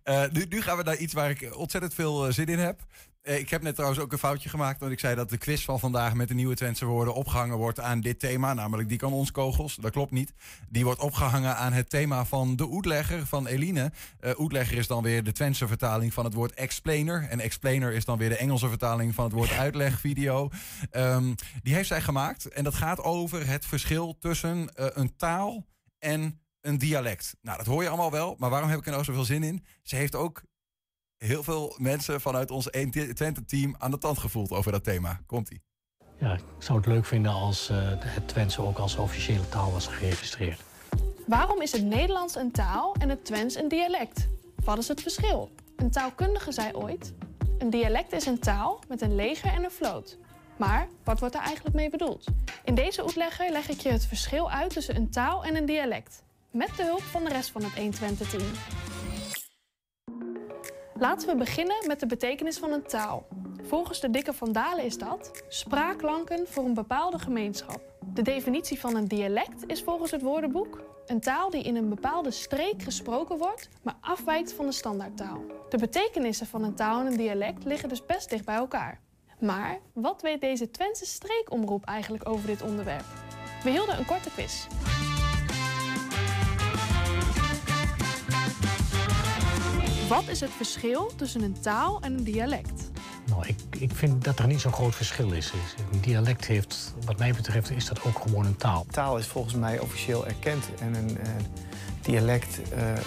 Eh, 0.03 0.23
nu, 0.31 0.45
nu 0.49 0.61
gaan 0.61 0.77
we 0.77 0.83
naar 0.83 0.97
iets 0.97 1.13
waar 1.13 1.29
ik 1.29 1.55
ontzettend 1.55 1.93
veel 1.93 2.25
eh, 2.27 2.33
zin 2.33 2.45
in 2.45 2.59
heb. 2.59 2.81
Eh, 3.23 3.39
ik 3.39 3.49
heb 3.49 3.61
net 3.61 3.73
trouwens 3.73 4.01
ook 4.01 4.11
een 4.11 4.17
foutje 4.17 4.49
gemaakt. 4.49 4.79
Want 4.79 4.91
ik 4.91 4.99
zei 4.99 5.15
dat 5.15 5.29
de 5.29 5.37
quiz 5.37 5.65
van 5.65 5.79
vandaag 5.79 6.13
met 6.13 6.27
de 6.27 6.33
nieuwe 6.33 6.55
Twentse 6.55 6.85
woorden 6.85 7.13
opgehangen 7.13 7.57
wordt 7.57 7.79
aan 7.79 8.01
dit 8.01 8.19
thema. 8.19 8.53
Namelijk 8.53 8.89
die 8.89 8.97
kanonskogels. 8.97 9.75
Dat 9.75 9.91
klopt 9.91 10.11
niet. 10.11 10.33
Die 10.69 10.83
wordt 10.83 10.99
opgehangen 10.99 11.55
aan 11.55 11.73
het 11.73 11.89
thema 11.89 12.25
van 12.25 12.55
de 12.55 12.67
Oetlegger 12.71 13.25
van 13.25 13.47
Eline. 13.47 13.91
Eh 14.19 14.39
Oetlegger 14.39 14.77
is 14.77 14.87
dan 14.87 15.03
weer 15.03 15.23
de 15.23 15.31
Twentse 15.31 15.67
vertaling 15.67 16.13
van 16.13 16.25
het 16.25 16.33
woord 16.33 16.53
explainer. 16.53 17.27
En 17.29 17.39
explainer 17.39 17.93
is 17.93 18.05
dan 18.05 18.17
weer 18.17 18.29
de 18.29 18.37
Engelse 18.37 18.67
vertaling 18.67 19.15
van 19.15 19.23
het 19.23 19.33
woord 19.33 19.51
uitlegvideo. 19.65 20.49
Ehm, 20.91 21.33
die 21.61 21.73
heeft 21.73 21.87
zij 21.87 22.01
gemaakt. 22.01 22.47
En 22.47 22.63
dat 22.63 22.75
gaat 22.75 22.99
over 22.99 23.47
het 23.47 23.65
verschil 23.65 24.17
tussen 24.19 24.75
eh, 24.75 24.85
een 24.93 25.15
taal 25.15 25.65
en 25.99 26.41
een 26.61 26.77
dialect. 26.77 27.35
Nou, 27.41 27.57
dat 27.57 27.65
hoor 27.65 27.83
je 27.83 27.89
allemaal 27.89 28.11
wel. 28.11 28.35
Maar 28.39 28.49
waarom 28.49 28.69
heb 28.69 28.79
ik 28.79 28.85
er 28.85 28.91
nou 28.91 29.03
zoveel 29.03 29.25
zin 29.25 29.43
in? 29.43 29.65
Ze 29.83 29.95
heeft 29.95 30.15
ook 30.15 30.41
heel 31.23 31.43
veel 31.43 31.75
mensen 31.77 32.21
vanuit 32.21 32.51
ons 32.51 32.69
1 32.69 32.91
Twente-team 33.13 33.75
aan 33.77 33.91
de 33.91 33.97
tand 33.97 34.17
gevoeld 34.17 34.51
over 34.51 34.71
dat 34.71 34.83
thema. 34.83 35.19
Komt-ie. 35.25 35.61
Ja, 36.19 36.33
ik 36.33 36.43
zou 36.57 36.77
het 36.77 36.87
leuk 36.87 37.05
vinden 37.05 37.31
als 37.31 37.69
eh, 37.69 37.77
het 37.99 38.27
Twents 38.27 38.59
ook 38.59 38.77
als 38.77 38.95
officiële 38.95 39.49
taal 39.49 39.71
was 39.71 39.87
geregistreerd. 39.87 40.61
Waarom 41.27 41.61
is 41.61 41.71
het 41.71 41.83
Nederlands 41.83 42.35
een 42.35 42.51
taal 42.51 42.95
en 42.99 43.09
het 43.09 43.25
Twents 43.25 43.55
een 43.55 43.67
dialect? 43.67 44.27
Wat 44.63 44.77
is 44.77 44.87
het 44.87 45.01
verschil? 45.01 45.51
Een 45.75 45.91
taalkundige 45.91 46.51
zei 46.51 46.73
ooit: 46.73 47.13
Een 47.57 47.69
dialect 47.69 48.11
is 48.11 48.25
een 48.25 48.39
taal 48.39 48.79
met 48.87 49.01
een 49.01 49.15
leger 49.15 49.51
en 49.51 49.63
een 49.63 49.71
vloot. 49.71 50.17
Maar 50.57 50.87
wat 51.03 51.19
wordt 51.19 51.33
daar 51.33 51.43
eigenlijk 51.45 51.75
mee 51.75 51.89
bedoeld? 51.89 52.25
In 52.63 52.75
deze 52.75 53.01
uitlegger 53.01 53.51
leg 53.51 53.69
ik 53.69 53.79
je 53.79 53.89
het 53.89 54.05
verschil 54.05 54.51
uit 54.51 54.73
tussen 54.73 54.95
een 54.95 55.09
taal 55.09 55.43
en 55.43 55.55
een 55.55 55.65
dialect. 55.65 56.23
Met 56.51 56.69
de 56.77 56.83
hulp 56.83 57.01
van 57.01 57.23
de 57.23 57.29
rest 57.29 57.51
van 57.51 57.63
het 57.63 57.73
120-team. 57.73 58.51
Laten 60.99 61.27
we 61.27 61.35
beginnen 61.35 61.87
met 61.87 61.99
de 61.99 62.05
betekenis 62.05 62.57
van 62.57 62.71
een 62.71 62.83
taal. 62.83 63.27
Volgens 63.63 63.99
de 63.99 64.09
dikke 64.09 64.33
Van 64.33 64.51
Dalen 64.51 64.83
is 64.83 64.97
dat 64.97 65.43
spraakklanken 65.47 66.47
voor 66.47 66.65
een 66.65 66.73
bepaalde 66.73 67.19
gemeenschap. 67.19 67.81
De 68.13 68.21
definitie 68.21 68.79
van 68.79 68.95
een 68.95 69.07
dialect 69.07 69.63
is 69.67 69.83
volgens 69.83 70.11
het 70.11 70.21
woordenboek 70.21 70.81
een 71.05 71.19
taal 71.19 71.49
die 71.49 71.63
in 71.63 71.75
een 71.75 71.89
bepaalde 71.89 72.31
streek 72.31 72.81
gesproken 72.81 73.37
wordt, 73.37 73.69
maar 73.81 73.95
afwijkt 74.01 74.53
van 74.53 74.65
de 74.65 74.71
standaardtaal. 74.71 75.41
De 75.69 75.77
betekenissen 75.77 76.47
van 76.47 76.63
een 76.63 76.75
taal 76.75 76.99
en 76.99 77.05
een 77.05 77.17
dialect 77.17 77.63
liggen 77.63 77.89
dus 77.89 78.05
best 78.05 78.29
dicht 78.29 78.45
bij 78.45 78.55
elkaar. 78.55 78.99
Maar 79.39 79.79
wat 79.93 80.21
weet 80.21 80.41
deze 80.41 80.71
Twentse 80.71 81.05
streekomroep 81.05 81.85
eigenlijk 81.85 82.29
over 82.29 82.47
dit 82.47 82.61
onderwerp? 82.61 83.05
We 83.63 83.69
hielden 83.69 83.97
een 83.97 84.05
korte 84.05 84.29
quiz. 84.29 84.67
Wat 90.13 90.27
is 90.27 90.39
het 90.39 90.49
verschil 90.49 91.11
tussen 91.15 91.41
een 91.41 91.59
taal 91.61 92.01
en 92.01 92.13
een 92.13 92.23
dialect? 92.23 92.91
Nou, 93.25 93.47
ik, 93.47 93.55
ik 93.79 93.91
vind 93.93 94.23
dat 94.23 94.39
er 94.39 94.47
niet 94.47 94.59
zo'n 94.59 94.73
groot 94.73 94.95
verschil 94.95 95.31
is. 95.31 95.53
Een 95.91 96.01
dialect 96.01 96.45
heeft, 96.45 96.93
wat 97.05 97.17
mij 97.17 97.33
betreft, 97.33 97.71
is 97.71 97.85
dat 97.85 98.03
ook 98.03 98.19
gewoon 98.19 98.45
een 98.45 98.55
taal. 98.55 98.85
Taal 98.91 99.17
is 99.17 99.27
volgens 99.27 99.53
mij 99.53 99.79
officieel 99.79 100.27
erkend 100.27 100.65
en 100.79 100.95
een 100.95 101.17
eh, 101.17 101.29
dialect 102.01 102.71
eh, 102.71 102.91
eh, 102.91 103.01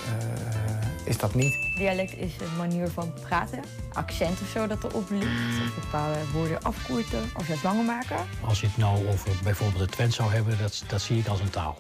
is 1.05 1.19
dat 1.19 1.35
niet. 1.35 1.55
Dialect 1.77 2.17
is 2.17 2.33
een 2.41 2.57
manier 2.57 2.89
van 2.89 3.13
praten, 3.23 3.61
accent 3.93 4.41
of 4.41 4.49
zo 4.49 4.67
dat 4.67 4.85
erop 4.85 5.11
ligt. 5.11 5.61
Of 5.69 5.85
bepaalde 5.85 6.19
woorden 6.33 6.63
afkorten 6.63 7.31
of 7.37 7.47
juist 7.49 7.63
langer 7.63 7.85
maken. 7.85 8.17
Als 8.45 8.61
je 8.61 8.67
het 8.67 8.77
nou 8.77 9.09
over 9.09 9.31
bijvoorbeeld 9.43 9.81
het 9.81 9.93
Twents 9.93 10.17
zou 10.17 10.31
hebben, 10.31 10.59
dat, 10.59 10.85
dat 10.87 11.01
zie 11.01 11.19
ik 11.19 11.27
als 11.27 11.41
een 11.41 11.51
taal. 11.51 11.79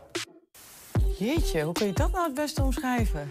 Jeetje, 1.18 1.62
hoe 1.62 1.72
kun 1.72 1.86
je 1.86 1.92
dat 1.92 2.12
nou 2.12 2.24
het 2.24 2.34
beste 2.34 2.62
omschrijven? 2.62 3.30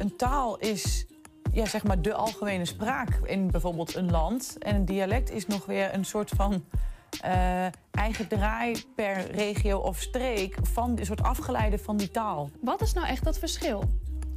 Een 0.00 0.16
taal 0.16 0.58
is 0.58 1.06
ja, 1.52 1.66
zeg 1.66 1.84
maar 1.84 2.02
de 2.02 2.14
algemene 2.14 2.64
spraak 2.64 3.20
in 3.24 3.50
bijvoorbeeld 3.50 3.94
een 3.94 4.10
land. 4.10 4.56
En 4.58 4.74
een 4.74 4.84
dialect 4.84 5.30
is 5.30 5.46
nog 5.46 5.66
weer 5.66 5.94
een 5.94 6.04
soort 6.04 6.30
van 6.30 6.64
eh, 7.20 7.66
eigen 7.90 8.28
draai 8.28 8.84
per 8.94 9.30
regio 9.30 9.78
of 9.78 10.00
streek... 10.00 10.56
van 10.62 10.98
een 10.98 11.06
soort 11.06 11.22
afgeleide 11.22 11.78
van 11.78 11.96
die 11.96 12.10
taal. 12.10 12.50
Wat 12.60 12.80
is 12.80 12.92
nou 12.92 13.06
echt 13.06 13.24
dat 13.24 13.38
verschil? 13.38 13.84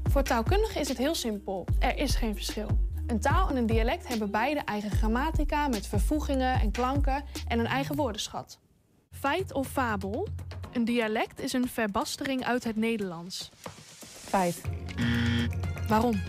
Voor 0.03 0.23
taalkundigen 0.23 0.81
is 0.81 0.87
het 0.87 0.97
heel 0.97 1.15
simpel. 1.15 1.65
Er 1.79 1.97
is 1.97 2.15
geen 2.15 2.35
verschil. 2.35 2.67
Een 3.07 3.19
taal 3.19 3.49
en 3.49 3.55
een 3.55 3.65
dialect 3.65 4.07
hebben 4.07 4.31
beide 4.31 4.59
eigen 4.59 4.91
grammatica 4.91 5.67
met 5.67 5.87
vervoegingen 5.87 6.59
en 6.59 6.71
klanken 6.71 7.23
en 7.47 7.59
een 7.59 7.65
eigen 7.65 7.95
woordenschat. 7.95 8.59
Feit 9.11 9.53
of 9.53 9.67
fabel? 9.67 10.27
Een 10.73 10.85
dialect 10.85 11.39
is 11.39 11.53
een 11.53 11.67
verbastering 11.67 12.45
uit 12.45 12.63
het 12.63 12.75
Nederlands. 12.75 13.51
Feit. 14.33 14.61
Waarom? 15.87 16.21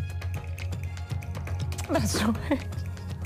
Dat 1.93 2.03
is 2.03 2.13
zo. 2.13 2.33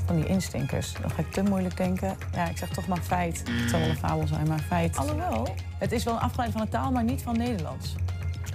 Van 0.06 0.16
die 0.16 0.26
instinkers. 0.26 0.92
Dan 1.00 1.10
ga 1.10 1.18
ik 1.18 1.32
te 1.32 1.42
moeilijk 1.42 1.76
denken. 1.76 2.16
Ja, 2.32 2.48
ik 2.48 2.56
zeg 2.56 2.68
toch 2.68 2.86
maar 2.86 3.00
feit. 3.02 3.42
Het 3.50 3.70
zal 3.70 3.80
wel 3.80 3.88
een 3.88 3.96
fabel 3.96 4.26
zijn, 4.26 4.48
maar 4.48 4.58
feit. 4.58 4.96
Alhoewel, 4.96 5.54
het 5.78 5.92
is 5.92 6.04
wel 6.04 6.14
een 6.14 6.20
afgeleid 6.20 6.52
van 6.52 6.60
de 6.60 6.68
taal, 6.68 6.90
maar 6.90 7.04
niet 7.04 7.22
van 7.22 7.36
Nederlands. 7.36 7.94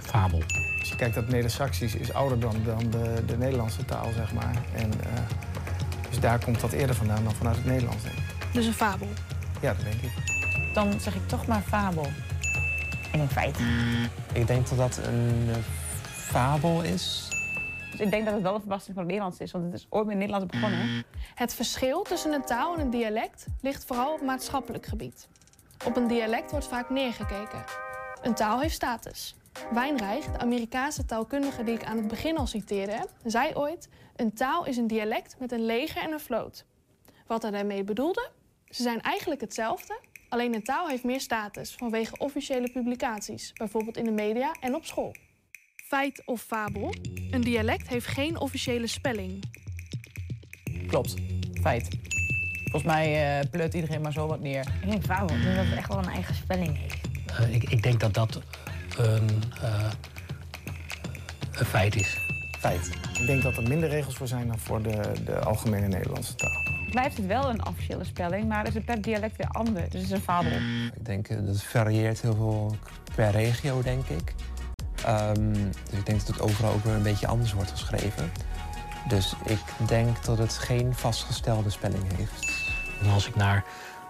Fabel. 0.00 0.42
Als 0.78 0.88
je 0.88 0.96
kijkt 0.96 1.14
dat 1.14 1.28
Neder-Saxisch 1.28 1.94
is 1.94 2.12
ouder 2.12 2.40
dan, 2.40 2.56
dan 2.64 2.90
de, 2.90 3.22
de 3.26 3.36
Nederlandse 3.36 3.84
taal, 3.84 4.12
zeg 4.12 4.32
maar. 4.32 4.54
En, 4.74 4.90
eh, 5.00 5.20
dus 6.10 6.20
daar 6.20 6.44
komt 6.44 6.60
dat 6.60 6.72
eerder 6.72 6.96
vandaan 6.96 7.24
dan 7.24 7.34
vanuit 7.34 7.56
het 7.56 7.64
Nederlands, 7.64 8.02
denk 8.02 8.16
ik. 8.16 8.52
Dus 8.52 8.66
een 8.66 8.72
fabel. 8.72 9.08
Ja, 9.60 9.74
dat 9.74 9.84
denk 9.84 10.00
ik. 10.02 10.12
Dan 10.74 11.00
zeg 11.00 11.14
ik 11.14 11.28
toch 11.28 11.46
maar 11.46 11.62
fabel. 11.68 12.06
En 13.12 13.20
een 13.20 13.30
feit. 13.30 13.58
Ik 14.32 14.46
denk 14.46 14.68
dat 14.68 14.78
dat 14.78 15.00
een 15.06 15.48
eh, 15.48 15.56
fabel 16.24 16.82
is. 16.82 17.28
Dus 17.90 18.00
ik 18.00 18.10
denk 18.10 18.24
dat 18.24 18.34
het 18.34 18.42
wel 18.42 18.54
een 18.54 18.60
verbastering 18.60 18.96
van 18.96 19.04
het 19.04 19.12
Nederlands 19.12 19.38
is, 19.38 19.52
want 19.52 19.64
het 19.64 19.74
is 19.74 19.86
ooit 19.90 20.06
met 20.06 20.14
het 20.14 20.24
Nederlands 20.24 20.54
begonnen. 20.54 21.04
Het 21.34 21.54
verschil 21.54 22.02
tussen 22.02 22.32
een 22.32 22.44
taal 22.44 22.74
en 22.74 22.80
een 22.80 22.90
dialect 22.90 23.46
ligt 23.60 23.84
vooral 23.84 24.12
op 24.12 24.22
maatschappelijk 24.22 24.86
gebied. 24.86 25.28
Op 25.86 25.96
een 25.96 26.06
dialect 26.06 26.50
wordt 26.50 26.66
vaak 26.66 26.90
neergekeken. 26.90 27.64
Een 28.22 28.34
taal 28.34 28.60
heeft 28.60 28.74
status. 28.74 29.34
Wijnreich, 29.72 30.24
de 30.24 30.38
Amerikaanse 30.38 31.04
taalkundige 31.04 31.64
die 31.64 31.74
ik 31.74 31.84
aan 31.84 31.96
het 31.96 32.08
begin 32.08 32.36
al 32.36 32.46
citeerde, 32.46 33.06
zei 33.24 33.54
ooit: 33.54 33.88
Een 34.16 34.34
taal 34.34 34.66
is 34.66 34.76
een 34.76 34.86
dialect 34.86 35.36
met 35.38 35.52
een 35.52 35.64
leger 35.64 36.02
en 36.02 36.12
een 36.12 36.20
vloot. 36.20 36.64
Wat 37.26 37.42
hij 37.42 37.50
daarmee 37.50 37.84
bedoelde? 37.84 38.30
Ze 38.68 38.82
zijn 38.82 39.00
eigenlijk 39.00 39.40
hetzelfde, 39.40 40.00
alleen 40.28 40.54
een 40.54 40.62
taal 40.62 40.88
heeft 40.88 41.04
meer 41.04 41.20
status 41.20 41.74
vanwege 41.74 42.18
officiële 42.18 42.70
publicaties, 42.70 43.52
bijvoorbeeld 43.52 43.96
in 43.96 44.04
de 44.04 44.10
media 44.10 44.52
en 44.60 44.74
op 44.74 44.84
school. 44.84 45.14
Feit 45.94 46.22
of 46.24 46.40
fabel? 46.42 46.94
Een 47.30 47.40
dialect 47.40 47.88
heeft 47.88 48.06
geen 48.06 48.38
officiële 48.38 48.86
spelling. 48.86 49.44
Klopt, 50.86 51.14
feit. 51.62 51.88
Volgens 52.62 52.92
mij 52.92 53.38
uh, 53.38 53.50
pleurt 53.50 53.74
iedereen 53.74 54.00
maar 54.00 54.12
zo 54.12 54.26
wat 54.26 54.40
neer. 54.40 54.64
Ik 54.82 54.90
denk 54.90 55.04
fabel, 55.04 55.36
ik 55.36 55.42
denk 55.42 55.56
dat 55.56 55.64
het 55.64 55.76
echt 55.76 55.88
wel 55.88 55.98
een 55.98 56.08
eigen 56.08 56.34
spelling 56.34 56.78
heeft. 56.78 57.08
Uh, 57.40 57.54
ik, 57.54 57.62
ik, 57.62 57.82
denk 57.82 58.00
dat 58.00 58.14
dat 58.14 58.40
een, 58.96 59.28
uh, 59.62 59.90
een 61.52 61.66
feit 61.66 61.96
is. 61.96 62.18
Feit. 62.58 62.90
Ik 63.20 63.26
denk 63.26 63.42
dat 63.42 63.56
er 63.56 63.68
minder 63.68 63.88
regels 63.88 64.16
voor 64.16 64.28
zijn 64.28 64.46
dan 64.46 64.58
voor 64.58 64.82
de, 64.82 65.12
de 65.24 65.38
algemene 65.38 65.88
Nederlandse 65.88 66.34
taal. 66.34 66.62
Blijft 66.90 67.16
het 67.16 67.26
wel 67.26 67.48
een 67.50 67.66
officiële 67.66 68.04
spelling, 68.04 68.48
maar 68.48 68.66
is 68.66 68.74
het 68.74 68.84
per 68.84 69.02
dialect 69.02 69.36
weer 69.36 69.48
anders. 69.48 69.90
Dus 69.90 70.00
het 70.00 70.10
is 70.10 70.16
een 70.16 70.24
fabel. 70.24 70.52
Ik 70.96 71.04
denk 71.04 71.28
dat 71.28 71.46
het 71.46 71.62
varieert 71.62 72.20
heel 72.20 72.34
veel 72.34 72.76
per 73.14 73.30
regio, 73.30 73.82
denk 73.82 74.08
ik. 74.08 74.34
Um, 75.08 75.52
dus 75.90 75.98
ik 75.98 76.06
denk 76.06 76.18
dat 76.18 76.26
het 76.28 76.40
overal 76.40 76.72
ook 76.72 76.84
weer 76.84 76.94
een 76.94 77.02
beetje 77.02 77.26
anders 77.26 77.52
wordt 77.52 77.70
geschreven. 77.70 78.32
Dus 79.08 79.34
ik 79.44 79.60
denk 79.86 80.24
dat 80.24 80.38
het 80.38 80.52
geen 80.52 80.94
vastgestelde 80.94 81.70
spelling 81.70 82.16
heeft. 82.16 82.52
En 83.00 83.10
als 83.10 83.28
ik 83.28 83.36
naar 83.36 83.64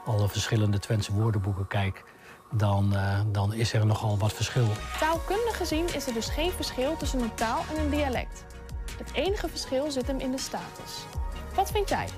alle 0.04 0.28
verschillende 0.28 0.78
Twentse 0.78 1.12
woordenboeken 1.12 1.66
kijk, 1.66 2.04
dan, 2.52 2.92
uh, 2.92 3.20
dan 3.26 3.52
is 3.52 3.72
er 3.72 3.86
nogal 3.86 4.18
wat 4.18 4.32
verschil. 4.32 4.66
Taalkundig 4.98 5.56
gezien 5.56 5.94
is 5.94 6.06
er 6.06 6.14
dus 6.14 6.28
geen 6.28 6.50
verschil 6.50 6.96
tussen 6.96 7.20
een 7.20 7.34
taal 7.34 7.62
en 7.70 7.80
een 7.80 7.90
dialect. 7.90 8.44
Het 8.98 9.12
enige 9.12 9.48
verschil 9.48 9.90
zit 9.90 10.06
hem 10.06 10.18
in 10.18 10.30
de 10.30 10.38
status. 10.38 11.04
Wat 11.54 11.70
vind 11.70 11.88
jij? 11.88 12.08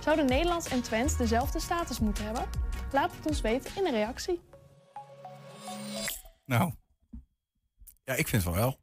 Zouden 0.00 0.26
Nederlands 0.26 0.68
en 0.68 0.82
Twents 0.82 1.16
dezelfde 1.16 1.60
status 1.60 2.00
moeten 2.00 2.24
hebben? 2.24 2.44
Laat 2.92 3.10
het 3.16 3.26
ons 3.26 3.40
weten 3.40 3.70
in 3.76 3.86
een 3.86 3.92
reactie. 3.92 4.40
Nou, 6.44 6.72
ja, 8.04 8.14
ik 8.14 8.28
vind 8.28 8.42
van 8.42 8.52
wel. 8.52 8.80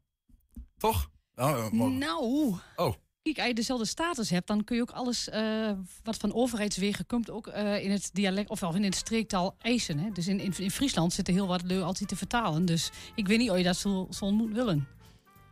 Toch? 0.76 1.10
Oh, 1.34 1.72
nou, 1.72 2.56
oh. 2.76 2.94
Kijk, 3.22 3.38
als 3.38 3.46
je 3.46 3.54
dezelfde 3.54 3.86
status 3.86 4.30
hebt, 4.30 4.46
dan 4.46 4.64
kun 4.64 4.76
je 4.76 4.82
ook 4.82 4.90
alles 4.90 5.28
uh, 5.28 5.72
wat 6.02 6.16
van 6.16 6.34
overheidswegen 6.34 7.06
komt, 7.06 7.30
ook 7.30 7.46
uh, 7.46 7.84
in 7.84 7.90
het 7.90 8.10
dialect 8.12 8.50
of 8.50 8.62
in 8.74 8.84
het 8.84 8.94
streektaal 8.94 9.54
eisen. 9.58 9.98
Hè? 9.98 10.10
Dus 10.10 10.28
in, 10.28 10.40
in, 10.40 10.54
in 10.58 10.70
Friesland 10.70 11.12
zitten 11.12 11.34
heel 11.34 11.46
wat 11.46 11.62
leu 11.62 11.80
altijd 11.82 12.08
te 12.08 12.16
vertalen. 12.16 12.64
Dus 12.64 12.90
ik 13.14 13.26
weet 13.26 13.38
niet 13.38 13.50
of 13.50 13.56
je 13.56 13.62
dat 13.62 13.76
zo, 13.76 14.06
zo 14.10 14.30
moet 14.30 14.52
willen. 14.52 14.88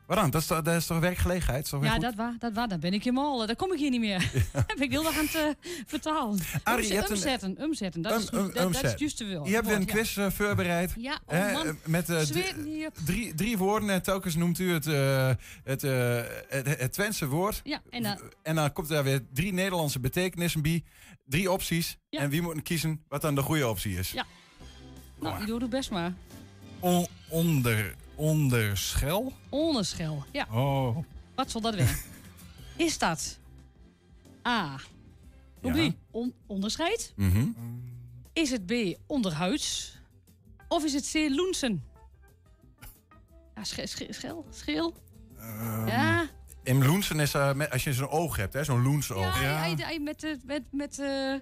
Waarom? 0.09 0.31
Dat 0.31 0.41
is, 0.41 0.47
toch, 0.47 0.63
dat 0.63 0.75
is 0.75 0.87
toch 0.87 0.99
werkgelegenheid? 0.99 1.65
Is 1.65 1.71
toch 1.71 1.85
ja, 1.85 1.99
dat 1.99 2.15
waar, 2.15 2.35
dat 2.39 2.53
waar. 2.53 2.69
Dan 2.69 2.81
ben 2.81 2.93
ik 2.93 3.05
helemaal. 3.05 3.47
Daar 3.47 3.57
kom 3.57 3.73
ik 3.73 3.79
hier 3.79 3.91
niet 3.91 4.01
meer. 4.01 4.31
Ja. 4.53 4.65
ik 4.85 4.91
heel 4.91 5.07
erg 5.07 5.19
aan 5.19 5.25
het 5.25 5.35
uh, 5.35 5.71
vertalen. 5.87 6.39
Arie, 6.63 6.89
je 6.89 6.95
hebt 6.95 7.11
umzetten, 7.11 7.49
een, 7.49 7.63
umzetten. 7.63 8.03
Dat, 8.03 8.13
um, 8.13 8.19
is, 8.19 8.33
um, 8.33 8.53
dat, 8.55 8.73
dat 8.73 8.85
is 8.85 8.95
juist 8.97 9.17
te 9.17 9.27
veel. 9.27 9.47
Je 9.47 9.55
hebt 9.55 9.67
weer 9.67 9.77
een 9.77 9.85
quiz 9.85 10.17
uh, 10.17 10.31
voorbereid. 10.31 10.95
Ja, 10.99 11.19
oh 11.27 11.53
man. 11.53 11.67
Uh, 11.67 11.73
met 11.85 12.07
drie, 13.05 13.35
drie 13.35 13.59
woorden. 13.59 13.91
En 13.91 14.03
telkens 14.03 14.35
noemt 14.35 14.59
u 14.59 14.73
het, 14.73 14.85
het, 15.65 15.83
het, 16.49 16.79
het 16.79 16.93
Twentse 16.93 17.27
woord. 17.27 17.61
Ja, 17.65 17.83
en, 17.91 18.03
dan, 18.03 18.19
en 18.43 18.55
dan 18.55 18.73
komt 18.73 18.91
er 18.91 19.05
weer 19.05 19.21
drie 19.33 19.53
Nederlandse 19.53 20.01
betekenissen 20.01 20.63
bij. 20.63 20.85
Drie 21.25 21.51
opties. 21.51 21.99
Ja. 22.09 22.21
En 22.21 22.31
wie 22.31 22.43
moet 22.43 22.63
kiezen 22.63 23.05
wat 23.09 23.23
dan 23.23 23.35
de 23.35 23.43
goede 23.43 23.69
optie 23.69 23.99
is. 23.99 24.11
Ja. 24.11 24.27
Nou, 25.21 25.41
je 25.41 25.47
doet 25.47 25.61
het 25.61 25.71
best 25.71 25.91
maar. 25.91 26.13
O 26.81 27.07
onder... 27.29 27.95
Onderschel? 28.19 29.33
Onderschel, 29.49 30.25
ja. 30.33 30.47
Oh. 30.51 30.97
Wat 31.35 31.51
zal 31.51 31.61
dat 31.61 31.75
zijn? 31.75 31.97
Is 32.87 32.99
dat 32.99 33.39
A. 34.47 34.81
Ja. 35.63 35.91
On 36.11 36.35
onderscheid? 36.47 37.13
Mm 37.17 37.31
-hmm. 37.31 37.55
Is 38.33 38.51
het 38.51 38.67
B. 38.67 38.73
Onderhuids? 39.07 39.99
Of 40.69 40.85
is 40.85 40.93
het 40.93 41.11
C. 41.13 41.15
Loensen? 41.31 41.85
Ja, 43.55 43.65
sch 43.65 43.79
sch 43.85 44.03
schel? 44.09 44.47
Scheel? 44.51 44.95
Um, 45.41 45.87
ja. 45.87 46.29
In 46.63 46.85
Loensen 46.85 47.21
is 47.21 47.35
uh, 47.35 47.53
met, 47.53 47.71
als 47.71 47.85
je 47.85 47.93
zo'n 47.93 48.09
oog 48.09 48.37
hebt, 48.37 48.67
zo'n 48.67 48.83
loensoog. 48.83 49.41
Ja, 49.43 49.65
ja. 49.65 49.99
met, 50.01 50.25
uh, 50.25 50.37
met, 50.45 50.63
met 50.71 50.99
uh, 50.99 51.35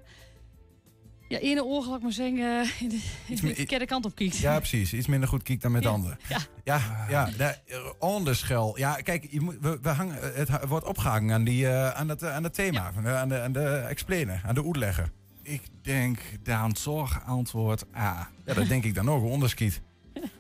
ja, 1.29 1.39
ene 1.39 1.65
oog, 1.65 1.87
laat 1.87 1.97
ik 1.97 2.03
maar 2.03 2.13
zeggen, 2.13 2.39
uh, 2.39 2.81
in 2.81 2.89
de, 2.89 3.01
in 3.27 3.37
de 3.37 3.55
verkeerde 3.55 3.87
kant 3.87 4.05
op 4.05 4.15
kijkt. 4.15 4.37
Ja, 4.37 4.59
precies. 4.59 4.93
Iets 4.93 5.07
minder 5.07 5.29
goed 5.29 5.43
kijkt 5.43 5.63
dan 5.63 5.73
met 5.73 5.83
ja. 5.83 5.89
anderen. 5.89 6.19
Ja, 6.29 6.39
ja, 6.65 7.07
ja 7.09 7.31
de, 7.37 7.95
onderschel. 7.99 8.79
Ja, 8.79 8.95
kijk, 8.95 9.27
je 9.31 9.41
moet, 9.41 9.57
we, 9.61 9.79
we 9.83 9.89
hangen, 9.89 10.19
het 10.35 10.67
wordt 10.69 10.87
opgehangen 10.87 11.35
aan, 11.35 11.45
die, 11.45 11.65
uh, 11.65 11.91
aan, 11.91 12.09
het, 12.09 12.25
aan 12.25 12.43
het 12.43 12.55
thema, 12.55 12.93
ja. 13.03 13.21
aan, 13.21 13.29
de, 13.29 13.41
aan 13.41 13.53
de 13.53 13.69
explainer, 13.69 14.43
aan 14.45 14.55
de 14.55 14.65
uitlegger. 14.65 15.11
Ik 15.43 15.63
denk 15.83 16.19
Daan 16.43 16.77
Zorg 16.77 17.25
antwoord 17.27 17.85
A. 17.97 18.29
Ja, 18.45 18.55
dat 18.55 18.69
denk 18.69 18.85
ik 18.85 18.95
dan 18.95 19.11
ook, 19.11 19.25
onderskiet. 19.25 19.81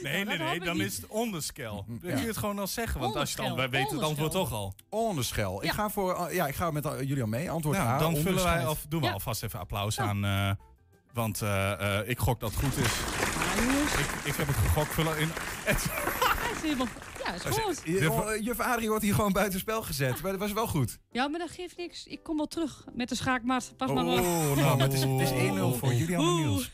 nee, 0.03 0.24
nee, 0.24 0.39
nee, 0.39 0.61
dan 0.61 0.80
is 0.80 0.97
het 0.97 1.07
onderschel. 1.07 1.84
Dan 1.89 1.99
kun 1.99 2.20
je 2.20 2.26
het 2.26 2.36
gewoon 2.36 2.59
al 2.59 2.66
zeggen, 2.66 3.01
want 3.01 3.16
als 3.16 3.30
je 3.30 3.36
dan, 3.36 3.57
wij 3.57 3.70
weten 3.70 3.97
het 3.97 4.05
antwoord 4.05 4.32
toch 4.32 4.53
al. 4.53 4.74
Onderschel. 4.89 5.64
Ik 5.64 5.70
ga 5.70 5.91
voor, 5.91 6.32
ja, 6.32 6.47
ik 6.47 6.55
ga 6.55 6.70
met 6.70 6.84
jullie 6.84 7.22
al 7.22 7.28
mee. 7.28 7.51
Antwoord 7.51 7.76
nou, 7.76 7.89
A. 7.89 7.99
Dan 7.99 8.16
vullen 8.16 8.45
wij 8.45 8.66
af, 8.66 8.86
doen 8.89 9.01
we 9.01 9.07
ja. 9.07 9.12
alvast 9.12 9.43
even 9.43 9.59
applaus 9.59 10.01
aan, 10.01 10.24
uh, 10.24 10.51
want 11.12 11.43
uh, 11.43 11.72
uh, 11.80 12.09
ik 12.09 12.18
gok 12.18 12.41
dat 12.41 12.51
het 12.51 12.61
goed 12.64 12.76
is. 12.76 12.93
Ik, 13.99 14.24
ik 14.24 14.34
heb 14.34 14.47
het 14.47 14.57
gegokt 14.57 14.95
vullen 14.95 15.18
in. 15.18 15.30
Ja, 17.24 17.34
is 17.34 17.57
goed. 17.57 17.82
Juf 18.45 18.61
Adrie 18.61 18.89
wordt 18.89 19.05
hier 19.05 19.14
gewoon 19.14 19.32
buitenspel 19.32 19.82
gezet. 19.82 20.22
Maar 20.22 20.30
dat 20.30 20.41
was 20.41 20.53
wel 20.53 20.66
goed. 20.66 20.99
Ja, 21.11 21.28
maar 21.28 21.39
dat 21.39 21.51
geeft 21.51 21.76
niks. 21.76 22.07
Ik 22.07 22.22
kom 22.22 22.36
wel 22.36 22.47
terug 22.47 22.84
met 22.93 23.09
de 23.09 23.14
schaakmat. 23.14 23.72
Pas 23.76 23.89
oh, 23.89 23.95
maar 23.95 24.05
maar. 24.05 24.18
Oh, 24.18 24.57
nou, 24.57 24.76
maar 24.76 24.86
het 24.89 24.93
is, 24.93 25.03
het 25.03 25.20
is 25.20 25.30
1-0 25.30 25.78
voor 25.78 25.95
Julian 25.95 26.20
en 26.20 26.34
Niels. 26.34 26.70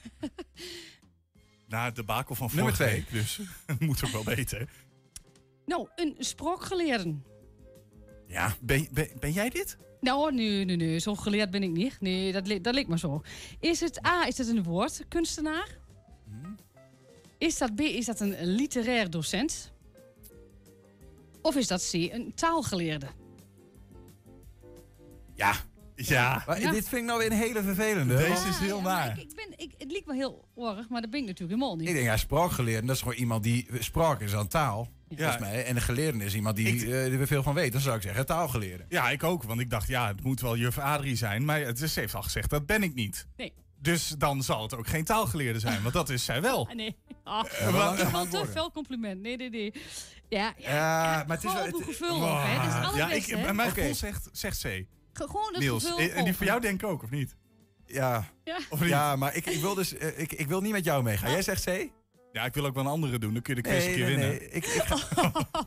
Na 1.75 1.91
de 1.91 2.03
bakel 2.03 2.35
van 2.35 2.51
vorige 2.51 2.85
week, 2.85 3.11
dus 3.11 3.41
moet 3.79 4.05
ook 4.05 4.11
wel 4.11 4.25
weten. 4.25 4.69
Nou, 5.67 5.89
een 5.97 6.15
sprookgeleerde. 6.19 7.15
Ja, 8.27 8.55
ben, 8.61 8.89
ben, 8.93 9.09
ben 9.21 9.33
jij 9.33 9.51
dit? 9.51 9.77
Nou, 10.01 10.35
nee, 10.35 10.65
nee, 10.65 10.77
nee, 10.77 10.99
zo 10.99 11.15
geleerd 11.15 11.51
ben 11.51 11.63
ik 11.63 11.71
niet. 11.71 12.01
Nee, 12.01 12.33
dat, 12.33 12.47
dat 12.63 12.75
lijkt 12.75 12.89
me 12.89 12.99
zo. 12.99 13.23
Is 13.61 13.81
het 13.81 14.07
A, 14.07 14.27
is 14.27 14.39
het 14.39 14.49
een 14.49 14.63
woord, 14.63 15.05
kunstenaar? 15.09 15.79
Hmm. 16.25 16.57
Is 17.39 17.59
dat 17.59 17.75
B, 17.75 17.81
is 17.81 18.07
dat 18.07 18.21
een 18.21 18.45
literair 18.45 19.11
docent? 19.11 19.73
Of 21.43 21.57
is 21.57 21.67
dat 21.67 21.89
C, 21.91 21.93
een 21.93 22.35
taalgeleerde? 22.35 23.07
Ja, 25.35 25.55
ja. 25.95 26.43
Maar 26.47 26.61
ja. 26.61 26.71
Dit 26.71 26.89
vind 26.89 27.01
ik 27.01 27.07
nou 27.07 27.19
weer 27.19 27.31
een 27.31 27.39
hele 27.39 27.63
vervelende. 27.63 28.17
Deze 28.17 28.49
is 28.49 28.59
heel 28.59 28.77
ja, 28.77 28.83
naar. 28.83 29.19
Ik, 29.19 29.23
ik 29.23 29.35
ben, 29.35 29.59
ik, 29.59 29.73
het 29.79 29.91
liep 29.91 30.07
me 30.07 30.15
heel 30.15 30.49
org, 30.55 30.89
maar 30.89 31.01
dat 31.01 31.11
ben 31.11 31.21
ik 31.21 31.27
natuurlijk 31.27 31.59
helemaal 31.59 31.77
niet. 31.77 31.89
Ik 31.89 31.95
denk, 31.95 32.07
ja, 32.07 32.17
spraakgeleerde, 32.17 32.87
dat 32.87 32.97
is 32.97 33.03
gewoon 33.03 33.17
iemand 33.17 33.43
die... 33.43 33.69
Spraak 33.79 34.21
is 34.21 34.35
aan 34.35 34.49
taal, 34.49 34.89
ja. 35.09 35.17
volgens 35.17 35.39
mij. 35.39 35.65
En 35.65 35.77
een 35.77 35.83
geleerde 35.83 36.25
is 36.25 36.35
iemand 36.35 36.57
die, 36.57 36.67
ik, 36.69 36.83
uh, 36.83 37.05
die 37.05 37.19
er 37.19 37.27
veel 37.27 37.43
van 37.43 37.55
weet. 37.55 37.73
Dan 37.73 37.81
zou 37.81 37.97
ik 37.97 38.03
zeggen, 38.03 38.27
taalgeleerde. 38.27 38.85
Ja, 38.89 39.11
ik 39.11 39.23
ook. 39.23 39.43
Want 39.43 39.61
ik 39.61 39.71
dacht, 39.71 39.89
ja, 39.89 40.09
het 40.09 40.23
moet 40.23 40.41
wel 40.41 40.57
juf 40.57 40.79
Adrie 40.79 41.17
zijn. 41.17 41.45
Maar 41.45 41.61
het 41.61 41.81
is, 41.81 41.93
ze 41.93 42.01
heeft 42.01 42.15
al 42.15 42.23
gezegd, 42.23 42.51
dat 42.51 42.67
ben 42.67 42.83
ik 42.83 42.95
niet. 42.95 43.27
Nee. 43.37 43.53
Dus 43.79 44.09
dan 44.09 44.43
zal 44.43 44.63
het 44.63 44.75
ook 44.75 44.87
geen 44.87 45.05
taalgeleerde 45.05 45.59
zijn, 45.59 45.83
want 45.83 45.95
dat 45.95 46.11
is 46.11 46.25
zij 46.25 46.43
wel. 46.43 46.69
Nee. 46.75 46.97
Oh, 47.25 47.43
uh, 47.63 47.93
gewoon 47.99 48.29
te 48.29 48.47
veel 48.53 48.71
compliment. 48.71 49.21
Nee, 49.21 49.37
nee, 49.37 49.51
nee. 49.51 49.73
Ja, 50.29 50.55
ja, 50.59 50.71
ja 50.71 51.25
maar 51.27 51.37
het 51.37 51.45
is 51.45 51.53
wel... 51.53 51.65
Het, 51.65 51.99
wow. 51.99 52.43
hè. 52.45 52.69
Is 52.69 52.87
het 52.87 52.95
ja, 52.95 53.11
ik, 53.11 53.29
mijn 53.29 53.51
okay. 53.51 53.71
gevoel 53.71 53.95
zegt, 53.95 54.29
zegt 54.33 54.61
C. 54.63 54.85
Gewoon 55.15 55.53
het 55.53 55.59
Niels, 55.59 55.85
gevoel 55.85 56.11
en 56.11 56.25
die 56.25 56.35
voor 56.35 56.47
jou 56.47 56.61
denk 56.61 56.83
ik 56.83 56.89
ook, 56.89 57.03
of 57.03 57.11
niet? 57.11 57.37
Ja. 57.87 58.29
Ja, 58.45 58.59
of 58.69 58.81
niet? 58.81 58.89
ja 58.89 59.17
maar 59.17 59.35
ik, 59.35 59.47
ik, 59.47 59.61
wil 59.61 59.75
dus, 59.75 59.95
uh, 59.95 60.19
ik, 60.19 60.33
ik 60.33 60.47
wil 60.47 60.61
niet 60.61 60.73
met 60.73 60.85
jou 60.85 61.03
meegaan. 61.03 61.31
Jij 61.31 61.43
zegt 61.43 61.65
C? 61.65 61.91
Ja, 62.33 62.45
ik 62.45 62.55
wil 62.55 62.65
ook 62.65 62.75
wel 62.75 62.85
een 62.85 62.91
andere 62.91 63.19
doen. 63.19 63.33
Dan 63.33 63.43
kun 63.43 63.55
je 63.55 63.63
de 63.63 63.69
quiz 63.69 63.85
nee, 63.85 63.89
een 63.89 63.95
keer 63.95 64.07
nee, 64.07 64.17
winnen. 64.17 64.39
Nee, 64.39 64.49
ik, 64.51 64.67
ik 64.67 64.85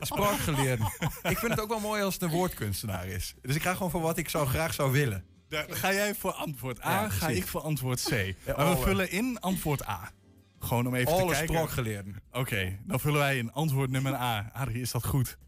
spraakgeleerd. 0.00 0.80
ik 1.22 1.38
vind 1.38 1.50
het 1.50 1.60
ook 1.60 1.68
wel 1.68 1.80
mooi 1.80 2.02
als 2.02 2.14
het 2.14 2.22
een 2.22 2.30
woordkunstenaar 2.30 3.06
is. 3.06 3.34
Dus 3.42 3.54
ik 3.54 3.62
ga 3.62 3.72
gewoon 3.72 3.90
voor 3.90 4.00
wat 4.00 4.18
ik 4.18 4.28
zo 4.28 4.46
graag 4.46 4.74
zou 4.74 4.92
willen. 4.92 5.24
Daar 5.48 5.66
ga 5.68 5.92
jij 5.92 6.14
voor 6.14 6.32
antwoord 6.32 6.84
A, 6.84 6.90
ja, 6.90 7.08
ga 7.08 7.28
ik 7.28 7.46
voor 7.46 7.60
antwoord 7.60 8.02
C. 8.02 8.34
Ja, 8.44 8.56
maar 8.56 8.70
we 8.70 8.82
vullen 8.82 9.10
in 9.10 9.40
antwoord 9.40 9.88
A. 9.88 10.10
Gewoon 10.58 10.86
om 10.86 10.94
even 10.94 11.12
Alle 11.12 11.26
te 11.26 11.32
kijken. 11.32 11.54
spraakgeleerden. 11.54 12.16
Oké, 12.28 12.38
okay, 12.38 12.80
dan 12.84 13.00
vullen 13.00 13.18
wij 13.18 13.38
in 13.38 13.52
antwoord 13.52 13.90
nummer 13.90 14.14
A. 14.14 14.50
Adrie, 14.52 14.80
is 14.80 14.90
dat 14.90 15.06
goed? 15.06 15.38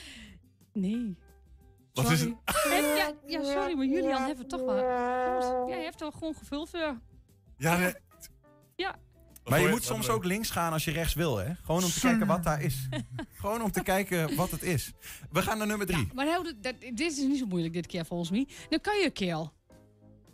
Nee. 0.73 1.17
Wat 1.95 2.05
sorry. 2.07 2.13
is 2.13 2.21
het? 2.21 2.97
Ja, 2.97 3.13
ja, 3.27 3.45
sorry, 3.45 3.77
maar 3.77 3.87
Julian 3.87 4.25
heeft 4.25 4.39
het 4.39 4.49
toch 4.49 4.65
wel. 4.65 5.69
Jij 5.69 5.83
heeft 5.83 6.01
er 6.01 6.13
gewoon 6.13 6.35
gevuld 6.35 6.71
voor. 6.71 6.99
Ja, 7.57 7.77
nee. 7.77 7.93
Ja. 8.77 8.97
Maar 9.45 9.61
je 9.61 9.69
moet 9.69 9.85
soms 9.85 10.09
ook 10.09 10.25
links 10.25 10.51
gaan 10.51 10.73
als 10.73 10.85
je 10.85 10.91
rechts 10.91 11.15
wil, 11.15 11.37
hè? 11.37 11.55
Gewoon 11.63 11.85
om 11.85 11.91
te 11.91 12.01
kijken 12.01 12.27
wat 12.27 12.43
daar 12.43 12.63
is. 12.63 12.89
Gewoon 13.35 13.63
om 13.63 13.71
te 13.71 13.83
kijken 13.83 14.37
wat 14.37 14.51
het 14.51 14.63
is. 14.63 14.93
We 15.31 15.43
gaan 15.43 15.59
naar 15.59 15.67
nummer 15.67 15.87
drie. 15.87 16.09
Maar 16.15 16.25
nou, 16.27 16.53
dat, 16.61 16.75
dit 16.81 17.01
is 17.01 17.17
niet 17.17 17.39
zo 17.39 17.47
moeilijk 17.47 17.73
dit 17.73 17.87
keer 17.87 18.05
volgens 18.07 18.31
mij. 18.31 18.49
Dan 18.69 18.81
kan 18.81 18.99
je 18.99 19.11
keel. 19.11 19.53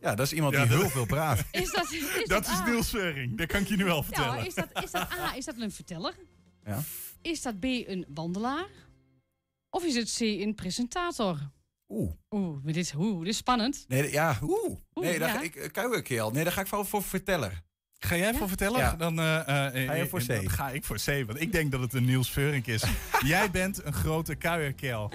Ja, 0.01 0.15
dat 0.15 0.27
is 0.27 0.33
iemand 0.33 0.55
Ja, 0.55 0.65
die 0.67 0.77
heel 0.77 0.89
veel 0.89 1.07
praat. 1.07 1.39
Is 1.51 1.73
dat, 1.73 1.93
is 1.93 2.01
Dat 2.25 2.29
dat 2.29 2.47
is? 2.47 2.63
Niels 2.65 2.91
dat 3.37 3.47
kan 3.47 3.61
ik 3.61 3.69
je 3.69 3.77
nu 3.77 3.85
wel 3.85 3.97
Ja, 3.97 4.03
vertellen. 4.03 4.35
maar 4.35 4.47
is 4.47 4.55
dat, 4.55 4.69
is 4.83 4.91
dat 4.91 5.03
A, 5.13 5.37
is 5.37 5.45
dat 5.45 5.55
een 5.59 5.71
verteller? 5.73 6.15
Ja. 6.65 6.83
Is 7.23 7.43
dat 7.43 7.61
B, 7.61 7.65
een 7.65 8.05
wandelaar? 8.15 8.67
Of 9.77 9.85
is 9.85 9.95
het 9.95 10.17
C, 10.19 10.21
een 10.21 10.55
presentator? 10.55 11.51
Oeh. 11.89 12.13
Oeh, 12.31 12.65
dit 12.65 12.77
is, 12.77 12.95
oeh, 12.95 13.19
dit 13.19 13.29
is 13.29 13.37
spannend. 13.37 13.85
Nee, 13.89 14.11
ja, 14.11 14.39
oeh. 14.43 14.77
Nee, 14.95 15.19
daar 15.19 15.29
ja. 15.29 15.41
ik 15.41 15.55
eh. 15.55 16.33
Nee, 16.33 16.45
daar 16.45 16.53
ga 16.53 16.61
ik 16.61 16.67
voor, 16.67 16.87
voor 16.87 17.03
verteller. 17.03 17.63
Ga 17.99 18.17
jij 18.17 18.35
voor 18.35 18.49
vertellen? 18.49 18.79
Ja. 18.79 18.93
Dan, 18.99 19.19
eh, 19.21 19.37
eh, 19.39 19.47
Ga 19.89 19.95
je 19.95 20.03
eh, 20.03 20.09
voor 20.09 20.21
C? 20.21 20.27
dan 20.27 20.51
ga 20.51 20.69
ik 20.71 20.85
voor 20.85 20.97
C, 20.97 21.27
want 21.27 21.41
ik 21.41 21.53
denk 21.53 21.71
dat 21.73 21.81
het 21.81 21.95
een 21.95 22.05
Niels 22.05 22.31
Veurink 22.31 22.67
is. 22.67 22.83
jij 23.25 23.51
bent 23.51 23.85
een 23.85 23.93
grote 23.93 24.35
kuierkel. 24.35 25.11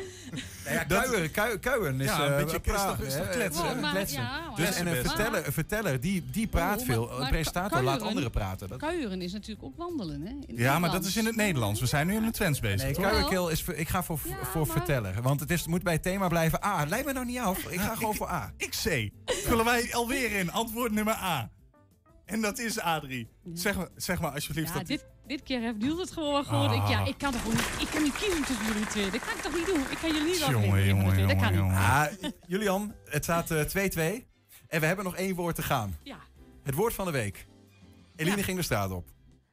Nou 0.63 0.75
ja, 0.75 0.83
Dat- 0.83 1.03
kuieren, 1.03 1.31
kui- 1.31 1.59
kuieren 1.59 2.01
is, 2.01 2.07
Ja, 2.07 2.25
een 2.27 2.43
beetje 2.43 2.59
praten, 2.59 2.91
is 2.91 2.97
toch- 2.97 3.07
is 3.07 3.15
toch 3.15 3.25
hè? 3.27 3.31
kletsen? 3.33 3.79
Maar- 3.79 3.91
kletsen. 3.91 4.21
ja, 4.21 4.51
dus, 4.55 4.75
en 4.75 4.87
een 4.87 4.95
verteller, 5.05 5.45
een 5.47 5.53
verteller 5.53 5.99
die, 5.99 6.23
die 6.31 6.47
praat 6.47 6.79
Oh, 6.79 6.85
veel. 6.85 7.07
maar- 7.07 7.19
een 7.19 7.27
presentator 7.29 7.71
laat 7.77 7.83
kuieren- 7.83 8.07
anderen 8.07 8.31
praten. 8.31 8.67
Dat... 8.67 8.79
Kuieren 8.79 9.21
is 9.21 9.31
natuurlijk 9.33 9.65
ook 9.65 9.77
wandelen, 9.77 10.21
hè? 10.21 10.29
In 10.29 10.43
het 10.47 10.57
Ja, 10.57 10.79
maar 10.79 10.91
dat 10.91 11.05
is 11.05 11.17
in 11.17 11.25
het 11.25 11.35
Nederlands. 11.35 11.79
We 11.79 11.85
zijn 11.85 12.07
nu 12.07 12.15
in 12.15 12.23
het 12.23 12.33
Twents 12.33 12.59
bezig. 12.59 12.81
Nee, 12.83 12.93
kuierkeel 13.09 13.49
is... 13.49 13.63
Ik 13.63 13.89
ga 13.89 14.03
voor, 14.03 14.19
voor 14.43 14.67
verteller. 14.67 15.21
Want 15.21 15.39
het 15.39 15.51
is, 15.51 15.67
moet 15.67 15.83
bij 15.83 15.93
het 15.93 16.03
thema 16.03 16.27
blijven. 16.27 16.65
A, 16.65 16.85
leid 16.85 17.05
me 17.05 17.13
nou 17.13 17.25
niet 17.25 17.39
af. 17.39 17.57
Ik 17.63 17.79
ga 17.79 17.95
gewoon 17.95 18.15
voor 18.15 18.29
A. 18.29 18.51
Ik 18.57 18.69
C. 18.69 19.09
Vullen 19.25 19.65
wij 19.65 19.93
alweer 19.93 20.31
in. 20.31 20.51
Antwoord 20.51 20.91
nummer 20.91 21.13
A. 21.13 21.49
En 22.31 22.41
dat 22.41 22.59
is 22.59 22.79
Adrie. 22.79 23.27
Zeg, 23.53 23.75
maar- 23.77 23.89
zeg 23.95 24.21
maar 24.21 24.31
alsjeblieft. 24.31 24.67
Ja, 24.67 24.73
dat 24.77 24.87
dit, 24.87 25.05
dit 25.27 25.43
keer 25.43 25.59
heeft 25.61 25.77
Niels 25.77 25.99
het 25.99 26.11
gewoon 26.11 26.45
gehoord. 26.45 26.71
Ik, 26.71 26.87
ja, 26.87 26.99
Ah. 26.99 27.07
ik 27.07 27.17
kan 27.17 27.31
toch 27.31 27.45
niet, 27.45 27.61
ik 27.79 27.87
kan 27.93 28.03
niet 28.03 28.13
kiezen 28.17 28.43
tussen 28.45 28.65
jullie 28.65 28.85
twee. 28.87 29.09
Dat 29.11 29.19
kan 29.19 29.35
ik 29.35 29.41
toch 29.41 29.55
niet 29.55 29.65
doen? 29.65 29.79
Ik 29.89 29.97
kan 30.01 30.09
jullie 30.11 30.25
niet 30.27 30.39
laten 30.39 30.61
Jongen, 30.61 30.85
jongen. 30.85 31.27
Dat 31.27 31.37
kan 31.37 31.51
niet. 31.51 31.61
Ah, 31.73 32.05
Julian, 32.47 32.93
het 33.05 33.23
staat 33.23 33.51
eh, 33.51 33.61
2-2. 33.61 34.27
en 34.67 34.79
we 34.79 34.85
hebben 34.85 35.05
nog 35.05 35.15
één 35.15 35.35
woord 35.35 35.55
te 35.55 35.61
gaan. 35.63 35.97
Ja. 36.03 36.17
Het 36.63 36.75
woord 36.75 36.93
van 36.93 37.05
de 37.05 37.11
week. 37.11 37.45
Eline 38.15 38.43
ging 38.43 38.57
de 38.57 38.63
straat 38.63 38.91
op. 38.91 39.07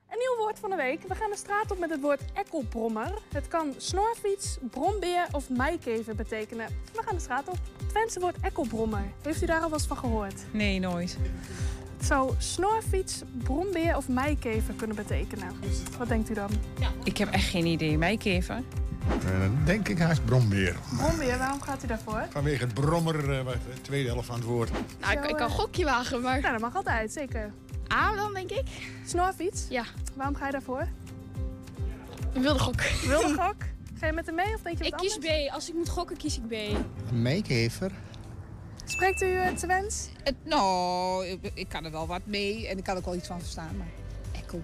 Een 0.09 0.19
nieuw 0.19 0.37
woord 0.45 0.59
van 0.59 0.71
de 0.71 0.77
week. 0.77 1.03
We 1.09 1.15
gaan 1.15 1.31
de 1.31 1.37
straat 1.37 1.71
op 1.71 1.79
met 1.79 1.91
het 1.91 2.01
woord 2.01 2.21
ekkelbrommer. 2.35 3.13
Het 3.33 3.49
kan 3.49 3.75
snorfiets, 3.77 4.59
brombeer 4.71 5.27
of 5.33 5.49
meikever 5.51 6.15
betekenen. 6.15 6.67
We 6.95 7.03
gaan 7.03 7.15
de 7.15 7.21
straat 7.21 7.49
op. 7.49 7.59
Het 7.79 7.89
Twentse 7.89 8.21
woord 8.21 8.37
ekkelbrommer. 8.41 9.03
Heeft 9.23 9.43
u 9.43 9.47
daar 9.47 9.61
al 9.61 9.69
wat 9.71 9.87
van 9.87 9.97
gehoord? 9.97 10.43
Nee, 10.53 10.79
nooit. 10.79 11.19
Het 11.99 12.07
zou 12.07 12.35
snorfiets, 12.39 13.23
brombeer 13.43 13.97
of 13.97 14.09
meikever 14.09 14.75
kunnen 14.75 14.97
betekenen. 14.97 15.49
Wat 15.99 16.09
denkt 16.09 16.31
u 16.31 16.35
dan? 16.35 16.51
Ik 17.05 17.19
heb 17.19 17.31
echt 17.31 17.49
geen 17.49 17.67
idee. 17.67 17.99
Mijkever? 17.99 18.55
Eh, 18.55 19.41
dan 19.41 19.59
denk 19.65 19.89
ik 19.89 19.99
haast 19.99 20.25
brombeer. 20.25 20.77
Brombeer, 20.97 21.39
waarom 21.39 21.61
gaat 21.61 21.85
u 21.85 21.87
daarvoor? 21.87 22.27
Vanwege 22.31 22.65
het 22.65 22.75
brommer, 22.75 23.39
eh, 23.39 23.47
de 23.47 23.81
tweede 23.83 24.09
helft 24.09 24.27
van 24.27 24.35
het 24.35 24.45
woord. 24.45 24.71
Nou, 25.01 25.13
ik, 25.13 25.25
ik 25.25 25.37
kan 25.37 25.47
een 25.47 25.51
gokje 25.51 25.85
wagen, 25.85 26.21
maar... 26.21 26.41
Nou, 26.41 26.53
dat 26.53 26.61
mag 26.61 26.77
altijd, 26.77 27.13
zeker. 27.13 27.53
A 27.93 28.15
dan, 28.15 28.35
denk 28.35 28.51
ik? 28.51 28.65
Snorfiets? 29.07 29.67
Ja. 29.69 29.85
Waarom 30.15 30.35
ga 30.35 30.47
je 30.47 30.53
daarvoor? 30.53 30.89
Wilde 32.33 32.59
gok. 32.59 32.81
Wilde 33.07 33.35
gok? 33.43 33.57
Ga 33.99 34.07
je 34.07 34.13
met 34.13 34.27
hem 34.27 34.35
mee 34.35 34.55
of 34.55 34.61
denk 34.63 34.79
je 34.85 34.91
wat 34.91 35.03
Ik 35.03 35.09
kies 35.09 35.19
B. 35.19 35.53
Als 35.53 35.69
ik 35.69 35.75
moet 35.75 35.89
gokken, 35.89 36.17
kies 36.17 36.37
ik 36.37 36.47
B. 36.49 36.53
Een 36.53 37.23
meekever. 37.23 37.93
Spreekt 38.91 39.23
u 39.23 39.27
het 39.27 39.57
Twents? 39.57 40.09
Nou, 40.45 41.27
ik, 41.27 41.51
ik 41.55 41.69
kan 41.69 41.85
er 41.85 41.91
wel 41.91 42.07
wat 42.07 42.21
mee 42.25 42.69
en 42.69 42.79
ik 42.79 42.85
kan 42.85 42.95
er 42.95 43.01
ook 43.01 43.07
wel 43.07 43.15
iets 43.15 43.27
van 43.27 43.41
verstaan. 43.41 43.77
Maar 43.77 43.87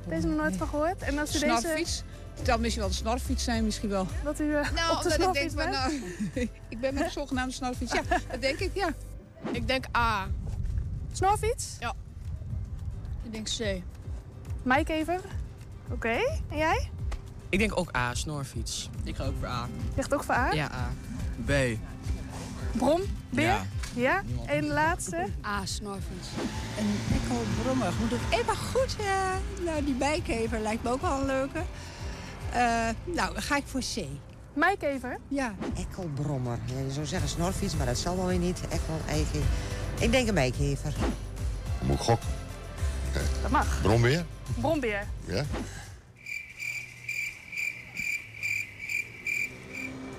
Deze 0.08 0.26
nog 0.26 0.36
nooit 0.36 0.56
van 0.56 0.68
gehoord? 0.68 1.02
En 1.02 1.18
als 1.18 1.36
u 1.36 1.38
deze... 1.38 1.58
Snorfiets? 1.60 2.02
Het 2.34 2.46
kan 2.46 2.60
misschien 2.60 2.82
wel 2.82 2.90
de 2.90 2.96
snorfiets 2.96 3.44
zijn, 3.44 3.64
misschien 3.64 3.88
wel. 3.88 4.06
Dat 4.24 4.40
u 4.40 4.54
eh, 4.54 4.70
Nou, 4.70 4.96
op 4.96 5.02
de 5.02 5.08
dat 5.08 5.18
ik 5.18 5.32
denk 5.32 5.50
snorfiets 5.50 5.54
nou, 6.34 6.48
ik 6.68 6.80
ben 6.80 6.94
met 6.94 7.04
de 7.04 7.10
zogenaamde 7.10 7.54
snorfiets. 7.54 7.92
Ja, 7.92 8.02
dat 8.30 8.40
denk 8.40 8.58
ik, 8.58 8.70
ja. 8.74 8.88
Ik 9.52 9.68
denk 9.68 9.84
A. 9.96 10.26
Snorfiets? 11.12 11.76
Ja. 11.80 11.94
Ik 13.22 13.32
denk 13.32 13.48
C. 13.58 13.82
Mijkever? 14.62 15.20
Oké. 15.90 16.38
En 16.48 16.56
jij? 16.56 16.90
Ik 17.48 17.58
denk 17.58 17.78
ook 17.78 17.96
A, 17.96 18.14
snorfiets. 18.14 18.90
Ik 19.04 19.16
ga 19.16 19.24
ook 19.24 19.34
voor 19.38 19.48
A. 19.48 19.68
Ligt 19.96 20.14
ook 20.14 20.24
voor 20.24 20.34
A? 20.34 20.52
Ja, 20.52 20.70
A. 20.72 20.92
B. 21.44 21.50
Brom? 22.76 23.00
Beer? 23.30 23.44
Ja. 23.44 23.66
Ja? 23.94 24.22
En 24.46 24.60
de 24.60 24.72
laatste? 24.72 25.26
A, 25.46 25.66
snorfiets. 25.66 26.28
Een 26.78 26.96
ekkelbrommer. 27.14 27.92
Moet 28.00 28.12
ik 28.12 28.20
even 28.30 28.56
goed... 28.56 28.96
eh, 29.00 29.64
nou, 29.64 29.84
die 29.84 29.94
bijkever 29.94 30.60
lijkt 30.60 30.82
me 30.82 30.90
ook 30.90 31.00
wel 31.00 31.20
een 31.20 31.26
leuke. 31.26 31.58
Eh, 32.52 32.88
nou, 33.04 33.32
dan 33.34 33.42
ga 33.42 33.56
ik 33.56 33.64
voor 33.66 33.80
C. 33.80 34.04
Mijkever? 34.52 35.18
Ja. 35.28 35.54
Ekkelbrommer. 35.76 36.58
Ja, 36.64 36.78
je 36.86 36.92
zou 36.92 37.06
zeggen 37.06 37.28
snorfiets, 37.28 37.76
maar 37.76 37.86
dat 37.86 37.98
zal 37.98 38.16
wel 38.16 38.26
weer 38.26 38.38
niet. 38.38 38.60
Ekkel, 38.60 39.00
eigen. 39.08 39.42
Ik 40.00 40.10
denk 40.10 40.28
een 40.28 40.34
meikever. 40.34 40.94
Moet 41.82 41.94
ik 41.96 42.02
gokken. 42.02 42.28
Dat 43.42 43.50
mag. 43.50 43.78
Brombeer? 43.82 44.24
Brombeer. 44.60 45.06
Ja. 45.24 45.44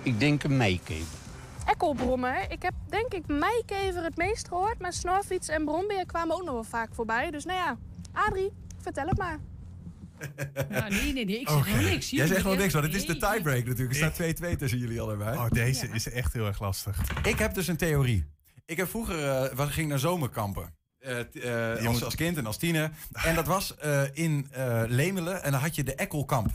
Ik 0.03 0.19
denk 0.19 0.43
een 0.43 0.57
meekever. 0.57 1.17
Ekkelbrommer. 1.65 2.51
Ik 2.51 2.61
heb 2.61 2.73
denk 2.89 3.13
ik 3.13 3.27
mijkever 3.27 4.03
het 4.03 4.17
meest 4.17 4.47
gehoord. 4.47 4.79
Maar 4.79 4.93
snorfiets 4.93 5.47
en 5.47 5.65
brombeer 5.65 6.05
kwamen 6.05 6.35
ook 6.35 6.43
nog 6.43 6.53
wel 6.53 6.63
vaak 6.63 6.89
voorbij. 6.95 7.31
Dus 7.31 7.45
nou 7.45 7.59
ja, 7.59 7.77
Adrie, 8.11 8.51
vertel 8.81 9.07
het 9.07 9.17
maar. 9.17 9.39
Nou, 10.69 10.89
nee, 10.89 11.13
nee, 11.13 11.25
nee. 11.25 11.39
Ik 11.39 11.47
zeg 11.49 11.67
nog 11.67 11.81
niks. 11.81 12.09
Jij 12.09 12.27
zegt 12.27 12.41
Jullie 12.43 12.57
niks, 12.57 12.73
want 12.73 12.85
het 12.85 12.95
is 12.95 13.05
de 13.05 13.17
tiebreak 13.17 13.65
natuurlijk. 13.65 13.99
Er 13.99 14.11
staat 14.13 14.53
2-2 14.53 14.57
tussen 14.57 14.79
jullie 14.79 15.01
allebei. 15.01 15.37
Oh, 15.37 15.49
deze 15.49 15.87
is 15.87 16.09
echt 16.09 16.33
heel 16.33 16.45
erg 16.45 16.59
lastig. 16.59 17.01
Ik 17.23 17.39
heb 17.39 17.53
dus 17.53 17.67
een 17.67 17.77
theorie. 17.77 18.25
Ik 18.65 18.77
heb 18.77 18.89
vroeger, 18.89 19.23
eh 19.29 19.53
was, 19.55 19.69
ging 19.71 19.89
naar 19.89 19.99
zomerkampen. 19.99 20.75
Eh, 20.99 21.19
eh, 21.75 21.85
als, 21.85 21.93
moet- 21.93 22.03
als 22.03 22.15
kind 22.15 22.37
en 22.37 22.45
als 22.45 22.57
tiener. 22.57 22.91
En 23.11 23.35
dat 23.35 23.47
was 23.47 23.75
eh, 23.77 24.01
in 24.13 24.47
eh, 24.51 24.83
Lemelen. 24.87 25.43
En 25.43 25.51
dan 25.51 25.61
had 25.61 25.75
je 25.75 25.83
de 25.83 25.95
Ekkelkamp. 25.95 26.53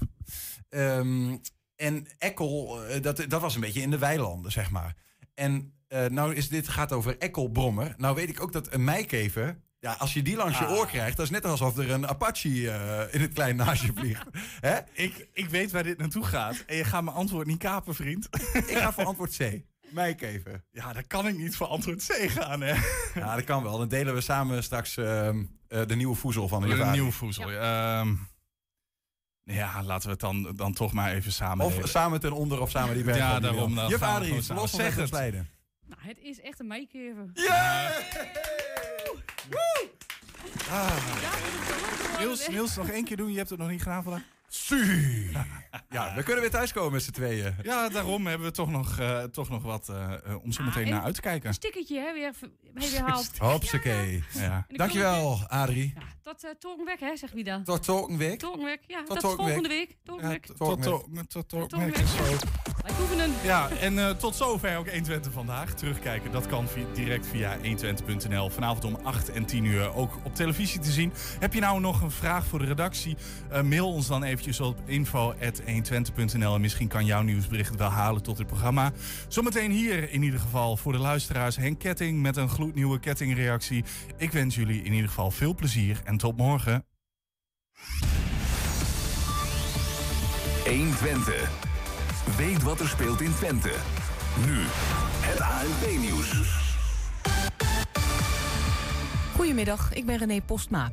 Ehm, 0.69 1.37
en 1.81 2.07
Ekkel, 2.19 2.85
eh, 2.87 3.03
dat, 3.03 3.25
dat 3.29 3.41
was 3.41 3.55
een 3.55 3.61
beetje 3.61 3.81
in 3.81 3.91
de 3.91 3.99
weilanden, 3.99 4.53
zeg 4.53 4.71
maar. 4.71 4.95
En 5.35 5.73
eh, 5.89 6.05
nou 6.07 6.35
is 6.35 6.49
dit 6.49 6.69
gaat 6.69 6.93
over 6.93 7.19
Ekkelbrommer. 7.19 7.95
Nou 7.97 8.15
weet 8.15 8.29
ik 8.29 8.43
ook 8.43 8.53
dat 8.53 8.73
een 8.73 8.85
meikever... 8.85 9.59
Ja, 9.83 9.93
als 9.99 10.13
je 10.13 10.23
die 10.23 10.37
langs 10.37 10.59
je 10.59 10.65
Ah. 10.65 10.73
oor 10.73 10.87
krijgt, 10.87 11.17
dat 11.17 11.25
is 11.27 11.31
net 11.33 11.45
alsof 11.45 11.77
er 11.79 11.91
een 11.91 12.09
Apache 12.09 12.71
eh, 12.71 13.15
in 13.15 13.21
het 13.21 13.33
klein 13.33 13.57
naast 13.57 13.83
je 13.83 13.93
vliegt. 13.95 14.27
Hè? 14.61 14.79
Ik, 14.93 15.29
ik 15.33 15.49
weet 15.49 15.71
waar 15.71 15.83
dit 15.83 15.99
naartoe 15.99 16.25
gaat. 16.25 16.65
En 16.67 16.77
je 16.77 16.85
gaat 16.85 17.03
mijn 17.05 17.17
antwoord 17.17 17.47
niet 17.47 17.59
kapen, 17.59 17.95
vriend. 17.95 18.29
Ik 18.67 18.77
ga 18.77 18.93
voor 18.93 19.05
antwoord 19.05 19.37
C. 19.37 19.61
Meikever. 19.91 20.65
Ja, 20.73 20.93
dan 20.93 21.07
kan 21.07 21.27
ik 21.27 21.37
niet 21.37 21.57
voor 21.57 21.67
antwoord 21.67 22.07
C 22.07 22.31
gaan, 22.31 22.61
hè. 22.61 22.75
Ja, 23.15 23.35
dat 23.35 23.45
kan 23.45 23.63
wel. 23.63 23.79
Dan 23.79 23.89
delen 23.89 24.15
we 24.15 24.21
samen 24.21 24.63
straks 24.63 24.97
ehm, 24.97 25.43
eh, 25.69 25.87
de 25.87 25.97
nieuwe 25.97 26.15
voezel 26.17 26.49
van 26.49 26.61
de 26.61 26.67
Een 26.69 26.73
Javarie. 26.77 26.93
nieuwe 27.01 27.13
voezel. 27.17 27.51
Ja. 27.51 28.05
Ja, 29.51 29.83
laten 29.83 30.05
we 30.07 30.11
het 30.11 30.21
dan, 30.21 30.53
dan 30.57 30.73
toch 30.73 30.93
maar 30.93 31.13
even 31.13 31.33
samen 31.33 31.67
Of 31.67 31.73
delen. 31.75 31.89
samen 31.89 32.21
ten 32.21 32.33
onder 32.33 32.61
of 32.61 32.71
samen 32.71 32.95
die 32.95 33.05
berg. 33.05 33.17
Ja, 33.17 33.41
daarom. 33.41 33.75
Dan 33.75 33.89
Juf 33.89 33.99
we 33.99 34.07
Adrie, 34.07 34.35
los 34.35 34.47
van 34.47 34.69
Zeg 34.69 34.97
het. 34.97 35.11
Leiden. 35.13 35.49
Nou, 35.87 36.01
het 36.05 36.19
is 36.21 36.41
echt 36.41 36.61
een 36.61 36.67
mijkever. 36.67 37.25
Niels, 42.19 42.49
Niels, 42.49 42.77
nog 42.77 42.89
één 42.89 43.05
keer 43.05 43.17
doen. 43.17 43.31
Je 43.31 43.37
hebt 43.37 43.51
het 43.51 43.59
nog 43.59 43.69
niet 43.69 43.83
gedaan 43.83 44.03
vandaag. 44.03 44.23
Ja, 45.89 46.15
we 46.15 46.23
kunnen 46.23 46.41
weer 46.41 46.51
thuiskomen 46.51 46.93
met 46.93 47.03
z'n 47.03 47.11
tweeën. 47.11 47.55
Ja, 47.63 47.89
daarom 47.89 48.27
hebben 48.27 48.47
we 48.47 48.53
toch 48.53 48.71
nog, 48.71 48.99
eh, 48.99 49.23
toch 49.23 49.49
nog 49.49 49.63
wat 49.63 49.89
eh, 49.89 50.13
eh, 50.13 50.43
om 50.43 50.53
zo 50.53 50.63
meteen 50.63 50.85
en 50.85 50.91
naar 50.91 51.03
uit 51.03 51.15
te 51.15 51.21
kijken. 51.21 51.49
Een 51.49 51.55
stickertje, 51.55 52.01
hè, 52.01 52.13
weer, 52.13 52.35
weer 52.75 52.89
gehaald. 52.89 53.39
Hopsakee. 53.53 54.25
Ja. 54.33 54.67
Dankjewel, 54.69 55.39
Adrie. 55.49 55.95
Tot 56.23 56.45
uh, 56.45 56.51
Torenweg, 56.51 57.01
hè, 57.01 57.17
zegt 57.17 57.33
wie 57.33 57.45
dan? 57.45 57.65
Tot 57.65 57.83
Torenweg. 57.83 58.37
Torenweg, 58.37 58.79
ja. 58.87 59.03
Tot 59.03 59.21
volgende 59.21 59.69
week. 59.69 59.97
Torenweg. 60.05 60.41
Tot, 60.41 60.83
tot, 60.83 61.07
tot, 61.29 61.49
tot, 61.49 61.69
Torenweg. 61.69 62.43
Oefenen. 63.01 63.31
Ja, 63.43 63.69
en 63.81 63.99
eh, 63.99 64.11
tot 64.11 64.37
zover 64.37 64.77
ook 64.77 64.89
120 64.91 65.33
vandaag. 65.33 65.75
Terugkijken, 65.75 66.31
dat 66.33 66.47
kan 66.47 66.69
vi- 66.69 66.87
direct 66.95 67.27
via 67.27 67.57
120.nl. 67.63 68.51
Vanavond 68.51 68.85
om 68.85 68.99
8 69.03 69.31
en 69.31 69.45
10 69.45 69.65
uur 69.65 69.95
ook 69.95 70.19
op 70.23 70.35
televisie 70.35 70.81
te 70.81 70.91
zien. 70.91 71.13
Heb 71.39 71.55
je 71.55 71.61
nou 71.61 71.81
nog 71.81 72.01
een 72.01 72.11
vraag 72.11 72.47
voor 72.47 72.59
de 72.59 72.65
redactie? 72.65 73.17
Eh, 73.51 73.63
mail 73.63 73.93
ons 73.93 74.07
dan 74.07 74.23
eventjes 74.23 74.61
op 74.61 74.79
info.120.nl. 74.85 76.55
En 76.55 76.61
misschien 76.61 76.89
kan 76.89 77.05
jouw 77.05 77.23
nieuwsbericht 77.23 77.77
wel 77.77 77.89
halen 77.91 78.23
tot 78.23 78.39
het 78.39 78.47
programma. 78.47 78.93
Zometeen 79.29 79.71
hier 79.71 80.11
in 80.13 80.23
ieder 80.23 80.41
geval 80.41 80.77
voor 80.77 80.93
de 80.93 80.99
luisteraars 80.99 81.57
Henk 81.57 81.79
Ketting 81.79 82.21
met 82.23 82.37
een 82.37 82.49
gloednieuwe 82.49 82.99
kettingreactie. 83.01 83.85
Ik 84.17 84.33
wens 84.33 84.55
jullie 84.55 84.83
in 84.83 84.93
ieder 84.93 85.09
geval 85.09 85.31
veel 85.31 85.55
plezier 85.55 86.01
en 86.05 86.17
tot 86.17 86.37
morgen. 86.37 86.85
120. 90.65 91.70
Weet 92.37 92.63
wat 92.63 92.81
er 92.81 92.89
speelt 92.89 93.21
in 93.21 93.35
Twente. 93.35 93.73
Nu 94.47 94.57
het 95.21 95.41
ANP-nieuws. 95.41 96.59
Goedemiddag, 99.35 99.93
ik 99.93 100.07
ben 100.07 100.17
René 100.17 100.41
Postma. 100.41 100.91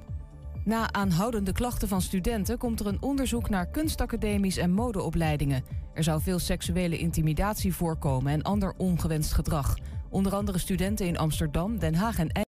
Na 0.63 0.91
aanhoudende 0.91 1.51
klachten 1.51 1.87
van 1.87 2.01
studenten 2.01 2.57
komt 2.57 2.79
er 2.79 2.87
een 2.87 3.01
onderzoek 3.01 3.49
naar 3.49 3.67
kunstacademies 3.67 4.57
en 4.57 4.71
modeopleidingen. 4.71 5.63
Er 5.93 6.03
zou 6.03 6.21
veel 6.21 6.39
seksuele 6.39 6.97
intimidatie 6.97 7.75
voorkomen 7.75 8.31
en 8.31 8.43
ander 8.43 8.73
ongewenst 8.77 9.33
gedrag. 9.33 9.75
Onder 10.09 10.35
andere 10.35 10.57
studenten 10.57 11.05
in 11.07 11.17
Amsterdam, 11.17 11.79
Den 11.79 11.95
Haag 11.95 12.17
en 12.17 12.31